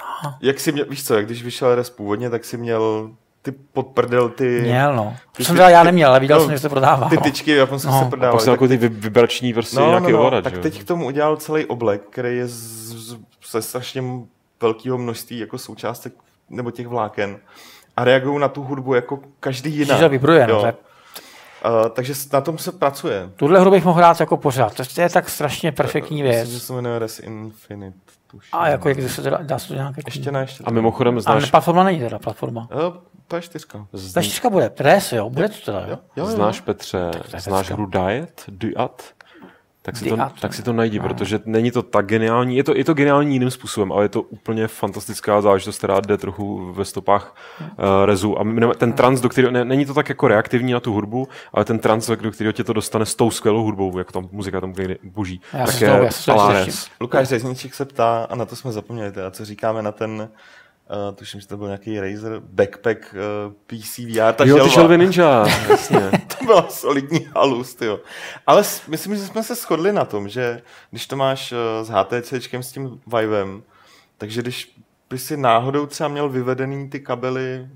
Aha. 0.00 0.38
Jak 0.40 0.60
si 0.60 0.72
měl, 0.72 0.86
víš 0.90 1.06
co, 1.06 1.14
jak 1.14 1.26
když 1.26 1.44
vyšel 1.44 1.74
res 1.74 1.90
původně, 1.90 2.30
tak 2.30 2.44
si 2.44 2.56
měl 2.56 3.10
ty 3.42 3.52
podprdel, 3.52 4.28
ty... 4.28 4.60
Měl, 4.60 4.96
no. 4.96 5.16
Ty, 5.36 5.44
jsem 5.44 5.56
teda 5.56 5.68
já 5.68 5.82
neměl, 5.82 6.10
ale 6.10 6.20
viděl 6.20 6.38
no, 6.38 6.44
jsem, 6.44 6.54
že 6.54 6.58
se 6.58 6.68
prodává. 6.68 7.08
Ty 7.08 7.18
tyčky 7.18 7.54
v 7.54 7.56
Japonsku 7.56 7.90
no. 7.90 8.02
se 8.02 8.10
prodávaly. 8.10 8.38
Pak 8.38 8.46
jako 8.46 8.68
ty 8.68 8.76
vibrační 8.76 9.54
prostě 9.54 9.80
no, 9.80 9.88
nějaký 9.88 10.12
no, 10.12 10.12
no, 10.12 10.18
ovladač. 10.18 10.44
Tak 10.44 10.58
teď 10.58 10.80
k 10.80 10.86
tomu 10.86 11.06
udělal 11.06 11.36
celý 11.36 11.66
oblek, 11.66 12.02
který 12.10 12.36
je 12.36 12.46
z, 12.48 13.16
ze 13.50 13.62
strašně 13.62 14.02
velkého 14.60 14.98
množství 14.98 15.38
jako 15.38 15.58
součástek 15.58 16.12
nebo 16.50 16.70
těch 16.70 16.86
vláken 16.86 17.38
a 17.96 18.04
reagují 18.04 18.38
na 18.40 18.48
tu 18.48 18.62
hudbu 18.62 18.94
jako 18.94 19.20
každý 19.40 19.70
jiný. 19.70 19.98
Že 19.98 20.08
vibruje, 20.08 20.46
no, 20.46 20.72
Uh, 21.64 21.88
takže 21.88 22.14
na 22.32 22.40
tom 22.40 22.58
se 22.58 22.72
pracuje. 22.72 23.30
Tuhle 23.36 23.60
hru 23.60 23.70
bych 23.70 23.84
mohl 23.84 23.98
hrát 23.98 24.20
jako 24.20 24.36
pořád. 24.36 24.74
To 24.94 25.00
je 25.00 25.08
tak 25.10 25.28
strašně 25.28 25.72
perfektní 25.72 26.22
věc. 26.22 26.36
Myslím, 26.40 26.54
že 26.54 26.60
se 26.60 26.72
jmenuje 26.72 26.98
Res 26.98 27.18
Infinite. 27.18 27.98
Tuším. 28.26 28.58
A 28.58 28.68
jako 28.68 28.88
jak 28.88 29.10
se 29.10 29.22
teda, 29.22 29.38
dá 29.42 29.58
se 29.58 29.68
to 29.68 29.74
nějak... 29.74 29.94
Ještě 30.06 30.32
ne, 30.32 30.40
ještě 30.40 30.64
A 30.64 30.70
mimochodem 30.70 31.20
znáš... 31.20 31.42
Ale 31.42 31.50
platforma 31.50 31.84
není 31.84 31.98
teda 31.98 32.18
platforma. 32.18 32.68
Uh, 32.74 32.96
P4. 33.28 33.86
P4 33.92 34.50
bude. 34.50 34.72
Res, 34.78 35.12
jo, 35.12 35.30
bude 35.30 35.48
to 35.48 35.56
teda, 35.64 35.80
jo. 35.80 35.88
jo, 35.88 35.98
jo. 36.16 36.26
Znáš 36.26 36.60
Petře, 36.60 37.10
znáš 37.38 37.70
hru 37.70 37.86
Diet? 37.86 38.44
Diat? 38.48 39.18
tak 39.88 39.96
si, 39.96 40.08
to, 40.08 40.16
tak 40.40 40.54
si 40.54 40.62
to 40.62 40.72
najdi, 40.72 40.98
no. 40.98 41.08
protože 41.08 41.40
není 41.44 41.70
to 41.70 41.82
tak 41.82 42.06
geniální. 42.06 42.56
Je 42.56 42.64
to, 42.64 42.76
je 42.76 42.84
to 42.84 42.94
geniální 42.94 43.32
jiným 43.32 43.50
způsobem, 43.50 43.92
ale 43.92 44.04
je 44.04 44.08
to 44.08 44.22
úplně 44.22 44.68
fantastická 44.68 45.40
záležitost, 45.40 45.78
která 45.78 46.00
jde 46.00 46.16
trochu 46.16 46.72
ve 46.72 46.84
stopách 46.84 47.36
uh, 47.60 47.66
rezu. 48.04 48.38
A 48.38 48.74
ten 48.78 48.92
trans, 48.92 49.20
do 49.20 49.28
kterého, 49.28 49.52
ne, 49.52 49.64
není 49.64 49.86
to 49.86 49.94
tak 49.94 50.08
jako 50.08 50.28
reaktivní 50.28 50.72
na 50.72 50.80
tu 50.80 50.92
hudbu, 50.92 51.28
ale 51.52 51.64
ten 51.64 51.78
trans, 51.78 52.06
do 52.06 52.30
kterého 52.30 52.52
tě 52.52 52.64
to 52.64 52.72
dostane 52.72 53.06
s 53.06 53.14
tou 53.14 53.30
skvělou 53.30 53.62
hudbou, 53.62 53.98
jako 53.98 54.12
tam 54.12 54.28
muzika 54.32 54.60
tam 54.60 54.72
někdy 54.78 54.98
boží. 55.02 55.40
Já 55.52 55.66
tak 55.66 55.80
je 55.80 56.10
Lukáš 57.00 57.28
Řezničík 57.28 57.74
se 57.74 57.84
ptá, 57.84 58.26
a 58.30 58.34
na 58.34 58.44
to 58.44 58.56
jsme 58.56 58.72
zapomněli, 58.72 59.12
teda, 59.12 59.30
co 59.30 59.44
říkáme 59.44 59.82
na 59.82 59.92
ten 59.92 60.28
Uh, 60.90 61.14
tuším, 61.14 61.40
že 61.40 61.46
to 61.48 61.56
byl 61.56 61.66
nějaký 61.66 62.00
Razer 62.00 62.40
Backpack 62.40 63.14
uh, 63.14 63.52
PC 63.66 63.98
VR. 63.98 64.32
Ta 64.32 64.44
jo, 64.44 64.64
ty 64.64 64.70
želvy 64.70 64.98
Ninja, 64.98 65.46
jasně. 65.68 66.10
to 66.38 66.44
byla 66.44 66.68
solidní 66.68 67.28
halus, 67.36 67.74
tyjo. 67.74 68.00
Ale 68.46 68.62
myslím, 68.88 69.16
že 69.16 69.26
jsme 69.26 69.42
se 69.42 69.54
shodli 69.54 69.92
na 69.92 70.04
tom, 70.04 70.28
že 70.28 70.62
když 70.90 71.06
to 71.06 71.16
máš 71.16 71.52
uh, 71.52 71.58
s 71.82 71.88
HTCčkem, 71.88 72.62
s 72.62 72.72
tím 72.72 73.00
Vivem, 73.06 73.62
takže 74.18 74.42
když 74.42 74.76
by 75.10 75.18
si 75.18 75.36
náhodou 75.36 75.86
třeba 75.86 76.08
měl 76.08 76.28
vyvedený 76.28 76.90
ty 76.90 77.00
kabely, 77.00 77.68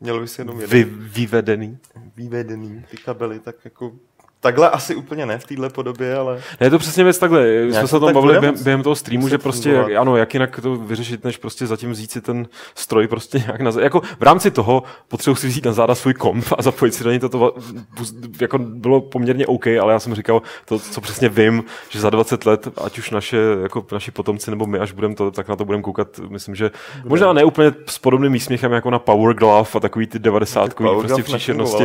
měl 0.00 0.20
by 0.20 0.28
si 0.28 0.40
jenom 0.40 0.60
jeden. 0.60 0.78
Vy, 0.78 0.84
vyvedený? 0.94 1.78
Vyvedený 2.16 2.84
ty 2.90 2.96
kabely, 2.96 3.40
tak 3.40 3.56
jako 3.64 3.92
Takhle 4.40 4.70
asi 4.70 4.94
úplně 4.94 5.26
ne 5.26 5.38
v 5.38 5.44
téhle 5.44 5.68
podobě, 5.68 6.16
ale... 6.16 6.34
Ne, 6.60 6.66
je 6.66 6.70
to 6.70 6.78
přesně 6.78 7.04
věc 7.04 7.18
takhle. 7.18 7.46
My 7.66 7.72
jsme 7.72 7.88
se 7.88 7.96
o 7.96 8.00
tom 8.00 8.12
bavili 8.12 8.40
během, 8.40 8.64
během 8.64 8.82
toho 8.82 8.94
streamu, 8.94 9.28
že 9.28 9.38
prostě, 9.38 9.70
jak, 9.70 9.92
ano, 9.92 10.16
jak 10.16 10.34
jinak 10.34 10.60
to 10.60 10.76
vyřešit, 10.76 11.24
než 11.24 11.36
prostě 11.36 11.66
zatím 11.66 11.90
vzít 11.90 12.10
si 12.10 12.20
ten 12.20 12.46
stroj 12.74 13.08
prostě 13.08 13.38
nějak 13.38 13.60
na 13.60 13.70
Jako 13.80 14.00
v 14.00 14.22
rámci 14.22 14.50
toho 14.50 14.82
potřebuji 15.08 15.34
si 15.34 15.46
vzít 15.46 15.64
na 15.64 15.72
záda 15.72 15.94
svůj 15.94 16.14
komp 16.14 16.44
a 16.58 16.62
zapojit 16.62 16.92
si 16.92 17.04
do 17.04 17.10
něj 17.10 17.18
to, 17.18 17.54
jako 18.40 18.58
bylo 18.58 19.00
poměrně 19.00 19.46
OK, 19.46 19.66
ale 19.66 19.92
já 19.92 19.98
jsem 19.98 20.14
říkal 20.14 20.42
to, 20.64 20.78
co 20.78 21.00
přesně 21.00 21.28
vím, 21.28 21.64
že 21.88 22.00
za 22.00 22.10
20 22.10 22.46
let, 22.46 22.68
ať 22.84 22.98
už 22.98 23.10
naše, 23.10 23.38
jako 23.62 23.86
naši 23.92 24.10
potomci 24.10 24.50
nebo 24.50 24.66
my, 24.66 24.78
až 24.78 24.92
budeme 24.92 25.14
to, 25.14 25.30
tak 25.30 25.48
na 25.48 25.56
to 25.56 25.64
budeme 25.64 25.82
koukat, 25.82 26.08
myslím, 26.28 26.54
že 26.54 26.70
Bude. 26.96 27.08
možná 27.08 27.32
ne 27.32 27.44
úplně 27.44 27.72
s 27.86 27.98
podobným 27.98 28.32
výsměchem 28.32 28.72
jako 28.72 28.90
na 28.90 28.98
Power 28.98 29.36
Glove 29.36 29.70
a 29.74 29.80
takový 29.80 30.06
ty 30.06 30.18
90 30.18 30.74
prostě 30.74 31.22
příšernosti. 31.22 31.84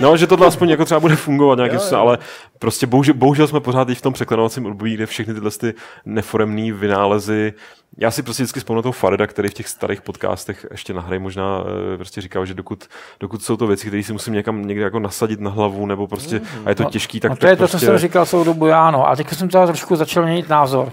No, 0.00 0.16
že 0.16 0.26
tohle 0.26 0.46
aspoň 0.46 0.68
jako 0.68 0.84
třeba 0.84 1.00
bude 1.00 1.16
fungovat 1.16 1.54
nějakým 1.54 1.80
jsme, 1.92 1.98
ale 1.98 2.18
prostě 2.58 2.86
bohužel, 2.86 3.14
bohužel 3.14 3.46
jsme 3.46 3.60
pořád 3.60 3.88
i 3.88 3.94
v 3.94 4.02
tom 4.02 4.12
překlenovacím 4.12 4.66
období, 4.66 4.94
kde 4.94 5.06
všechny 5.06 5.34
tyhle 5.34 5.50
ty 5.50 5.74
neforemné 6.04 6.72
vynálezy 6.72 7.54
já 7.98 8.10
si 8.10 8.22
prostě 8.22 8.42
vždycky 8.42 8.60
vzpomínám 8.60 8.82
toho 8.82 8.92
Fareda, 8.92 9.26
který 9.26 9.48
v 9.48 9.54
těch 9.54 9.68
starých 9.68 10.00
podcastech 10.00 10.66
ještě 10.70 10.94
nahraje 10.94 11.18
možná 11.18 11.64
eh, 11.94 11.96
prostě 11.96 12.20
říkal, 12.20 12.46
že 12.46 12.54
dokud, 12.54 12.84
dokud 13.20 13.42
jsou 13.42 13.56
to 13.56 13.66
věci, 13.66 13.86
které 13.86 14.02
si 14.02 14.12
musím 14.12 14.34
někam 14.34 14.66
někde 14.66 14.84
jako 14.84 14.98
nasadit 14.98 15.40
na 15.40 15.50
hlavu, 15.50 15.86
nebo 15.86 16.06
prostě 16.06 16.40
a 16.64 16.68
je 16.68 16.74
to 16.74 16.82
no, 16.82 16.90
těžký, 16.90 17.20
tak 17.20 17.30
no 17.30 17.36
to 17.36 17.46
je 17.46 17.56
prostě... 17.56 17.76
to, 17.76 17.80
co 17.80 17.86
jsem 17.86 17.98
říkal 17.98 18.26
celou 18.26 18.44
dobu, 18.44 18.66
já 18.66 18.88
ano. 18.88 19.08
A 19.08 19.16
teď 19.16 19.28
jsem 19.32 19.48
to 19.48 19.66
trošku 19.66 19.96
začal 19.96 20.22
měnit 20.24 20.48
názor. 20.48 20.92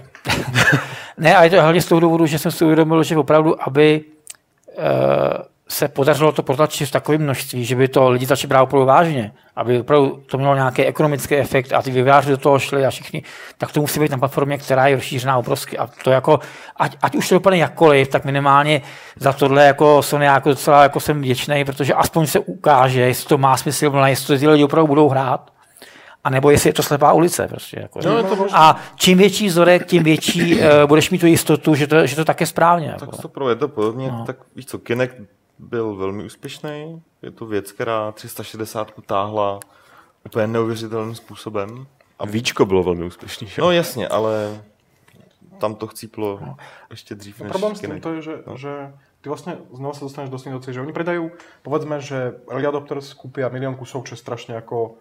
ne, 1.18 1.36
a 1.36 1.44
je 1.44 1.50
to 1.50 1.62
hlavně 1.62 1.82
z 1.82 1.86
toho 1.86 2.00
důvodu, 2.00 2.26
že 2.26 2.38
jsem 2.38 2.52
si 2.52 2.64
uvědomil, 2.64 3.02
že 3.02 3.16
opravdu, 3.16 3.68
aby 3.68 4.04
uh, 4.78 4.84
se 5.70 5.88
podařilo 5.88 6.32
to 6.32 6.42
protlačit 6.42 6.88
v 6.88 6.92
takovém 6.92 7.22
množství, 7.22 7.64
že 7.64 7.76
by 7.76 7.88
to 7.88 8.08
lidi 8.08 8.26
začali 8.26 8.48
brát 8.48 8.62
opravdu 8.62 8.86
vážně, 8.86 9.32
aby 9.56 9.80
opravdu 9.80 10.22
to 10.26 10.38
mělo 10.38 10.54
nějaký 10.54 10.84
ekonomický 10.84 11.36
efekt 11.36 11.72
a 11.72 11.82
ty 11.82 11.90
vyváři 11.90 12.30
do 12.30 12.36
toho 12.36 12.58
šli 12.58 12.86
a 12.86 12.90
všichni, 12.90 13.22
tak 13.58 13.72
to 13.72 13.80
musí 13.80 14.00
být 14.00 14.10
na 14.10 14.18
platformě, 14.18 14.58
která 14.58 14.86
je 14.86 14.96
rozšířená 14.96 15.38
obrovsky. 15.38 15.78
A 15.78 15.88
to 16.04 16.10
jako, 16.10 16.40
ať, 16.76 16.96
ať 17.02 17.14
už 17.14 17.28
to 17.28 17.34
dopadne 17.34 17.58
jakkoliv, 17.58 18.08
tak 18.08 18.24
minimálně 18.24 18.82
za 19.16 19.32
tohle 19.32 19.64
jako 19.64 20.02
Sony 20.02 20.24
jako 20.24 20.48
docela 20.48 20.82
jako 20.82 21.00
jsem 21.00 21.20
vděčný, 21.20 21.64
protože 21.64 21.94
aspoň 21.94 22.26
se 22.26 22.38
ukáže, 22.38 23.00
jestli 23.00 23.28
to 23.28 23.38
má 23.38 23.56
smysl, 23.56 23.92
jestli 24.06 24.26
to 24.26 24.40
ty 24.40 24.48
lidi 24.48 24.64
opravdu 24.64 24.86
budou 24.86 25.08
hrát. 25.08 25.50
A 26.24 26.30
nebo 26.30 26.50
jestli 26.50 26.68
je 26.68 26.74
to 26.74 26.82
slepá 26.82 27.12
ulice. 27.12 27.48
Prostě, 27.48 27.80
jako, 27.80 28.00
no, 28.04 28.22
to 28.22 28.46
a 28.52 28.76
čím 28.96 29.18
větší 29.18 29.46
vzorek, 29.46 29.86
tím 29.86 30.02
větší 30.02 30.54
uh, 30.54 30.62
budeš 30.86 31.10
mít 31.10 31.18
tu 31.18 31.26
jistotu, 31.26 31.74
že 31.74 31.86
to, 31.86 32.06
že 32.06 32.16
to 32.16 32.24
tak 32.24 32.40
je 32.40 32.46
správně. 32.46 32.94
Tak 32.98 33.08
jako. 33.12 33.28
to 33.28 33.48
je 33.48 33.56
to 33.56 33.68
podobně, 33.68 34.10
no. 34.10 34.24
tak 34.26 34.36
víš 34.56 34.66
co, 34.66 34.78
Kinect 34.78 35.14
byl 35.60 35.94
velmi 35.96 36.24
úspěšný. 36.24 37.02
Je 37.22 37.30
to 37.30 37.46
věc, 37.46 37.72
která 37.72 38.12
360 38.12 38.92
táhla 39.06 39.60
úplně 40.26 40.46
neuvěřitelným 40.46 41.14
způsobem. 41.14 41.86
A 42.18 42.26
Víčko 42.26 42.64
bylo 42.64 42.82
velmi 42.82 43.04
úspěšný. 43.04 43.46
Že? 43.46 43.62
No 43.62 43.70
jasně, 43.70 44.08
ale 44.08 44.62
tam 45.58 45.74
to 45.74 45.86
chcíplo 45.86 46.38
no. 46.42 46.56
ještě 46.90 47.14
dřív 47.14 47.40
no, 47.40 47.44
než 47.44 47.50
Problém 47.50 47.74
s 47.76 47.80
tím 47.80 48.00
to 48.00 48.12
je, 48.14 48.22
že, 48.22 48.42
no. 48.46 48.56
že 48.56 48.92
ty 49.20 49.28
vlastně 49.28 49.58
znovu 49.72 49.94
se 49.94 50.00
dostaneš 50.00 50.30
do 50.30 50.38
situace, 50.38 50.72
že 50.72 50.80
oni 50.80 50.92
predají, 50.92 51.30
povedzme, 51.62 52.00
že 52.00 52.34
early 52.50 52.66
adopters 52.66 53.14
koupí 53.14 53.40
milion 53.48 53.76
kusov, 53.76 54.04
čo 54.04 54.12
je 54.12 54.18
strašně 54.18 54.54
jako 54.54 54.94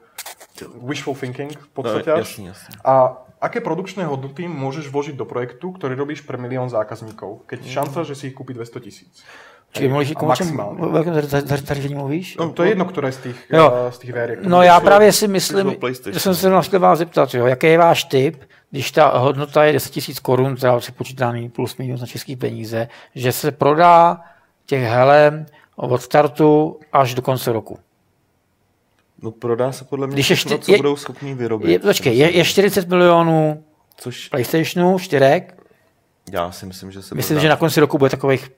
wishful 0.84 1.16
thinking 1.16 1.60
v 1.60 1.68
podstatě. 1.68 2.10
No, 2.10 2.18
jasný, 2.18 2.45
jasný. 2.45 2.76
A 2.86 3.18
aké 3.41 3.62
produkčné 3.62 4.05
hodnoty 4.05 4.47
můžeš 4.47 4.88
vložiť 4.88 5.16
do 5.16 5.26
projektu, 5.26 5.72
který 5.72 5.95
robíš 5.95 6.22
pre 6.22 6.38
milión 6.38 6.70
zákazníků, 6.70 7.43
keď 7.45 7.60
mm. 7.62 7.68
šance, 7.68 8.05
že 8.05 8.16
si 8.16 8.28
ich 8.28 8.34
kúpi 8.34 8.53
200 8.53 8.80
tisíc? 8.80 9.24
Čili 9.72 9.89
mluvíš, 9.89 10.15
o 10.15 10.36
čem, 10.36 10.61
velkém 10.91 11.13
zařízení 11.55 11.95
mluvíš? 11.95 12.38
No, 12.38 12.49
to 12.49 12.63
je 12.63 12.70
jedno, 12.70 12.86
které 12.86 13.11
z 13.11 13.17
těch, 13.17 13.36
jo. 13.51 13.74
Eh, 13.88 13.91
z 13.91 13.97
těch 13.97 14.13
věr. 14.13 14.38
No 14.43 14.61
já 14.61 14.80
právě 14.80 15.11
si 15.11 15.28
myslím, 15.28 15.76
že 16.11 16.20
jsem 16.20 16.36
se 16.36 16.61
chtěl 16.61 16.80
vás 16.80 16.99
zeptat, 16.99 17.34
jo, 17.34 17.45
jaký 17.45 17.67
je 17.67 17.78
váš 17.78 18.03
tip, 18.03 18.41
když 18.72 18.91
ta 18.91 19.17
hodnota 19.17 19.63
je 19.63 19.74
10 19.74 19.95
000 19.95 20.20
korun, 20.22 20.55
teda 20.55 20.80
si 20.80 20.91
počítaný 20.91 21.49
plus 21.49 21.78
minus 21.78 22.01
na 22.01 22.07
české 22.07 22.36
peníze, 22.36 22.88
že 23.15 23.32
se 23.32 23.51
prodá 23.51 24.22
těch 24.65 24.84
helem 24.84 25.45
od 25.76 26.01
startu 26.01 26.80
až 26.93 27.15
do 27.15 27.22
konce 27.22 27.51
roku. 27.51 27.80
No 29.22 29.32
prodá 29.32 29.72
se 29.72 29.86
podle 29.86 30.07
mě 30.07 30.13
Když 30.13 30.26
všechno, 30.26 30.57
co 30.57 30.72
je, 30.72 30.78
budou 30.78 30.95
schopní 30.95 31.34
vyrobit. 31.34 31.70
Je, 31.70 31.80
počkej, 31.80 32.17
je, 32.17 32.38
je 32.38 32.45
40 32.45 32.88
milionů 32.88 33.63
Což... 33.97 34.28
PlayStationu, 34.30 34.99
čtyřek, 34.99 35.59
já 36.32 36.51
si 36.51 36.65
myslím, 36.65 36.91
že 36.91 37.01
se 37.01 37.15
Myslím, 37.15 37.36
dát... 37.36 37.41
že 37.41 37.49
na 37.49 37.55
konci 37.55 37.80
roku 37.80 37.97
bude 37.97 38.09
takových 38.09 38.51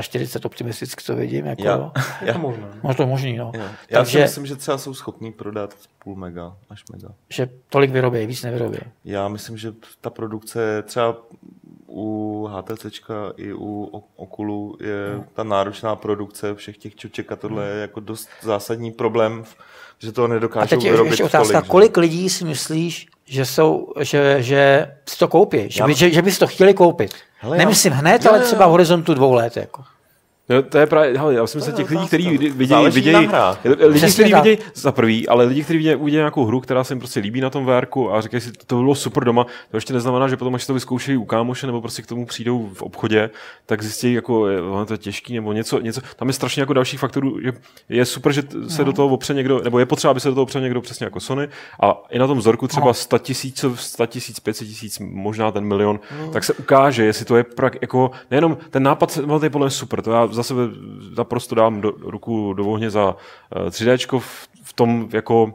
45 0.00 0.44
optimisticky, 0.44 1.04
co 1.04 1.16
vidím. 1.16 1.46
Jako, 1.46 1.62
já, 1.62 1.92
já. 2.22 2.32
to 2.32 2.38
možné. 2.38 2.66
Možná 2.82 3.04
to 3.04 3.06
možný, 3.06 3.36
no. 3.36 3.52
Já, 3.54 3.62
já 3.62 3.72
Takže, 3.90 4.18
si 4.18 4.22
myslím, 4.22 4.46
že 4.46 4.56
třeba 4.56 4.78
jsou 4.78 4.94
schopní 4.94 5.32
prodat 5.32 5.74
půl 5.98 6.16
mega 6.16 6.56
až 6.70 6.82
mega. 6.92 7.08
Že 7.28 7.48
tolik 7.68 7.90
vyrobí, 7.90 8.26
víc 8.26 8.42
nevyrobí. 8.42 8.78
Já 9.04 9.28
myslím, 9.28 9.58
že 9.58 9.72
ta 10.00 10.10
produkce 10.10 10.82
třeba 10.82 11.16
u 11.88 12.48
HTC 12.52 12.86
i 13.36 13.52
u 13.52 14.02
Okulu 14.16 14.76
je 14.80 15.16
no. 15.16 15.24
ta 15.34 15.42
náročná 15.42 15.96
produkce 15.96 16.54
všech 16.54 16.78
těch 16.78 16.94
čoček 16.94 17.32
a 17.32 17.36
tohle 17.36 17.68
je 17.68 17.80
jako 17.80 18.00
dost 18.00 18.28
zásadní 18.42 18.90
problém, 18.92 19.44
že 19.98 20.12
to 20.12 20.28
nedokážou 20.28 20.64
a 20.64 20.68
teď 20.68 20.82
vyrobit 20.82 21.10
ještě 21.10 21.24
otázka, 21.24 21.60
tolik, 21.60 21.70
kolik 21.70 21.96
lidí 21.96 22.28
si 22.28 22.44
myslíš, 22.44 23.06
že, 23.24 23.46
jsou, 23.46 23.92
že, 24.00 24.42
že 24.42 24.90
si 25.08 25.18
to 25.18 25.28
koupí, 25.28 25.70
že, 25.70 25.84
by, 25.84 25.94
že, 25.94 26.10
že 26.10 26.22
by 26.22 26.32
si 26.32 26.38
to 26.38 26.46
chtěli 26.46 26.74
koupit. 26.74 27.14
Hele, 27.38 27.56
Nemyslím 27.58 27.92
hned, 27.92 28.24
já, 28.24 28.30
ale 28.30 28.40
třeba 28.40 28.66
v 28.66 28.70
horizontu 28.70 29.14
dvou 29.14 29.32
let. 29.32 29.56
Jako. 29.56 29.84
No, 30.48 30.62
to 30.62 30.78
je 30.78 30.86
právě, 30.86 31.18
hele, 31.18 31.34
já 31.34 31.46
si 31.46 31.58
myslím, 31.58 31.74
těch 31.74 31.90
lidí, 31.90 32.06
kteří 32.06 32.30
vidějí, 32.30 32.52
vidějí 32.52 32.86
lidi, 32.86 33.28
kteří 33.98 34.34
vidějí, 34.34 34.58
za 34.74 34.92
prvý, 34.92 35.28
ale 35.28 35.44
lidi, 35.44 35.64
kteří 35.64 35.76
vidějí, 35.76 35.96
vidějí 35.96 36.16
nějakou 36.16 36.44
hru, 36.44 36.60
která 36.60 36.84
se 36.84 36.94
jim 36.94 36.98
prostě 36.98 37.20
líbí 37.20 37.40
na 37.40 37.50
tom 37.50 37.64
verku 37.64 38.14
a 38.14 38.20
říkají 38.20 38.40
si, 38.40 38.52
to 38.66 38.76
bylo 38.76 38.94
super 38.94 39.24
doma, 39.24 39.46
to 39.70 39.76
ještě 39.76 39.92
neznamená, 39.92 40.28
že 40.28 40.36
potom, 40.36 40.54
až 40.54 40.66
to 40.66 40.74
vyzkoušejí 40.74 41.16
u 41.16 41.24
kámoše 41.24 41.66
nebo 41.66 41.80
prostě 41.80 42.02
k 42.02 42.06
tomu 42.06 42.26
přijdou 42.26 42.70
v 42.74 42.82
obchodě, 42.82 43.30
tak 43.66 43.82
zjistí, 43.82 44.12
jako 44.12 44.48
je, 44.48 44.58
to 44.86 44.94
je 44.94 44.98
těžký 44.98 45.34
nebo 45.34 45.52
něco, 45.52 45.80
něco. 45.80 46.00
Tam 46.16 46.28
je 46.28 46.34
strašně 46.34 46.62
jako 46.62 46.72
dalších 46.72 47.00
faktorů, 47.00 47.40
že 47.42 47.52
je 47.88 48.04
super, 48.04 48.32
že 48.32 48.42
se 48.68 48.82
no. 48.82 48.84
do 48.84 48.92
toho 48.92 49.08
opře 49.08 49.34
někdo, 49.34 49.60
nebo 49.64 49.78
je 49.78 49.86
potřeba, 49.86 50.10
aby 50.10 50.20
se 50.20 50.28
do 50.28 50.34
toho 50.34 50.42
opřel 50.42 50.60
někdo 50.60 50.80
přesně 50.80 51.04
jako 51.06 51.20
Sony 51.20 51.48
a 51.80 52.02
i 52.10 52.18
na 52.18 52.26
tom 52.26 52.38
vzorku 52.38 52.68
třeba 52.68 52.92
100 52.92 53.18
tisíc, 53.18 53.64
100 53.74 54.06
tisíc, 54.06 54.40
500 54.40 54.68
tisíc, 54.68 54.98
možná 54.98 55.50
ten 55.50 55.64
milion, 55.64 56.00
no. 56.20 56.32
tak 56.32 56.44
se 56.44 56.52
ukáže, 56.52 57.04
jestli 57.04 57.24
to 57.24 57.36
je 57.36 57.44
prak, 57.44 57.76
jako 57.80 58.10
nejenom 58.30 58.56
ten 58.70 58.82
nápad, 58.82 59.20
to 59.26 59.44
je 59.44 59.50
podle 59.50 59.66
mě 59.66 59.70
super, 59.70 60.02
to 60.02 60.12
já 60.12 60.31
zase 60.32 60.54
naprosto 61.16 61.54
dám 61.54 61.80
do, 61.80 61.92
ruku 62.00 62.52
do 62.52 62.66
ohně 62.66 62.90
za 62.90 63.16
3D 63.68 64.18
v, 64.18 64.48
v 64.62 64.72
tom 64.72 65.08
jako 65.12 65.52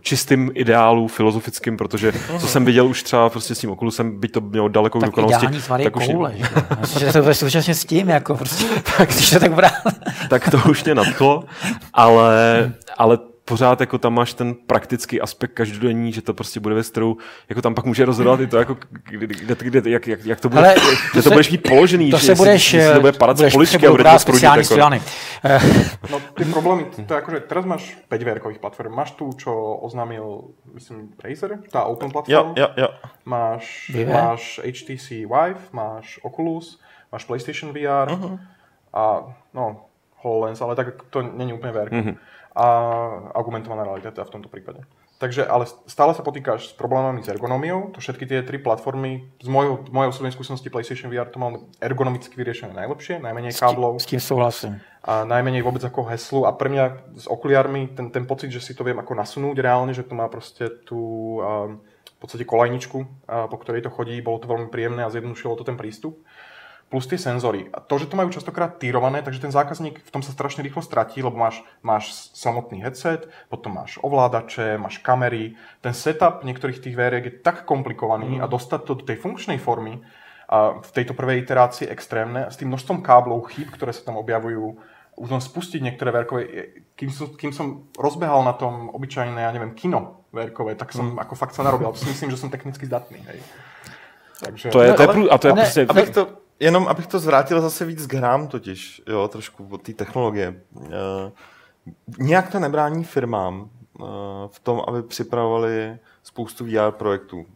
čistým 0.00 0.50
ideálu 0.54 1.08
filozofickým, 1.08 1.76
protože 1.76 2.12
co 2.38 2.48
jsem 2.48 2.64
viděl 2.64 2.86
už 2.86 3.02
třeba 3.02 3.30
prostě 3.30 3.54
s 3.54 3.58
tím 3.58 3.70
Oculusem, 3.70 4.20
by 4.20 4.28
to 4.28 4.40
mělo 4.40 4.68
daleko 4.68 5.00
tak 5.00 5.08
dokonalosti. 5.08 5.46
Tak 5.84 5.96
už 5.96 6.06
koule, 6.06 6.34
že? 6.36 7.06
že 7.06 7.12
to 7.12 7.22
bude 7.22 7.34
současně 7.34 7.74
s 7.74 7.84
tím, 7.84 8.08
jako 8.08 8.36
prostě, 8.36 8.64
tak, 8.98 9.08
když 9.08 9.30
to 9.30 9.40
tak 9.40 9.54
brát. 9.54 9.72
tak 10.28 10.50
to 10.50 10.70
už 10.70 10.84
mě 10.84 10.94
nadchlo, 10.94 11.44
ale, 11.92 12.72
ale 12.98 13.18
pořád 13.50 13.80
jako 13.80 13.98
tam 13.98 14.14
máš 14.14 14.34
ten 14.34 14.54
praktický 14.54 15.20
aspekt 15.20 15.52
každodenní, 15.52 16.12
že 16.12 16.22
to 16.22 16.34
prostě 16.34 16.60
bude 16.60 16.74
ve 16.74 16.82
kterou 16.82 17.16
jako 17.48 17.62
tam 17.62 17.74
pak 17.74 17.84
může 17.84 18.04
rozhodovat 18.04 18.40
i 18.40 18.46
to, 18.46 18.58
jako, 18.58 18.76
kde, 19.10 19.26
kde, 19.26 19.80
kde, 19.80 19.90
jak, 19.90 20.06
jak, 20.06 20.24
jak 20.24 20.40
to 20.40 20.48
bude, 20.48 20.60
Ale 20.60 20.74
to 20.74 20.80
kde 21.12 21.22
se, 21.22 21.28
to 21.28 21.34
budeš 21.34 21.50
mít 21.50 21.68
položený, 21.68 22.10
to 22.10 22.18
že 22.18 22.26
se 22.26 22.34
budeš, 22.34 22.72
jestli, 22.72 22.94
to 22.94 23.00
bude 23.00 23.12
padat 23.12 23.36
budeš 23.36 23.52
z 23.52 23.56
poličky 23.56 23.86
a 23.86 23.90
bude 23.90 24.04
to 24.04 24.18
sprudit. 24.18 24.42
Jako... 24.42 24.90
no, 26.10 26.20
ty 26.34 26.44
problémy, 26.44 26.84
to 27.06 27.14
je 27.14 27.18
akože, 27.20 27.40
teraz 27.40 27.64
máš 27.64 27.98
5 28.08 28.22
verkových 28.22 28.58
platform. 28.58 28.94
Máš 28.94 29.10
tu, 29.10 29.32
čo 29.32 29.50
oznámil, 29.82 30.54
myslím, 30.74 31.10
Razer, 31.24 31.58
tá 31.72 31.84
open 31.84 32.10
platform. 32.10 32.54
Ja, 32.56 32.68
ja, 32.68 32.68
ja. 32.76 32.88
Máš, 33.24 33.90
máš 33.90 34.60
HTC 34.60 35.10
Vive, 35.10 35.62
máš 35.72 36.20
Oculus, 36.22 36.78
máš 37.12 37.24
PlayStation 37.24 37.72
VR 37.72 38.12
uh-huh. 38.12 38.38
a 38.92 39.34
no, 39.54 39.90
HoloLens, 40.22 40.60
ale 40.60 40.76
tak 40.76 40.86
to 41.10 41.22
není 41.22 41.52
úplne 41.52 41.72
VR. 41.72 41.88
Uh-huh 41.90 42.16
a 42.54 42.66
argumentovaná 43.34 43.86
realita 43.86 44.10
teda 44.10 44.26
v 44.26 44.34
tomto 44.38 44.50
prípade. 44.50 44.82
Takže, 45.20 45.44
ale 45.44 45.68
stále 45.84 46.16
sa 46.16 46.24
potýkaš 46.24 46.72
s 46.72 46.74
problémami 46.74 47.20
s 47.20 47.28
ergonómiou. 47.28 47.92
To 47.92 48.00
všetky 48.00 48.24
tie 48.24 48.40
tri 48.40 48.56
platformy, 48.56 49.28
z 49.36 49.52
mojej, 49.52 49.84
mojej 49.92 50.16
osobnej 50.16 50.32
skúsenosti 50.32 50.72
PlayStation 50.72 51.12
VR 51.12 51.28
to 51.28 51.36
mal 51.36 51.68
ergonomicky 51.76 52.32
vyriešené 52.40 52.72
najlepšie, 52.72 53.20
najmenej 53.20 53.52
káblov. 53.52 54.00
S 54.00 54.08
tým 54.08 54.16
súhlasím. 54.16 54.80
A 55.04 55.28
najmenej 55.28 55.60
vôbec 55.60 55.84
ako 55.84 56.08
heslu. 56.08 56.48
A 56.48 56.56
pre 56.56 56.72
mňa 56.72 56.84
s 57.20 57.28
okuliarmi 57.28 57.92
ten, 57.92 58.08
ten 58.08 58.24
pocit, 58.24 58.48
že 58.48 58.64
si 58.64 58.72
to 58.72 58.80
viem 58.80 58.96
ako 58.96 59.12
nasunúť 59.12 59.60
reálne, 59.60 59.92
že 59.92 60.08
to 60.08 60.16
má 60.16 60.24
proste 60.32 60.72
tú 60.88 61.36
um, 61.36 61.84
v 62.16 62.18
podstate 62.28 62.48
kolajničku, 62.48 62.98
po 63.28 63.56
ktorej 63.60 63.84
to 63.84 63.92
chodí, 63.92 64.20
bolo 64.20 64.40
to 64.40 64.48
veľmi 64.48 64.68
príjemné 64.68 65.04
a 65.04 65.12
zjednodušilo 65.12 65.56
to 65.56 65.64
ten 65.64 65.80
prístup 65.80 66.20
plus 66.90 67.06
tie 67.06 67.18
senzory. 67.18 67.70
A 67.70 67.78
to, 67.78 68.02
že 68.02 68.10
to 68.10 68.18
majú 68.18 68.34
častokrát 68.34 68.82
týrované, 68.82 69.22
takže 69.22 69.46
ten 69.46 69.54
zákazník 69.54 70.02
v 70.02 70.10
tom 70.10 70.26
sa 70.26 70.34
strašne 70.34 70.66
rýchlo 70.66 70.82
stratí, 70.82 71.22
lebo 71.22 71.38
máš, 71.38 71.62
máš 71.86 72.10
samotný 72.34 72.82
headset, 72.82 73.30
potom 73.46 73.78
máš 73.78 74.02
ovládače, 74.02 74.74
máš 74.74 74.98
kamery. 74.98 75.54
Ten 75.80 75.94
setup 75.94 76.42
niektorých 76.42 76.82
tých 76.82 76.98
veriek 76.98 77.24
je 77.24 77.34
tak 77.38 77.62
komplikovaný 77.62 78.38
mm. 78.38 78.42
a 78.42 78.50
dostať 78.50 78.80
to 78.82 78.92
do 78.98 79.04
tej 79.06 79.22
funkčnej 79.22 79.62
formy 79.62 80.02
a 80.50 80.82
v 80.82 80.90
tejto 80.90 81.14
prvej 81.14 81.46
iterácii 81.46 81.86
extrémne 81.86 82.50
s 82.50 82.58
tým 82.58 82.74
množstvom 82.74 83.06
káblov, 83.06 83.54
chýb, 83.54 83.70
ktoré 83.70 83.94
sa 83.94 84.02
tam 84.02 84.18
objavujú, 84.18 84.82
už 85.14 85.28
len 85.30 85.38
spustiť 85.38 85.78
niektoré 85.78 86.10
verkové, 86.10 86.74
kým 86.98 87.14
som, 87.14 87.30
kým 87.38 87.54
som 87.54 87.86
rozbehal 87.94 88.42
na 88.42 88.50
tom 88.58 88.90
obyčajné, 88.90 89.38
ja 89.38 89.54
neviem, 89.54 89.78
kino 89.78 90.26
verkové, 90.34 90.74
tak 90.74 90.90
som 90.90 91.14
mm. 91.14 91.22
ako 91.22 91.34
fakt 91.38 91.54
sa 91.54 91.62
narobil. 91.62 91.94
Si 91.94 92.10
myslím, 92.10 92.34
že 92.34 92.38
som 92.42 92.50
technicky 92.50 92.82
zdatný. 92.82 93.22
Hej. 93.30 93.38
Takže... 94.42 94.66
To 94.74 94.80
je, 94.82 94.90
to 94.98 95.02
je, 95.02 95.30
a 95.30 95.36
to 95.38 95.46
je 95.46 95.54
ne, 95.54 95.62
prostě... 95.62 95.86
Abych 95.86 96.10
to, 96.10 96.22
jenom 96.60 96.88
abych 96.88 97.06
to 97.06 97.18
zvrátil 97.18 97.60
zase 97.60 97.84
víc 97.84 98.06
k 98.06 98.14
hrám 98.14 98.48
totiž, 98.48 99.02
jo, 99.06 99.28
trošku 99.28 99.68
od 99.70 99.82
té 99.82 99.92
technologie. 99.92 100.60
Uh, 100.74 100.88
nějak 102.18 102.52
to 102.52 102.58
nebrání 102.58 103.04
firmám 103.04 103.60
uh, 103.60 104.08
v 104.46 104.60
tom, 104.60 104.82
aby 104.88 105.02
připravovali 105.02 105.98
spoustu 106.22 106.64
VR 106.64 106.90
projektů. 106.90 107.38
Uh, 107.38 107.46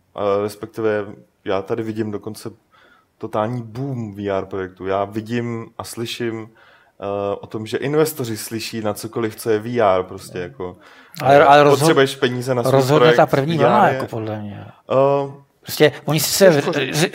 respektive 0.42 1.06
já 1.44 1.62
tady 1.62 1.82
vidím 1.82 2.10
dokonce 2.10 2.50
totální 3.18 3.62
boom 3.62 4.14
VR 4.14 4.44
projektů. 4.44 4.86
Já 4.86 5.04
vidím 5.04 5.66
a 5.78 5.84
slyším 5.84 6.48
o 7.40 7.46
tom, 7.46 7.66
že 7.66 7.76
investoři 7.76 8.36
slyší 8.36 8.80
na 8.80 8.94
cokoliv, 8.94 9.36
co 9.36 9.50
je 9.50 9.58
VR, 9.58 10.02
prostě 10.02 10.38
jako. 10.38 10.76
Ale, 11.22 11.44
ale 11.44 11.62
rozhod, 11.62 11.78
potřebuješ 11.78 12.16
peníze 12.16 12.54
na 12.54 12.62
svůj 12.62 12.72
rozhodně 12.72 12.98
projekt, 12.98 13.16
ta 13.16 13.26
první 13.26 13.58
vlna, 13.58 13.88
jako 13.88 14.06
podle 14.06 14.40
mě. 14.40 14.66
Uh, 15.24 15.34
Prostě 15.64 15.92
oni 16.04 16.20
si 16.20 16.30
se 16.30 16.62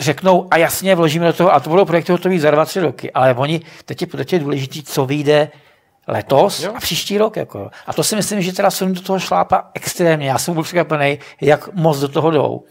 řeknou 0.00 0.48
a 0.50 0.56
jasně 0.56 0.94
vložíme 0.94 1.26
do 1.26 1.32
toho, 1.32 1.54
a 1.54 1.60
to 1.60 1.70
budou 1.70 1.84
projekty 1.84 2.12
hotové 2.12 2.38
za 2.38 2.50
dva, 2.50 2.64
tři 2.64 2.80
roky, 2.80 3.12
ale 3.12 3.34
oni, 3.34 3.60
teď 3.84 4.00
je, 4.00 4.06
teď 4.06 4.32
je 4.32 4.38
důležité, 4.38 4.78
co 4.84 5.06
vyjde 5.06 5.50
letos 6.08 6.60
Jo. 6.62 6.72
a 6.76 6.80
příští 6.80 7.18
rok. 7.18 7.36
Jako. 7.36 7.70
A 7.86 7.92
to 7.92 8.04
si 8.04 8.16
myslím, 8.16 8.42
že 8.42 8.52
teda 8.52 8.70
Sony 8.70 8.92
do 8.94 9.00
toho 9.00 9.18
šlápa 9.18 9.70
extrémně. 9.74 10.28
Já 10.28 10.38
jsem 10.38 10.54
byl 10.54 10.62
překvapený, 10.62 11.18
jak 11.40 11.74
moc 11.74 11.98
do 11.98 12.08
toho 12.08 12.30
jdou. 12.30 12.64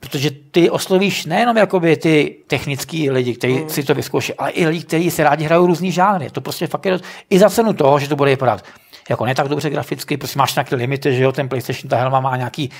Protože 0.00 0.30
ty 0.50 0.70
oslovíš 0.70 1.24
nejenom 1.26 1.56
jakoby 1.56 1.96
ty 1.96 2.36
technický 2.46 3.10
lidi, 3.10 3.34
kteří 3.34 3.54
Mm. 3.58 3.68
si 3.68 3.82
to 3.82 3.94
vyzkouší, 3.94 4.34
ale 4.34 4.50
i 4.50 4.66
lidi, 4.66 4.84
kteří 4.84 5.10
si 5.10 5.22
rádi 5.22 5.44
hrajou 5.44 5.66
různý 5.66 5.92
žánry. 5.92 6.30
To 6.30 6.40
prostě 6.40 6.66
fakt 6.66 6.86
je 6.86 6.92
dost- 6.92 7.04
i 7.30 7.38
za 7.38 7.50
cenu 7.50 7.72
toho, 7.72 7.98
že 7.98 8.08
to 8.08 8.16
bude 8.16 8.30
vypadat 8.30 8.64
jako 9.10 9.26
ne 9.26 9.34
tak 9.34 9.48
dobře 9.48 9.70
graficky, 9.70 10.16
prostě 10.16 10.38
máš 10.38 10.54
nějaké 10.54 10.76
limity, 10.76 11.14
že 11.16 11.22
jo, 11.22 11.32
ten 11.32 11.48
PlayStation, 11.48 11.88
ta 11.88 11.96
helma 11.96 12.20
má 12.20 12.36
nějaký, 12.36 12.70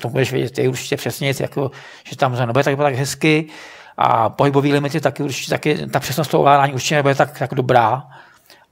to 0.00 0.08
budeš 0.08 0.32
vědět 0.32 0.50
ty 0.50 0.68
určitě 0.68 0.96
přesně, 0.96 1.34
jako, 1.40 1.70
že 2.04 2.16
tam 2.16 2.32
nebude 2.46 2.64
tak, 2.64 2.76
tak 2.76 2.94
hezky 2.94 3.46
a 3.96 4.28
pohybový 4.28 4.72
limity 4.72 5.00
taky 5.00 5.22
určitě, 5.22 5.50
taky, 5.50 5.86
ta 5.86 6.00
přesnost 6.00 6.28
toho 6.28 6.40
ovládání 6.40 6.72
určitě 6.72 6.94
nebude 6.94 7.14
tak, 7.14 7.38
tak 7.38 7.54
dobrá, 7.54 8.02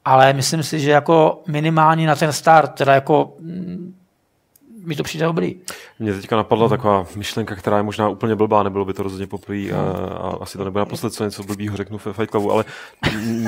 ale 0.04 0.32
myslím 0.32 0.62
si, 0.62 0.80
že 0.80 0.90
jako 0.90 1.42
minimálně 1.48 2.06
na 2.06 2.16
ten 2.16 2.32
start, 2.32 2.74
teda 2.74 2.94
jako 2.94 3.34
mm, 3.40 3.94
mi 4.84 4.96
to 4.96 5.02
přijde 5.02 5.24
dobrý. 5.24 5.60
Mně 5.98 6.14
teďka 6.14 6.36
napadla 6.36 6.68
taková 6.68 7.06
myšlenka, 7.16 7.54
která 7.54 7.76
je 7.76 7.82
možná 7.82 8.08
úplně 8.08 8.34
blbá, 8.34 8.62
nebylo 8.62 8.84
by 8.84 8.92
to 8.92 9.02
rozhodně 9.02 9.26
poprvé 9.26 9.70
a, 9.70 9.80
a 10.16 10.36
asi 10.40 10.58
to 10.58 10.64
nebude 10.64 10.80
naposled, 10.80 11.10
co 11.10 11.24
něco 11.24 11.42
blbýho 11.42 11.76
řeknu 11.76 11.98
v 11.98 12.06
Fight 12.12 12.30
Clubu, 12.30 12.52
ale 12.52 12.64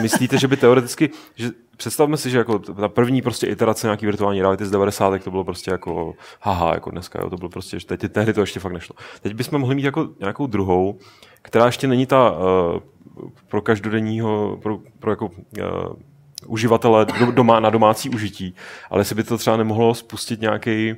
myslíte, 0.02 0.38
že 0.38 0.48
by 0.48 0.56
teoreticky, 0.56 1.10
že 1.34 1.50
představme 1.76 2.16
si, 2.16 2.30
že 2.30 2.38
jako 2.38 2.58
ta 2.58 2.88
první 2.88 3.22
prostě 3.22 3.46
iterace 3.46 3.86
nějaký 3.86 4.06
virtuální 4.06 4.40
reality 4.40 4.66
z 4.66 4.70
90. 4.70 5.22
to 5.24 5.30
bylo 5.30 5.44
prostě 5.44 5.70
jako 5.70 6.14
haha, 6.40 6.74
jako 6.74 6.90
dneska, 6.90 7.20
jo, 7.22 7.30
to 7.30 7.36
bylo 7.36 7.48
prostě, 7.48 7.80
že 7.80 7.86
teď, 7.86 8.12
tehdy 8.12 8.32
to 8.32 8.40
ještě 8.40 8.60
fakt 8.60 8.72
nešlo. 8.72 8.96
Teď 9.20 9.34
bychom 9.34 9.60
mohli 9.60 9.74
mít 9.74 9.84
jako 9.84 10.08
nějakou 10.20 10.46
druhou, 10.46 10.98
která 11.42 11.66
ještě 11.66 11.86
není 11.86 12.06
ta 12.06 12.30
uh, 12.30 12.80
pro 13.48 13.62
každodenního, 13.62 14.58
pro, 14.62 14.78
pro 14.98 15.10
jako 15.10 15.26
uh, 15.26 15.32
uživatele 16.46 17.06
do, 17.20 17.32
doma, 17.32 17.60
na 17.60 17.70
domácí 17.70 18.10
užití, 18.10 18.54
ale 18.90 19.00
jestli 19.00 19.14
by 19.14 19.24
to 19.24 19.38
třeba 19.38 19.56
nemohlo 19.56 19.94
spustit 19.94 20.40
nějaký 20.40 20.94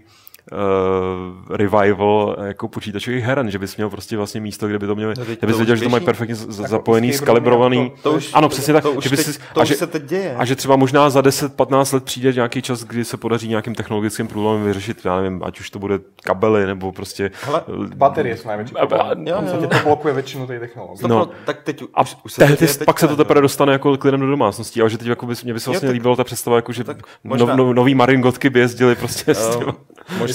uh, 0.53 1.57
revival 1.57 2.37
jako 2.43 2.69
počítačových 2.69 3.25
heren, 3.25 3.51
že 3.51 3.59
bys 3.59 3.77
měl 3.77 3.91
prostě 3.91 4.17
vlastně 4.17 4.41
místo, 4.41 4.69
kde 4.69 4.79
by 4.79 4.87
to 4.87 4.95
měli, 4.95 5.15
No 5.19 5.25
teď 5.25 5.39
kde 5.39 5.47
bys 5.47 5.55
to 5.57 5.59
věděl, 5.59 5.77
že 5.77 5.83
to 5.85 5.89
mají 5.89 6.05
perfektně 6.05 6.35
z- 6.35 6.59
Jako 6.59 6.71
zapojený, 6.71 7.13
skalibrovaný. 7.13 7.83
jako 7.85 7.97
to 8.03 8.13
už- 8.13 8.31
ano, 8.35 8.49
přesně 8.49 8.75
tak. 8.75 8.83
to 8.83 8.93
už 8.93 9.05
že 9.05 9.11
bys 9.11 9.25
teď- 9.25 9.39
to 9.55 9.61
a 9.61 9.63
už 9.63 9.69
že- 9.69 9.75
se 9.75 9.87
teď 9.87 10.03
děje. 10.03 10.35
A 10.39 10.45
že 10.45 10.57
třeba 10.57 10.77
možná 10.77 11.11
za 11.11 11.21
10-15 11.21 11.93
let 11.93 12.05
přijde 12.05 12.33
nějaký 12.33 12.63
čas, 12.63 12.85
kdy 12.85 13.05
se 13.05 13.17
podaří 13.17 13.49
nějakým 13.49 13.75
technologickým 13.75 14.27
průlomem 14.29 14.65
vyřešit, 14.67 15.05
já 15.05 15.17
nevím, 15.21 15.41
ať 15.45 15.61
už 15.61 15.71
to 15.71 15.79
bude 15.79 15.99
kabely, 16.23 16.67
nebo 16.67 16.93
prostě... 16.93 17.31
Hele, 17.43 17.63
Baterie 17.95 18.37
jsou 18.37 18.49
největší 18.49 18.75
problém. 18.75 19.25
to 19.69 19.69
blokuje 19.85 20.15
většinu 20.15 20.47
té 20.47 20.61
technologie. 20.61 21.09
No. 21.09 21.29
tak 21.47 21.63
teď 21.63 21.83
A 21.95 22.03
už, 22.03 22.17
už 22.25 22.33
se 22.33 22.39
tehdy, 22.39 22.57
to 22.57 22.65
děje 22.65 22.79
pak 22.87 22.99
se 23.01 23.09
to 23.09 23.17
teprve 23.17 23.41
dostane 23.41 23.73
jako 23.73 23.97
k 23.97 24.05
lidem 24.05 24.21
do 24.21 24.27
domácností, 24.31 24.81
ale 24.81 24.91
že 24.91 24.99
teď 24.99 25.09
jako 25.09 25.27
by, 25.27 25.35
mě 25.45 25.53
by 25.55 25.61
se 25.61 25.71
vlastně 25.71 25.87
tak- 25.89 25.93
líbila 25.95 26.17
ta 26.17 26.25
představa, 26.25 26.57
jako, 26.57 26.73
že 26.73 26.85
no, 27.25 27.37
no, 27.57 27.73
nový 27.73 27.95
Maringotky 27.95 28.51
by 28.51 28.61
jezdili 28.61 28.95
prostě 28.95 29.35
s 29.35 29.55
Eh, 29.55 29.59
těma, 29.59 29.75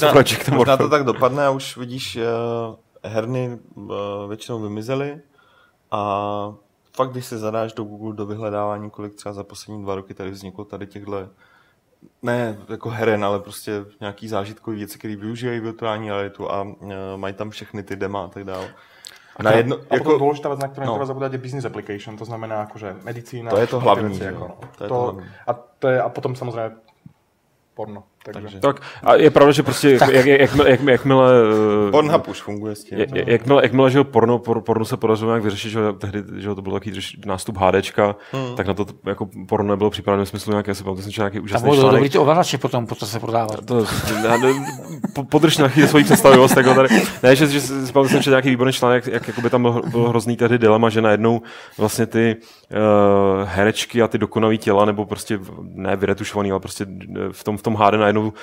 možná, 0.05 0.09
s 0.09 0.11
Projectem 0.11 0.55
možná 0.55 0.77
to 0.77 0.89
tak 0.89 1.03
dopadne 1.03 1.45
a 1.45 1.49
už 1.49 1.77
vidíš, 1.77 2.15
uh, 2.15 2.23
herny 3.03 3.59
uh, 3.75 3.91
většinou 4.27 4.59
vymizely 4.59 5.21
a 5.91 6.01
fakt, 6.95 7.11
když 7.11 7.25
se 7.25 7.37
zadáš 7.37 7.73
do 7.73 7.83
Google 7.83 8.13
do 8.13 8.25
vyhledávání, 8.25 8.89
kolik 8.89 9.13
třeba 9.13 9.33
za 9.33 9.43
poslední 9.43 9.83
dva 9.83 9.95
roky 9.95 10.13
tady 10.13 10.31
vzniklo 10.31 10.65
tady 10.65 10.87
těchto 10.87 11.29
ne 12.21 12.57
jako 12.69 12.89
heren, 12.89 13.25
ale 13.25 13.39
prostě 13.39 13.85
nějaký 13.99 14.27
zážitkové 14.27 14.75
věci, 14.75 14.99
které 14.99 15.15
využívají 15.15 15.59
virtuální 15.59 16.09
realitu 16.09 16.51
a 16.51 16.61
uh, 16.61 16.75
mají 17.15 17.33
tam 17.33 17.49
všechny 17.49 17.83
ty 17.83 17.95
dema 17.95 18.23
a 18.23 18.27
tak 18.27 18.43
dále. 18.43 18.73
Na 19.39 19.51
jedno, 19.51 19.75
A 19.75 19.95
potom 19.95 19.95
jako, 19.95 20.11
dôležitá 20.19 20.51
vec, 20.51 20.59
na 20.59 20.67
ktorú 20.67 20.99
no. 20.99 21.07
zabúdať, 21.07 21.39
je 21.39 21.39
business 21.39 21.63
application, 21.63 22.19
to 22.19 22.27
znamená 22.27 22.67
akože 22.67 23.07
medicína. 23.07 23.55
To 23.55 23.63
je 23.63 23.71
to 23.71 23.79
hlavní, 23.79 24.19
veci, 24.19 24.27
že 24.27 24.35
ako, 24.35 24.43
jo. 24.43 24.47
no. 24.51 24.55
To 24.59 24.83
je 24.83 24.89
to 24.89 24.99
hlavní. 24.99 25.23
a, 25.47 25.51
to 25.79 25.85
je, 25.87 25.97
a 26.03 26.07
potom 26.11 26.31
samozrejme 26.35 26.69
porno. 27.71 28.03
Takže, 28.25 28.41
Takže. 28.41 28.59
Tak 28.59 28.81
a 29.03 29.15
je 29.15 29.29
pravda, 29.29 29.51
že 29.51 29.63
prostě 29.63 29.89
jak, 29.89 30.09
jak, 30.13 30.25
jakmile, 30.25 30.69
jak, 30.69 30.81
jakmile, 30.83 31.31
eh, 31.87 31.91
Pornhub 31.91 32.27
už 32.27 32.41
funguje 32.41 32.75
s 32.75 32.83
tím. 32.83 32.99
je- 32.99 33.07
jakmile, 33.27 33.63
jakmile, 33.63 33.91
že 33.91 34.03
porno, 34.03 34.39
por, 34.39 34.61
porno 34.61 34.85
se 34.85 34.97
podařilo 34.97 35.31
nějak 35.31 35.43
vyřešit, 35.43 35.69
že 35.69 35.79
tehdy, 35.97 36.23
že 36.37 36.55
to 36.55 36.61
byl 36.61 36.73
takový 36.73 36.99
nástup 37.25 37.57
HDčka, 37.57 38.15
hmm. 38.31 38.55
tak 38.55 38.67
na 38.67 38.73
to 38.73 38.85
jako 39.05 39.29
porno 39.47 39.69
nebylo 39.69 39.89
připraveno 39.89 40.25
v 40.25 40.29
smyslu 40.29 40.51
nějaké, 40.51 40.71
já 40.71 40.75
si 40.75 40.83
pamatuju, 40.83 41.03
jsem 41.03 41.11
četl 41.11 41.21
nějaký 41.23 41.39
úžasný 41.39 41.69
budou 41.69 41.81
článek. 41.81 41.95
dobrý 41.97 42.09
ty 42.09 42.17
ovladače 42.17 42.57
potom, 42.57 42.87
potom 42.87 43.07
se 43.07 43.19
prodávat. 43.19 43.65
To, 43.65 43.85
já 44.23 44.37
ne, 44.37 44.53
po- 45.13 45.23
podrž 45.23 45.57
na 45.57 45.67
chvíli 45.67 45.87
svoji 45.87 46.03
představivost. 46.03 46.57
Jako 46.57 46.73
tady. 46.73 46.89
Ne, 47.23 47.35
že, 47.35 47.47
že 47.47 47.61
si 47.61 47.73
pamatuju, 47.73 48.07
jsem 48.09 48.19
četl 48.21 48.29
nějaký 48.31 48.49
výborný 48.49 48.73
článek, 48.73 49.05
jak, 49.05 49.13
jak 49.13 49.27
jakoby 49.27 49.49
tam 49.49 49.61
byl, 49.61 49.81
byl 49.91 50.09
hrozný 50.09 50.37
tehdy 50.37 50.57
dilema, 50.57 50.89
že 50.89 51.01
najednou 51.01 51.41
vlastně 51.77 52.05
ty 52.05 52.35
uh, 52.71 53.47
herečky 53.49 54.01
a 54.01 54.07
ty 54.07 54.17
dokonalý 54.17 54.57
těla, 54.57 54.85
nebo 54.85 55.05
prostě 55.05 55.39
ne 55.63 55.95
vyretušovaný, 55.95 56.51
ale 56.51 56.59
prostě 56.59 56.85
eh, 57.15 57.19
v 57.31 57.43
tom, 57.43 57.57
v 57.57 57.61
tom 57.61 57.75
HD 57.75 57.93
najednou 58.13 58.33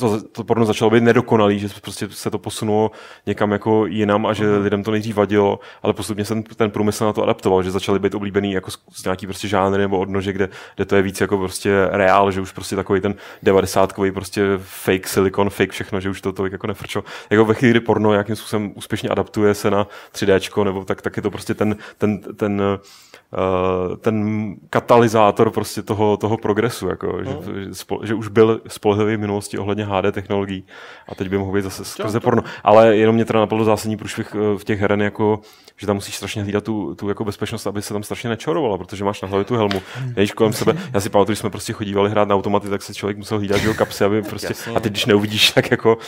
to, 0.00 0.20
to 0.32 0.44
porno 0.44 0.64
začalo 0.64 0.90
být 0.90 1.02
nedokonalý, 1.02 1.58
že 1.58 1.68
prostě 1.82 2.08
se 2.10 2.30
to 2.30 2.38
posunulo 2.38 2.90
někam 3.26 3.52
jako 3.52 3.86
jinam 3.86 4.26
a 4.26 4.32
že 4.32 4.44
Mhm. 4.44 4.52
uh-huh. 4.54 4.62
lidem 4.62 4.82
to 4.82 4.90
nejdřív 4.90 5.16
vadilo, 5.16 5.60
ale 5.82 5.92
postupně 5.92 6.24
se 6.24 6.34
ten, 6.34 6.42
ten 6.42 6.70
průmysl 6.70 7.04
na 7.04 7.12
to 7.12 7.22
adaptoval, 7.22 7.62
že 7.62 7.70
začaly 7.70 7.98
být 7.98 8.14
oblíbený 8.14 8.52
jako 8.52 8.70
z, 8.70 8.78
z 8.92 9.04
nějaký 9.04 9.26
prostě 9.26 9.48
žánry 9.48 9.82
nebo 9.82 9.98
odnože, 9.98 10.32
kde, 10.32 10.48
kde 10.76 10.84
to 10.84 10.96
je 10.96 11.02
víc 11.02 11.20
jako 11.20 11.38
prostě 11.38 11.88
reál, 11.90 12.30
že 12.30 12.40
už 12.40 12.52
prostě 12.52 12.76
takový 12.76 13.00
ten 13.00 13.14
90 13.42 13.92
prostě 14.14 14.42
fake 14.58 15.08
silikon, 15.08 15.50
fake 15.50 15.72
všechno, 15.72 16.00
že 16.00 16.10
už 16.10 16.20
to 16.20 16.32
tolik 16.32 16.52
jako 16.52 16.66
nefrčilo. 16.66 17.04
Jako 17.30 17.44
ve 17.44 17.54
chvíli, 17.54 17.70
kdy 17.70 17.80
porno 17.80 18.10
nějakým 18.10 18.36
způsobem 18.36 18.72
úspěšně 18.74 19.08
adaptuje 19.08 19.54
se 19.54 19.70
na 19.70 19.86
3D, 20.14 20.64
nebo 20.64 20.84
tak, 20.84 21.02
tak 21.02 21.16
je 21.16 21.22
to 21.22 21.30
prostě 21.30 21.54
ten, 21.54 21.76
ten, 21.98 22.18
ten 22.20 22.62
Uh, 23.32 23.96
ten 23.96 24.54
katalyzátor 24.70 25.50
prostě 25.50 25.82
toho, 25.82 26.16
toho 26.16 26.36
progresu, 26.36 26.88
jako, 26.88 27.06
No. 27.24 27.42
že, 27.54 27.64
že, 27.64 27.74
spol, 27.74 28.00
že, 28.02 28.14
už 28.14 28.28
byl 28.28 28.60
spolehlivý 28.68 29.16
v 29.16 29.20
minulosti 29.20 29.58
ohledně 29.58 29.84
HD 29.84 30.12
technologií 30.12 30.64
a 31.08 31.14
teď 31.14 31.28
by 31.28 31.38
mohl 31.38 31.52
být 31.52 31.62
zase 31.64 31.84
skrze 31.84 32.20
porno. 32.20 32.42
Ale 32.64 32.96
jenom 32.96 33.14
mě 33.14 33.24
teda 33.24 33.40
napadlo 33.40 33.64
zásadní 33.64 33.96
průšvih 33.96 34.34
eh, 34.34 34.58
v 34.58 34.64
těch 34.64 34.80
heren, 34.80 35.02
jako, 35.02 35.40
že 35.76 35.86
tam 35.86 35.96
musíš 35.96 36.16
strašně 36.16 36.42
hlídat 36.42 36.64
tu, 36.64 36.94
tu 36.94 37.08
jako 37.08 37.24
bezpečnost, 37.24 37.66
aby 37.66 37.82
se 37.82 37.92
tam 37.92 38.02
strašně 38.02 38.30
nečorovala, 38.30 38.78
protože 38.78 39.04
máš 39.04 39.22
na 39.22 39.28
hlavě 39.28 39.44
tu 39.44 39.56
helmu. 39.56 39.82
Nejíš 40.16 40.32
kolem 40.32 40.52
sebe. 40.52 40.76
Já 40.94 41.00
si 41.00 41.08
pamatuju, 41.10 41.32
když 41.32 41.38
jsme 41.38 41.50
prostě 41.50 41.72
chodívali 41.72 42.10
hrát 42.10 42.28
na 42.28 42.34
automaty, 42.34 42.68
tak 42.68 42.82
se 42.82 42.94
člověk 42.94 43.16
musel 43.18 43.38
hlídat 43.38 43.60
že 43.60 43.68
jo, 43.68 43.74
kapsy, 43.74 44.04
aby 44.04 44.22
prostě, 44.22 44.48
Jasně. 44.50 44.72
a 44.74 44.80
teď 44.80 44.92
když 44.92 45.06
neuvidíš, 45.06 45.50
tak 45.50 45.70
jako 45.70 45.98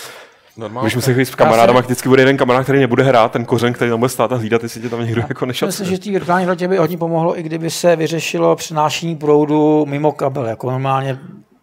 Normálně. 0.57 0.87
když 0.87 0.95
musíš 0.95 1.17
jít 1.17 1.25
s 1.25 1.35
kamarádama, 1.35 1.81
vždycky 1.81 2.09
bude 2.09 2.23
jeden 2.23 2.37
kamarád, 2.37 2.63
který 2.63 2.81
nebude 2.81 3.03
hrát, 3.03 3.33
ten 3.33 3.45
kořen, 3.45 3.73
který 3.73 3.91
tam 3.91 3.99
bude 4.01 4.09
stát 4.09 4.33
a 4.33 4.37
hlídat, 4.37 4.63
jestli 4.63 4.81
tě 4.81 4.89
tam 4.89 5.05
někdo 5.05 5.21
jako 5.29 5.47
Myslím, 5.47 5.49
nešacuje. 5.49 5.89
že 5.91 5.99
té 5.99 6.11
virtuální 6.11 6.45
realitě 6.47 6.69
by 6.69 6.77
hodně 6.77 6.99
pomohlo, 6.99 7.39
i 7.39 7.43
kdyby 7.43 7.71
se 7.71 7.97
vyřešilo 7.97 8.57
přenášení 8.57 9.17
proudu 9.17 9.87
mimo 9.87 10.13
kabel, 10.13 10.47
jako 10.47 10.71
normálně 10.71 11.19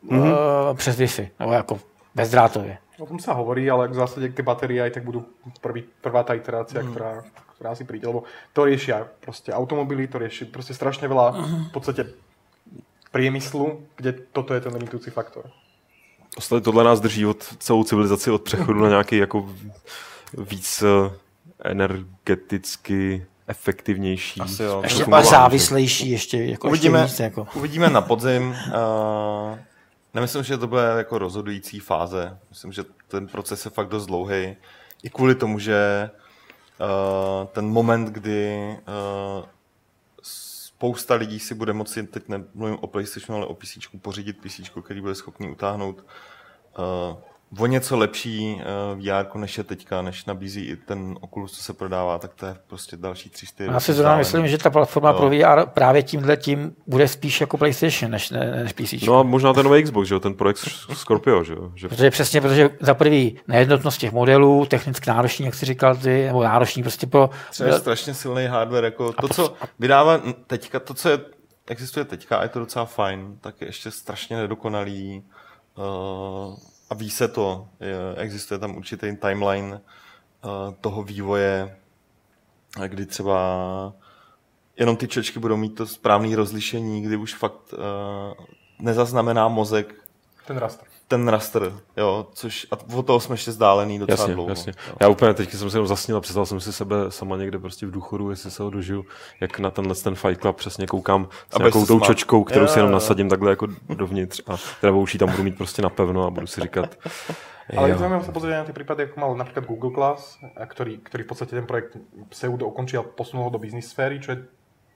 mm-hmm. 0.08 0.70
uh, 0.70 0.78
přes 0.78 0.98
Wi-Fi, 0.98 1.30
nebo 1.40 1.52
jako 1.52 1.80
bezdrátově. 2.16 2.78
O 2.98 3.06
tom 3.06 3.22
sa 3.22 3.38
hovorí, 3.38 3.70
ale 3.70 3.88
v 3.88 3.94
zásade 3.94 4.34
tie 4.34 4.42
batérie 4.42 4.82
aj 4.82 4.98
tak 4.98 5.06
budú 5.06 5.22
prvý, 5.62 5.86
prvá 6.02 6.26
tá 6.26 6.34
iterácia, 6.34 6.82
mm. 6.82 6.90
ktorá, 6.90 7.22
ktorá 7.54 7.70
asi 7.78 7.86
príde, 7.86 8.10
lebo 8.10 8.26
to 8.58 8.66
riešia 8.66 9.06
proste 9.22 9.54
automobily, 9.54 10.10
to 10.10 10.18
rieši 10.18 10.50
proste 10.50 10.74
strašne 10.74 11.06
veľa 11.06 11.38
v 11.70 11.72
podstate 11.78 12.10
priemyslu, 13.14 13.86
kde 14.02 14.18
toto 14.34 14.58
je 14.58 14.62
ten 14.66 14.74
limitujúci 14.74 15.14
faktor. 15.14 15.46
Ostatně 16.38 16.62
tohle 16.62 16.84
nás 16.84 17.00
drží 17.00 17.26
od 17.26 17.44
celou 17.60 17.84
civilizaci 17.84 18.32
od 18.32 18.42
přechodu 18.42 18.82
na 18.82 18.90
nějaký 18.90 19.18
jako 19.18 19.50
víc 20.38 20.84
eh, 20.84 21.14
energeticky 21.64 23.26
efektivnější. 23.48 24.42
Asi 24.42 24.64
jo. 24.64 24.82
Ještě 24.84 25.06
závislejší, 25.22 26.10
ještě, 26.10 26.44
jako 26.44 26.68
Uvidíme, 26.68 27.02
ještě 27.02 27.14
víc, 27.14 27.20
jako. 27.20 27.48
uvidíme 27.56 27.90
na 27.90 28.02
podzim. 28.02 28.50
Uh, 28.50 29.58
nemyslím, 30.18 30.44
že 30.44 30.58
to 30.58 30.68
bude 30.68 30.82
jako 30.82 31.18
rozhodující 31.18 31.80
fáze. 31.80 32.40
Myslím, 32.50 32.72
že 32.72 32.84
ten 33.08 33.28
proces 33.28 33.66
je 33.66 33.72
fakt 33.72 33.90
dost 33.90 34.06
dlouhý. 34.06 34.56
I 35.04 35.10
kvůli 35.10 35.36
tomu, 35.36 35.60
že 35.60 36.10
uh, 36.80 37.48
ten 37.48 37.66
moment, 37.66 38.06
kdy 38.10 38.58
uh, 39.40 39.46
spousta 40.22 41.16
lidí 41.16 41.40
si 41.40 41.56
bude 41.56 41.74
moci, 41.74 42.08
teď 42.08 42.28
nemluvím 42.28 42.78
o 42.82 42.88
PlayStationu, 42.88 43.38
ale 43.38 43.46
o 43.46 43.54
PC, 43.54 43.78
pořídit 44.02 44.38
PC, 44.38 44.60
který 44.84 45.02
bude 45.02 45.16
schopný 45.16 45.52
utáhnout 45.52 46.06
uh, 46.78 47.18
o 47.60 47.66
něco 47.66 47.98
lepší 47.98 48.62
uh, 48.96 49.02
VR, 49.02 49.38
než 49.38 49.58
je 49.58 49.64
teďka, 49.64 50.02
než 50.02 50.26
nabízí 50.26 50.66
i 50.66 50.76
ten 50.76 51.18
Oculus, 51.22 51.52
co 51.52 51.64
se 51.64 51.74
prodává, 51.74 52.18
tak 52.18 52.34
to 52.34 52.46
je 52.46 52.56
prostě 52.68 52.98
další 52.98 53.30
3-4 53.30 53.74
Já 53.74 53.80
si 53.80 53.94
zrovna 53.94 54.18
myslím, 54.18 54.48
že 54.48 54.58
ta 54.58 54.70
platforma 54.70 55.14
pro 55.14 55.30
VR 55.30 55.66
právě 55.66 56.04
tímhle 56.04 56.38
tím 56.38 56.76
bude 56.88 57.08
spíš 57.08 57.42
jako 57.42 57.58
PlayStation 57.58 58.12
než, 58.12 58.30
ne- 58.30 58.64
než 58.64 58.74
PC. 58.74 58.94
No 59.08 59.20
a 59.20 59.24
možná 59.24 59.54
ten 59.54 59.66
nový 59.66 59.84
Xbox, 59.84 60.08
že 60.08 60.14
jo, 60.14 60.20
ten 60.20 60.34
projekt 60.34 60.58
Scorpio, 60.94 61.44
že 61.44 61.54
jo. 61.54 61.72
Že 61.76 61.88
Protože 61.88 62.12
přesně, 62.12 62.42
protože 62.42 62.70
za 62.80 62.94
prvý 62.94 63.40
nejednotnost 63.48 63.98
těch 63.98 64.12
modelů, 64.12 64.66
technicky 64.66 65.10
náročný, 65.10 65.46
jak 65.46 65.56
jsi 65.56 65.66
říkal 65.66 65.96
ty, 65.96 66.26
nebo 66.26 66.44
náročný 66.44 66.84
prostě 66.84 67.08
pro... 67.08 67.30
Třeba 67.52 67.70
je 67.70 67.80
strašně 67.80 68.14
silný 68.14 68.46
hardware, 68.46 68.84
jako 68.84 69.14
to, 69.14 69.28
co 69.28 69.54
vydává 69.80 70.22
teďka, 70.48 70.80
to, 70.80 70.94
co 70.94 71.10
je 71.10 71.20
existuje 71.68 72.06
teďka 72.06 72.38
a 72.38 72.44
je 72.44 72.50
to 72.50 72.60
docela 72.60 72.86
fajn, 72.86 73.38
tak 73.42 73.62
je 73.62 73.68
ještě 73.68 73.92
strašně 73.92 74.38
nedokonalý 74.38 75.24
uh, 75.78 76.56
a 76.90 76.96
ví 76.96 77.10
se 77.10 77.28
to, 77.28 77.68
je, 77.80 77.96
existuje 78.18 78.60
tam 78.60 78.76
určitý 78.76 79.16
timeline 79.16 79.74
uh, 79.74 80.74
toho 80.82 81.04
vývoje, 81.04 81.78
kdy 82.88 83.06
třeba 83.06 83.94
jenom 84.78 84.98
ty 84.98 85.08
čočky 85.08 85.40
budou 85.40 85.58
mít 85.58 85.76
to 85.76 85.88
správné 85.88 86.36
rozlišení, 86.36 87.02
kdy 87.02 87.16
už 87.16 87.36
fakt 87.36 87.74
uh, 87.74 88.46
nezaznamená 88.80 89.48
mozek 89.48 90.07
ten 90.48 90.58
raster 90.58 90.88
ten 91.08 91.28
raster, 91.28 91.74
jo, 91.98 92.28
což 92.34 92.68
a 92.72 92.96
od 92.96 93.06
toho 93.06 93.20
jsme 93.20 93.34
ještě 93.34 93.52
zdálený 93.52 94.00
docela 94.00 94.22
jasně, 94.22 94.34
dlouho. 94.34 94.50
Jasně. 94.50 94.74
Já 95.02 95.08
úplně 95.08 95.34
teď 95.34 95.54
jsem 95.54 95.70
se 95.70 95.78
jenom 95.78 95.88
zasnil 95.88 96.18
a 96.18 96.22
představil 96.22 96.46
jsem 96.46 96.60
si 96.60 96.74
sebe 96.74 96.96
sama 97.10 97.38
někde 97.38 97.60
prostě 97.60 97.86
v 97.86 97.92
důchodu, 97.92 98.30
jestli 98.30 98.52
se 98.52 98.64
ho 98.64 98.70
dožiju, 98.70 99.06
jak 99.40 99.60
na 99.60 99.70
tenhle 99.70 99.96
ten 99.96 100.16
Fight 100.16 100.42
Club 100.42 100.56
přesně 100.56 100.88
koukám 100.88 101.28
s 101.52 101.56
a 101.56 101.60
nějakou 101.60 101.86
tou 101.86 102.00
čočkou, 102.00 102.44
kterou 102.44 102.66
jo, 102.66 102.68
si 102.68 102.80
jenom 102.80 102.92
nasadím 102.92 103.30
takhle 103.30 103.50
jako 103.50 103.68
dovnitř 103.90 104.42
a 104.48 104.56
teda 104.82 104.94
uší 104.94 105.18
tam 105.18 105.32
budu 105.32 105.44
mít 105.44 105.58
prostě 105.58 105.82
napevno 105.82 106.28
a 106.28 106.30
budu 106.30 106.48
si 106.48 106.62
říkat, 106.62 106.96
ale 107.78 107.90
je 107.92 108.00
zaujímavé 108.00 108.24
sa 108.24 108.32
pozrieť 108.32 108.64
na 108.64 108.68
tie 108.72 108.72
prípady, 108.72 109.12
ako 109.12 109.20
mal 109.20 109.36
napríklad 109.36 109.68
Google 109.68 109.92
Class, 109.92 110.40
ktorý, 110.56 111.04
ktorý 111.04 111.28
v 111.28 111.30
podstate 111.36 111.52
ten 111.52 111.68
projekt 111.68 112.00
pseudo 112.32 112.64
ukončil 112.64 113.04
a 113.04 113.04
posunul 113.04 113.44
ho 113.44 113.52
do 113.52 113.60
biznis 113.60 113.92
sféry, 113.92 114.24
čo 114.24 114.32
je 114.32 114.48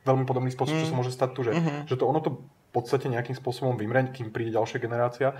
veľmi 0.07 0.23
podobný 0.23 0.55
spôsob, 0.55 0.79
mm. 0.79 0.81
čo 0.87 0.87
sa 0.87 0.95
môže 0.95 1.11
stať 1.11 1.29
tu, 1.35 1.43
že, 1.43 1.51
mm-hmm. 1.51 1.91
že 1.91 1.99
to 1.99 2.07
ono 2.07 2.23
to 2.23 2.47
podstate 2.71 3.09
nejakým 3.09 3.35
spôsobom 3.35 3.77
vymreň, 3.77 4.15
kým 4.15 4.31
príde 4.31 4.55
ďalšia 4.55 4.79
generácia 4.79 5.35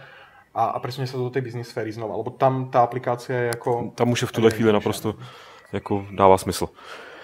a, 0.53 0.75
a 0.75 0.77
presunie 0.79 1.07
sa 1.07 1.17
do 1.17 1.31
tej 1.31 1.41
business 1.41 1.71
sféry 1.71 1.91
znova, 1.91 2.19
lebo 2.19 2.31
tam 2.35 2.67
tá 2.67 2.83
aplikácia 2.83 3.35
je 3.35 3.47
jako... 3.47 3.91
Tam 3.95 4.11
už 4.11 4.21
je 4.21 4.27
v 4.27 4.31
tuhle 4.31 4.51
chvíli 4.51 4.73
naprosto 4.73 5.15
jako 5.73 6.05
dává 6.11 6.37
smysl. 6.37 6.67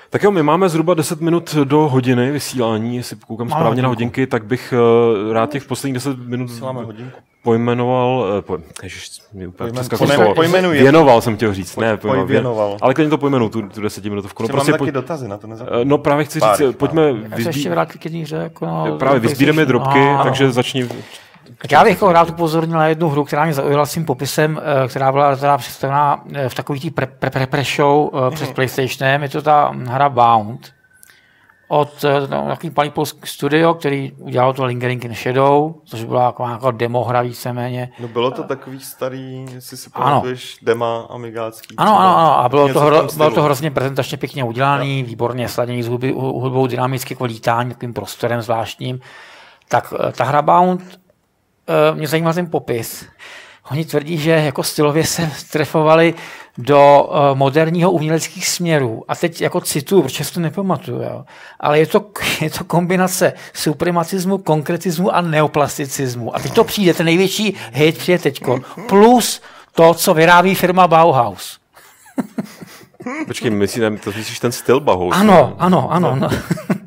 Tak 0.10 0.24
jo, 0.24 0.32
my 0.32 0.44
máme 0.44 0.70
zhruba 0.70 0.94
10 0.94 1.22
minut 1.22 1.56
do 1.56 1.78
hodiny 1.78 2.32
vysílání, 2.32 2.98
jestli 2.98 3.16
koukám 3.28 3.48
máme 3.48 3.60
správně 3.60 3.70
hodinku. 3.70 3.84
na 3.84 3.88
hodinky, 3.90 4.28
tak 4.28 4.46
bych 4.46 4.74
uh, 5.28 5.34
rád 5.34 5.50
těch 5.50 5.66
posledních 5.66 5.94
10 5.94 6.20
minut 6.20 6.52
pojmenoval, 7.44 8.34
uh, 8.36 8.42
po, 8.42 8.58
ježiš, 8.84 9.10
mi 9.34 9.48
úplně 9.48 9.72
Pojmen, 9.98 10.34
pojmenuji. 10.36 10.82
Věnoval 10.82 11.22
jsem 11.22 11.36
chtěl 11.36 11.54
říct, 11.54 11.76
ne, 11.76 11.98
pojmenoval. 11.98 12.28
Věnoval. 12.28 12.78
Ale 12.82 12.94
klidně 12.94 13.10
to 13.10 13.18
pojmenu, 13.18 13.50
tu, 13.50 13.62
tu 13.62 13.82
desetiminutovku. 13.82 14.44
No, 14.44 14.50
prostě 14.50 14.72
mám 14.72 14.80
taky 14.80 14.92
dotazy 14.92 15.28
na 15.28 15.38
to 15.38 15.48
nezapomínám. 15.48 15.82
Uh, 15.82 15.90
no 15.90 15.98
právě 15.98 16.26
chci 16.26 16.40
říct, 16.40 16.58
Pár, 16.60 16.74
pojďme... 16.74 17.04
Já 17.30 17.38
se 17.38 17.50
ještě 17.50 17.70
vrátit 17.70 17.98
k 17.98 18.06
jedné 18.06 18.20
hře, 18.20 18.36
jako 18.36 18.66
no, 18.66 18.98
Právě 19.00 19.20
vyzbíráme 19.20 19.66
drobky, 19.66 20.00
takže 20.24 20.52
začni 20.52 20.90
tak 21.58 21.72
já 21.72 21.84
bych 21.84 21.94
jako 21.94 22.12
rád 22.12 22.30
upozornil 22.30 22.78
na 22.78 22.88
jednu 22.88 23.10
hru, 23.10 23.24
která 23.24 23.44
mě 23.44 23.54
zaujala 23.54 23.86
svým 23.86 24.06
popisem, 24.06 24.62
eh, 24.84 24.88
která 24.88 25.12
byla 25.12 25.36
teda 25.36 25.58
představena 25.58 26.24
eh, 26.34 26.50
v 26.50 26.56
takový 26.56 26.80
tý 26.80 26.92
pre, 26.92 27.06
pre, 27.06 27.30
pre, 27.30 27.48
pre 27.48 27.64
show 27.64 28.10
mm-hmm. 28.10 28.34
přes 28.34 28.52
PlayStationem. 28.52 29.24
Je 29.24 29.30
to 29.30 29.42
ta 29.42 29.72
hra 29.88 30.10
Bound 30.10 30.78
od 31.68 32.06
no, 32.30 32.46
takový 32.48 32.74
malý 32.78 32.90
polský 32.90 33.20
studio, 33.24 33.74
který 33.74 34.12
udělal 34.12 34.54
to 34.54 34.66
Lingering 34.66 35.06
in 35.06 35.16
Shadow, 35.16 35.74
což 35.86 36.04
byla 36.04 36.26
jako, 36.26 36.44
jako 36.44 36.72
demo 36.72 37.04
hra 37.04 37.22
víceméně. 37.22 37.90
No 38.00 38.08
bylo 38.08 38.32
to 38.32 38.44
takový 38.44 38.80
starý, 38.80 39.46
jestli 39.54 39.78
si 39.78 39.90
pamatuješ, 39.90 40.58
dema 40.62 41.08
amigácký. 41.10 41.76
Ano, 41.78 42.00
ano, 42.00 42.18
ano, 42.18 42.40
a 42.40 42.50
bylo 42.50 42.74
to, 42.74 42.80
hro, 42.80 43.08
bylo 43.18 43.32
to 43.32 43.42
hrozně 43.42 43.72
prezentačně 43.72 44.18
pěkně 44.18 44.44
udělaný, 44.44 45.00
ja. 45.00 45.06
výborně 45.06 45.50
sladěný 45.50 45.84
s 45.84 45.88
hudbou, 45.88 46.68
dynamicky 46.68 47.14
jako 47.14 47.26
lítání, 47.26 47.70
takovým 47.70 47.94
prostorem 47.94 48.42
zvláštním. 48.42 49.00
Tak 49.68 49.94
ta 50.12 50.24
hra 50.24 50.42
Bound 50.42 51.00
mě 51.94 52.08
zajímal 52.08 52.34
ten 52.34 52.48
popis. 52.48 53.06
Oni 53.72 53.86
tvrdí, 53.86 54.18
že 54.18 54.32
jako 54.32 54.64
stylově 54.64 55.04
se 55.04 55.32
trefovali 55.52 56.14
do 56.58 57.10
eh, 57.12 57.36
moderního 57.36 57.92
uměleckých 57.92 58.48
směrů. 58.48 59.04
A 59.08 59.16
teď 59.16 59.42
jako 59.42 59.62
cituju, 59.62 60.02
protože 60.02 60.24
si 60.24 60.34
to 60.34 60.40
nepamatuju, 60.40 61.02
jo. 61.02 61.26
ale 61.60 61.80
je 61.80 61.88
to, 61.88 62.06
je 62.42 62.50
to 62.50 62.64
kombinace 62.64 63.34
suprematismu, 63.54 64.38
konkretismu 64.38 65.16
a 65.16 65.22
neoplasticismu. 65.22 66.36
A 66.36 66.40
teď 66.40 66.54
to 66.54 66.64
přijde, 66.64 66.94
ten 66.94 67.06
největší 67.06 67.56
hit 67.72 67.98
přijde 67.98 68.20
teďko. 68.20 68.60
Plus 68.88 69.42
to, 69.72 69.94
co 69.94 70.14
vyrábí 70.14 70.56
firma 70.56 70.88
Bauhaus. 70.88 71.60
Počkej, 73.28 73.52
myslíš, 73.52 73.84
to 74.04 74.12
myslíš 74.18 74.40
ten 74.40 74.52
styl 74.52 74.80
Bauhaus? 74.80 75.16
Ano, 75.16 75.56
ano, 75.60 75.92
ano. 75.92 76.16
No. 76.16 76.30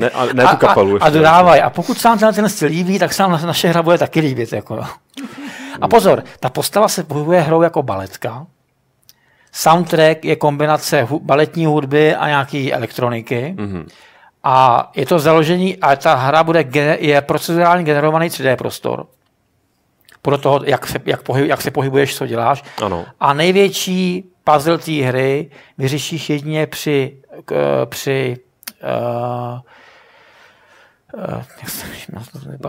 Ne, 0.00 0.10
a, 0.10 0.26
ne 0.32 0.46
tu 0.46 0.56
kapelu. 0.56 0.96
A, 0.96 1.04
a, 1.04 1.06
a 1.06 1.10
dodávají. 1.10 1.62
A 1.62 1.70
pokud 1.70 1.98
se 1.98 2.08
nám 2.08 2.18
ten 2.18 2.48
styl 2.48 2.68
líbí, 2.68 2.98
tak 2.98 3.12
se 3.12 3.22
nám 3.22 3.46
naše 3.46 3.68
hra 3.68 3.82
bude 3.82 3.98
taky 3.98 4.20
líbit. 4.20 4.52
Jako, 4.52 4.76
no. 4.76 4.86
A 5.80 5.88
pozor, 5.88 6.24
ta 6.40 6.48
postava 6.48 6.88
se 6.88 7.04
pohybuje 7.04 7.40
hrou 7.40 7.62
jako 7.62 7.82
baletka. 7.82 8.46
Soundtrack 9.52 10.24
je 10.24 10.36
kombinace 10.36 11.02
hu- 11.02 11.20
baletní 11.22 11.66
hudby 11.66 12.14
a 12.14 12.28
nějaký 12.28 12.72
elektroniky. 12.72 13.54
Mm-hmm. 13.58 13.86
A 14.44 14.90
je 14.96 15.06
to 15.06 15.18
založení, 15.18 15.76
a 15.76 15.96
ta 15.96 16.14
hra 16.14 16.44
bude 16.44 16.64
je 16.98 17.20
procedurálně 17.20 17.84
generovaný 17.84 18.28
3D 18.28 18.56
prostor. 18.56 19.06
Podle 20.22 20.38
toho, 20.38 20.60
jak 20.64 20.86
se, 20.86 20.98
jak, 21.06 21.22
pohyb, 21.22 21.48
jak 21.48 21.62
se 21.62 21.70
pohybuješ, 21.70 22.16
co 22.16 22.26
děláš. 22.26 22.64
Ano. 22.82 23.04
A 23.20 23.32
největší 23.34 24.24
puzzle 24.44 24.78
té 24.78 24.92
hry 24.92 25.50
vyřešíš 25.78 26.30
jedině 26.30 26.66
při, 26.66 27.16
k, 27.44 27.86
při 27.86 28.36
uh, 28.82 29.58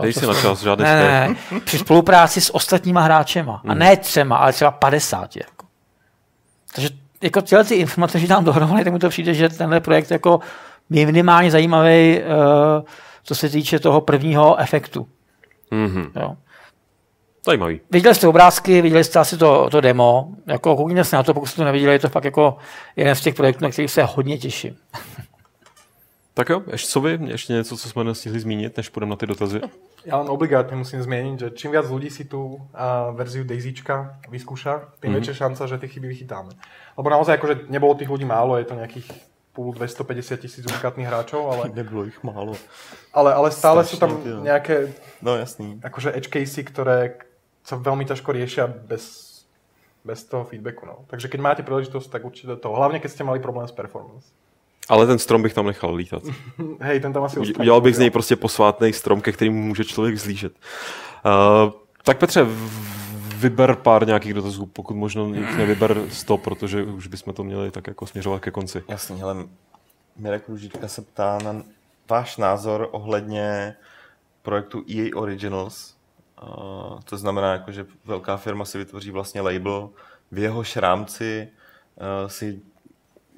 Dej 0.02 0.12
si 0.12 0.26
na 0.26 0.34
čas, 0.34 0.62
žádný 0.62 0.84
ne, 0.84 0.94
ne, 0.94 1.28
ne, 1.28 1.60
při 1.60 1.78
spolupráci 1.78 2.40
s 2.40 2.54
ostatníma 2.54 3.00
hráčema. 3.00 3.62
A 3.64 3.70
hmm. 3.70 3.78
ne 3.78 3.96
třema, 3.96 4.36
ale 4.36 4.52
třeba 4.52 4.70
50. 4.70 5.36
Jako. 5.36 5.66
Takže 6.74 6.88
jako 7.22 7.42
tyhle 7.42 7.64
ty 7.64 7.74
informace, 7.74 8.18
že 8.18 8.28
tam 8.28 8.44
dohromady, 8.44 8.84
tak 8.84 8.92
mi 8.92 8.98
to 8.98 9.08
přijde, 9.08 9.34
že 9.34 9.48
tenhle 9.48 9.80
projekt 9.80 10.10
jako 10.10 10.40
je 10.90 11.06
minimálně 11.06 11.50
zajímavý, 11.50 12.18
uh, 12.18 12.84
co 13.22 13.34
se 13.34 13.48
týče 13.48 13.78
toho 13.78 14.00
prvního 14.00 14.56
efektu. 14.58 15.06
Mm-hmm. 15.72 16.10
Jo. 16.20 16.36
Zajímavý. 17.46 17.80
Viděli 17.90 18.14
jste 18.14 18.28
obrázky, 18.28 18.82
viděli 18.82 19.04
jste 19.04 19.18
asi 19.18 19.36
to, 19.36 19.70
to 19.70 19.80
demo. 19.80 20.28
Jako, 20.46 20.76
koukněte 20.76 21.04
se 21.04 21.16
na 21.16 21.22
to, 21.22 21.34
pokud 21.34 21.46
jste 21.46 21.56
to 21.56 21.64
neviděli, 21.64 21.92
je 21.92 21.98
to 21.98 22.08
fakt 22.08 22.24
jako 22.24 22.56
jeden 22.96 23.14
z 23.14 23.20
těch 23.20 23.34
projektů, 23.34 23.64
na 23.64 23.70
kterých 23.70 23.90
se 23.90 24.02
hodně 24.02 24.38
těším. 24.38 24.76
Tak 26.34 26.48
jo, 26.48 26.62
ještě 26.70 26.88
co 26.88 27.00
vy? 27.00 27.18
Ještě 27.24 27.52
něco, 27.52 27.76
co 27.76 27.88
jsme 27.88 28.04
nestihli 28.04 28.40
zmínit, 28.40 28.76
než 28.76 28.88
půjdeme 28.88 29.10
na 29.10 29.16
ty 29.16 29.26
dotazy? 29.26 29.60
Já 30.04 30.16
len 30.16 30.30
obligátně 30.30 30.76
musím 30.76 31.02
změnit, 31.02 31.40
že 31.40 31.50
čím 31.50 31.72
víc 31.72 31.90
lidí 31.90 32.10
si 32.10 32.24
tu 32.24 32.44
uh, 32.44 32.60
verziu 33.12 33.44
Daisyčka 33.44 34.18
vyskúša, 34.28 34.88
tým 35.00 35.10
mm-hmm. 35.10 35.14
větší 35.14 35.34
šance, 35.34 35.68
že 35.68 35.78
ty 35.78 35.88
chyby 35.88 36.08
vychytáme. 36.08 36.50
Lebo 36.96 37.10
naozaj 37.10 37.34
akože 37.34 37.54
nebolo 37.68 37.94
tých 37.94 38.08
ľudí 38.08 38.24
málo, 38.24 38.56
je 38.58 38.64
to 38.64 38.74
nějakých 38.74 39.12
půl 39.52 39.72
250 39.72 40.36
tisíc 40.36 40.66
unikátnych 40.66 41.06
hráčov, 41.06 41.52
ale... 41.52 41.70
Nebylo 41.74 42.04
jich 42.04 42.22
málo. 42.22 42.56
Ale, 43.14 43.34
ale 43.34 43.50
stále 43.50 43.84
Strašně, 43.84 43.96
sú 43.96 44.00
tam 44.00 44.10
jo. 44.26 44.42
nějaké 44.42 44.92
no, 45.22 45.36
jasný. 45.36 45.80
akože 45.82 46.16
edge 46.16 46.28
casey, 46.28 46.64
ktoré 46.64 47.14
sa 47.64 47.76
veľmi 47.76 48.04
ťažko 48.04 48.32
riešia 48.32 48.66
bez, 48.66 49.30
bez 50.04 50.24
toho 50.24 50.44
feedbacku. 50.44 50.86
No. 50.86 51.04
Takže 51.06 51.28
keď 51.28 51.40
máte 51.40 51.62
príležitosť, 51.62 52.10
tak 52.10 52.24
určite 52.24 52.56
to. 52.56 52.68
Hlavně 52.74 52.98
keď 52.98 53.10
ste 53.10 53.24
mali 53.24 53.38
problém 53.38 53.68
s 53.68 53.72
performance. 53.72 54.26
Ale 54.92 55.06
ten 55.06 55.18
strom 55.18 55.42
bych 55.42 55.54
tam 55.54 55.66
nechal 55.66 55.94
lítat. 55.94 56.22
Hej, 56.80 57.00
ten 57.00 57.12
tam 57.12 57.22
asi 57.22 57.38
Udělal 57.38 57.80
bych 57.80 57.96
z 57.96 57.98
něj 57.98 58.10
prostě 58.10 58.36
posvátný 58.36 58.92
strom, 58.92 59.20
ke 59.20 59.32
kterému 59.32 59.62
může 59.62 59.84
člověk 59.84 60.18
zlížet. 60.18 60.52
Uh, 61.24 61.72
tak 62.02 62.18
Petře, 62.18 62.46
vyber 63.36 63.74
pár 63.76 64.06
nějakých 64.06 64.34
dotazů, 64.34 64.66
pokud 64.66 64.96
možno 64.96 65.34
jich 65.34 65.56
nevyber 65.56 66.02
100, 66.08 66.38
protože 66.38 66.82
už 66.82 67.06
bychom 67.06 67.34
to 67.34 67.44
měli 67.44 67.70
tak 67.70 67.86
jako 67.86 68.06
směřovat 68.06 68.40
ke 68.40 68.50
konci. 68.50 68.82
Jasně, 68.88 69.16
hele, 69.16 69.36
Mirek 70.16 70.48
Růžička 70.48 70.88
se 70.88 71.02
ptá 71.02 71.38
na 71.44 71.62
váš 72.10 72.36
názor 72.36 72.88
ohledně 72.90 73.76
projektu 74.42 74.84
EA 74.90 75.10
Originals. 75.16 75.94
Uh, 76.42 77.00
to 77.04 77.16
znamená, 77.16 77.52
jako, 77.52 77.72
že 77.72 77.86
velká 78.04 78.36
firma 78.36 78.64
si 78.64 78.78
vytvoří 78.78 79.10
vlastně 79.10 79.40
label, 79.40 79.90
v 80.32 80.38
jeho 80.38 80.62
rámci 80.76 81.48
uh, 81.96 82.28
si 82.28 82.60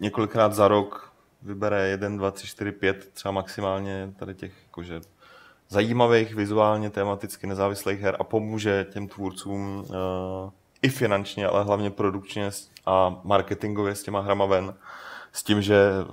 několikrát 0.00 0.52
za 0.52 0.68
rok 0.68 1.13
vybere 1.44 1.88
1, 1.88 2.08
2, 2.16 2.30
3, 2.30 2.46
4, 2.46 2.72
5 2.72 3.10
třeba 3.12 3.32
maximálně 3.32 4.12
tady 4.16 4.34
těch 4.34 4.52
jakože 4.66 5.00
zajímavých, 5.68 6.34
vizuálně, 6.34 6.90
tematicky 6.90 7.46
nezávislých 7.46 8.00
her 8.00 8.16
a 8.18 8.24
pomůže 8.24 8.86
těm 8.92 9.08
tvůrcům 9.08 9.84
uh, 9.88 10.50
i 10.82 10.88
finančně, 10.88 11.46
ale 11.46 11.64
hlavně 11.64 11.90
produkčně 11.90 12.50
a 12.86 13.20
marketingově 13.24 13.94
s 13.94 14.02
těma 14.02 14.20
hrama 14.20 14.46
ven. 14.46 14.74
S 15.32 15.42
tím, 15.42 15.62
že 15.62 15.76
eh, 15.76 16.04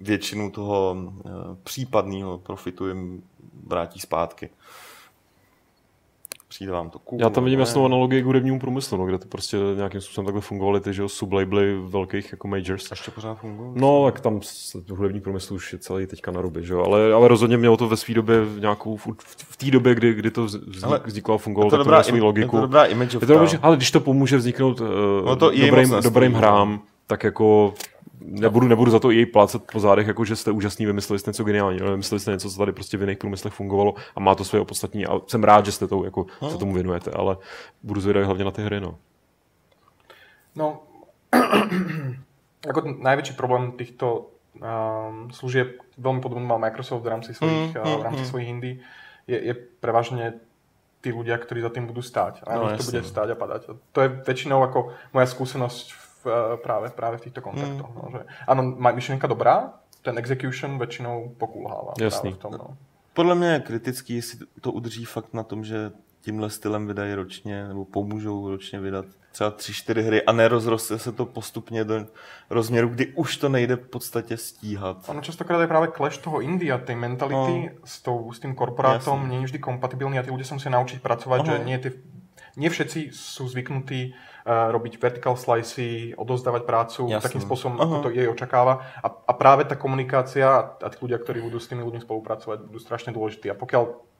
většinu 0.00 0.50
toho 0.50 0.96
uh, 0.96 1.22
případného 1.62 2.38
profitu 2.38 2.88
jim 2.88 3.22
vrátí 3.66 4.00
zpátky 4.00 4.50
přijde 6.52 6.72
vám 6.72 6.90
to 6.90 6.98
cool. 6.98 7.20
Já 7.20 7.30
tam 7.30 7.44
vidím 7.44 7.60
jasnou 7.60 7.84
analogii 7.84 8.22
k 8.22 8.24
hudebnímu 8.24 8.58
průmyslu, 8.58 8.98
no, 8.98 9.06
kde 9.06 9.18
to 9.18 9.28
prostě 9.28 9.56
nějakým 9.76 10.00
způsobem 10.00 10.26
takhle 10.26 10.40
fungovaly 10.40 10.80
ty 10.80 10.94
že, 10.94 11.02
sublabely 11.06 11.76
velkých 11.86 12.32
jako 12.32 12.48
majors. 12.48 12.90
Ještě 12.90 13.10
pořád 13.10 13.34
fungují? 13.34 13.70
No, 13.74 14.04
tak 14.04 14.20
tam 14.20 14.40
hudební 14.90 15.20
průmysl 15.20 15.54
už 15.54 15.72
je 15.72 15.78
celý 15.78 16.06
teďka 16.06 16.30
na 16.30 16.40
ruby, 16.40 16.66
že 16.66 16.72
jo? 16.72 16.84
Ale, 16.84 17.12
ale 17.12 17.28
rozhodně 17.28 17.56
mělo 17.56 17.76
to 17.76 17.88
ve 17.88 17.96
své 17.96 18.14
době 18.14 18.36
nějakou, 18.58 18.96
v, 18.96 19.06
v 19.36 19.56
té 19.56 19.70
době, 19.70 19.94
kdy, 19.94 20.14
kdy 20.14 20.30
to 20.30 20.44
vznik, 20.44 21.06
vzniklo 21.06 21.34
a 21.34 21.38
fungovalo, 21.38 21.70
tak 21.70 21.84
to 21.84 22.02
svou 22.02 22.24
logiku. 22.24 22.56
Je 22.56 22.60
to 22.60 22.66
dobrá 22.66 22.84
image 22.84 23.14
je 23.14 23.20
to 23.20 23.26
dobrá, 23.26 23.48
ale 23.62 23.76
když 23.76 23.90
to 23.90 24.00
pomůže 24.00 24.36
vzniknout 24.36 24.80
uh, 24.80 24.86
no 25.24 25.36
to 25.36 25.50
dobrým, 25.50 25.94
dobrým 26.02 26.32
hrám, 26.32 26.80
tak 27.06 27.24
jako 27.24 27.74
nebudu, 28.24 28.68
nebudu 28.68 28.90
za 28.90 28.98
to 28.98 29.10
i 29.10 29.16
jej 29.16 29.26
plácet 29.26 29.62
po 29.72 29.80
zádech, 29.80 30.06
jako 30.06 30.24
že 30.24 30.36
jste 30.36 30.50
úžasný, 30.50 30.86
vymysleli 30.86 31.18
jste 31.18 31.30
něco 31.30 31.44
geniální, 31.44 31.80
ale 31.80 31.90
vymysleli 31.90 32.20
jste 32.20 32.30
něco, 32.30 32.50
co 32.50 32.58
tady 32.58 32.72
prostě 32.72 32.96
v 32.96 33.00
jiných 33.00 33.18
průmyslech 33.18 33.52
fungovalo 33.54 33.94
a 34.16 34.20
má 34.20 34.34
to 34.34 34.44
své 34.44 34.60
opodstatní 34.60 35.06
a 35.06 35.20
jsem 35.26 35.44
rád, 35.44 35.66
že 35.66 35.72
jste 35.72 35.86
to, 35.86 36.04
jako, 36.04 36.26
se 36.38 36.46
hmm. 36.46 36.58
tomu 36.58 36.74
věnujete, 36.74 37.10
ale 37.10 37.36
budu 37.82 38.00
zvědavý 38.00 38.26
hlavně 38.26 38.44
na 38.44 38.50
ty 38.50 38.62
hry. 38.62 38.80
No, 38.80 38.98
no 40.56 40.82
jako 42.66 42.82
největší 42.98 43.32
problém 43.32 43.72
těchto 43.72 44.26
um, 44.54 45.30
služieb, 45.30 45.68
velmi 45.98 46.20
podobně 46.20 46.46
má 46.46 46.58
Microsoft 46.58 47.02
v 47.02 47.06
rámci 47.06 47.34
svojich, 47.34 47.74
mm, 47.74 47.92
mm, 47.92 47.98
v 47.98 48.02
rámci 48.02 48.20
mm. 48.20 48.26
svojich 48.26 48.48
indí, 48.48 48.80
je, 49.26 49.44
je 49.44 49.54
prevažně 49.54 50.32
tí 51.02 51.10
ľudia, 51.10 51.34
ktorí 51.34 51.60
za 51.60 51.74
tým 51.74 51.90
budú 51.90 52.00
stáť. 52.00 52.46
A 52.46 52.54
no, 52.54 52.70
to 52.78 52.86
bude 52.86 53.02
stáť 53.02 53.34
a 53.34 53.36
padať. 53.36 53.62
A 53.68 53.72
to 53.90 53.98
je 54.06 54.08
väčšinou 54.22 54.62
ako 54.62 54.94
moja 55.10 55.26
skúsenosť 55.26 55.86
v, 55.90 56.01
eh, 56.26 56.56
práve, 56.56 56.90
práve 56.90 57.18
v 57.18 57.20
týchto 57.20 57.40
kontaktoch. 57.40 57.90
Mm. 57.90 57.96
No, 57.96 58.04
že, 58.12 58.20
áno, 58.46 58.62
myšlenka 58.92 59.26
dobrá, 59.26 59.72
ten 60.02 60.18
execution 60.18 60.78
většinou 60.78 61.34
pokulhává. 61.38 61.92
Jasný. 62.00 62.32
V 62.32 62.36
tom, 62.36 62.52
no. 62.52 62.76
Podle 63.14 63.34
mě 63.34 63.48
je 63.48 63.60
kritický, 63.60 64.16
jestli 64.16 64.38
to 64.60 64.72
udrží 64.72 65.04
fakt 65.04 65.34
na 65.34 65.42
tom, 65.42 65.64
že 65.64 65.92
tímhle 66.22 66.50
stylem 66.50 66.86
vydají 66.86 67.14
ročně, 67.14 67.68
nebo 67.68 67.84
pomůžou 67.84 68.48
ročně 68.48 68.80
vydat 68.80 69.06
třeba 69.32 69.50
tři, 69.50 69.72
čtyři 69.72 70.02
hry 70.02 70.22
a 70.22 70.32
nerozroste 70.32 70.98
se 70.98 71.12
to 71.12 71.26
postupně 71.26 71.84
do 71.84 72.06
rozměru, 72.50 72.88
kdy 72.88 73.06
už 73.06 73.36
to 73.36 73.48
nejde 73.48 73.76
v 73.76 73.88
podstatě 73.88 74.36
stíhat. 74.36 75.08
Ono 75.08 75.20
častokrát 75.20 75.60
je 75.60 75.66
právě 75.66 75.88
clash 75.96 76.18
toho 76.18 76.40
India, 76.40 76.78
té 76.78 76.94
mentality 76.94 77.70
no. 77.74 77.80
s, 77.84 78.02
tou, 78.02 78.32
s 78.32 78.40
tím 78.40 78.54
korporátom 78.54 79.28
není 79.28 79.44
vždy 79.44 79.58
kompatibilní 79.58 80.18
a 80.18 80.22
ty 80.22 80.30
lidé 80.30 80.44
se 80.44 80.54
musí 80.54 80.70
naučit 80.70 81.02
pracovat, 81.02 81.40
Aha. 81.40 81.56
že 81.56 81.64
nie, 81.64 81.78
ty, 81.78 81.92
nie 82.56 82.70
všetci 82.70 83.10
jsou 83.12 83.48
zvyknutí 83.48 84.14
uh, 84.14 84.72
robiť 84.72 85.02
vertical 85.02 85.36
slicy, 85.36 86.14
odozdávať 86.16 86.62
prácu 86.62 87.08
Jasný. 87.08 87.22
takým 87.22 87.40
spôsobom, 87.40 87.80
Aha. 87.80 87.84
ako 87.84 87.96
to 88.02 88.10
jej 88.10 88.28
očakáva. 88.28 88.84
A, 89.02 89.08
a 89.08 89.32
práve 89.32 89.64
tá 89.64 89.76
komunikácia 89.76 90.76
a 90.76 90.88
tí 90.90 90.98
ľudia, 91.00 91.18
ktorí 91.18 91.40
budú 91.40 91.60
s 91.60 91.68
tými 91.68 91.82
ľuďmi 91.82 92.04
spolupracovať, 92.04 92.68
budú 92.68 92.78
strašne 92.78 93.12
dôležití. 93.12 93.48
A 93.48 93.56
pokiaľ 93.56 94.12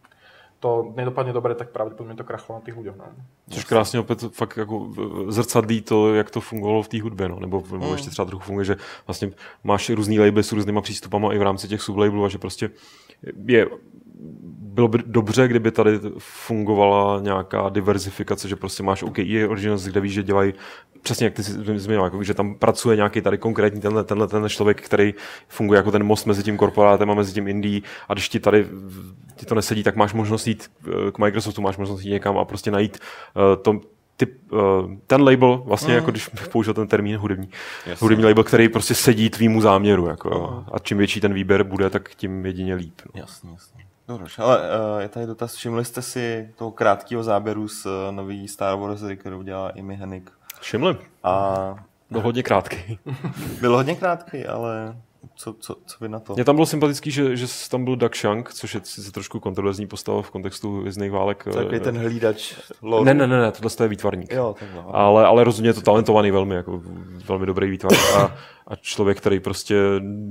to 0.63 0.93
nedopadne 0.97 1.33
dobře, 1.33 1.55
tak 1.55 1.71
pravděpodobně 1.71 2.17
to 2.17 2.25
krachlo 2.25 2.55
na 2.55 2.61
těch 2.61 2.77
lidech. 2.77 2.95
No. 2.97 3.05
Což 3.51 3.65
krásně 3.65 4.01
opět 4.01 4.21
fakt 4.33 4.57
jako 4.57 4.91
zrcadlí 5.29 5.83
to, 5.83 6.15
jak 6.15 6.31
to 6.31 6.41
fungovalo 6.41 6.83
v 6.83 6.89
té 6.89 7.03
hudbě, 7.03 7.29
no. 7.29 7.41
nebo, 7.41 7.63
nebo 7.73 7.87
mm. 7.87 7.93
ještě 7.93 8.11
třeba 8.11 8.27
trochu 8.27 8.45
funguje, 8.45 8.65
že 8.65 8.77
vlastně 9.07 9.31
máš 9.65 9.91
různý 9.91 10.21
labely 10.21 10.43
s 10.43 10.53
různýma 10.53 10.81
přístupama 10.81 11.33
i 11.35 11.39
v 11.39 11.43
rámci 11.43 11.69
těch 11.69 11.83
sublabelů 11.83 12.25
a 12.25 12.29
že 12.29 12.39
prostě 12.39 12.71
je 13.47 13.67
bylo 14.59 14.89
by 14.89 14.99
dobře, 15.07 15.49
kdyby 15.49 15.70
tady 15.70 16.01
fungovala 16.19 17.20
nějaká 17.20 17.69
diverzifikace, 17.69 18.49
že 18.49 18.57
prostě 18.57 18.82
máš 18.82 19.03
OK, 19.03 19.19
je 19.19 19.49
Originals, 19.49 19.85
kde 19.85 20.01
víš, 20.01 20.12
že 20.12 20.23
dělají 20.23 20.55
přesně 21.03 21.27
jak 21.27 21.35
ty 21.35 21.43
jsi 21.43 21.78
zmínil, 21.78 22.05
jako, 22.05 22.23
že 22.23 22.35
tam 22.35 22.55
pracuje 22.55 22.97
nějaký 22.97 23.20
tady 23.20 23.39
konkrétní 23.39 23.81
tenhle, 23.81 24.05
tenhle, 24.05 24.28
tenhle 24.28 24.51
člověk, 24.51 24.81
který 24.81 25.15
funguje 25.49 25.77
jako 25.77 25.90
ten 25.90 26.05
most 26.05 26.27
mezi 26.27 26.43
tím 26.43 26.57
korporátem 26.57 27.11
a 27.11 27.15
mezi 27.15 27.32
tím 27.32 27.49
Indí 27.49 27.82
a 28.09 28.12
když 28.12 28.28
ti 28.28 28.40
tady 28.40 28.66
ti 29.36 29.47
to 29.47 29.55
nesedí, 29.55 29.82
tak 29.82 29.97
máš 29.97 30.12
možnost 30.12 30.47
jít 30.47 30.70
eh, 30.86 31.12
k 31.12 31.19
Microsoftu, 31.19 31.62
máš 31.62 31.77
možnost 31.77 32.05
jít 32.05 32.11
někam 32.11 32.39
a 32.39 32.44
prostě 32.44 32.70
najít 32.70 32.99
uh, 33.35 33.62
to, 33.62 33.81
ty, 34.16 34.27
uh, 34.27 34.61
ten 35.07 35.23
label, 35.23 35.62
vlastně 35.66 35.89
mm. 35.89 35.94
jako 35.94 36.11
když 36.11 36.28
použil 36.28 36.74
ten 36.74 36.89
termín 36.89 37.16
hudební, 37.16 37.49
Jasně. 37.86 38.05
hudební 38.05 38.24
label, 38.24 38.44
který 38.44 38.69
prostě 38.69 38.94
sedí 38.94 39.31
tvýmu 39.31 39.61
záměru. 39.61 40.07
Jako, 40.07 40.31
mm. 40.31 40.74
A 40.74 40.78
čím 40.78 40.99
větší 40.99 41.20
ten 41.20 41.35
výběr 41.35 41.65
bude, 41.65 41.90
tak 41.90 42.15
tím 42.15 42.47
jedině 42.47 42.74
líp. 42.74 43.01
No. 43.15 43.20
Jasně, 43.20 43.51
jasně. 43.51 43.85
Dobře, 44.18 44.43
ale 44.43 44.59
uh, 44.59 45.01
je 45.01 45.09
tady 45.09 45.26
dotaz, 45.26 45.55
všimli 45.55 45.84
jste 45.84 46.02
si 46.02 46.55
toho 46.56 46.70
krátkého 46.70 47.22
záběru 47.22 47.68
z 47.68 47.86
uh, 47.86 47.93
nový 48.10 48.48
Star 48.48 48.78
Wars 48.78 49.01
kterou 49.16 49.43
dělá 49.43 49.72
Amy 49.78 49.97
Hennig? 49.97 50.30
Všimli. 50.60 50.97
A... 51.22 51.74
Byl 52.10 52.20
hodně 52.20 52.43
krátký. 52.43 52.98
Byl 53.60 53.76
hodně 53.76 53.94
krátký, 53.94 54.47
ale 54.47 54.97
co, 55.34 55.52
co, 55.52 55.76
co 55.86 55.97
vy 56.01 56.09
na 56.09 56.20
to? 56.20 56.34
Mně 56.34 56.44
tam 56.44 56.55
bylo 56.55 56.66
sympatický, 56.66 57.10
že, 57.10 57.36
že 57.36 57.47
tam 57.70 57.84
byl 57.84 57.97
Doug 57.97 58.16
Shank, 58.16 58.52
což 58.52 58.74
je 58.74 58.80
sice 58.84 59.12
trošku 59.12 59.40
kontroverzní 59.40 59.86
postava 59.86 60.22
v 60.22 60.30
kontextu 60.30 60.82
Vězných 60.82 61.10
válek. 61.10 61.44
Takový 61.44 61.80
ten 61.80 61.98
hlídač. 61.98 62.55
Lord. 62.82 63.05
Ne, 63.05 63.14
ne, 63.14 63.26
ne, 63.26 63.40
ne, 63.40 63.52
tohle 63.52 63.70
je 63.84 63.89
výtvarník. 63.89 64.32
Jo, 64.32 64.55
takhle. 64.59 64.82
Ale, 64.86 65.26
ale 65.26 65.44
rozhodně 65.44 65.68
je 65.68 65.74
to 65.74 65.80
talentovaný 65.80 66.30
velmi, 66.30 66.55
jako 66.55 66.82
velmi 67.26 67.47
dobrý 67.47 67.70
výtvarník. 67.70 68.02
A, 68.16 68.34
a 68.66 68.76
člověk, 68.76 69.18
který 69.18 69.40
prostě 69.40 69.76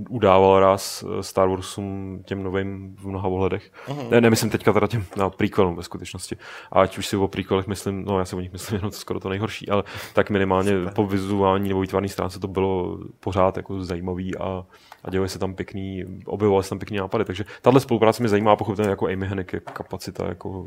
udával 0.09 0.59
ráz 0.59 1.03
Star 1.21 1.49
Warsům 1.49 2.19
těm 2.25 2.43
novým 2.43 2.95
v 2.99 3.07
mnoha 3.07 3.27
ohledech. 3.27 3.71
Uh-huh. 3.87 4.09
Ne, 4.09 4.21
nemyslím 4.21 4.49
teďka 4.49 4.73
teda 4.73 4.87
těm 4.87 5.05
na 5.17 5.29
prequelům 5.29 5.75
ve 5.75 5.83
skutečnosti. 5.83 6.37
A 6.71 6.81
ať 6.81 6.97
už 6.97 7.07
si 7.07 7.17
o 7.17 7.27
prequelech 7.27 7.67
myslím, 7.67 8.05
no 8.05 8.19
já 8.19 8.25
si 8.25 8.35
o 8.35 8.39
nich 8.39 8.51
myslím 8.51 8.75
jenom 8.75 8.91
to 8.91 8.97
skoro 8.97 9.19
to 9.19 9.29
nejhorší, 9.29 9.69
ale 9.69 9.83
tak 10.13 10.29
minimálně 10.29 10.71
Super. 10.71 10.93
po 10.93 11.07
vizuální 11.07 11.69
nebo 11.69 11.81
výtvarné 11.81 12.09
stránce 12.09 12.39
to 12.39 12.47
bylo 12.47 12.99
pořád 13.19 13.57
jako 13.57 13.83
zajímavý 13.83 14.37
a 14.37 14.65
a 15.05 15.09
dělají 15.09 15.29
se 15.29 15.39
tam 15.39 15.53
pěkný, 15.53 16.05
objevovaly 16.25 16.63
se 16.63 16.69
tam 16.69 16.79
pěkný 16.79 16.97
nápady. 16.97 17.25
Takže 17.25 17.45
tahle 17.61 17.79
spolupráce 17.79 18.23
mě 18.23 18.29
zajímá, 18.29 18.55
pokud 18.55 18.79
jako 18.79 19.07
Amy 19.07 19.27
Hennig 19.27 19.53
je 19.53 19.59
kapacita 19.59 20.25
jako 20.27 20.65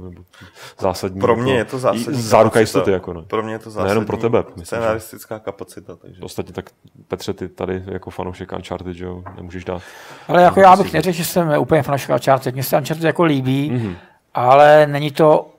zásadní. 0.78 1.20
Pro 1.20 1.36
mě 1.36 1.52
jako, 1.52 1.58
je 1.58 1.64
to 1.64 1.78
zásadní. 1.78 2.22
Záruka 2.22 2.60
jistoty, 2.60 2.90
jako 2.90 3.12
ne. 3.12 3.22
Pro 3.22 3.42
mě 3.42 3.52
je 3.52 3.58
to 3.58 3.70
zásadní. 3.70 3.84
Nejenom 3.84 4.06
pro 4.06 4.16
tebe. 4.16 4.44
Myslím, 4.48 4.64
scenaristická 4.64 5.38
kapacita. 5.38 5.96
Takže. 5.96 6.22
Ostatně 6.22 6.52
tak 6.52 6.70
Petře, 7.08 7.32
ty 7.32 7.48
tady 7.48 7.82
jako 7.86 8.10
fanoušek 8.10 8.52
Uncharted, 8.52 8.96
že 8.96 9.04
jo, 9.04 9.22
nemůžeš 9.36 9.64
dát. 9.64 9.82
Ale 10.28 10.42
jako 10.42 10.60
já 10.60 10.76
bych 10.76 10.92
neřekl, 10.92 11.16
že 11.16 11.24
jsem 11.24 11.58
úplně 11.58 11.82
fanoušek 11.82 12.10
Uncharted. 12.10 12.54
Mně 12.54 12.62
se 12.62 12.78
Uncharted 12.78 13.04
jako 13.04 13.24
líbí, 13.24 13.70
mm-hmm. 13.70 13.94
ale 14.34 14.86
není 14.86 15.10
to 15.10 15.53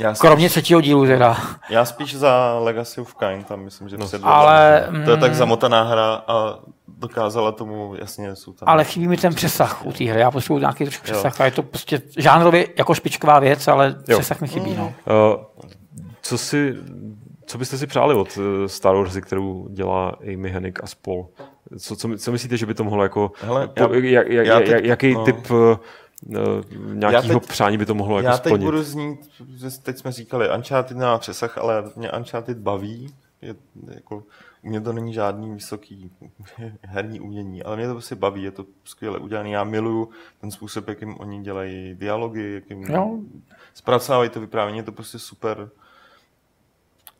já 0.00 0.14
Kromě 0.14 0.48
spíš, 0.48 0.52
třetího 0.52 0.80
dílu 0.80 1.06
teda. 1.06 1.36
Já 1.70 1.84
spíš 1.84 2.16
za 2.16 2.58
Legacy 2.58 3.00
of 3.00 3.14
Kain, 3.14 3.44
tam 3.44 3.64
myslím, 3.64 3.88
že 3.88 3.96
no, 3.96 4.06
ale, 4.22 4.88
To 5.04 5.10
je 5.10 5.16
tak 5.16 5.30
mm. 5.30 5.36
zamotaná 5.36 5.82
hra 5.82 6.22
a 6.26 6.58
dokázala 6.88 7.52
tomu, 7.52 7.94
jasně, 7.98 8.36
jsou 8.36 8.52
tam. 8.52 8.68
Ale 8.68 8.84
chybí 8.84 9.08
mi 9.08 9.16
ten 9.16 9.34
přesah 9.34 9.86
u 9.86 9.92
té 9.92 10.04
hry, 10.04 10.20
já 10.20 10.30
potřebuji 10.30 10.58
nějaký 10.58 10.84
trošku 10.84 11.04
přesah 11.04 11.38
jo. 11.38 11.42
a 11.42 11.44
je 11.44 11.50
to 11.50 11.62
prostě 11.62 12.02
žánrově 12.16 12.66
jako 12.76 12.94
špičková 12.94 13.38
věc, 13.38 13.68
ale 13.68 13.96
jo. 14.08 14.18
přesah 14.18 14.40
mi 14.40 14.48
chybí. 14.48 14.74
No. 14.74 14.94
Uh, 15.34 15.64
co 16.22 16.38
si, 16.38 16.74
co 17.46 17.58
byste 17.58 17.78
si 17.78 17.86
přáli 17.86 18.14
od 18.14 18.38
eh, 18.38 18.68
Star 18.68 18.96
Wars, 18.96 19.16
kterou 19.20 19.68
dělá 19.70 20.16
Amy 20.34 20.50
Hennig 20.50 20.84
a 20.84 20.86
spol? 20.86 21.28
Co, 21.78 21.96
co, 21.96 22.08
co 22.18 22.32
myslíte, 22.32 22.56
že 22.56 22.66
by 22.66 22.74
to 22.74 22.84
mohlo 22.84 23.02
jako, 23.02 23.32
Hele, 23.40 23.68
po, 23.68 23.94
já, 23.94 24.22
jak, 24.22 24.28
jak, 24.28 24.46
já 24.46 24.58
teď, 24.58 24.84
jaký 24.84 25.14
no. 25.14 25.24
typ 25.24 25.46
eh, 25.50 25.76
nějakého 26.92 27.40
přání 27.40 27.78
by 27.78 27.86
to 27.86 27.94
mohlo 27.94 28.16
jako 28.16 28.26
Já 28.26 28.38
teď 28.38 28.50
splnit. 28.50 28.64
budu 28.64 28.82
znít, 28.82 29.30
že 29.48 29.70
teď 29.82 29.98
jsme 29.98 30.12
říkali, 30.12 30.54
Uncharted 30.56 30.96
nemá 30.96 31.18
přesah, 31.18 31.58
ale 31.58 31.84
mě 31.96 32.12
Uncharted 32.12 32.58
baví. 32.58 33.14
Je, 33.42 33.54
jako, 33.94 34.24
u 34.62 34.68
mě 34.68 34.80
to 34.80 34.92
není 34.92 35.14
žádný 35.14 35.54
vysoký 35.54 36.12
herní 36.82 37.20
umění, 37.20 37.62
ale 37.62 37.76
mě 37.76 37.86
to 37.86 37.92
prostě 37.92 38.14
baví, 38.14 38.42
je 38.42 38.50
to 38.50 38.66
skvěle 38.84 39.18
udělané. 39.18 39.50
Já 39.50 39.64
miluju 39.64 40.08
ten 40.40 40.50
způsob, 40.50 40.88
jakým 40.88 41.20
oni 41.20 41.42
dělají 41.42 41.94
dialogy, 41.94 42.54
jakým 42.54 42.84
no. 42.84 43.20
zpracovávají 43.74 44.30
to 44.30 44.40
vyprávění, 44.40 44.78
je 44.78 44.84
to 44.84 44.92
prostě 44.92 45.18
super. 45.18 45.70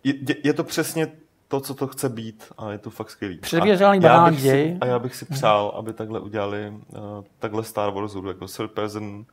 Je, 0.04 0.14
je 0.44 0.52
to 0.52 0.64
přesně 0.64 1.12
to, 1.50 1.60
co 1.60 1.74
to 1.74 1.86
chce 1.86 2.08
být 2.08 2.44
a 2.58 2.70
je 2.70 2.78
to 2.78 2.90
fakt 2.90 3.10
skvělý. 3.10 3.38
Předvěřený 3.38 4.00
banální 4.00 4.36
děj. 4.36 4.78
A 4.80 4.86
já 4.86 4.98
bych 4.98 5.16
si 5.16 5.24
přál, 5.24 5.74
aby 5.76 5.92
takhle 5.92 6.20
udělali 6.20 6.68
uh, 6.68 6.98
takhle 7.38 7.64
Star 7.64 7.90
Wars, 7.90 8.14
jako 8.28 8.46
third 8.46 8.70
person 8.70 9.24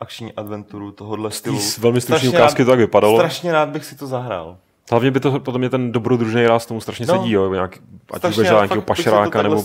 akční 0.00 0.32
adventuru 0.32 0.92
tohohle 0.92 1.30
stylu. 1.30 1.60
velmi 1.78 2.00
stručný 2.00 2.28
ukázky 2.28 2.64
to 2.64 2.70
tak 2.70 2.78
vypadalo. 2.78 3.18
Strašně 3.18 3.52
rád 3.52 3.68
bych 3.68 3.84
si 3.84 3.96
to 3.96 4.06
zahrál. 4.06 4.56
Hlavně 4.90 5.10
by 5.10 5.20
to 5.20 5.40
potom 5.40 5.62
je 5.62 5.70
ten 5.70 5.92
dobrodružný 5.92 6.46
ráz 6.46 6.66
tomu 6.66 6.80
strašně 6.80 7.06
no, 7.06 7.14
sedí, 7.14 7.32
jo, 7.32 7.52
nějak, 7.52 7.78
ať 8.12 8.24
už 8.24 8.36
nějakého 8.36 8.82
pašeráka 8.82 9.42
nebo 9.42 9.62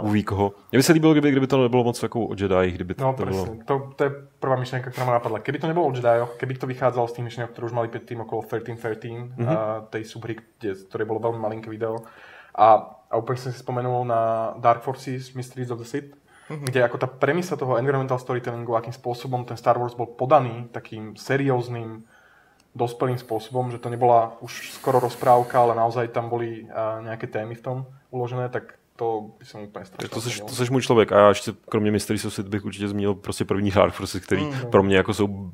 uví 0.00 0.22
koho. 0.22 0.52
Mně 0.72 0.78
by 0.78 0.82
se 0.82 0.92
líbilo, 0.92 1.12
kdyby, 1.12 1.30
kdyby 1.30 1.46
to 1.46 1.62
nebylo 1.62 1.84
moc 1.84 2.02
jako 2.02 2.26
o 2.26 2.34
Jedi, 2.38 2.70
kdyby 2.70 2.94
to, 2.94 3.04
no, 3.04 3.12
to 3.12 3.24
bylo... 3.24 3.46
To, 3.64 3.92
to, 3.96 4.04
je 4.04 4.10
prvá 4.40 4.56
myšlenka, 4.56 4.90
která 4.90 5.04
mě 5.04 5.12
napadla. 5.12 5.38
Kdyby 5.38 5.58
to 5.58 5.66
nebylo 5.66 5.86
o 5.86 5.92
Jedi, 5.94 6.08
kdyby 6.38 6.54
to 6.54 6.66
vychádzalo 6.66 7.08
z 7.08 7.12
tých 7.12 7.24
myšlenek, 7.24 7.50
které 7.50 7.64
už 7.66 7.72
mali 7.72 7.88
tým 7.88 8.20
okolo 8.20 8.42
1313, 8.42 9.30
mm-hmm. 9.30 9.58
a 9.58 9.80
tej 9.90 10.04
subhry, 10.04 10.36
které 10.88 11.04
bylo 11.04 11.18
velmi 11.18 11.38
malinké 11.38 11.70
video. 11.70 11.96
A, 12.54 12.96
a 13.10 13.16
úplně 13.16 13.36
jsem 13.36 13.52
si 13.52 13.58
vzpomenul 13.58 14.04
na 14.04 14.54
Dark 14.58 14.82
Forces 14.82 15.32
Mysteries 15.34 15.70
of 15.70 15.78
the 15.78 15.84
Sith, 15.84 16.16
mm-hmm. 16.50 16.64
kde 16.64 16.80
jako 16.80 16.98
ta 16.98 17.06
premisa 17.06 17.56
toho 17.56 17.76
environmental 17.76 18.18
storytellingu, 18.18 18.76
akým 18.76 18.92
způsobem 18.92 19.44
ten 19.44 19.56
Star 19.56 19.78
Wars 19.78 19.94
byl 19.94 20.06
podaný 20.06 20.68
takým 20.72 21.16
serióznym, 21.16 22.04
dospelým 22.72 23.20
spôsobom, 23.20 23.68
že 23.70 23.78
to 23.78 23.92
nebola 23.92 24.36
už 24.40 24.72
skoro 24.72 25.00
rozprávka, 25.00 25.60
ale 25.60 25.76
naozaj 25.76 26.08
tam 26.08 26.32
boli 26.32 26.64
uh, 26.64 27.04
nejaké 27.04 27.28
témy 27.28 27.54
v 27.54 27.64
tom 27.64 27.76
uložené, 28.08 28.48
tak 28.48 28.80
to 28.96 29.30
by 29.38 29.44
som 29.44 29.62
úplně 29.62 29.84
strašně 29.84 30.08
to 30.08 30.20
seš, 30.20 30.40
to 30.40 30.54
seš 30.54 30.70
můj 30.70 30.82
člověk. 30.82 31.12
A 31.12 31.18
já 31.18 31.28
ještě 31.28 31.52
kromě 31.68 31.90
Mystery 31.90 32.18
Society 32.18 32.48
bych 32.48 32.64
určitě 32.64 32.88
zmínil 32.88 33.14
prostě 33.14 33.44
první 33.44 33.70
hard 33.70 33.96
prostě, 33.96 34.20
který 34.20 34.44
mm, 34.44 34.70
pro 34.70 34.82
mě 34.82 34.96
jako 34.96 35.14
jsou 35.14 35.26
uh, 35.26 35.52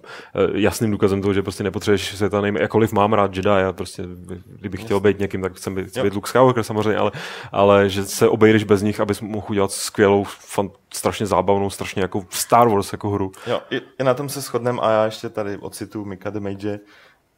jasným 0.55 0.91
důkazem 0.91 1.23
toho, 1.23 1.35
že 1.35 1.43
prostě 1.43 1.65
nepotřebuješ 1.65 2.17
se 2.17 2.31
to 2.31 2.41
nejme, 2.41 2.61
jakkoliv 2.61 2.93
mám 2.93 3.13
rád 3.13 3.37
Jedi, 3.37 3.49
já 3.49 3.73
prostě, 3.73 4.03
kdybych 4.47 4.83
chtěl 4.83 5.01
být 5.01 5.19
někým, 5.19 5.43
tak 5.43 5.55
chcem 5.55 5.75
být, 5.75 5.99
být 5.99 6.15
Luke 6.15 6.29
Skywalker 6.29 6.65
samozřejmě, 6.65 6.99
ale, 6.99 7.13
ale 7.53 7.89
že 7.89 8.05
se 8.05 8.29
obejdeš 8.29 8.65
bez 8.65 8.83
nich, 8.83 9.01
abys 9.01 9.21
mohl 9.21 9.47
udělat 9.51 9.73
skvělou, 9.73 10.25
fan, 10.25 10.71
strašně 10.95 11.27
zábavnou, 11.27 11.71
strašně 11.71 12.03
jako 12.03 12.25
Star 12.31 12.69
Wars 12.69 12.93
jako 12.93 13.11
hru. 13.11 13.33
Jo, 13.47 13.61
i, 13.71 13.81
i 14.01 14.05
na 14.05 14.15
tom 14.15 14.29
se 14.29 14.41
shodnem 14.41 14.81
a 14.81 14.91
já 14.91 15.05
ještě 15.05 15.29
tady 15.29 15.57
ocitu 15.57 16.05
Mika 16.05 16.31
de 16.31 16.41
Mage, 16.41 16.81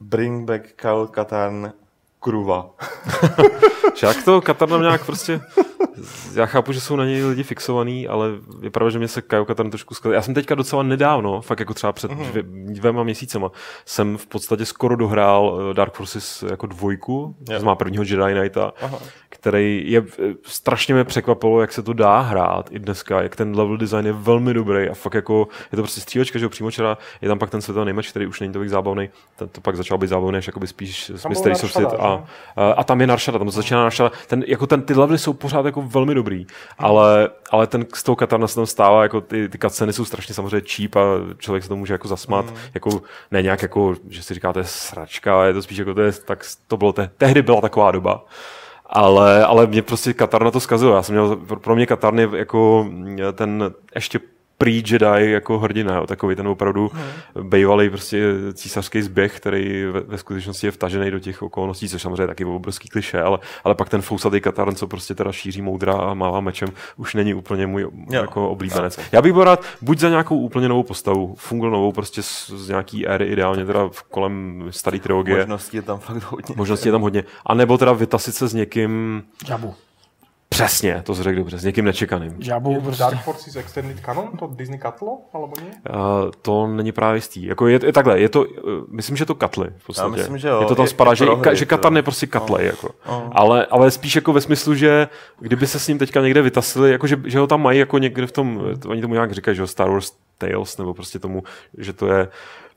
Bring 0.00 0.46
back 0.46 0.76
Kyle 0.78 1.08
Katarn 1.08 1.74
Kruva. 2.20 2.70
Jak 4.02 4.24
to 4.24 4.40
Katarna 4.40 4.78
nějak 4.78 5.06
prostě 5.06 5.40
já 6.34 6.46
chápu, 6.46 6.72
že 6.72 6.80
jsou 6.80 6.96
na 6.96 7.04
něj 7.04 7.24
lidi 7.24 7.42
fixovaný, 7.42 8.08
ale 8.08 8.28
je 8.62 8.70
pravda, 8.70 8.90
že 8.90 8.98
mě 8.98 9.08
se 9.08 9.22
Kajo 9.22 9.44
Katan 9.44 9.70
trošku 9.70 9.94
zkazil. 9.94 10.14
Já 10.14 10.22
jsem 10.22 10.34
teďka 10.34 10.54
docela 10.54 10.82
nedávno, 10.82 11.40
fakt 11.40 11.60
jako 11.60 11.74
třeba 11.74 11.92
před 11.92 12.10
mm-hmm. 12.10 12.42
dvěma 12.72 13.02
měsícema, 13.02 13.50
jsem 13.84 14.16
v 14.16 14.26
podstatě 14.26 14.66
skoro 14.66 14.96
dohrál 14.96 15.60
eh, 15.70 15.74
Dark 15.74 15.94
Forces 15.94 16.44
jako 16.50 16.66
dvojku, 16.66 17.36
to 17.58 17.64
má 17.64 17.74
prvního 17.74 18.04
Jedi 18.04 18.34
Knighta, 18.34 18.72
Aha. 18.82 18.98
který 19.28 19.84
je, 19.86 20.04
eh, 20.18 20.34
strašně 20.42 20.94
mě 20.94 21.04
překvapilo, 21.04 21.60
jak 21.60 21.72
se 21.72 21.82
to 21.82 21.92
dá 21.92 22.20
hrát 22.20 22.68
i 22.72 22.78
dneska, 22.78 23.22
jak 23.22 23.36
ten 23.36 23.56
level 23.56 23.76
design 23.76 24.06
je 24.06 24.12
velmi 24.12 24.54
dobrý 24.54 24.88
a 24.88 24.94
fakt 24.94 25.14
jako, 25.14 25.48
je 25.72 25.76
to 25.76 25.82
prostě 25.82 26.00
střílečka, 26.00 26.38
že 26.38 26.48
přímo 26.48 26.70
včera 26.70 26.98
je 27.22 27.28
tam 27.28 27.38
pak 27.38 27.50
ten 27.50 27.60
světový 27.60 27.84
nejmeč, 27.84 28.10
který 28.10 28.26
už 28.26 28.40
není 28.40 28.52
tolik 28.52 28.68
zábavný, 28.68 29.10
ten 29.36 29.48
to 29.48 29.60
pak 29.60 29.76
začal 29.76 29.98
být 29.98 30.06
zábavný, 30.06 30.38
až 30.38 30.46
jakoby 30.46 30.66
spíš 30.66 31.10
s 31.10 31.26
Mystery 31.26 31.54
a, 31.98 32.09
a, 32.12 32.72
a, 32.72 32.84
tam 32.84 33.00
je 33.00 33.06
Naršada, 33.06 33.38
tam 33.38 33.46
to 33.46 33.50
začíná 33.50 33.82
Naršada, 33.82 34.10
ten, 34.26 34.44
jako 34.46 34.66
ten, 34.66 34.82
ty 34.82 34.94
levely 34.94 35.18
jsou 35.18 35.32
pořád 35.32 35.66
jako 35.66 35.82
velmi 35.82 36.14
dobrý, 36.14 36.46
ale, 36.78 37.28
ale 37.50 37.66
ten 37.66 37.86
s 37.94 38.02
tou 38.02 38.14
Katarna 38.14 38.46
se 38.46 38.54
tam 38.54 38.66
stává, 38.66 39.02
jako 39.02 39.20
ty, 39.20 39.48
ty 39.48 39.58
cutsceny 39.58 39.92
jsou 39.92 40.04
strašně 40.04 40.34
samozřejmě 40.34 40.68
cheap 40.68 40.96
a 40.96 41.00
člověk 41.38 41.62
se 41.62 41.68
to 41.68 41.76
může 41.76 41.94
jako 41.94 42.08
zasmát, 42.08 42.50
mm. 42.50 42.56
jako 42.74 43.02
ne 43.30 43.42
nějak 43.42 43.62
jako, 43.62 43.94
že 44.08 44.22
si 44.22 44.34
říká, 44.34 44.52
to 44.52 44.58
je 44.58 44.64
sračka, 44.64 45.34
ale 45.34 45.46
je 45.46 45.52
to 45.52 45.62
spíš 45.62 45.78
jako, 45.78 45.94
to 45.94 46.00
je, 46.00 46.12
tak 46.12 46.44
to 46.66 46.76
bylo, 46.76 46.92
te, 46.92 47.10
tehdy 47.18 47.42
byla 47.42 47.60
taková 47.60 47.90
doba. 47.90 48.24
Ale, 48.92 49.44
ale 49.44 49.66
mě 49.66 49.82
prostě 49.82 50.12
Katarna 50.12 50.50
to 50.50 50.60
zkazilo. 50.60 50.94
Já 50.94 51.02
jsem 51.02 51.14
měl, 51.14 51.36
pro 51.36 51.74
mě 51.74 51.86
Katarny 51.86 52.28
jako 52.32 52.86
ten 53.32 53.70
ještě 53.94 54.20
prý 54.60 54.76
Jedi 54.76 55.30
jako 55.30 55.58
hrdina, 55.58 55.96
jo, 55.96 56.06
takový 56.06 56.36
ten 56.36 56.48
opravdu 56.48 56.90
hmm. 56.94 57.50
bývalý 57.50 57.90
prostě 57.90 58.22
císařský 58.52 59.02
zběh, 59.02 59.36
který 59.36 59.84
ve, 59.84 60.00
ve 60.00 60.18
skutečnosti 60.18 60.66
je 60.66 60.70
vtažený 60.70 61.10
do 61.10 61.18
těch 61.18 61.42
okolností, 61.42 61.88
což 61.88 62.02
samozřejmě 62.02 62.22
je 62.22 62.26
taky 62.26 62.44
obrovský 62.44 62.88
kliše, 62.88 63.22
ale, 63.22 63.38
ale 63.64 63.74
pak 63.74 63.88
ten 63.88 64.02
fousatý 64.02 64.40
katarn, 64.40 64.74
co 64.74 64.86
prostě 64.86 65.14
teda 65.14 65.32
šíří 65.32 65.62
moudra 65.62 65.94
a 65.94 66.14
mává 66.14 66.40
mečem, 66.40 66.68
už 66.96 67.14
není 67.14 67.34
úplně 67.34 67.66
můj 67.66 67.82
jo. 67.82 67.90
jako 68.10 68.50
oblíbenec. 68.50 68.98
Já 69.12 69.22
bych 69.22 69.32
byl 69.32 69.44
rád 69.44 69.64
buď 69.82 69.98
za 69.98 70.08
nějakou 70.08 70.38
úplně 70.38 70.68
novou 70.68 70.82
postavu, 70.82 71.34
fungl 71.38 71.70
novou 71.70 71.92
prostě 71.92 72.22
z, 72.22 72.50
z 72.50 72.68
nějaký 72.68 73.06
éry, 73.06 73.24
ideálně 73.24 73.66
teda 73.66 73.88
v 73.88 74.02
kolem 74.02 74.64
starý 74.70 75.00
trilogie. 75.00 75.38
Možností 75.38 75.76
je 75.76 75.82
tam 75.82 75.98
fakt 75.98 76.22
hodně. 76.22 76.54
Možností 76.56 76.88
je 76.88 76.92
tam 76.92 77.02
hodně. 77.02 77.24
A 77.46 77.54
nebo 77.54 77.78
teda 77.78 77.92
vytasit 77.92 78.34
se 78.34 78.48
s 78.48 78.54
někým... 78.54 79.22
Jabu. 79.48 79.74
Přesně, 80.52 81.02
to 81.06 81.14
jsi 81.14 81.22
řekl 81.22 81.38
dobře, 81.38 81.58
s 81.58 81.64
někým 81.64 81.84
nečekaným. 81.84 82.36
Žábu, 82.38 82.72
je 82.72 82.80
prostě. 82.80 83.02
Dark 83.02 83.22
Forces 83.22 83.56
Extended 83.56 84.00
Canon, 84.00 84.28
to 84.38 84.46
Disney 84.46 84.78
katlo, 84.78 85.18
alebo 85.34 85.52
nie? 85.60 85.70
Uh, 85.70 86.30
to 86.42 86.66
není 86.66 86.92
právě 86.92 87.16
jistý. 87.16 87.46
Jako 87.46 87.66
je, 87.66 87.80
je 87.86 87.92
takhle, 87.92 88.20
je 88.20 88.28
to, 88.28 88.40
uh, 88.40 88.46
myslím, 88.88 89.16
že 89.16 89.26
to 89.26 89.34
katly 89.34 89.68
v 89.76 89.86
podstatě. 89.86 90.10
Já 90.10 90.16
myslím, 90.16 90.38
že 90.38 90.48
jo. 90.48 90.60
Je 90.60 90.66
to 90.66 90.74
tam 90.74 90.86
spadá, 90.86 91.14
že, 91.14 91.24
hry, 91.24 91.56
že 91.56 91.66
Katan 91.66 91.96
je 91.96 92.02
prostě 92.02 92.26
katlej. 92.26 92.64
No. 92.64 92.70
Jako. 92.70 92.88
No. 93.08 93.30
Ale, 93.32 93.66
ale 93.66 93.90
spíš 93.90 94.16
jako 94.16 94.32
ve 94.32 94.40
smyslu, 94.40 94.74
že 94.74 95.08
kdyby 95.40 95.66
se 95.66 95.78
s 95.78 95.88
ním 95.88 95.98
teďka 95.98 96.20
někde 96.20 96.42
vytasili, 96.42 96.92
jako 96.92 97.06
že, 97.06 97.20
že 97.24 97.38
ho 97.38 97.46
tam 97.46 97.62
mají 97.62 97.78
jako 97.78 97.98
někde 97.98 98.26
v 98.26 98.32
tom, 98.32 98.62
to, 98.82 98.88
oni 98.88 99.00
tomu 99.00 99.14
nějak 99.14 99.32
říkají, 99.32 99.56
že 99.56 99.66
Star 99.66 99.90
Wars 99.90 100.12
Tales, 100.40 100.78
nebo 100.78 100.94
prostě 100.94 101.18
tomu, 101.18 101.42
že 101.78 101.92
to 101.92 102.06
je 102.06 102.28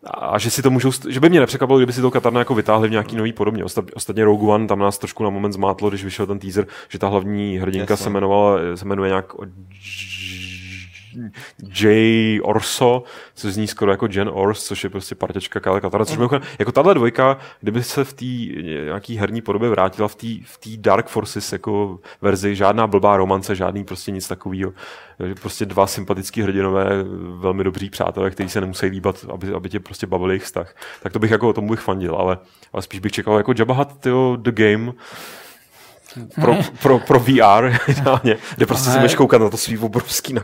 a 0.06 0.40
že 0.40 0.52
si 0.52 0.62
to 0.62 0.70
můžou, 0.70 0.92
že 1.10 1.20
by 1.20 1.30
mě 1.30 1.40
nepřekvapilo, 1.40 1.80
kdyby 1.80 1.94
si 1.94 2.02
to 2.02 2.12
Katarna 2.12 2.40
jako 2.40 2.56
vytáhli 2.56 2.88
v 2.88 2.92
nějaký 2.92 3.16
nový 3.16 3.34
podobně. 3.34 3.64
Ostatně 3.96 4.26
Rogue 4.26 4.54
One 4.54 4.68
tam 4.68 4.80
nás 4.80 4.98
trošku 4.98 5.24
na 5.24 5.30
moment 5.30 5.52
zmátlo, 5.54 5.90
když 5.90 6.04
vyšel 6.04 6.28
ten 6.28 6.40
teaser, 6.40 6.68
že 6.90 7.00
ta 7.00 7.08
hlavní 7.08 7.58
hrdinka 7.58 7.98
se 7.98 8.10
jmenovala, 8.10 8.60
se 8.76 8.86
jmenuje 8.86 9.10
nějak 9.10 9.34
J. 11.82 12.40
Orso, 12.42 13.04
co 13.36 13.52
zní 13.52 13.68
skoro 13.68 13.92
jako 13.92 14.08
Jen 14.12 14.30
Ors, 14.34 14.64
což 14.64 14.84
je 14.84 14.90
prostě 14.90 15.16
parťačka 15.16 15.60
Kyle 15.60 15.82
Katara, 15.82 16.06
což 16.06 16.18
mm. 16.18 16.28
jako 16.60 16.72
tahle 16.72 16.94
dvojka, 16.94 17.38
kdyby 17.62 17.84
se 17.84 18.04
v 18.04 18.14
té 18.14 18.26
nějaký 18.64 19.18
herní 19.18 19.42
podobě 19.42 19.70
vrátila 19.70 20.08
v 20.08 20.16
té 20.16 20.28
v 20.46 20.78
Dark 20.78 21.08
Forces 21.08 21.52
jako 21.52 22.00
verzi, 22.22 22.56
žádná 22.56 22.88
blbá 22.88 23.18
romance, 23.18 23.56
žádný 23.56 23.84
prostě 23.84 24.12
nic 24.12 24.28
takového, 24.28 24.74
prostě 25.42 25.66
dva 25.66 25.88
sympatický 25.88 26.42
hrdinové, 26.42 26.90
velmi 27.40 27.64
dobří 27.64 27.90
přátelé, 27.90 28.32
kteří 28.32 28.50
se 28.50 28.62
nemusí 28.62 28.86
líbat, 28.86 29.26
aby, 29.34 29.54
aby 29.54 29.70
tě 29.70 29.80
prostě 29.80 30.08
bavili 30.08 30.34
jejich 30.34 30.44
vztah. 30.44 30.76
Tak 31.04 31.14
to 31.14 31.20
bych 31.20 31.32
jako 31.32 31.54
tomu 31.54 31.70
bych 31.70 31.80
fandil, 31.80 32.16
ale, 32.16 32.38
ale 32.74 32.82
spíš 32.82 33.00
bych 33.00 33.12
čekal 33.12 33.38
jako 33.38 33.54
Jabba 33.58 33.74
Hutt, 33.74 34.08
The 34.38 34.52
Game, 34.52 34.94
pro, 36.36 36.58
pro, 36.82 37.00
pro 37.00 37.20
VR 37.20 37.78
ideálně, 37.88 38.38
kde 38.56 38.66
prostě 38.66 38.90
si 38.90 38.98
můžeš 38.98 39.16
koukat 39.16 39.42
na 39.42 39.50
to 39.50 39.58
svý 39.58 39.78
obrovský 39.78 40.36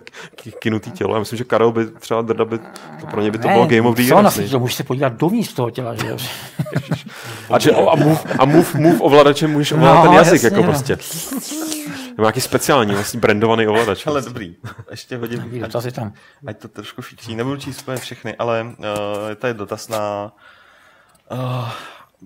kinutý 0.59 0.91
tělo. 0.91 1.13
Já 1.13 1.19
myslím, 1.19 1.37
že 1.37 1.43
Karel 1.43 1.71
by 1.71 1.85
třeba 1.85 2.21
Drda 2.21 2.45
by, 2.45 2.59
to 2.99 3.07
pro 3.11 3.21
ně 3.21 3.31
by 3.31 3.37
to 3.37 3.47
ne, 3.47 3.53
bylo 3.53 3.65
Game 3.65 3.81
of 3.81 3.95
the 3.95 4.03
Year. 4.03 4.31
Co 4.31 4.49
to 4.51 4.59
můžeš 4.59 4.75
se 4.75 4.83
podívat 4.83 5.13
dovnitř 5.13 5.53
toho 5.53 5.71
těla, 5.71 5.95
že 5.95 6.15
a, 7.49 7.59
že, 7.59 7.71
a, 7.71 7.95
move, 7.95 8.19
a 8.39 8.45
move, 8.45 8.79
move 8.79 8.99
ovladačem 8.99 9.51
můžeš 9.51 9.71
ovládat 9.71 10.03
no, 10.03 10.03
ten 10.03 10.13
jazyk, 10.13 10.43
jasně, 10.43 10.47
jako 10.47 10.61
no. 10.61 10.63
prostě. 10.63 10.97
Nebo 12.19 12.25
nějaký 12.25 12.41
speciální, 12.41 12.93
vlastně 12.93 13.19
brandovaný 13.19 13.67
ovladač. 13.67 14.07
Ale 14.07 14.21
dobrý, 14.21 14.55
ještě 14.91 15.17
hodím. 15.17 15.63
Ať, 15.63 15.83
si 15.83 15.91
tam. 15.91 16.13
ať 16.47 16.57
to 16.57 16.67
trošku 16.67 17.01
fičí. 17.01 17.35
Nebudu 17.35 17.57
číst 17.57 17.81
úplně 17.81 17.97
všechny, 17.97 18.35
ale 18.35 18.63
uh, 18.63 19.29
je 19.29 19.35
tady 19.35 19.53
dotaz 19.53 19.87
na 19.87 20.31
uh, 21.31 21.69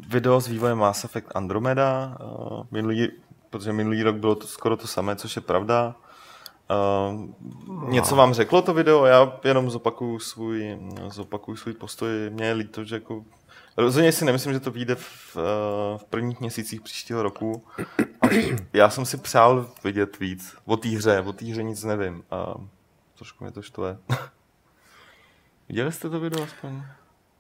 video 0.09 0.39
z 0.39 0.47
vývoje 0.47 0.75
Mass 0.75 1.03
Effect 1.03 1.27
Andromeda. 1.35 2.17
Uh, 2.21 2.63
minulý 2.71 3.11
protože 3.53 3.73
minulý 3.73 4.03
rok 4.03 4.15
bylo 4.15 4.35
to 4.35 4.47
skoro 4.47 4.77
to 4.77 4.87
samé, 4.87 5.15
což 5.15 5.35
je 5.35 5.41
pravda. 5.41 5.95
Uh, 7.13 7.89
něco 7.89 8.15
vám 8.15 8.33
řeklo 8.33 8.61
to 8.61 8.73
video, 8.73 9.05
já 9.05 9.39
jenom 9.43 9.69
zopakuju 9.69 10.19
svůj, 10.19 10.79
zopakuju 11.07 11.57
svůj 11.57 11.73
postoj. 11.73 12.09
Mně 12.29 12.45
je 12.45 12.53
líto, 12.53 12.83
že 12.83 12.95
jako 12.95 13.23
Rozhodně 13.77 14.11
si 14.11 14.25
nemyslím, 14.25 14.53
že 14.53 14.59
to 14.59 14.71
vyjde 14.71 14.95
v, 14.95 15.35
v 15.97 16.05
prvních 16.09 16.39
měsících 16.39 16.81
příštího 16.81 17.23
roku. 17.23 17.65
Já 18.73 18.89
jsem 18.89 19.05
si 19.05 19.17
přál 19.17 19.71
vidět 19.83 20.19
víc 20.19 20.55
o 20.65 20.77
té 20.77 20.89
hře, 20.89 21.21
o 21.21 21.33
té 21.33 21.45
hře 21.45 21.63
nic 21.63 21.83
nevím. 21.83 22.23
A 22.31 22.53
trošku 23.17 23.43
mě 23.43 23.51
to 23.51 23.61
štve. 23.61 23.97
Viděli 25.69 25.91
jste 25.91 26.09
to 26.09 26.19
video 26.19 26.43
aspoň? 26.43 26.83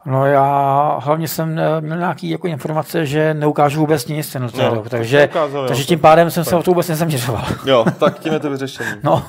No 0.05 0.25
já 0.25 0.99
hlavně 1.03 1.27
jsem 1.27 1.59
měl 1.79 1.97
nějaký 1.97 2.29
jako 2.29 2.47
informace, 2.47 3.05
že 3.05 3.33
neukážu 3.33 3.79
vůbec 3.79 4.07
nic 4.07 4.31
ten 4.31 4.49
no, 4.57 4.69
rok, 4.69 4.89
takže, 4.89 5.27
ukázal, 5.29 5.67
takže 5.67 5.83
tím 5.83 5.99
pádem 5.99 6.31
jsem 6.31 6.43
se 6.43 6.55
o 6.55 6.63
to 6.63 6.71
vůbec 6.71 6.87
nezaměřoval. 6.87 7.45
Jo, 7.65 7.85
tak 7.99 8.19
tím 8.19 8.33
je 8.33 8.39
to 8.39 8.49
vyřešené. 8.49 8.99
No. 9.03 9.25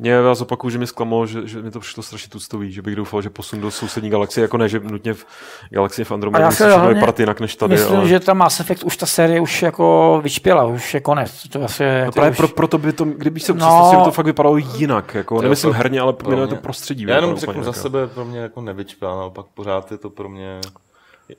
Mě 0.00 0.10
já 0.10 0.34
zopakuju, 0.34 0.70
že 0.70 0.78
mi 0.78 0.86
zklamalo, 0.86 1.26
že, 1.26 1.46
že 1.46 1.62
mi 1.62 1.70
to 1.70 1.80
přišlo 1.80 2.02
strašně 2.02 2.28
tuctový, 2.28 2.72
že 2.72 2.82
bych 2.82 2.96
doufal, 2.96 3.22
že 3.22 3.30
posun 3.30 3.60
do 3.60 3.70
sousední 3.70 4.10
galaxie, 4.10 4.42
jako 4.42 4.56
ne, 4.56 4.68
že 4.68 4.80
nutně 4.80 5.14
v 5.14 5.26
galaxii 5.70 6.04
v 6.04 6.12
Andromeda 6.12 6.46
musí 6.46 6.64
vypadat 6.88 7.20
jinak 7.20 7.40
než 7.40 7.56
tady. 7.56 7.74
Myslím, 7.74 7.98
ale... 7.98 8.08
že 8.08 8.20
ta 8.20 8.34
Mass 8.34 8.60
Effect 8.60 8.84
už 8.84 8.96
ta 8.96 9.06
série 9.06 9.40
už 9.40 9.62
jako 9.62 10.20
vyčpěla, 10.24 10.64
už 10.64 10.94
je 10.94 11.00
konec. 11.00 11.48
To 11.48 11.64
asi 11.64 11.82
je 11.82 11.92
no 11.92 11.98
jako 11.98 12.12
právě 12.12 12.36
pro, 12.36 12.48
proto 12.48 12.78
by 12.78 12.92
to, 12.92 13.04
kdyby 13.04 13.40
se 13.40 13.52
no... 13.52 13.90
by 13.98 14.04
to 14.04 14.10
fakt 14.10 14.26
vypadalo 14.26 14.56
jinak, 14.56 15.14
jako, 15.14 15.36
to 15.36 15.42
nemyslím 15.42 15.72
herně, 15.72 16.00
ale 16.00 16.12
pro 16.12 16.36
mě, 16.36 16.46
to 16.46 16.56
prostředí. 16.56 17.04
Já 17.08 17.16
jenom 17.16 17.36
řeknu 17.36 17.62
za 17.62 17.72
sebe, 17.72 18.06
pro 18.06 18.24
mě 18.24 18.38
jako 18.38 18.60
nevyčpěla, 18.60 19.16
naopak 19.16 19.46
pořád 19.54 19.92
je 19.92 19.98
to 19.98 20.10
pro 20.10 20.28
mě... 20.28 20.60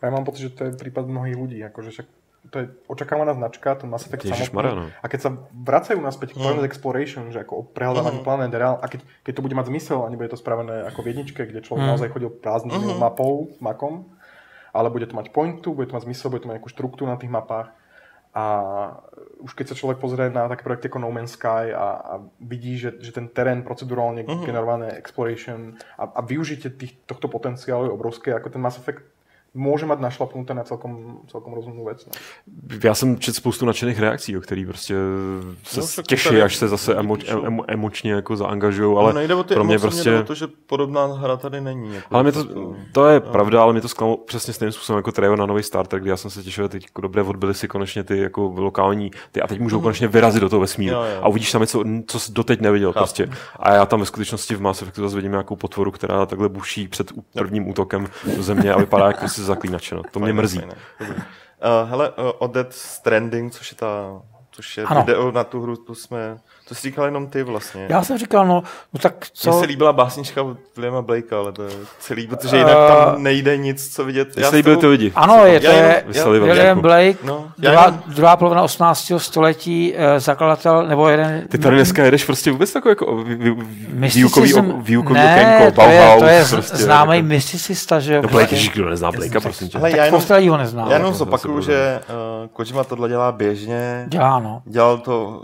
Já 0.03 0.09
mám 0.09 0.25
pocit, 0.25 0.41
že 0.41 0.49
to 0.49 0.63
je 0.63 0.71
případ 0.71 1.07
mnohých 1.07 1.35
lidí, 1.37 1.59
jakože 1.59 1.89
však 1.89 2.05
to 2.49 2.55
je 2.57 2.65
očakávaná 2.89 3.37
značka, 3.37 3.77
to 3.77 3.85
Mass 3.85 4.09
Effect 4.09 4.25
samotný. 4.25 4.73
No. 4.73 4.85
A 4.89 5.05
keď 5.05 5.19
sa 5.21 5.29
vracajú 5.53 6.01
naspäť 6.01 6.33
k 6.33 6.41
Planet 6.41 6.65
mm. 6.65 6.69
Exploration, 6.73 7.23
že 7.29 7.45
ako 7.45 7.53
o 7.53 7.63
prehľadávaní 7.69 8.19
mm. 8.19 8.25
planet 8.25 8.51
a 8.57 8.85
keď, 8.89 9.05
keď 9.21 9.33
to 9.37 9.43
bude 9.45 9.53
mať 9.53 9.69
zmysel 9.69 10.01
a 10.01 10.09
nebude 10.09 10.33
to 10.33 10.41
spravené 10.41 10.89
ako 10.89 11.05
v 11.05 11.09
jedničke, 11.13 11.41
kde 11.45 11.61
človek 11.61 11.85
mm. 11.85 11.89
naozaj 11.93 12.09
chodil 12.09 12.33
prázdnou 12.33 12.81
mm. 12.81 12.97
mapou, 12.97 13.53
makom, 13.61 14.09
ale 14.73 14.89
bude 14.89 15.05
to 15.05 15.13
mať 15.13 15.29
pointu, 15.29 15.77
bude 15.77 15.93
to 15.93 15.95
mať 15.95 16.09
zmysel, 16.09 16.33
bude 16.33 16.41
to 16.41 16.49
mať 16.49 16.57
nejakú 16.57 16.71
štruktúru 16.73 17.13
na 17.13 17.21
tých 17.21 17.29
mapách. 17.29 17.69
A 18.31 18.45
už 19.43 19.51
keď 19.59 19.75
sa 19.75 19.75
človek 19.75 19.99
pozrie 19.99 20.31
na 20.31 20.47
také 20.47 20.63
projekty 20.63 20.87
ako 20.87 21.03
No 21.03 21.11
Man's 21.11 21.35
Sky 21.35 21.75
a, 21.75 21.87
a 21.99 22.13
vidí, 22.39 22.79
že, 22.79 22.95
že 23.03 23.11
ten 23.11 23.27
terén 23.27 23.59
procedurálne 23.59 24.23
uh-huh. 24.23 24.47
generované 24.47 24.95
exploration 24.95 25.75
a, 25.99 26.07
a 26.07 26.21
využitie 26.23 26.71
tých, 26.71 26.95
tohto 27.03 27.27
potenciálu 27.27 27.91
je 27.91 27.95
obrovské, 27.95 28.31
ako 28.31 28.47
ten 28.47 28.63
Mass 28.63 28.79
Effect 28.79 29.03
může 29.53 29.85
mít 29.85 29.99
našlapnuté 29.99 30.53
na 30.53 30.63
celkom, 30.63 31.17
celkom 31.27 31.53
rozumnou 31.53 31.85
věc. 31.85 32.05
No. 32.05 32.11
Já 32.83 32.95
jsem 32.95 33.19
četl 33.19 33.35
spoustu 33.35 33.65
nadšených 33.65 33.99
reakcí, 33.99 34.37
o 34.37 34.41
který 34.41 34.65
prostě 34.65 34.95
se 35.63 35.79
no, 35.79 36.03
těší, 36.03 36.41
až 36.41 36.55
se 36.55 36.67
zase 36.67 36.95
emo, 36.95 37.17
emo, 37.45 37.63
emočně 37.67 38.11
jako 38.11 38.35
zaangažují, 38.35 38.97
ale 38.97 39.13
no, 39.13 39.19
nejde 39.19 39.35
o 39.35 39.43
ty 39.43 39.53
pro 39.53 39.63
mě 39.63 39.75
emoce, 39.75 39.87
prostě... 39.87 40.11
Mě 40.11 40.23
to, 40.23 40.35
že 40.35 40.47
podobná 40.47 41.05
hra 41.05 41.37
tady 41.37 41.61
není. 41.61 41.95
Jako 41.95 42.15
ale 42.15 42.23
mi 42.23 42.31
to, 42.31 42.45
to 42.91 43.07
je 43.07 43.19
no. 43.19 43.31
pravda, 43.31 43.63
ale 43.63 43.73
mi 43.73 43.81
to 43.81 43.87
zklamalo 43.87 44.17
přesně 44.17 44.53
stejným 44.53 44.71
způsobem 44.71 44.97
jako 44.97 45.11
Trevor 45.11 45.39
na 45.39 45.45
nový 45.45 45.63
starter, 45.63 45.99
kdy 45.99 46.09
já 46.09 46.17
jsem 46.17 46.31
se 46.31 46.43
těšil, 46.43 46.69
teď 46.69 46.83
jako 46.83 47.01
dobré 47.01 47.23
odbyly 47.23 47.53
si 47.53 47.67
konečně 47.67 48.03
ty 48.03 48.17
jako 48.17 48.53
lokální, 48.57 49.11
ty 49.31 49.41
a 49.41 49.47
teď 49.47 49.59
můžou 49.59 49.77
mm. 49.77 49.83
konečně 49.83 50.07
vyrazit 50.07 50.41
do 50.41 50.49
toho 50.49 50.59
vesmíru 50.59 50.95
jo, 50.95 51.03
jo. 51.03 51.19
a 51.21 51.27
uvidíš 51.27 51.51
tam 51.51 51.61
něco, 51.61 51.83
co 52.07 52.19
doteď 52.29 52.61
neviděl 52.61 52.93
Chápu. 52.93 52.99
prostě. 52.99 53.29
A 53.59 53.73
já 53.73 53.85
tam 53.85 53.99
ve 53.99 54.05
skutečnosti 54.05 54.55
v 54.55 54.61
Mass 54.61 54.81
Effectu 54.81 55.01
zase 55.01 55.15
vidím 55.15 55.31
nějakou 55.31 55.55
potvoru, 55.55 55.91
která 55.91 56.25
takhle 56.25 56.49
buší 56.49 56.87
před 56.87 57.11
prvním 57.33 57.69
útokem 57.69 58.07
do 58.37 58.43
země 58.43 58.73
a 58.73 58.79
vypadá 58.79 59.07
jako 59.07 59.27
si 59.41 59.47
zaklínače. 59.47 59.95
No. 59.95 60.03
To 60.11 60.19
mě 60.19 60.33
mrzí. 60.33 60.61
Uh, 60.61 61.89
hele, 61.89 62.09
uh, 62.09 62.31
o 62.37 62.47
Dead 62.47 62.73
Stranding, 62.73 63.53
což 63.53 63.71
je 63.71 63.77
ta 63.77 64.21
což 64.51 64.77
je 64.77 64.83
ano. 64.83 65.01
video 65.01 65.31
na 65.31 65.43
tu 65.43 65.61
hru, 65.61 65.75
to 65.75 65.95
jsme, 65.95 66.39
to 66.71 66.75
jsi 66.75 66.87
říkal 66.87 67.05
jenom 67.05 67.27
ty 67.27 67.43
vlastně. 67.43 67.85
Já 67.89 68.03
jsem 68.03 68.17
říkal, 68.17 68.47
no, 68.47 68.63
no 68.93 68.99
tak 68.99 69.27
co... 69.33 69.51
Mně 69.51 69.59
se 69.59 69.65
líbila 69.65 69.93
básnička 69.93 70.43
od 70.43 70.57
Williama 70.75 71.01
Blakea, 71.01 71.39
ale 71.39 71.51
to 71.51 71.63
je 71.63 71.69
celý, 71.99 72.27
protože 72.27 72.57
jinak 72.57 72.77
tam 72.87 73.15
eh, 73.15 73.19
nejde 73.19 73.57
nic, 73.57 73.95
co 73.95 74.05
vidět. 74.05 74.35
Mně 74.35 74.45
se 74.45 74.55
líbily 74.55 74.77
ty 74.77 74.87
lidi. 74.87 75.11
Ano, 75.15 75.45
je 75.45 75.59
to 75.59 75.67
je 75.67 76.03
William 76.39 76.79
Blake, 76.79 77.17
no, 77.23 77.51
druhá, 77.57 77.85
jenom... 77.85 78.03
druhá 78.07 78.35
polovina 78.35 78.63
18. 78.63 79.11
století, 79.17 79.93
eh, 79.95 80.19
zakladatel, 80.19 80.87
nebo 80.87 81.09
jeden... 81.09 81.47
Ty 81.47 81.57
tady 81.57 81.75
dneska 81.75 82.03
jedeš 82.03 82.25
prostě 82.25 82.51
vůbec 82.51 82.75
jako, 82.75 82.89
jako 82.89 83.23
výukový, 83.93 84.53
výukový 84.77 85.19
ne, 85.19 85.35
okénko, 85.35 85.81
to 85.81 85.89
je, 85.89 86.15
to 86.19 86.25
je 86.25 86.45
prostě, 86.49 86.77
známý 86.77 87.15
jako... 87.15 87.27
mysticista, 87.27 87.99
že 87.99 88.13
jo. 88.13 88.21
No 88.21 88.29
Blake, 88.29 88.47
prostě. 88.47 88.69
kdo 88.73 88.89
nezná 88.89 89.11
Blakea, 89.11 89.41
prosím 89.41 89.69
tě. 89.69 89.77
Ale 89.77 89.97
já 89.97 90.05
jenom, 90.05 90.21
ho 90.49 90.57
nezná. 90.57 90.85
Já 90.89 90.93
jenom 90.93 91.13
zopakuju, 91.13 91.61
že 91.61 91.99
uh, 92.09 92.47
Kojima 92.47 92.83
tohle 92.83 93.09
dělá 93.09 93.31
běžně. 93.31 94.05
Dělá, 94.07 94.39
no. 94.39 94.61
Dělal 94.65 94.97
to, 94.97 95.41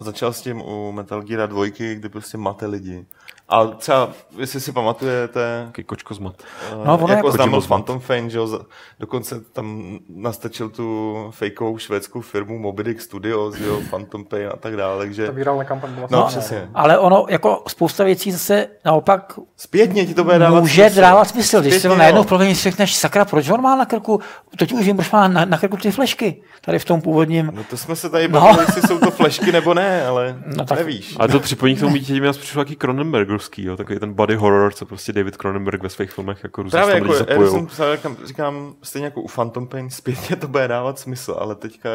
začal 0.00 0.32
s 0.32 0.40
tím 0.42 0.60
u 0.62 0.92
Metal 0.92 1.22
Gear 1.22 1.48
2, 1.48 1.64
kdy 1.94 2.08
prostě 2.08 2.38
mate 2.38 2.66
lidi. 2.66 3.06
A 3.48 3.66
třeba, 3.66 4.10
jestli 4.38 4.60
si 4.60 4.72
pamatujete... 4.72 5.62
Jaký 5.66 5.84
kočko 5.84 6.14
zmat. 6.14 6.34
Uh, 6.76 6.86
no, 6.86 7.06
jako 7.08 7.30
znám 7.32 7.62
Phantom 7.68 8.00
Fane, 8.00 8.30
že 8.30 8.38
jo, 8.38 8.60
dokonce 9.00 9.40
tam 9.40 9.98
nastačil 10.08 10.68
tu 10.68 11.14
fejkovou 11.30 11.78
švédskou 11.78 12.20
firmu 12.20 12.58
Mobidic 12.58 13.02
Studios, 13.02 13.58
jo, 13.60 13.80
Phantom 13.90 14.24
Pain 14.24 14.48
a 14.52 14.56
tak 14.56 14.76
dále, 14.76 14.98
takže... 14.98 15.26
Ta 15.26 15.32
virální 15.32 15.64
kampaň 15.64 15.90
byla 15.94 16.08
No, 16.10 16.24
přesně. 16.26 16.68
Ale 16.74 16.98
ono, 16.98 17.26
jako 17.28 17.62
spousta 17.68 18.04
věcí 18.04 18.32
zase 18.32 18.66
naopak 18.84 19.38
Zpětně 19.56 20.06
ti 20.06 20.14
to 20.14 20.24
bude 20.24 20.38
dávat 20.38 20.60
může 20.60 20.82
smysl. 20.84 21.00
dávat 21.00 21.24
smysl. 21.24 21.60
Když 21.60 21.74
si 21.74 21.88
to 21.88 21.96
najednou 21.96 22.22
v 22.22 22.26
polovině 22.26 22.54
řekneš, 22.54 22.96
sakra, 22.96 23.24
proč 23.24 23.48
on 23.48 23.62
má 23.62 23.76
na 23.76 23.86
krku, 23.86 24.20
teď 24.58 24.72
už 24.72 24.86
vím, 24.86 24.96
proč 24.96 25.10
má 25.10 25.28
na, 25.28 25.44
na 25.44 25.58
krku 25.58 25.76
ty 25.76 25.90
flešky, 25.90 26.42
tady 26.64 26.78
v 26.78 26.84
tom 26.84 27.00
původním. 27.00 27.50
No 27.54 27.64
to 27.64 27.76
jsme 27.76 27.96
se 27.96 28.10
tady 28.10 28.28
no. 28.28 28.40
bavili, 28.40 28.64
jestli 28.66 28.82
jsou 28.82 28.98
to 28.98 29.10
flešky 29.10 29.52
nebo 29.52 29.74
ne, 29.74 30.06
ale 30.06 30.38
no, 30.46 30.64
tak... 30.64 30.78
nevíš. 30.78 31.16
A 31.20 31.28
to 31.28 31.40
připojení 31.40 31.76
k 31.76 31.80
tomu 31.80 31.96
dítě, 31.96 32.20
mě 32.20 32.32
přišlo 32.32 32.60
jaký 32.60 32.76
Cronenbergovský, 32.76 33.64
jo, 33.64 33.76
takový 33.76 33.98
ten 33.98 34.12
body 34.12 34.34
horror, 34.34 34.72
co 34.72 34.86
prostě 34.86 35.12
David 35.12 35.36
Cronenberg 35.36 35.82
ve 35.82 35.88
svých 35.88 36.10
filmech 36.10 36.38
jako 36.42 36.62
různě 36.62 36.76
Právě 36.76 36.94
jako, 36.94 37.14
já 37.14 37.50
jsem 37.50 37.66
psal, 37.66 37.96
říkám, 37.96 38.16
říkám, 38.24 38.74
stejně 38.82 39.06
jako 39.06 39.20
u 39.20 39.28
Phantom 39.28 39.66
Pain, 39.66 39.90
zpětně 39.90 40.36
to 40.36 40.48
bude 40.48 40.68
dávat 40.68 40.98
smysl, 40.98 41.36
ale 41.40 41.54
teďka 41.54 41.90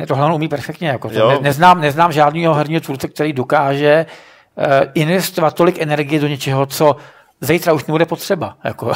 ne, 0.00 0.06
tohle 0.06 0.26
on 0.26 0.32
umí 0.32 0.48
perfektně. 0.48 0.88
Jako 0.88 1.10
to 1.10 1.28
ne, 1.28 1.38
neznám, 1.40 1.80
neznám 1.80 2.12
žádného 2.12 2.54
herního 2.54 2.80
tvůrce, 2.80 3.08
který 3.08 3.32
dokáže 3.32 4.06
uh, 4.56 4.64
investovat 4.94 5.54
tolik 5.54 5.78
energie 5.78 6.20
do 6.20 6.26
něčeho, 6.26 6.66
co 6.66 6.96
zítra 7.40 7.72
už 7.72 7.84
nebude 7.84 8.06
potřeba. 8.06 8.56
Jako. 8.64 8.92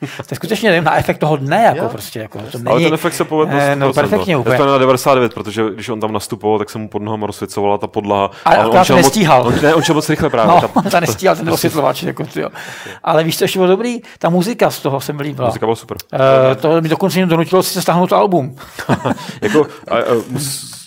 to 0.16 0.26
je 0.30 0.36
skutečně 0.36 0.70
nevím, 0.70 0.84
na 0.84 0.96
efekt 0.96 1.18
toho 1.18 1.36
dne, 1.36 1.62
jako 1.62 1.78
jo. 1.78 1.88
prostě. 1.88 2.18
Jako, 2.18 2.38
to 2.52 2.58
není, 2.58 2.68
Ale 2.68 2.80
ten 2.80 2.94
efekt 2.94 3.14
se 3.14 3.24
povedl 3.24 3.52
eh, 3.54 3.76
no, 3.76 3.92
perfektně 3.92 4.36
úplně. 4.36 4.54
Je 4.54 4.58
to 4.58 4.66
na 4.66 4.78
99, 4.78 5.34
protože 5.34 5.64
když 5.74 5.88
on 5.88 6.00
tam 6.00 6.12
nastupoval, 6.12 6.58
tak 6.58 6.70
se 6.70 6.78
mu 6.78 6.88
pod 6.88 7.02
nohama 7.02 7.26
rozsvěcovala 7.26 7.78
ta 7.78 7.86
podlaha. 7.86 8.30
A, 8.44 8.50
a 8.50 8.66
on, 8.66 8.78
on 8.90 8.96
nestíhal. 8.96 9.44
Moc, 9.44 9.54
on, 9.54 9.62
ne, 9.62 9.74
on 9.74 9.82
šel 9.82 9.94
moc 9.94 10.08
rychle 10.08 10.30
právě. 10.30 10.54
No, 10.54 10.70
on 10.74 11.00
nestíhal 11.00 11.36
ten 11.36 11.50
osvětlovač. 11.52 12.02
Jako, 12.02 12.24
tyjo. 12.24 12.48
Ale 13.04 13.24
víš, 13.24 13.36
to 13.36 13.44
ještě 13.44 13.58
bylo 13.58 13.68
dobrý, 13.68 14.00
ta 14.18 14.30
muzika 14.30 14.70
z 14.70 14.80
toho 14.80 15.00
se 15.00 15.12
mi 15.12 15.22
líbila. 15.22 15.48
Muzika 15.48 15.66
byla 15.66 15.76
super. 15.76 15.96
Uh, 16.12 16.54
to 16.60 16.80
mi 16.80 16.88
dokonce 16.88 17.26
donutilo 17.26 17.62
si 17.62 17.74
se 17.74 17.82
stáhnout 17.82 18.12
album. 18.12 18.56
jako, 19.42 19.66
a, 19.88 19.96
a, 19.96 20.00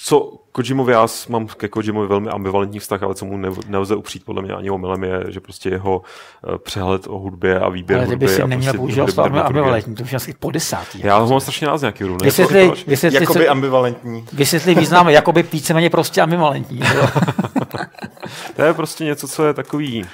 co 0.04 0.41
Kojimovi, 0.52 0.94
já 0.94 1.08
mám 1.30 1.48
ke 1.48 1.68
Kojimovi 1.68 2.08
velmi 2.08 2.30
ambivalentní 2.30 2.80
vztah, 2.80 3.04
ale 3.04 3.16
co 3.16 3.26
mu 3.26 3.40
nelze 3.68 3.96
upřít 3.96 4.26
podle 4.26 4.42
mě 4.42 4.54
ani 4.54 4.70
omylem 4.70 5.04
je, 5.04 5.24
že 5.30 5.40
prostě 5.40 5.70
jeho 5.70 6.02
eh, 6.44 6.58
přehled 6.58 7.08
o 7.08 7.20
hudbě 7.20 7.60
a 7.60 7.70
výběr 7.70 8.00
ale 8.00 8.08
hudby. 8.08 8.26
Ale 8.26 8.36
si 8.36 8.42
neměl 8.42 8.60
prostě 8.60 8.78
používat 8.78 9.12
slovo 9.12 9.46
ambivalentní, 9.46 9.96
to 9.96 10.04
už 10.04 10.14
asi 10.14 10.34
po 10.40 10.52
desátý. 10.52 11.00
Já 11.04 11.18
ho 11.18 11.30
mám 11.30 11.40
strašně 11.40 11.68
rád 11.68 11.78
z 11.78 11.82
nějaký 11.82 12.04
hru. 12.04 12.18
Vysvětli, 12.24 12.72
vysvětli, 12.88 13.20
jakoby 13.20 13.48
ambivalentní. 13.48 14.26
Vysvětli 14.34 14.76
význam, 14.76 15.10
jakoby 15.10 15.44
víceméně 15.44 15.90
prostě 15.90 16.22
ambivalentní. 16.22 16.80
to 18.56 18.62
je 18.62 18.74
prostě 18.74 19.04
něco, 19.04 19.28
co 19.28 19.46
je 19.46 19.54
takový 19.54 20.06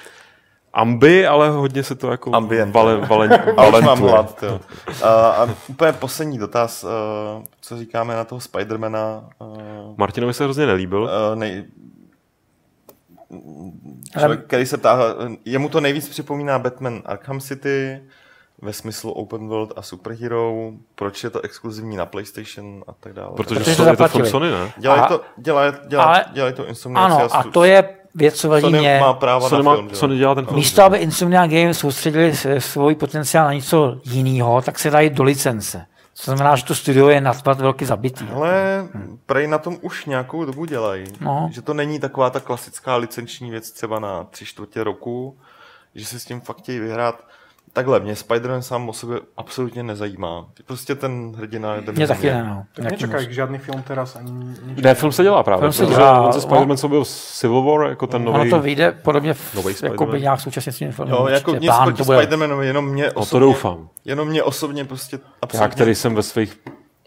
ambi, 0.77 1.27
ale 1.27 1.49
hodně 1.49 1.83
se 1.83 1.95
to 1.95 2.11
jako 2.11 2.35
Ambient. 2.35 2.73
vale, 2.73 2.97
vale, 3.09 3.53
vale, 3.57 3.81
mám 3.81 3.99
hlad, 3.99 4.43
jo. 4.43 4.59
A, 5.03 5.29
a 5.29 5.49
úplně 5.67 5.91
poslední 5.91 6.37
dotaz, 6.37 6.83
uh, 6.83 6.89
co 7.61 7.77
říkáme 7.77 8.15
na 8.15 8.23
toho 8.23 8.41
Spidermana. 8.41 9.29
Uh, 9.39 9.97
Martinovi 9.97 10.33
se 10.33 10.43
hrozně 10.43 10.65
nelíbil. 10.65 11.03
Uh, 11.03 11.39
nej... 11.39 11.65
Člověk, 14.19 14.43
který 14.43 14.65
se 14.65 14.77
ptá, 14.77 14.97
jemu 15.45 15.69
to 15.69 15.81
nejvíc 15.81 16.09
připomíná 16.09 16.59
Batman 16.59 17.01
Arkham 17.05 17.39
City, 17.39 18.01
ve 18.61 18.73
smyslu 18.73 19.11
open 19.11 19.47
world 19.47 19.73
a 19.75 19.81
superhero, 19.81 20.71
proč 20.95 21.23
je 21.23 21.29
to 21.29 21.41
exkluzivní 21.41 21.97
na 21.97 22.05
PlayStation 22.05 22.83
a 22.87 22.93
tak 22.99 23.13
dále. 23.13 23.31
Protože, 23.35 23.59
Protože 23.59 23.75
to, 23.75 23.83
je 23.83 24.09
to 24.09 24.25
Sony, 24.25 24.51
ne? 24.51 24.71
Dělají 24.77 25.01
to, 25.07 25.21
dělají, 25.37 25.73
dělají, 25.87 26.23
dělají 26.33 26.53
to 26.53 26.67
Insomniac. 26.67 27.11
Ano, 27.11 27.35
a 27.35 27.43
to 27.43 27.63
je 27.63 27.96
věc, 28.17 28.35
co 28.35 28.49
vadí 28.49 28.69
mě. 28.69 28.97
má 29.01 29.13
práva 29.13 29.49
Sony 29.49 29.63
na 29.63 29.73
film, 29.73 29.87
má, 29.87 29.93
Sony 29.93 30.17
dělá 30.17 30.35
ten 30.35 30.45
film. 30.45 30.55
Místo, 30.55 30.83
aby 30.83 30.97
Insomniac 30.97 31.51
Games 31.51 31.79
soustředili 31.79 32.33
svůj 32.59 32.95
potenciál 32.95 33.45
na 33.45 33.53
něco 33.53 33.97
jiného, 34.05 34.61
tak 34.61 34.79
se 34.79 34.89
dají 34.89 35.09
do 35.09 35.23
licence. 35.23 35.85
To 36.17 36.23
znamená, 36.23 36.55
že 36.55 36.65
to 36.65 36.75
studio 36.75 37.07
je 37.07 37.21
nadpad 37.21 37.61
velký 37.61 37.85
zabitý. 37.85 38.25
Ale 38.33 38.87
hmm. 38.93 39.19
prej 39.25 39.47
na 39.47 39.57
tom 39.57 39.77
už 39.81 40.05
nějakou 40.05 40.45
dobu 40.45 40.65
dělají. 40.65 41.05
No. 41.21 41.49
Že 41.53 41.61
to 41.61 41.73
není 41.73 41.99
taková 41.99 42.29
ta 42.29 42.39
klasická 42.39 42.95
licenční 42.95 43.51
věc 43.51 43.71
třeba 43.71 43.99
na 43.99 44.23
tři 44.23 44.45
čtvrtě 44.45 44.83
roku, 44.83 45.37
že 45.95 46.05
se 46.05 46.19
s 46.19 46.25
tím 46.25 46.41
fakt 46.41 46.57
chtějí 46.57 46.79
vyhrát. 46.79 47.23
Takhle, 47.73 47.99
mě 47.99 48.13
Spider-Man 48.13 48.59
sám 48.59 48.89
o 48.89 48.93
sobě 48.93 49.19
absolutně 49.37 49.83
nezajímá. 49.83 50.45
Prostě 50.65 50.95
ten 50.95 51.33
hrdina 51.37 51.75
je 51.75 51.81
Mě 51.91 52.07
taky 52.07 52.27
ne, 52.27 52.43
no. 52.43 52.63
Tak 52.73 52.91
nečekají 52.91 53.33
žádný 53.33 53.57
film 53.57 53.83
teraz 53.83 54.15
ani 54.15 54.31
nič. 54.63 54.81
Ne, 54.81 54.95
film 54.95 55.11
se 55.11 55.23
dělá 55.23 55.43
právě. 55.43 55.59
Film 55.59 55.73
se 55.73 55.85
dělá. 55.85 56.31
Ze 56.31 56.39
Spider-Man 56.39 56.83
no. 56.83 56.89
byl 56.89 57.05
Civil 57.05 57.61
War, 57.61 57.89
jako 57.89 58.07
ten 58.07 58.25
nový. 58.25 58.39
Ono 58.39 58.49
to 58.49 58.59
vyjde 58.59 58.91
podobně 58.91 59.33
v, 59.33 59.55
jako 59.83 60.05
by 60.05 60.21
nějak 60.21 60.41
současně 60.41 60.71
s 60.71 60.77
tím 60.77 60.91
filmem. 60.91 61.15
Jo, 61.15 61.27
jako 61.27 61.51
mě 61.51 61.69
plán, 61.69 61.93
to 61.93 62.03
bude... 62.03 62.17
Spider-Man, 62.17 62.61
jenom 62.61 62.89
mě 62.89 63.11
osobně, 63.11 63.31
to 63.31 63.39
doufám. 63.39 63.89
Jenom 64.05 64.27
mě 64.27 64.43
osobně 64.43 64.85
prostě 64.85 65.19
absolutně... 65.41 65.63
Já, 65.63 65.69
který 65.69 65.95
jsem 65.95 66.15
ve 66.15 66.23
svých 66.23 66.59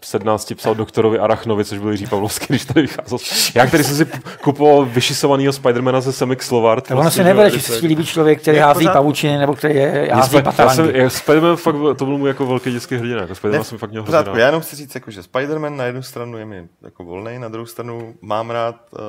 17 0.05 0.53
psal 0.55 0.75
doktorovi 0.75 1.19
Arachnovi, 1.19 1.65
což 1.65 1.79
byl 1.79 1.91
Jiří 1.91 2.07
Pavlovský, 2.07 2.45
když 2.49 2.65
tady 2.65 2.81
vycházel. 2.81 3.17
Já, 3.55 3.67
který 3.67 3.83
jsem 3.83 3.95
si 3.95 4.11
kupoval 4.43 4.85
vyšisovaného 4.85 5.53
Spidermana 5.53 6.01
ze 6.01 6.13
Semik 6.13 6.43
Slovart. 6.43 6.91
Ono 6.91 7.01
prostě, 7.01 7.19
si 7.19 7.23
nebere, 7.23 7.49
že 7.49 7.61
se 7.61 7.85
líbí 7.87 8.05
člověk, 8.05 8.41
který 8.41 8.57
hází 8.57 8.85
pavučiny, 8.93 9.37
nebo 9.37 9.55
který 9.55 9.75
je, 9.75 10.09
hází 10.13 10.35
já 10.35 10.69
jsem, 10.69 10.95
já 10.95 11.09
Spiderman 11.09 11.55
fakt, 11.55 11.75
to 11.75 12.05
byl 12.05 12.17
můj 12.17 12.29
jako 12.29 12.45
velký 12.45 12.71
dětský 12.71 12.95
hrdina. 12.95 13.21
Jako 13.21 13.35
Spiderman 13.35 13.63
jsem 13.63 13.77
fakt 13.77 13.89
měl 13.89 14.03
hrozně 14.03 14.41
Já 14.41 14.45
jenom 14.45 14.61
chci 14.61 14.75
říct, 14.75 14.95
jako, 14.95 15.11
že 15.11 15.23
Spiderman 15.23 15.77
na 15.77 15.85
jednu 15.85 16.03
stranu 16.03 16.37
je 16.37 16.45
mi 16.45 16.67
jako 16.81 17.03
volný, 17.03 17.39
na 17.39 17.49
druhou 17.49 17.65
stranu 17.65 18.15
mám 18.21 18.49
rád 18.49 18.75
uh, 18.91 18.99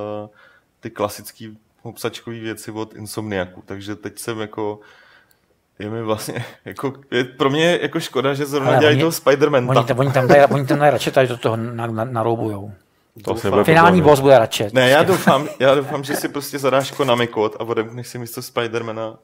ty 0.81 0.91
klasické 0.91 1.49
obsačkové 1.83 2.39
věci 2.39 2.71
od 2.71 2.95
Insomniaku, 2.95 3.63
takže 3.67 3.97
teď 3.97 4.19
jsem 4.19 4.41
jako 4.41 4.81
je 5.79 5.91
mi 5.91 6.03
vlastně, 6.03 6.45
jako, 6.65 6.93
je 7.11 7.25
pro 7.25 7.51
mě 7.51 7.79
jako 7.83 8.01
škoda, 8.01 8.35
že 8.35 8.47
zrovna 8.47 8.77
dělají 8.77 8.99
toho 8.99 9.11
Spider-Man. 9.11 9.71
Oni, 9.71 9.85
tam, 9.85 9.99
oni 9.99 10.13
tam 10.13 10.29
dají, 10.29 10.43
oni 10.45 10.67
tam 10.67 10.79
dají 10.79 10.91
radši 10.91 11.11
tady 11.11 11.29
do 11.29 11.37
toho 11.37 11.57
na, 11.57 11.87
na, 11.87 12.05
naroubujou. 12.05 12.73
To 13.25 13.35
Finální 13.65 14.03
boss 14.03 14.21
bude 14.21 14.39
radši. 14.39 14.67
Ne, 14.73 14.91
já 14.91 15.03
doufám, 15.03 15.49
já 15.59 15.75
doufám, 15.75 16.05
že 16.05 16.17
si 16.17 16.29
prostě 16.29 16.59
zadáš 16.59 16.91
Konami 16.91 17.27
kód 17.27 17.57
a 17.61 17.65
odemkneš 17.65 18.09
si 18.09 18.19
místo 18.19 18.43
Spidermana 18.43 19.09
uh, 19.09 19.15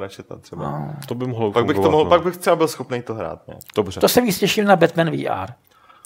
Ratcheta 0.00 0.36
třeba. 0.36 0.62
No. 0.62 0.94
To 1.08 1.14
by 1.14 1.26
mohlo 1.26 1.52
pak 1.52 1.64
bych, 1.64 1.76
to 1.76 1.90
mohl, 1.90 2.04
no. 2.04 2.10
pak 2.10 2.22
bych 2.22 2.36
třeba 2.36 2.56
byl 2.56 2.68
schopný 2.68 3.02
to 3.02 3.14
hrát. 3.14 3.48
Ne? 3.48 3.54
Dobře. 3.76 4.00
To 4.00 4.08
se 4.08 4.20
víc 4.20 4.38
těším 4.38 4.64
na 4.64 4.76
Batman 4.76 5.10
VR 5.10 5.52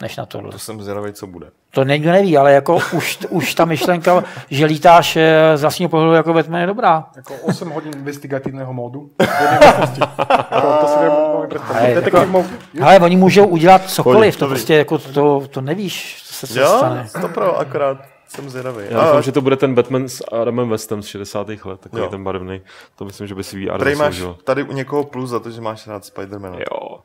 než 0.02 0.16
na 0.16 0.26
tohle. 0.26 0.50
To 0.50 0.58
jsem 0.58 0.82
zvědavý, 0.82 1.12
co 1.12 1.26
bude. 1.26 1.46
To 1.70 1.84
někdo 1.84 2.12
neví, 2.12 2.36
ale 2.36 2.52
jako 2.52 2.78
už, 2.92 3.18
už 3.28 3.54
ta 3.54 3.64
myšlenka, 3.64 4.24
že 4.50 4.64
lítáš 4.64 5.16
eh, 5.16 5.56
z 5.56 5.60
vlastního 5.60 5.88
pohledu 5.88 6.12
jako 6.12 6.34
Batman 6.34 6.60
je 6.60 6.66
dobrá. 6.66 7.04
Jako 7.16 7.34
8 7.34 7.70
hodin 7.70 7.92
investigativního 7.96 8.72
módu. 8.72 9.10
jako, 9.20 10.78
to 10.80 10.86
si 10.86 10.98
nemůžu 11.00 11.48
představit. 11.48 11.94
Jako, 11.94 12.44
ale 12.82 12.98
oni 12.98 13.16
můžou 13.16 13.46
udělat 13.46 13.90
cokoliv, 13.90 14.36
to 14.36 14.48
prostě 14.48 14.74
jako 14.74 14.98
to, 14.98 15.46
to 15.50 15.60
nevíš, 15.60 16.22
co 16.26 16.46
se 16.46 16.60
jo, 16.60 16.66
stane. 16.66 17.08
to 17.20 17.28
pro, 17.28 17.58
akorát 17.58 18.11
jsem 18.32 18.50
zvědavý. 18.50 18.84
Já 18.90 19.04
doufám, 19.04 19.22
že 19.22 19.32
to 19.32 19.40
bude 19.40 19.56
ten 19.56 19.74
Batman 19.74 20.09
s 20.09 20.24
Adamem 20.32 20.68
Westem 20.68 21.02
z 21.02 21.06
60. 21.06 21.48
let, 21.48 21.80
takový 21.80 22.02
jo. 22.02 22.09
ten 22.09 22.24
barevný. 22.24 22.60
To 22.96 23.04
myslím, 23.04 23.26
že 23.26 23.34
by 23.34 23.44
si 23.44 23.66
VR 23.66 23.78
Tady 23.78 23.94
máš 23.94 24.22
tady 24.44 24.62
u 24.62 24.72
někoho 24.72 25.04
plus 25.04 25.30
za 25.30 25.40
to, 25.40 25.50
že 25.50 25.60
máš 25.60 25.86
rád 25.86 26.04
Spidermana. 26.04 26.59
Jo. 26.59 26.98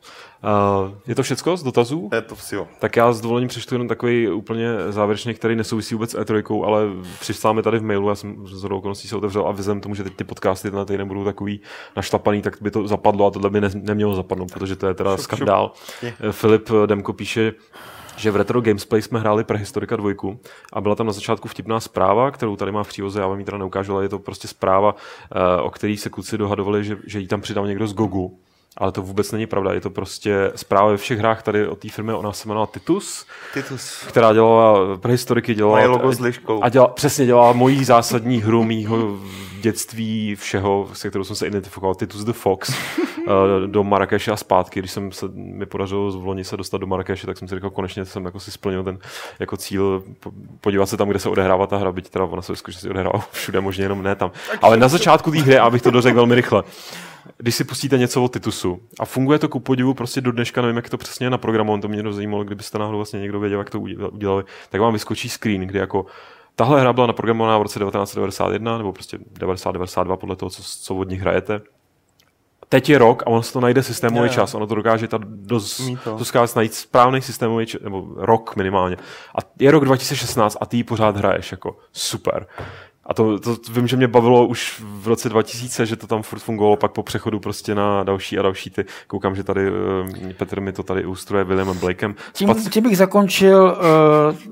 Uh, 0.44 0.92
je 1.06 1.14
to 1.14 1.22
všecko 1.22 1.56
z 1.56 1.62
dotazů? 1.62 2.10
Je 2.14 2.22
to 2.22 2.34
vsi, 2.34 2.56
Tak 2.78 2.96
já 2.96 3.12
s 3.12 3.20
dovolením 3.20 3.48
přečtu 3.48 3.74
jenom 3.74 3.88
takový 3.88 4.28
úplně 4.28 4.68
závěrečný, 4.88 5.34
který 5.34 5.56
nesouvisí 5.56 5.94
vůbec 5.94 6.10
s 6.10 6.18
E3, 6.18 6.64
ale 6.66 6.82
přistáme 7.20 7.62
tady 7.62 7.78
v 7.78 7.82
mailu, 7.82 8.08
já 8.08 8.14
jsem 8.14 8.46
z 8.46 8.64
okolností 8.64 9.08
se 9.08 9.16
otevřel 9.16 9.46
a 9.46 9.50
vzhledem 9.50 9.80
tomu, 9.80 9.94
že 9.94 10.04
teď 10.04 10.16
ty 10.16 10.24
podcasty 10.24 10.70
na 10.70 10.84
týden 10.84 11.08
budou 11.08 11.24
takový 11.24 11.60
našlapaný, 11.96 12.42
tak 12.42 12.56
by 12.60 12.70
to 12.70 12.88
zapadlo 12.88 13.26
a 13.26 13.30
tohle 13.30 13.50
by 13.50 13.60
ne, 13.60 13.70
nemělo 13.74 14.14
zapadnout, 14.14 14.52
protože 14.52 14.76
to 14.76 14.86
je 14.86 14.94
teda 14.94 15.16
šup, 15.16 15.24
skandál. 15.24 15.72
Šup. 16.00 16.14
Filip 16.30 16.70
Demko 16.86 17.12
píše, 17.12 17.52
že 18.18 18.30
v 18.30 18.36
Retro 18.36 18.60
Gamesplay 18.60 19.02
jsme 19.02 19.20
hráli 19.20 19.44
Prehistorika 19.44 19.96
2 19.96 20.12
a 20.72 20.80
byla 20.80 20.94
tam 20.94 21.06
na 21.06 21.12
začátku 21.12 21.48
vtipná 21.48 21.80
zpráva, 21.80 22.30
kterou 22.30 22.56
tady 22.56 22.72
má 22.72 22.84
v 22.84 22.88
přívoze, 22.88 23.20
já 23.20 23.26
vám 23.26 23.38
ji 23.38 23.44
teda 23.44 23.58
neukážu, 23.58 23.94
ale 23.94 24.04
je 24.04 24.08
to 24.08 24.18
prostě 24.18 24.48
zpráva, 24.48 24.94
eh, 25.32 25.60
o 25.62 25.70
který 25.70 25.96
se 25.96 26.10
kluci 26.10 26.38
dohadovali, 26.38 26.84
že, 26.84 26.96
že 27.06 27.18
jí 27.18 27.26
tam 27.26 27.40
přidal 27.40 27.66
někdo 27.66 27.86
z 27.86 27.94
Gogu 27.94 28.38
ale 28.78 28.92
to 28.92 29.02
vůbec 29.02 29.32
není 29.32 29.46
pravda. 29.46 29.72
Je 29.72 29.80
to 29.80 29.90
prostě 29.90 30.52
zpráva 30.56 30.90
ve 30.90 30.96
všech 30.96 31.18
hrách 31.18 31.42
tady 31.42 31.66
o 31.66 31.76
té 31.76 31.88
firmě, 31.88 32.14
ona 32.14 32.32
se 32.32 32.48
jmenovala 32.48 32.68
Titus, 32.72 33.26
Titus. 33.54 34.04
která 34.08 34.32
dělala 34.32 34.96
prehistoriky, 34.96 35.54
dělala... 35.54 35.76
Mají 35.76 35.86
logo 35.86 36.12
s 36.12 36.20
liškou. 36.20 36.64
A 36.64 36.68
dělala, 36.68 36.92
přesně 36.92 37.26
dělala 37.26 37.52
mojí 37.52 37.84
zásadní 37.84 38.42
hru 38.42 38.64
mýho 38.64 39.18
dětství 39.60 40.34
všeho, 40.34 40.88
se 40.92 41.08
kterou 41.08 41.24
jsem 41.24 41.36
se 41.36 41.46
identifikoval, 41.46 41.94
Titus 41.94 42.24
the 42.24 42.32
Fox, 42.32 42.70
eh, 43.28 43.66
do 43.66 43.84
Marrakeše 43.84 44.32
a 44.32 44.36
zpátky. 44.36 44.80
Když 44.80 44.90
jsem 44.90 45.12
se, 45.12 45.26
mi 45.34 45.66
podařilo 45.66 46.10
v 46.10 46.26
loni 46.26 46.44
se 46.44 46.56
dostat 46.56 46.78
do 46.78 46.86
Marrakeše, 46.86 47.26
tak 47.26 47.38
jsem 47.38 47.48
si 47.48 47.54
říkal, 47.54 47.70
konečně 47.70 48.04
jsem 48.04 48.24
jako 48.24 48.40
si 48.40 48.50
splnil 48.50 48.84
ten 48.84 48.98
jako 49.38 49.56
cíl 49.56 50.02
podívat 50.60 50.86
se 50.86 50.96
tam, 50.96 51.08
kde 51.08 51.18
se 51.18 51.28
odehrává 51.28 51.66
ta 51.66 51.76
hra, 51.76 51.92
byť 51.92 52.10
teda 52.10 52.24
ona 52.24 52.42
se 52.42 52.52
že 52.68 52.78
si 52.78 52.90
odehrává 52.90 53.18
všude, 53.32 53.60
možná 53.60 53.82
jenom 53.82 54.02
ne 54.02 54.14
tam. 54.14 54.30
Ale 54.62 54.76
na 54.76 54.88
začátku 54.88 55.30
té 55.30 55.38
hry, 55.38 55.58
abych 55.58 55.82
to 55.82 55.90
dořekl 55.90 56.16
velmi 56.16 56.34
rychle, 56.34 56.62
když 57.36 57.54
si 57.54 57.64
pustíte 57.64 57.98
něco 57.98 58.24
o 58.24 58.28
Titusu 58.28 58.80
a 59.00 59.04
funguje 59.04 59.38
to 59.38 59.48
ku 59.48 59.60
podivu 59.60 59.94
prostě 59.94 60.20
do 60.20 60.32
dneška, 60.32 60.62
nevím, 60.62 60.76
jak 60.76 60.90
to 60.90 60.98
přesně 60.98 61.26
je 61.26 61.30
na 61.30 61.38
programu, 61.38 61.78
to 61.80 61.88
mě 61.88 62.12
zajímalo, 62.12 62.44
kdybyste 62.44 62.78
náhodou 62.78 62.98
vlastně 62.98 63.20
někdo 63.20 63.40
věděl, 63.40 63.58
jak 63.58 63.70
to 63.70 63.80
udělali, 63.80 64.44
tak 64.70 64.80
vám 64.80 64.92
vyskočí 64.92 65.28
screen, 65.28 65.60
kdy 65.60 65.78
jako 65.78 66.06
Tahle 66.58 66.80
hra 66.80 66.92
byla 66.92 67.06
naprogramovaná 67.06 67.58
v 67.58 67.62
roce 67.62 67.78
1991, 67.78 68.78
nebo 68.78 68.92
prostě 68.92 69.16
1992 69.16 70.16
podle 70.16 70.36
toho, 70.36 70.50
co, 70.50 70.62
co 70.62 70.94
od 70.94 71.08
nich 71.08 71.20
hrajete. 71.20 71.60
Teď 72.68 72.88
je 72.88 72.98
rok 72.98 73.22
a 73.22 73.26
on 73.26 73.42
se 73.42 73.52
to 73.52 73.60
najde 73.60 73.82
systémový 73.82 74.24
yeah. 74.24 74.34
čas. 74.34 74.54
Ono 74.54 74.66
to 74.66 74.74
dokáže 74.74 75.08
ta 75.08 75.18
dost, 75.22 75.82
to 76.02 76.46
najít 76.56 76.74
správný 76.74 77.22
systémový 77.22 77.66
čas, 77.66 77.80
nebo 77.82 78.08
rok 78.16 78.56
minimálně. 78.56 78.96
A 79.34 79.38
je 79.58 79.70
rok 79.70 79.84
2016 79.84 80.56
a 80.60 80.66
ty 80.66 80.84
pořád 80.84 81.16
hraješ 81.16 81.52
jako 81.52 81.76
super. 81.92 82.46
A 83.08 83.14
to, 83.14 83.38
to, 83.38 83.56
vím, 83.72 83.88
že 83.88 83.96
mě 83.96 84.08
bavilo 84.08 84.46
už 84.46 84.82
v 84.84 85.08
roce 85.08 85.28
2000, 85.28 85.86
že 85.86 85.96
to 85.96 86.06
tam 86.06 86.22
furt 86.22 86.38
fungovalo, 86.38 86.76
pak 86.76 86.92
po 86.92 87.02
přechodu 87.02 87.40
prostě 87.40 87.74
na 87.74 88.04
další 88.04 88.38
a 88.38 88.42
další 88.42 88.70
ty. 88.70 88.84
Koukám, 89.06 89.36
že 89.36 89.44
tady 89.44 89.70
uh, 89.70 90.32
Petr 90.32 90.60
mi 90.60 90.72
to 90.72 90.82
tady 90.82 91.00
ilustruje 91.00 91.44
Williamem 91.44 91.78
Blakem. 91.78 92.14
Tím, 92.32 92.48
Spac... 92.48 92.68
tím 92.68 92.82
bych 92.82 92.96
zakončil 92.96 93.78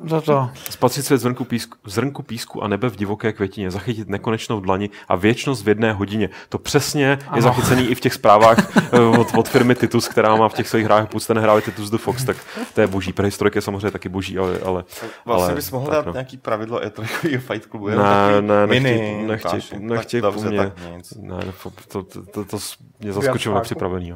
uh, 0.02 0.08
toto. 0.08 0.50
Spatřit 0.70 1.02
svět 1.02 1.18
zrnku 1.18 1.44
písku, 1.44 1.78
zrnku 1.84 2.22
písku 2.22 2.62
a 2.62 2.68
nebe 2.68 2.90
v 2.90 2.96
divoké 2.96 3.32
květině, 3.32 3.70
zachytit 3.70 4.08
nekonečnou 4.08 4.60
dlani 4.60 4.90
a 5.08 5.16
věčnost 5.16 5.64
v 5.64 5.68
jedné 5.68 5.92
hodině. 5.92 6.28
To 6.48 6.58
přesně 6.58 7.18
ano. 7.26 7.36
je 7.36 7.42
zachycený 7.42 7.86
i 7.86 7.94
v 7.94 8.00
těch 8.00 8.14
zprávách 8.14 8.76
uh, 8.92 9.20
od, 9.20 9.28
od, 9.36 9.48
firmy 9.48 9.74
Titus, 9.74 10.08
která 10.08 10.36
má 10.36 10.48
v 10.48 10.54
těch 10.54 10.68
svých 10.68 10.84
hrách 10.84 11.08
ten 11.26 11.38
hráve 11.38 11.60
Titus 11.60 11.90
the 11.90 11.96
Fox, 11.96 12.24
tak 12.24 12.36
to 12.74 12.80
je 12.80 12.86
boží. 12.86 13.12
Prehistorik 13.12 13.54
je 13.54 13.62
samozřejmě 13.62 13.90
taky 13.90 14.08
boží, 14.08 14.38
ale... 14.38 14.58
ale 14.64 14.84
vlastně 15.24 15.46
ale, 15.46 15.54
bys 15.54 15.70
mohl 15.70 15.90
dát 15.90 16.06
no. 16.06 16.12
nějaký 16.12 16.36
pravidlo 16.36 16.80
E3 16.80 17.38
Fight 17.38 17.70
Clubu. 17.70 17.88
Ne, 17.88 18.45
ne, 18.46 18.66
mini, 18.66 19.24
nechtěj, 19.26 19.60
nechtěj 19.78 20.22
po 20.22 20.40
mně. 20.40 20.72
Ne, 21.20 21.40
to, 21.88 22.02
to, 22.02 22.22
to, 22.22 22.44
to 22.44 22.58
mě 23.00 23.12
zaskočilo 23.12 23.54
nepřipravený. 23.54 24.12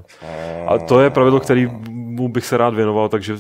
A 0.67 0.79
to 0.79 1.01
je 1.01 1.11
pravidlo, 1.11 1.41
který 1.41 1.69
mu 1.91 2.29
bych 2.29 2.47
se 2.47 2.57
rád 2.57 2.75
věnoval, 2.75 3.09
takže 3.09 3.35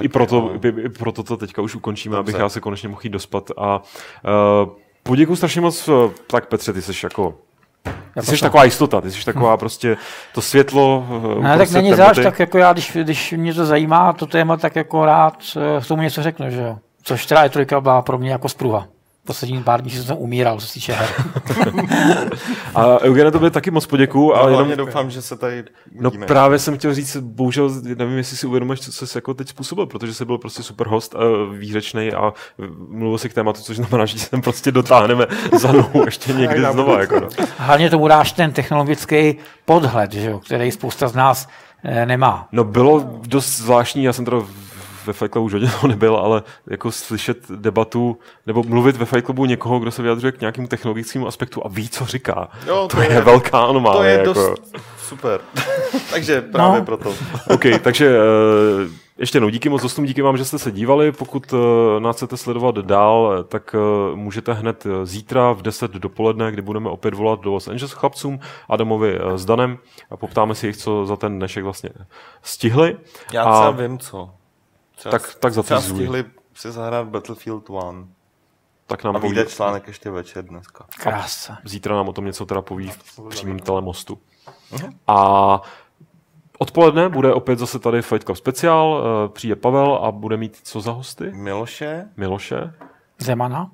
i 0.00 0.08
proto, 0.08 0.52
i 0.84 0.88
proto 0.88 1.22
to 1.22 1.36
teďka 1.36 1.62
už 1.62 1.74
ukončíme, 1.74 2.16
abych 2.16 2.34
já 2.38 2.48
se 2.48 2.60
konečně 2.60 2.88
mohl 2.88 3.00
jít 3.04 3.10
dospat. 3.10 3.50
A 3.56 3.76
uh, 3.76 4.70
poděkuji 5.02 5.36
strašně 5.36 5.60
moc. 5.60 5.88
Tak 6.26 6.46
Petře, 6.46 6.72
ty 6.72 6.82
jsi 6.82 6.92
jako 7.06 7.34
ty 8.20 8.26
jsi 8.26 8.40
taková 8.40 8.64
jistota, 8.64 9.00
ty 9.00 9.10
jsi 9.10 9.24
taková 9.24 9.50
hmm. 9.50 9.58
prostě 9.58 9.96
to 10.34 10.42
světlo. 10.42 11.06
Ne, 11.40 11.58
tak 11.58 11.70
není 11.70 11.94
záž, 11.94 12.16
tak 12.22 12.38
jako 12.38 12.58
já, 12.58 12.72
když, 12.72 12.96
když 13.02 13.32
mě 13.32 13.54
to 13.54 13.66
zajímá, 13.66 14.12
to 14.12 14.26
téma, 14.26 14.56
tak 14.56 14.76
jako 14.76 15.04
rád 15.04 15.36
k 15.84 15.88
tomu 15.88 16.02
něco 16.02 16.22
řeknu, 16.22 16.50
že 16.50 16.60
jo. 16.60 16.78
Což 17.02 17.26
teda 17.26 17.42
je 17.42 17.48
trojka 17.48 17.80
byla 17.80 18.02
pro 18.02 18.18
mě 18.18 18.30
jako 18.30 18.48
spruha 18.48 18.88
poslední 19.26 19.62
pár 19.62 19.82
dní 19.82 19.90
jsem 19.90 20.16
umíral, 20.18 20.60
co 20.60 20.66
se 20.66 20.74
týče 20.74 20.92
her. 20.92 21.08
a 22.74 23.00
Eugene, 23.00 23.30
to 23.30 23.38
by 23.38 23.50
taky 23.50 23.70
moc 23.70 23.86
poděkuju. 23.86 24.28
No, 24.28 24.34
ale 24.34 24.52
jenom 24.52 24.76
doufám, 24.76 25.10
že 25.10 25.22
se 25.22 25.36
tady 25.36 25.64
No 26.00 26.10
právě 26.10 26.58
jsem 26.58 26.78
chtěl 26.78 26.94
říct, 26.94 27.16
bohužel 27.16 27.70
nevím, 27.82 28.16
jestli 28.16 28.36
si 28.36 28.46
uvědomuješ, 28.46 28.80
co 28.80 29.06
jsi 29.06 29.18
jako 29.18 29.34
teď 29.34 29.48
způsobil, 29.48 29.86
protože 29.86 30.14
jsi 30.14 30.24
byl 30.24 30.38
prostě 30.38 30.62
super 30.62 30.86
host, 30.86 31.14
a 31.14 31.18
výřečný 31.58 32.12
a 32.12 32.32
mluvil 32.88 33.18
si 33.18 33.28
k 33.28 33.34
tématu, 33.34 33.60
což 33.60 33.76
znamená, 33.76 34.06
že 34.06 34.18
sem 34.18 34.42
prostě 34.42 34.72
dotáhneme 34.72 35.26
za 35.58 35.72
nohu 35.72 36.04
ještě 36.04 36.32
někdy 36.32 36.64
znova. 36.72 37.00
Jako 37.00 37.20
no. 37.20 37.28
Hlavně 37.56 37.90
tomu 37.90 38.08
dáš 38.08 38.32
ten 38.32 38.52
technologický 38.52 39.36
podhled, 39.64 40.12
že 40.12 40.30
jo, 40.30 40.38
který 40.38 40.72
spousta 40.72 41.08
z 41.08 41.14
nás 41.14 41.48
eh, 41.84 42.06
nemá. 42.06 42.48
No 42.52 42.64
bylo 42.64 43.20
dost 43.26 43.56
zvláštní, 43.56 44.04
já 44.04 44.12
jsem 44.12 44.24
teda 44.24 44.36
ve 45.06 45.12
Fight 45.12 45.32
Clubu 45.32 45.46
už 45.46 45.52
hodně 45.52 45.70
toho 45.70 45.88
nebyl, 45.88 46.16
ale 46.16 46.42
jako 46.66 46.92
slyšet 46.92 47.50
debatu 47.50 48.18
nebo 48.46 48.62
mluvit 48.62 48.96
ve 48.96 49.04
Fight 49.04 49.24
Clubu 49.24 49.44
někoho, 49.44 49.78
kdo 49.78 49.90
se 49.90 50.02
vyjadřuje 50.02 50.32
k 50.32 50.40
nějakému 50.40 50.66
technologickému 50.68 51.26
aspektu 51.26 51.66
a 51.66 51.68
ví, 51.68 51.88
co 51.88 52.04
říká. 52.04 52.48
Jo, 52.66 52.88
to, 52.90 52.96
to 52.96 53.02
je, 53.02 53.12
je 53.12 53.20
velká 53.20 53.60
anomálie. 53.60 53.98
To 53.98 54.04
je 54.04 54.18
jako. 54.18 54.32
dost 54.32 54.96
super. 55.06 55.40
takže 56.10 56.40
právě 56.40 56.78
no. 56.80 56.84
proto. 56.86 57.14
OK, 57.50 57.64
takže 57.82 58.18
uh, 58.18 58.90
ještě 59.18 59.36
jednou 59.36 59.48
díky 59.48 59.68
moc 59.68 59.82
dostům, 59.82 60.04
díky 60.04 60.22
vám, 60.22 60.36
že 60.36 60.44
jste 60.44 60.58
se 60.58 60.72
dívali. 60.72 61.12
Pokud 61.12 61.52
uh, 61.52 61.60
nás 61.98 62.16
chcete 62.16 62.36
sledovat 62.36 62.78
dál, 62.78 63.44
tak 63.48 63.74
uh, 63.74 64.16
můžete 64.16 64.52
hned 64.52 64.86
zítra 65.04 65.52
v 65.52 65.62
10 65.62 65.90
dopoledne, 65.90 66.52
kdy 66.52 66.62
budeme 66.62 66.90
opět 66.90 67.14
volat 67.14 67.40
do 67.40 67.52
Los 67.52 67.68
Angeles 67.68 67.92
chlapcům 67.92 68.40
Adamovi 68.68 69.20
uh, 69.20 69.36
s 69.36 69.44
Danem 69.44 69.78
a 70.10 70.16
poptáme 70.16 70.54
si 70.54 70.66
jich, 70.66 70.76
co 70.76 71.06
za 71.06 71.16
ten 71.16 71.38
dnešek 71.38 71.64
vlastně 71.64 71.90
stihli. 72.42 72.96
Já 73.32 73.42
a... 73.42 73.70
vím, 73.70 73.98
co. 73.98 74.30
Třeba, 74.96 75.18
tak, 75.18 75.34
tak 75.34 75.52
za 75.52 75.62
Třeba 75.62 75.80
stihli 75.80 76.24
si 76.54 76.72
zahrát 76.72 77.06
Battlefield 77.06 77.70
1. 77.70 78.08
Tak 78.86 79.04
nám 79.04 79.16
a 79.16 79.18
vyjde 79.18 79.42
poví... 79.44 79.54
článek 79.54 79.86
ještě 79.86 80.10
večer 80.10 80.44
dneska. 80.44 80.86
Krása. 80.98 81.58
Zítra 81.64 81.96
nám 81.96 82.08
o 82.08 82.12
tom 82.12 82.24
něco 82.24 82.46
teda 82.46 82.62
poví 82.62 82.90
v 82.90 83.28
přímém 83.28 83.58
telemostu. 83.58 84.18
Uh-huh. 84.72 84.92
A 85.06 85.60
Odpoledne 86.58 87.08
bude 87.08 87.34
opět 87.34 87.58
zase 87.58 87.78
tady 87.78 88.02
Fight 88.02 88.24
Club 88.24 88.36
speciál, 88.36 89.02
eh, 89.04 89.28
přijde 89.28 89.56
Pavel 89.56 89.94
a 89.94 90.12
bude 90.12 90.36
mít 90.36 90.60
co 90.62 90.80
za 90.80 90.92
hosty? 90.92 91.30
Miloše. 91.32 92.08
Miloše. 92.16 92.72
Zemana? 93.18 93.70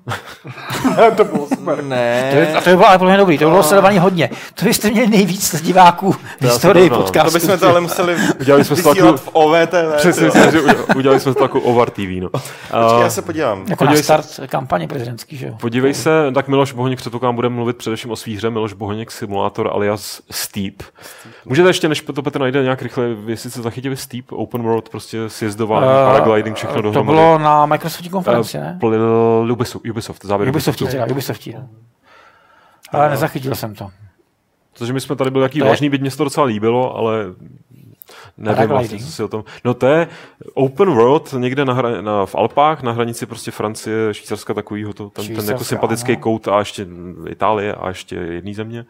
to 1.17 1.23
bylo 1.23 1.47
super. 1.47 1.83
Ne. 1.83 2.29
To, 2.31 2.37
je, 2.37 2.53
a 2.53 2.61
to 2.61 2.69
by 2.69 2.75
bylo 2.75 2.87
ale 2.87 2.97
plně 2.99 3.17
dobrý, 3.17 3.37
to 3.37 3.49
bylo 3.49 3.63
sledovaný 3.63 3.99
hodně. 3.99 4.29
To 4.53 4.65
byste 4.65 4.89
měli 4.89 5.07
nejvíc 5.07 5.61
diváků 5.61 6.11
v 6.11 6.19
historii 6.41 6.89
podcastu. 6.89 7.31
To 7.31 7.39
bychom 7.39 7.59
to 7.59 7.69
ale 7.69 7.81
museli 7.81 8.15
udělali 8.39 8.65
jsme 8.65 8.75
vysílat 8.75 9.19
v 9.19 9.29
OVTV. 9.33 9.95
Přesně, 9.97 10.29
že 10.51 10.61
udělali 10.95 11.19
jsme 11.19 11.33
to 11.33 11.43
jako 11.43 11.61
OVAR 11.61 11.89
TV. 11.89 11.99
No. 11.99 12.29
Počkej, 12.29 13.01
já 13.01 13.09
se 13.09 13.21
podívám. 13.21 13.65
Jako 13.67 13.75
Podívej 13.75 13.97
na 13.97 14.03
start 14.03 14.25
se, 14.25 14.47
kampaně 14.47 14.87
prezidentský, 14.87 15.37
že 15.37 15.47
jo? 15.47 15.55
Podívej 15.61 15.93
se, 15.93 16.31
tak 16.33 16.47
Miloš 16.47 16.73
Bohoněk 16.73 16.99
předpokládám 16.99 17.35
bude 17.35 17.49
mluvit 17.49 17.77
především 17.77 18.11
o 18.11 18.15
svý 18.15 18.35
hře, 18.35 18.49
Miloš 18.49 18.73
Bohoněk 18.73 19.11
Simulator 19.11 19.69
alias 19.73 20.21
Steep. 20.31 20.83
Můžete 21.45 21.69
ještě, 21.69 21.89
než 21.89 22.01
to 22.01 22.21
Petr 22.21 22.39
najde 22.39 22.63
nějak 22.63 22.81
rychle, 22.81 23.05
jestli 23.25 23.51
se 23.51 23.61
zachytili 23.61 23.97
Steep, 23.97 24.31
Open 24.31 24.61
World, 24.61 24.89
prostě 24.89 25.29
sjezdování, 25.29 25.85
uh, 25.85 25.91
paragliding, 25.91 26.55
všechno 26.55 26.81
dohromady. 26.81 27.17
To 27.17 27.21
bylo 27.21 27.37
na 27.37 27.65
Microsoftní 27.65 28.09
konferenci, 28.09 28.57
ne? 28.57 28.77
Ubisoft, 29.41 29.85
Ubisoft 29.85 30.25
závěr 30.25 30.49
Ubisoft, 30.49 30.79
teda, 30.79 31.05
Ubisoft. 31.05 31.47
Ale 32.91 33.09
nezachytil 33.09 33.55
jsem 33.55 33.75
to. 33.75 33.89
Protože 34.73 34.93
my 34.93 35.01
jsme 35.01 35.15
tady 35.15 35.31
byli 35.31 35.43
jaký 35.43 35.59
to 35.59 35.65
vážný, 35.65 35.89
byť 35.89 36.01
mě 36.01 36.11
to 36.11 36.23
docela 36.23 36.45
líbilo, 36.45 36.97
ale 36.97 37.25
nevím 38.37 38.67
vlastně, 38.67 38.99
co 38.99 39.11
si 39.11 39.23
o 39.23 39.27
tom. 39.27 39.43
No 39.65 39.73
to 39.73 39.87
je 39.87 40.07
open 40.53 40.89
world 40.89 41.33
někde 41.37 41.65
na, 41.65 41.73
hra, 41.73 42.01
na, 42.01 42.25
v 42.25 42.35
Alpách, 42.35 42.83
na 42.83 42.91
hranici 42.91 43.25
prostě 43.25 43.51
Francie, 43.51 44.13
Švýcarska 44.13 44.53
takovýho, 44.53 44.93
to, 44.93 45.09
ten, 45.09 45.35
ten 45.35 45.49
jako 45.49 45.63
sympatický 45.63 46.17
kout 46.17 46.47
a 46.47 46.59
ještě 46.59 46.87
Itálie 47.29 47.75
a 47.75 47.87
ještě 47.87 48.15
jedný 48.15 48.53
země, 48.53 48.85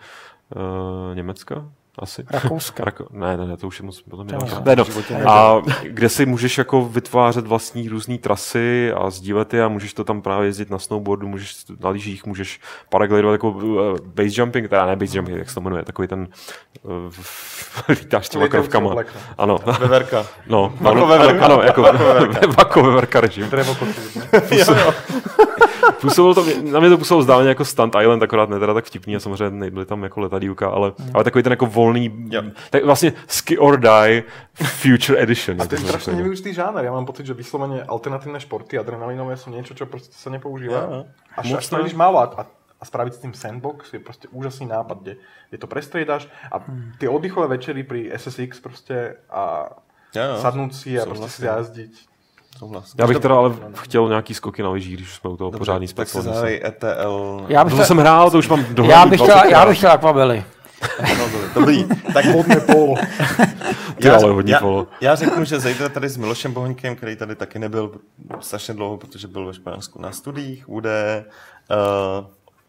uh, 0.56 1.16
Německa 1.16 1.66
asi. 2.00 2.24
Rakouska. 2.30 2.84
Rako... 2.84 3.08
Ne, 3.12 3.38
ne, 3.38 3.48
ne, 3.48 3.58
to 3.58 3.68
už 3.68 3.80
je 3.80 3.86
moc 3.86 4.02
potom 4.02 4.28
je 4.28 4.34
ne, 4.34 4.40
no. 4.76 4.86
A 5.32 5.62
kde 5.84 6.10
si 6.10 6.26
můžeš 6.26 6.58
jako 6.58 6.86
vytvářet 6.86 7.48
vlastní 7.48 7.90
různé 7.90 8.18
trasy 8.18 8.92
a 8.96 9.10
sdílet 9.10 9.54
je 9.54 9.64
a 9.64 9.68
můžeš 9.68 9.94
to 9.94 10.04
tam 10.04 10.22
právě 10.22 10.48
jezdit 10.48 10.70
na 10.70 10.80
snowboardu, 10.80 11.28
můžeš 11.28 11.56
na 11.80 11.90
lyžích, 11.90 12.26
můžeš 12.26 12.60
paraglidovat 12.90 13.34
jako 13.34 13.50
uh, 13.50 13.98
base 14.06 14.30
jumping, 14.34 14.70
teda 14.70 14.86
ne 14.86 14.96
base 14.96 15.18
jumping, 15.18 15.38
jak 15.38 15.50
se 15.50 15.56
to 15.56 15.62
jmenuje, 15.62 15.84
takový 15.84 16.08
ten 16.08 16.28
uh, 16.82 16.92
lítáš 17.90 18.30
těma 18.30 18.48
krvkama. 18.48 18.96
Ano. 19.38 19.60
Veverka. 19.80 20.26
No, 20.48 20.74
vako 20.82 21.08
veverka. 21.08 21.46
Ano, 21.46 21.62
jako 21.62 21.82
vako 22.58 22.84
veverka 22.90 23.22
režim. 23.22 23.50
působilo 26.02 26.36
to, 26.36 26.46
na 26.72 26.80
mě 26.80 26.90
to 26.90 26.98
působilo 26.98 27.24
zdálně 27.24 27.50
jako 27.50 27.66
Stunt 27.66 27.96
Island, 28.02 28.24
akorát 28.24 28.50
ne 28.50 28.60
teda 28.60 28.74
tak 28.74 28.86
vtipný 28.86 29.16
a 29.16 29.20
samozřejmě 29.20 29.50
nebyly 29.50 29.86
tam 29.86 30.04
jako 30.04 30.20
letadílka, 30.20 30.70
ale, 30.70 30.94
mm. 31.00 31.10
ale 31.14 31.24
takový 31.24 31.44
ten 31.44 31.52
jako 31.52 31.66
volný, 31.66 32.28
yep. 32.30 32.46
tak 32.70 32.86
vlastně 32.86 33.14
Ski 33.28 33.58
or 33.58 33.80
Die 33.80 34.24
Future 34.54 35.22
Edition. 35.22 35.62
A 35.62 35.66
to 35.66 35.76
je 35.76 35.80
strašně 35.80 36.14
nevyužitý 36.14 36.54
žánr. 36.54 36.84
Já 36.84 36.92
mám 36.92 37.06
pocit, 37.06 37.26
že 37.26 37.34
vysloveně 37.34 37.84
alternativní 37.84 38.40
športy, 38.40 38.78
adrenalinové 38.78 39.38
jsou 39.38 39.50
něco, 39.50 39.74
co 39.74 39.86
prostě 39.86 40.14
se 40.14 40.30
nepoužívá. 40.30 40.78
Yeah. 40.78 41.06
Až, 41.38 41.54
až 41.54 41.68
to 41.68 41.78
málo 41.96 42.20
a, 42.20 42.48
a 42.82 42.86
spraviť 42.86 43.14
s 43.14 43.18
tým 43.18 43.34
sandbox 43.34 43.94
je 43.94 44.00
prostě 44.00 44.28
úžasný 44.32 44.66
nápad, 44.66 45.02
kde, 45.02 45.16
kde 45.50 45.58
to 45.58 45.68
prestriedaš 45.68 46.28
a 46.52 46.58
hmm. 46.58 46.92
ty 47.00 47.08
oddychové 47.08 47.48
večery 47.48 47.84
pri 47.84 48.12
SSX 48.18 48.60
prostě 48.60 49.16
a 49.30 49.70
ja, 50.16 50.38
sadnúť 50.38 50.74
si 50.74 51.00
a 51.00 51.06
prostě 51.06 51.30
si 51.30 51.46
jazdiť. 51.46 51.94
Souhlas. 52.58 52.94
Já 53.00 53.08
bych 53.08 53.20
teda 53.20 53.36
ale 53.36 53.52
chtěl 53.76 54.10
nějaký 54.10 54.34
skoky 54.34 54.64
na 54.64 54.70
lyžích, 54.70 54.98
když 54.98 55.14
jsme 55.14 55.30
u 55.30 55.38
toho 55.38 55.52
Dobře, 55.52 55.60
pořádný 55.60 55.88
Tak 55.88 56.08
si 56.10 56.62
ETL. 56.66 57.46
Já 57.48 57.64
bych 57.64 57.74
to 57.74 57.84
jsem 57.84 57.98
hrál, 57.98 58.32
to 58.32 58.38
už 58.38 58.48
mám 58.48 58.60
dohromady. 58.60 58.92
Já 58.92 59.06
bych 59.06 59.22
chtěl, 59.22 59.38
já 59.50 59.66
bych 59.66 59.78
chtěl 59.78 59.92
akvabely. 59.92 60.44
Dobrý, 61.56 61.86
tak 62.14 62.26
vodné 62.26 62.56
polo. 62.56 62.96
Ty 64.02 64.08
já, 64.08 64.16
ale 64.16 64.32
hodně 64.32 64.54
já, 64.54 64.86
já, 65.02 65.16
řeknu, 65.16 65.46
že 65.46 65.60
zejde 65.60 65.90
tady 65.90 66.10
s 66.10 66.18
Milošem 66.18 66.54
Bohoňkem, 66.54 66.96
který 66.96 67.16
tady 67.16 67.36
taky 67.36 67.60
nebyl 67.60 67.92
strašně 68.40 68.74
dlouho, 68.74 68.98
protože 68.98 69.28
byl 69.28 69.46
ve 69.46 69.54
Španělsku 69.54 70.02
na 70.02 70.12
studiích, 70.12 70.70
bude 70.70 71.26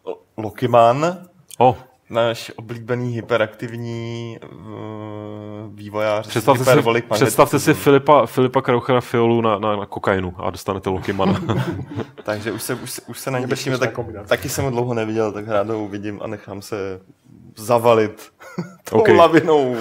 uh, 0.05 0.13
Lokiman. 0.37 1.17
Oh 1.57 1.75
náš 2.09 2.51
oblíbený 2.55 3.13
hyperaktivní 3.13 4.39
uh, 4.43 5.75
vývojář. 5.75 6.27
Představte 6.27 6.63
si, 6.65 7.01
představte 7.11 7.59
si 7.59 7.73
Filipa, 7.73 8.25
Filipa 8.25 8.61
Krauchera 8.61 9.01
Fiolu 9.01 9.41
na, 9.41 9.59
na, 9.59 9.75
na 9.75 9.85
kokainu 9.85 10.33
a 10.37 10.49
dostanete 10.49 10.89
Lokimana. 10.89 11.41
Takže 12.23 12.51
už 12.51 12.63
se, 12.63 12.75
už, 12.75 12.91
se, 12.91 13.01
už 13.07 13.19
se 13.19 13.31
na 13.31 13.39
ně 13.39 13.47
těšíme, 13.47 13.77
tak, 13.77 13.99
taky 14.27 14.49
jsem 14.49 14.65
ho 14.65 14.71
dlouho 14.71 14.93
neviděl, 14.93 15.31
tak 15.31 15.47
rád 15.47 15.69
ho 15.69 15.83
uvidím 15.83 16.19
a 16.23 16.27
nechám 16.27 16.61
se 16.61 16.99
zavalit 17.55 18.31
tou 18.89 18.99
okay. 18.99 19.15
lavinou 19.15 19.77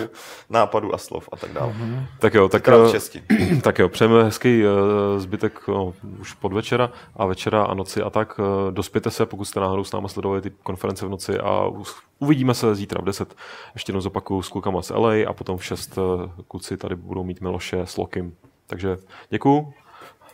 nápadů 0.51 0.95
a 0.95 0.99
slov 0.99 1.29
a 1.33 1.37
tak 1.37 1.53
dále. 1.53 1.73
Mm-hmm. 1.73 2.07
Tak 2.19 2.35
jo, 2.35 2.49
tak, 2.49 2.69
eh, 2.69 3.61
tak 3.63 3.79
jo, 3.79 3.89
přejeme 3.89 4.25
hezký 4.25 4.63
uh, 4.65 4.71
zbytek 5.19 5.69
no, 5.69 5.95
už 6.21 6.33
podvečera 6.33 6.91
a 7.17 7.27
večera 7.27 7.65
a 7.65 7.75
noci 7.75 8.03
a 8.03 8.11
tak. 8.11 8.39
Uh, 8.39 8.45
dospěte 8.71 9.11
se, 9.11 9.27
pokud 9.27 9.45
jste 9.45 9.61
náhodou 9.61 9.85
s 9.85 9.93
námi 9.93 10.09
sledovali 10.09 10.41
ty 10.41 10.51
konference 10.63 11.07
v 11.07 11.09
noci 11.09 11.39
a 11.39 11.71
uvidíme 12.19 12.55
se 12.55 12.75
zítra 12.75 13.03
v 13.03 13.05
10. 13.05 13.35
Ještě 13.75 13.91
jednou 13.91 14.01
zopakuju 14.01 14.43
s 14.43 14.49
klukama 14.49 14.83
z 14.83 14.91
LA 14.91 15.13
a 15.27 15.33
potom 15.33 15.59
v 15.59 15.65
6 15.65 15.99
uh, 15.99 16.05
kluci 16.49 16.77
tady 16.77 16.97
budou 16.97 17.25
mít 17.25 17.41
Miloše 17.41 17.81
s 17.81 17.97
Lokim. 17.97 18.35
Takže 18.67 18.97
děkuju. 19.31 19.73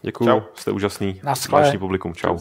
Děkuju, 0.02 0.30
Čau. 0.30 0.40
jste 0.54 0.70
úžasný. 0.70 1.20
Na 1.22 1.34
publikum. 1.78 2.14
Čau. 2.14 2.38